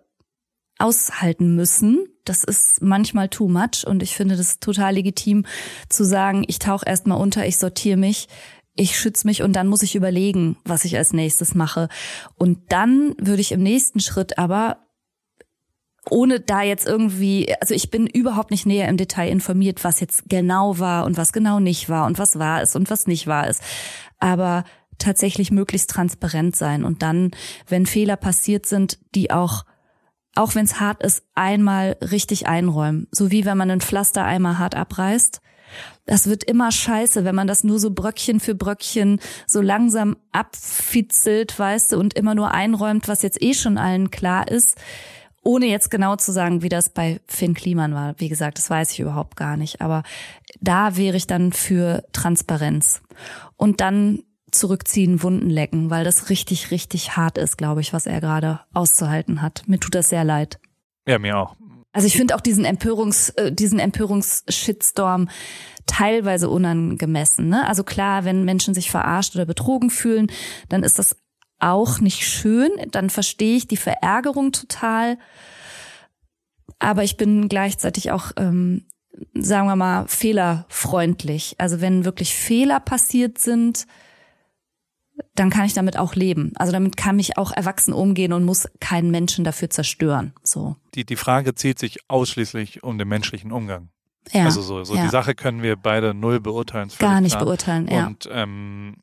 aushalten 0.79 1.55
müssen. 1.55 2.07
Das 2.25 2.45
ist 2.45 2.83
manchmal 2.83 3.29
too 3.29 3.49
much 3.49 3.87
und 3.87 4.03
ich 4.03 4.15
finde 4.15 4.37
das 4.37 4.61
total 4.61 4.95
legitim 4.95 5.45
zu 5.89 6.05
sagen, 6.05 6.45
ich 6.49 6.59
tauche 6.59 6.87
erstmal 6.87 7.21
unter, 7.21 7.47
ich 7.47 7.59
sortiere 7.59 7.97
mich, 7.99 8.29
ich 8.75 8.99
schütze 8.99 9.27
mich 9.27 9.43
und 9.43 9.55
dann 9.55 9.69
muss 9.69 9.83
ich 9.83 9.95
überlegen, 9.95 10.57
was 10.65 10.85
ich 10.85 10.97
als 10.97 11.13
nächstes 11.13 11.55
mache. 11.55 11.89
Und 12.37 12.73
dann 12.73 13.15
würde 13.19 13.41
ich 13.43 13.53
im 13.53 13.63
nächsten 13.63 14.01
Schritt 14.01 14.39
aber 14.39 14.79
ohne 16.11 16.41
da 16.41 16.63
jetzt 16.63 16.87
irgendwie, 16.87 17.55
also 17.61 17.75
ich 17.75 17.91
bin 17.91 18.07
überhaupt 18.07 18.51
nicht 18.51 18.67
näher 18.67 18.89
im 18.89 18.97
Detail 18.97 19.31
informiert, 19.31 19.85
was 19.85 20.01
jetzt 20.01 20.29
genau 20.29 20.79
war 20.79 21.05
und 21.05 21.17
was 21.17 21.33
genau 21.33 21.61
nicht 21.61 21.89
war 21.89 22.07
und 22.07 22.19
was 22.19 22.39
wahr 22.39 22.63
ist 22.63 22.77
und 22.77 22.91
was 22.91 23.07
nicht 23.07 23.27
wahr 23.27 23.49
ist 23.49 23.63
aber 24.21 24.65
tatsächlich 24.99 25.51
möglichst 25.51 25.91
transparent 25.91 26.55
sein 26.55 26.85
und 26.85 27.03
dann, 27.03 27.31
wenn 27.67 27.87
Fehler 27.87 28.17
passiert 28.17 28.67
sind, 28.67 28.99
die 29.15 29.33
auch 29.33 29.65
auch 30.37 30.55
wenn 30.55 30.65
es 30.65 30.79
hart 30.79 31.03
ist, 31.03 31.25
einmal 31.35 31.97
richtig 32.01 32.47
einräumen. 32.47 33.09
So 33.11 33.33
wie 33.33 33.45
wenn 33.45 33.59
man 33.59 33.69
ein 33.69 33.81
Pflaster 33.81 34.25
einmal 34.25 34.59
hart 34.59 34.77
abreißt. 34.77 35.41
Das 36.07 36.29
wird 36.29 36.45
immer 36.45 36.71
scheiße, 36.71 37.25
wenn 37.25 37.35
man 37.35 37.49
das 37.49 37.65
nur 37.65 37.81
so 37.81 37.91
Bröckchen 37.91 38.39
für 38.39 38.55
Bröckchen 38.55 39.19
so 39.49 39.61
langsam 39.61 40.17
abfitzelt, 40.31 41.59
weißt 41.59 41.93
du, 41.93 41.99
und 41.99 42.15
immer 42.15 42.37
nur 42.37 42.53
einräumt, 42.53 43.09
was 43.09 43.23
jetzt 43.23 43.43
eh 43.43 43.55
schon 43.55 43.77
allen 43.77 44.13
klar 44.13 44.49
ist, 44.49 44.79
ohne 45.43 45.67
jetzt 45.67 45.91
genau 45.91 46.17
zu 46.17 46.33
sagen, 46.33 46.63
wie 46.63 46.69
das 46.69 46.91
bei 46.91 47.21
Finn 47.27 47.55
Kliman 47.55 47.95
war. 47.95 48.15
Wie 48.19 48.29
gesagt, 48.29 48.59
das 48.59 48.69
weiß 48.69 48.93
ich 48.93 49.01
überhaupt 49.01 49.37
gar 49.37 49.57
nicht. 49.57 49.81
Aber 49.81 50.03
da 50.61 50.97
wäre 50.97 51.17
ich 51.17 51.27
dann 51.27 51.53
für 51.53 52.05
Transparenz 52.13 53.03
und 53.57 53.81
dann 53.81 54.23
zurückziehen, 54.51 55.23
Wunden 55.23 55.49
lecken, 55.49 55.91
weil 55.91 56.05
das 56.05 56.29
richtig, 56.29 56.71
richtig 56.71 57.17
hart 57.17 57.39
ist, 57.39 57.57
glaube 57.57 57.81
ich, 57.81 57.93
was 57.93 58.07
er 58.07 58.21
gerade 58.21 58.61
auszuhalten 58.75 59.43
hat. 59.43 59.63
Mir 59.67 59.79
tut 59.79 59.95
das 59.95 60.09
sehr 60.09 60.25
leid. 60.25 60.61
Ja, 61.07 61.19
mir 61.19 61.39
auch. 61.39 61.57
Also 61.93 62.07
ich 62.07 62.17
finde 62.17 62.37
auch 62.37 62.41
diesen 62.41 62.65
Empörungs, 62.65 63.31
äh, 63.31 63.53
diesen 63.53 63.79
Empörungs-Shitstorm 63.79 65.29
teilweise 65.87 66.49
unangemessen. 66.49 67.49
Ne? 67.49 67.67
Also 67.67 67.83
klar, 67.83 68.25
wenn 68.25 68.45
Menschen 68.45 68.75
sich 68.75 68.91
verarscht 68.91 69.35
oder 69.35 69.45
betrogen 69.45 69.91
fühlen, 69.91 70.31
dann 70.69 70.85
ist 70.85 70.99
das 70.99 71.17
auch 71.61 72.01
nicht 72.01 72.27
schön. 72.27 72.71
Dann 72.91 73.11
verstehe 73.11 73.57
ich 73.57 73.69
die 73.69 73.77
Verärgerung 73.77 74.53
total. 74.53 75.19
Aber 76.79 77.05
ich 77.05 77.17
bin 77.17 77.49
gleichzeitig 77.49 78.11
auch 78.11 78.33
ähm, 78.37 78.87
sagen 79.35 79.67
wir 79.67 79.77
mal, 79.77 80.07
fehlerfreundlich. 80.09 81.57
Also 81.59 81.81
wenn 81.81 82.05
wirklich 82.05 82.35
Fehler 82.35 82.81
passiert 82.81 83.39
sind, 83.39 83.87
dann 85.35 85.51
kann 85.51 85.67
ich 85.67 85.75
damit 85.75 85.99
auch 85.99 86.15
leben. 86.15 86.53
Also 86.57 86.73
damit 86.73 86.97
kann 86.97 87.19
ich 87.19 87.37
auch 87.37 87.53
erwachsen 87.53 87.93
umgehen 87.93 88.33
und 88.33 88.45
muss 88.45 88.69
keinen 88.81 89.11
Menschen 89.11 89.45
dafür 89.45 89.71
zerstören. 89.71 90.33
So. 90.43 90.77
Die, 90.95 91.05
die 91.05 91.17
Frage 91.17 91.55
zieht 91.55 91.79
sich 91.79 91.99
ausschließlich 92.09 92.83
um 92.83 92.99
den 92.99 93.09
menschlichen 93.09 93.53
Umgang. 93.53 93.91
Ja, 94.33 94.45
also 94.45 94.63
so, 94.63 94.85
so 94.85 94.95
ja. 94.95 95.05
die 95.05 95.09
Sache 95.09 95.35
können 95.35 95.63
wir 95.63 95.77
beide 95.77 96.15
null 96.15 96.41
beurteilen. 96.41 96.91
Gar 96.99 97.21
nicht 97.21 97.33
klar. 97.33 97.45
beurteilen, 97.45 97.89
ja. 97.89 98.07
Und 98.07 98.29
ähm, 98.31 98.97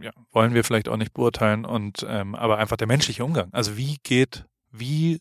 ja, 0.00 0.12
wollen 0.30 0.54
wir 0.54 0.62
vielleicht 0.62 0.88
auch 0.88 0.96
nicht 0.96 1.14
beurteilen. 1.14 1.64
Und 1.64 2.06
ähm, 2.08 2.34
aber 2.34 2.58
einfach 2.58 2.76
der 2.76 2.86
menschliche 2.86 3.24
Umgang. 3.24 3.48
Also 3.52 3.76
wie 3.76 3.98
geht, 4.02 4.44
wie 4.70 5.20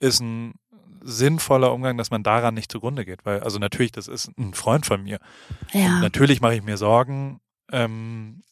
ist 0.00 0.20
ein 0.20 0.54
sinnvoller 1.02 1.72
Umgang, 1.72 1.96
dass 1.96 2.10
man 2.10 2.22
daran 2.22 2.54
nicht 2.54 2.70
zugrunde 2.70 3.04
geht. 3.04 3.24
Weil, 3.24 3.40
also 3.40 3.58
natürlich, 3.58 3.92
das 3.92 4.08
ist 4.08 4.30
ein 4.38 4.54
Freund 4.54 4.86
von 4.86 5.02
mir. 5.02 5.18
Ja. 5.72 5.96
Und 5.96 6.00
natürlich 6.02 6.40
mache 6.40 6.54
ich 6.54 6.62
mir 6.62 6.76
Sorgen, 6.76 7.40
ähm, 7.72 8.42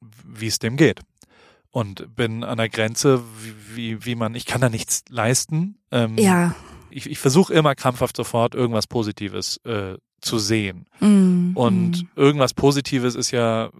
wie 0.00 0.46
es 0.46 0.58
dem 0.58 0.76
geht. 0.76 1.00
Und 1.70 2.14
bin 2.16 2.44
an 2.44 2.58
der 2.58 2.68
Grenze, 2.68 3.22
wie, 3.42 3.76
wie, 3.76 4.04
wie 4.04 4.14
man, 4.14 4.34
ich 4.34 4.46
kann 4.46 4.60
da 4.60 4.68
nichts 4.68 5.04
leisten. 5.08 5.78
Ähm, 5.90 6.16
ja. 6.16 6.54
Ich, 6.90 7.10
ich 7.10 7.18
versuche 7.18 7.52
immer 7.52 7.74
krampfhaft 7.74 8.16
sofort 8.16 8.54
irgendwas 8.54 8.86
Positives 8.86 9.58
äh, 9.64 9.96
zu 10.20 10.38
sehen. 10.38 10.86
Mm, 11.00 11.52
und 11.54 12.02
mm. 12.02 12.08
irgendwas 12.16 12.54
Positives 12.54 13.14
ist 13.14 13.30
ja 13.30 13.66
äh, 13.66 13.70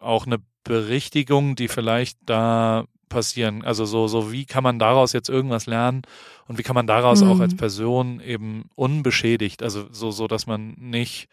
auch 0.00 0.26
eine 0.26 0.38
Berichtigung, 0.64 1.54
die 1.54 1.68
vielleicht 1.68 2.18
da 2.26 2.86
passieren. 3.08 3.62
Also 3.64 3.84
so, 3.84 4.08
so 4.08 4.32
wie 4.32 4.44
kann 4.44 4.64
man 4.64 4.78
daraus 4.78 5.12
jetzt 5.12 5.28
irgendwas 5.28 5.66
lernen 5.66 6.02
und 6.48 6.58
wie 6.58 6.62
kann 6.62 6.74
man 6.74 6.86
daraus 6.86 7.22
mhm. 7.22 7.30
auch 7.30 7.40
als 7.40 7.56
Person 7.56 8.20
eben 8.20 8.68
unbeschädigt, 8.74 9.62
also 9.62 9.86
so, 9.90 10.10
so, 10.10 10.26
dass 10.26 10.46
man 10.46 10.74
nicht 10.78 11.28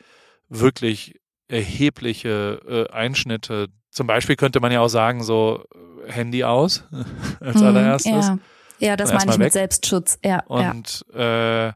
wirklich 0.49 1.19
erhebliche 1.47 2.61
äh, 2.67 2.93
Einschnitte, 2.93 3.69
zum 3.89 4.07
Beispiel 4.07 4.35
könnte 4.35 4.59
man 4.59 4.71
ja 4.71 4.81
auch 4.81 4.89
sagen, 4.89 5.23
so 5.23 5.63
Handy 6.07 6.43
aus 6.43 6.87
als 7.39 7.57
mhm, 7.57 7.67
allererstes. 7.67 8.27
Ja, 8.27 8.39
ja 8.79 8.95
das 8.95 9.13
meine 9.13 9.31
ich 9.31 9.37
mit 9.37 9.45
weg. 9.47 9.53
Selbstschutz. 9.53 10.19
Ja, 10.23 10.43
und 10.47 11.05
ja. 11.13 11.67
Äh, 11.67 11.73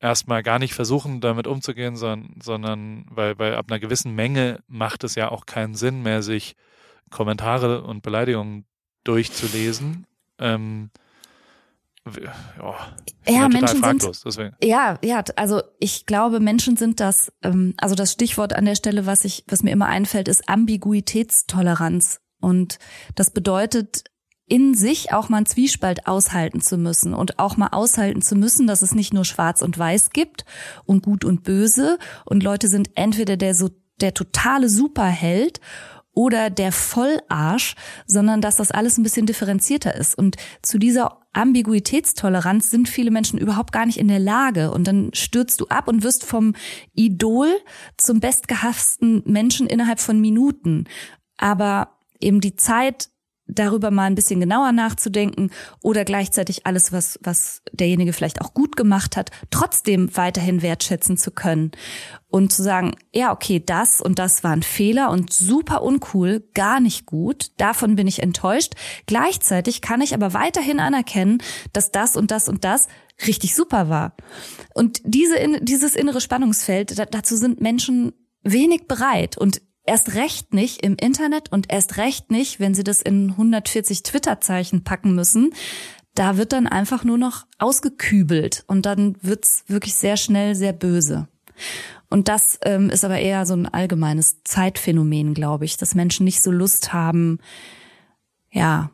erstmal 0.00 0.42
gar 0.42 0.58
nicht 0.58 0.74
versuchen, 0.74 1.20
damit 1.20 1.46
umzugehen, 1.46 1.96
sondern, 1.96 2.34
sondern 2.42 3.04
weil, 3.10 3.38
weil 3.38 3.54
ab 3.54 3.66
einer 3.68 3.80
gewissen 3.80 4.14
Menge 4.14 4.60
macht 4.66 5.04
es 5.04 5.14
ja 5.14 5.30
auch 5.30 5.46
keinen 5.46 5.74
Sinn 5.74 6.02
mehr, 6.02 6.22
sich 6.22 6.56
Kommentare 7.10 7.82
und 7.82 8.02
Beleidigungen 8.02 8.64
durchzulesen. 9.04 10.06
Ähm, 10.38 10.90
oh, 12.62 12.74
ja, 13.26 13.48
Menschen 13.48 13.82
sind, 13.82 14.24
deswegen. 14.24 14.56
ja, 14.62 14.98
ja, 15.02 15.24
also 15.36 15.62
ich 15.78 16.06
glaube, 16.06 16.40
Menschen 16.40 16.76
sind 16.76 17.00
das, 17.00 17.32
ähm, 17.42 17.74
also 17.78 17.94
das 17.94 18.12
Stichwort 18.12 18.54
an 18.54 18.64
der 18.64 18.76
Stelle, 18.76 19.06
was 19.06 19.24
ich, 19.24 19.44
was 19.48 19.62
mir 19.62 19.70
immer 19.70 19.86
einfällt, 19.86 20.28
ist 20.28 20.48
Ambiguitätstoleranz. 20.48 22.20
Und 22.40 22.78
das 23.14 23.30
bedeutet, 23.30 24.04
in 24.48 24.74
sich 24.74 25.12
auch 25.12 25.28
mal 25.28 25.38
einen 25.38 25.46
Zwiespalt 25.46 26.06
aushalten 26.06 26.60
zu 26.60 26.78
müssen 26.78 27.14
und 27.14 27.38
auch 27.38 27.56
mal 27.56 27.68
aushalten 27.68 28.22
zu 28.22 28.34
müssen, 28.36 28.66
dass 28.66 28.82
es 28.82 28.94
nicht 28.94 29.12
nur 29.12 29.24
schwarz 29.24 29.62
und 29.62 29.78
weiß 29.78 30.10
gibt 30.10 30.44
und 30.84 31.02
gut 31.02 31.24
und 31.24 31.42
böse 31.42 31.98
und 32.24 32.42
Leute 32.42 32.68
sind 32.68 32.90
entweder 32.94 33.36
der 33.36 33.54
so 33.54 33.70
der 34.00 34.14
totale 34.14 34.68
Superheld 34.68 35.60
oder 36.18 36.50
der 36.50 36.72
Vollarsch, 36.72 37.76
sondern 38.06 38.40
dass 38.40 38.56
das 38.56 38.72
alles 38.72 38.98
ein 38.98 39.04
bisschen 39.04 39.26
differenzierter 39.26 39.94
ist. 39.94 40.18
Und 40.18 40.36
zu 40.62 40.78
dieser 40.78 41.20
Ambiguitätstoleranz 41.32 42.70
sind 42.70 42.88
viele 42.88 43.12
Menschen 43.12 43.38
überhaupt 43.38 43.70
gar 43.70 43.86
nicht 43.86 43.98
in 43.98 44.08
der 44.08 44.18
Lage. 44.18 44.72
Und 44.72 44.88
dann 44.88 45.10
stürzt 45.14 45.60
du 45.60 45.68
ab 45.68 45.86
und 45.86 46.02
wirst 46.02 46.24
vom 46.24 46.56
Idol 46.92 47.48
zum 47.96 48.18
bestgehassten 48.18 49.22
Menschen 49.26 49.68
innerhalb 49.68 50.00
von 50.00 50.20
Minuten. 50.20 50.86
Aber 51.36 51.98
eben 52.18 52.40
die 52.40 52.56
Zeit 52.56 53.10
darüber 53.48 53.90
mal 53.90 54.04
ein 54.04 54.14
bisschen 54.14 54.40
genauer 54.40 54.72
nachzudenken 54.72 55.50
oder 55.82 56.04
gleichzeitig 56.04 56.66
alles, 56.66 56.92
was, 56.92 57.18
was 57.22 57.62
derjenige 57.72 58.12
vielleicht 58.12 58.40
auch 58.40 58.54
gut 58.54 58.76
gemacht 58.76 59.16
hat, 59.16 59.30
trotzdem 59.50 60.14
weiterhin 60.16 60.62
wertschätzen 60.62 61.16
zu 61.16 61.30
können 61.30 61.72
und 62.28 62.52
zu 62.52 62.62
sagen, 62.62 62.94
ja, 63.12 63.32
okay, 63.32 63.62
das 63.64 64.00
und 64.00 64.18
das 64.18 64.44
war 64.44 64.52
ein 64.52 64.62
Fehler 64.62 65.10
und 65.10 65.32
super 65.32 65.82
uncool, 65.82 66.46
gar 66.54 66.78
nicht 66.80 67.06
gut, 67.06 67.52
davon 67.56 67.96
bin 67.96 68.06
ich 68.06 68.22
enttäuscht. 68.22 68.74
Gleichzeitig 69.06 69.80
kann 69.80 70.02
ich 70.02 70.14
aber 70.14 70.34
weiterhin 70.34 70.78
anerkennen, 70.78 71.42
dass 71.72 71.90
das 71.90 72.16
und 72.16 72.30
das 72.30 72.48
und 72.48 72.64
das 72.64 72.88
richtig 73.26 73.54
super 73.54 73.88
war. 73.88 74.14
Und 74.74 75.00
diese, 75.04 75.36
dieses 75.60 75.96
innere 75.96 76.20
Spannungsfeld, 76.20 76.96
dazu 77.12 77.36
sind 77.36 77.60
Menschen 77.60 78.12
wenig 78.42 78.86
bereit 78.86 79.36
und 79.36 79.60
Erst 79.88 80.16
recht 80.16 80.52
nicht 80.52 80.84
im 80.84 80.96
Internet 80.96 81.50
und 81.50 81.72
erst 81.72 81.96
recht 81.96 82.30
nicht, 82.30 82.60
wenn 82.60 82.74
sie 82.74 82.84
das 82.84 83.00
in 83.00 83.30
140 83.30 84.02
Twitter-Zeichen 84.02 84.84
packen 84.84 85.14
müssen. 85.14 85.54
Da 86.14 86.36
wird 86.36 86.52
dann 86.52 86.66
einfach 86.66 87.04
nur 87.04 87.16
noch 87.16 87.46
ausgekübelt 87.56 88.64
und 88.66 88.84
dann 88.84 89.16
wird's 89.22 89.64
wirklich 89.66 89.94
sehr 89.94 90.18
schnell 90.18 90.54
sehr 90.54 90.74
böse. 90.74 91.26
Und 92.10 92.28
das 92.28 92.58
ähm, 92.66 92.90
ist 92.90 93.02
aber 93.02 93.18
eher 93.18 93.46
so 93.46 93.54
ein 93.54 93.64
allgemeines 93.64 94.42
Zeitphänomen, 94.44 95.32
glaube 95.32 95.64
ich, 95.64 95.78
dass 95.78 95.94
Menschen 95.94 96.24
nicht 96.24 96.42
so 96.42 96.50
Lust 96.50 96.92
haben, 96.92 97.38
ja, 98.50 98.90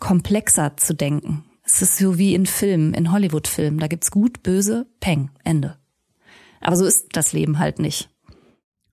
komplexer 0.00 0.74
zu 0.78 0.94
denken. 0.94 1.44
Es 1.64 1.82
ist 1.82 1.98
so 1.98 2.16
wie 2.16 2.34
in 2.34 2.46
Filmen, 2.46 2.94
in 2.94 3.12
Hollywood-Filmen. 3.12 3.78
Da 3.78 3.88
gibt's 3.88 4.10
gut, 4.10 4.42
böse, 4.42 4.86
Peng, 5.00 5.30
Ende. 5.44 5.76
Aber 6.62 6.76
so 6.76 6.86
ist 6.86 7.08
das 7.12 7.34
Leben 7.34 7.58
halt 7.58 7.78
nicht. 7.78 8.09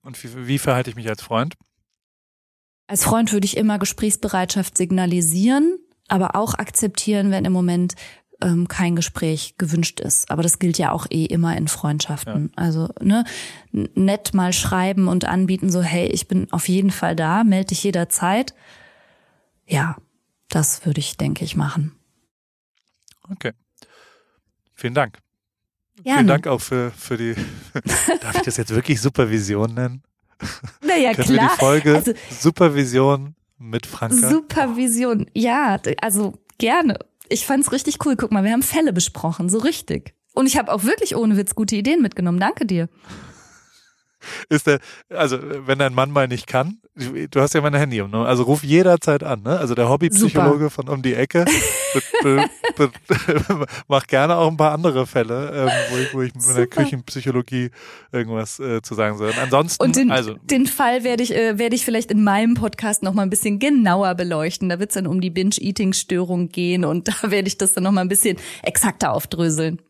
Und 0.02 0.22
wie, 0.22 0.46
wie 0.46 0.58
verhalte 0.58 0.90
ich 0.90 0.96
mich 0.96 1.08
als 1.08 1.22
Freund? 1.22 1.56
Als 2.86 3.04
Freund 3.04 3.32
würde 3.32 3.44
ich 3.44 3.56
immer 3.56 3.78
Gesprächsbereitschaft 3.78 4.76
signalisieren, 4.78 5.78
aber 6.08 6.36
auch 6.36 6.54
akzeptieren, 6.54 7.30
wenn 7.30 7.44
im 7.44 7.52
Moment 7.52 7.94
ähm, 8.40 8.68
kein 8.68 8.96
Gespräch 8.96 9.56
gewünscht 9.58 10.00
ist. 10.00 10.30
Aber 10.30 10.42
das 10.42 10.58
gilt 10.58 10.78
ja 10.78 10.92
auch 10.92 11.06
eh 11.10 11.24
immer 11.24 11.56
in 11.56 11.68
Freundschaften. 11.68 12.52
Ja. 12.56 12.62
Also 12.62 12.88
ne, 13.00 13.24
nett 13.72 14.32
mal 14.32 14.52
schreiben 14.52 15.08
und 15.08 15.24
anbieten, 15.24 15.70
so 15.70 15.82
hey, 15.82 16.06
ich 16.06 16.28
bin 16.28 16.50
auf 16.52 16.68
jeden 16.68 16.90
Fall 16.90 17.16
da, 17.16 17.44
melde 17.44 17.68
dich 17.68 17.84
jederzeit. 17.84 18.54
Ja, 19.66 19.96
das 20.48 20.86
würde 20.86 21.00
ich, 21.00 21.16
denke 21.16 21.44
ich, 21.44 21.56
machen. 21.56 21.94
Okay. 23.28 23.52
Vielen 24.74 24.94
Dank. 24.94 25.18
Gerne. 26.02 26.18
Vielen 26.18 26.26
Dank 26.28 26.46
auch 26.46 26.60
für, 26.60 26.90
für 26.90 27.16
die, 27.16 27.34
darf 28.20 28.36
ich 28.36 28.42
das 28.42 28.56
jetzt 28.56 28.74
wirklich 28.74 29.00
Supervision 29.00 29.74
nennen? 29.74 30.02
Naja, 30.86 31.12
klar. 31.14 31.28
Wir 31.28 31.38
die 31.38 31.58
Folge 31.58 31.94
also, 31.96 32.12
Supervision 32.30 33.34
mit 33.58 33.86
Franka. 33.86 34.28
Supervision, 34.28 35.26
ja, 35.34 35.80
also 36.00 36.34
gerne. 36.58 36.98
Ich 37.28 37.44
fand's 37.44 37.72
richtig 37.72 38.04
cool. 38.06 38.16
Guck 38.16 38.32
mal, 38.32 38.44
wir 38.44 38.52
haben 38.52 38.62
Fälle 38.62 38.92
besprochen, 38.92 39.48
so 39.48 39.58
richtig. 39.58 40.14
Und 40.34 40.46
ich 40.46 40.56
habe 40.56 40.72
auch 40.72 40.84
wirklich 40.84 41.16
ohne 41.16 41.36
Witz 41.36 41.54
gute 41.54 41.74
Ideen 41.74 42.00
mitgenommen. 42.00 42.38
Danke 42.38 42.64
dir 42.64 42.88
ist 44.48 44.66
der, 44.66 44.80
also 45.10 45.38
wenn 45.40 45.78
dein 45.78 45.94
Mann 45.94 46.10
mal 46.10 46.28
nicht 46.28 46.46
kann, 46.46 46.78
du 46.94 47.40
hast 47.40 47.54
ja 47.54 47.60
meine 47.60 47.78
Handynummer, 47.78 48.26
also 48.26 48.44
ruf 48.44 48.64
jederzeit 48.64 49.22
an, 49.22 49.42
ne? 49.42 49.58
Also 49.58 49.74
der 49.74 49.88
Hobbypsychologe 49.88 50.70
von 50.70 50.88
um 50.88 51.02
die 51.02 51.14
Ecke 51.14 51.44
mach 53.88 54.06
gerne 54.06 54.36
auch 54.36 54.50
ein 54.50 54.56
paar 54.56 54.72
andere 54.72 55.06
Fälle, 55.06 55.52
ähm, 55.54 55.70
wo 55.90 55.96
ich, 55.96 56.14
wo 56.14 56.22
ich 56.22 56.34
mit 56.34 56.46
meiner 56.46 56.66
Küchenpsychologie 56.66 57.70
irgendwas 58.12 58.60
äh, 58.60 58.82
zu 58.82 58.94
sagen 58.94 59.18
soll. 59.18 59.30
Und 59.30 59.38
ansonsten, 59.38 59.82
Und 59.82 59.96
den, 59.96 60.10
also 60.10 60.34
den 60.34 60.66
Fall 60.66 61.04
werde 61.04 61.22
ich 61.22 61.34
äh, 61.34 61.58
werde 61.58 61.76
ich 61.76 61.84
vielleicht 61.84 62.10
in 62.10 62.24
meinem 62.24 62.54
Podcast 62.54 63.02
noch 63.02 63.14
mal 63.14 63.22
ein 63.22 63.30
bisschen 63.30 63.58
genauer 63.58 64.14
beleuchten. 64.14 64.68
Da 64.68 64.78
wird 64.78 64.90
es 64.90 64.94
dann 64.94 65.06
um 65.06 65.20
die 65.20 65.30
Binge-Eating-Störung 65.30 66.50
gehen 66.50 66.84
und 66.84 67.08
da 67.08 67.30
werde 67.30 67.48
ich 67.48 67.58
das 67.58 67.74
dann 67.74 67.84
noch 67.84 67.92
mal 67.92 68.02
ein 68.02 68.08
bisschen 68.08 68.36
exakter 68.62 69.12
aufdröseln. 69.12 69.80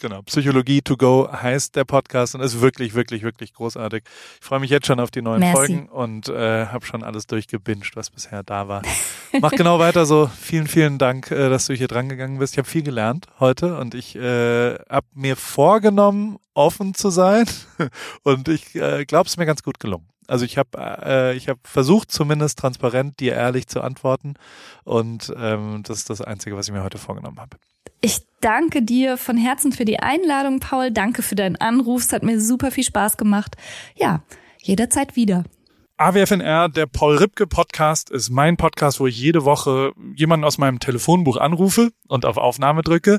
Genau, 0.00 0.22
Psychologie 0.22 0.80
to 0.80 0.96
go 0.96 1.28
heißt 1.30 1.76
der 1.76 1.84
Podcast 1.84 2.34
und 2.34 2.40
ist 2.40 2.62
wirklich, 2.62 2.94
wirklich, 2.94 3.22
wirklich 3.22 3.52
großartig. 3.52 4.02
Ich 4.40 4.46
freue 4.46 4.58
mich 4.58 4.70
jetzt 4.70 4.86
schon 4.86 4.98
auf 4.98 5.10
die 5.10 5.20
neuen 5.20 5.40
Merci. 5.40 5.54
Folgen 5.54 5.88
und 5.90 6.30
äh, 6.30 6.66
habe 6.66 6.86
schon 6.86 7.04
alles 7.04 7.26
durchgebinged, 7.26 7.96
was 7.96 8.08
bisher 8.08 8.42
da 8.42 8.66
war. 8.66 8.80
Mach 9.40 9.50
genau 9.50 9.78
weiter 9.78 10.06
so. 10.06 10.30
Vielen, 10.40 10.68
vielen 10.68 10.96
Dank, 10.96 11.30
äh, 11.30 11.50
dass 11.50 11.66
du 11.66 11.74
hier 11.74 11.86
dran 11.86 12.08
gegangen 12.08 12.38
bist. 12.38 12.54
Ich 12.54 12.58
habe 12.58 12.66
viel 12.66 12.82
gelernt 12.82 13.26
heute 13.40 13.76
und 13.76 13.94
ich 13.94 14.16
äh, 14.16 14.76
habe 14.88 15.06
mir 15.12 15.36
vorgenommen, 15.36 16.38
offen 16.54 16.94
zu 16.94 17.10
sein 17.10 17.44
und 18.22 18.48
ich 18.48 18.74
äh, 18.76 19.04
glaube, 19.04 19.26
es 19.26 19.32
ist 19.32 19.36
mir 19.36 19.44
ganz 19.44 19.62
gut 19.62 19.80
gelungen. 19.80 20.08
Also 20.28 20.46
ich 20.46 20.56
habe 20.56 20.78
äh, 21.04 21.36
ich 21.36 21.48
habe 21.50 21.60
versucht 21.62 22.10
zumindest 22.10 22.58
transparent 22.58 23.20
dir 23.20 23.34
ehrlich 23.34 23.66
zu 23.66 23.82
antworten 23.82 24.34
und 24.84 25.30
ähm, 25.36 25.82
das 25.82 25.98
ist 25.98 26.08
das 26.08 26.22
Einzige, 26.22 26.56
was 26.56 26.68
ich 26.68 26.72
mir 26.72 26.84
heute 26.84 26.98
vorgenommen 26.98 27.38
habe. 27.38 27.58
Ich 28.00 28.20
danke 28.40 28.82
dir 28.82 29.18
von 29.18 29.36
Herzen 29.36 29.72
für 29.72 29.84
die 29.84 30.00
Einladung, 30.00 30.60
Paul. 30.60 30.90
Danke 30.90 31.22
für 31.22 31.34
deinen 31.34 31.56
Anruf. 31.56 32.02
Es 32.02 32.12
hat 32.12 32.22
mir 32.22 32.40
super 32.40 32.70
viel 32.70 32.84
Spaß 32.84 33.18
gemacht. 33.18 33.56
Ja, 33.94 34.22
jederzeit 34.62 35.16
wieder. 35.16 35.44
AWFNR, 35.98 36.70
der 36.70 36.86
Paul 36.86 37.18
Ripke 37.18 37.46
Podcast, 37.46 38.08
ist 38.08 38.30
mein 38.30 38.56
Podcast, 38.56 39.00
wo 39.00 39.06
ich 39.06 39.20
jede 39.20 39.44
Woche 39.44 39.92
jemanden 40.16 40.44
aus 40.44 40.56
meinem 40.56 40.80
Telefonbuch 40.80 41.36
anrufe 41.36 41.90
und 42.08 42.24
auf 42.24 42.38
Aufnahme 42.38 42.80
drücke. 42.80 43.18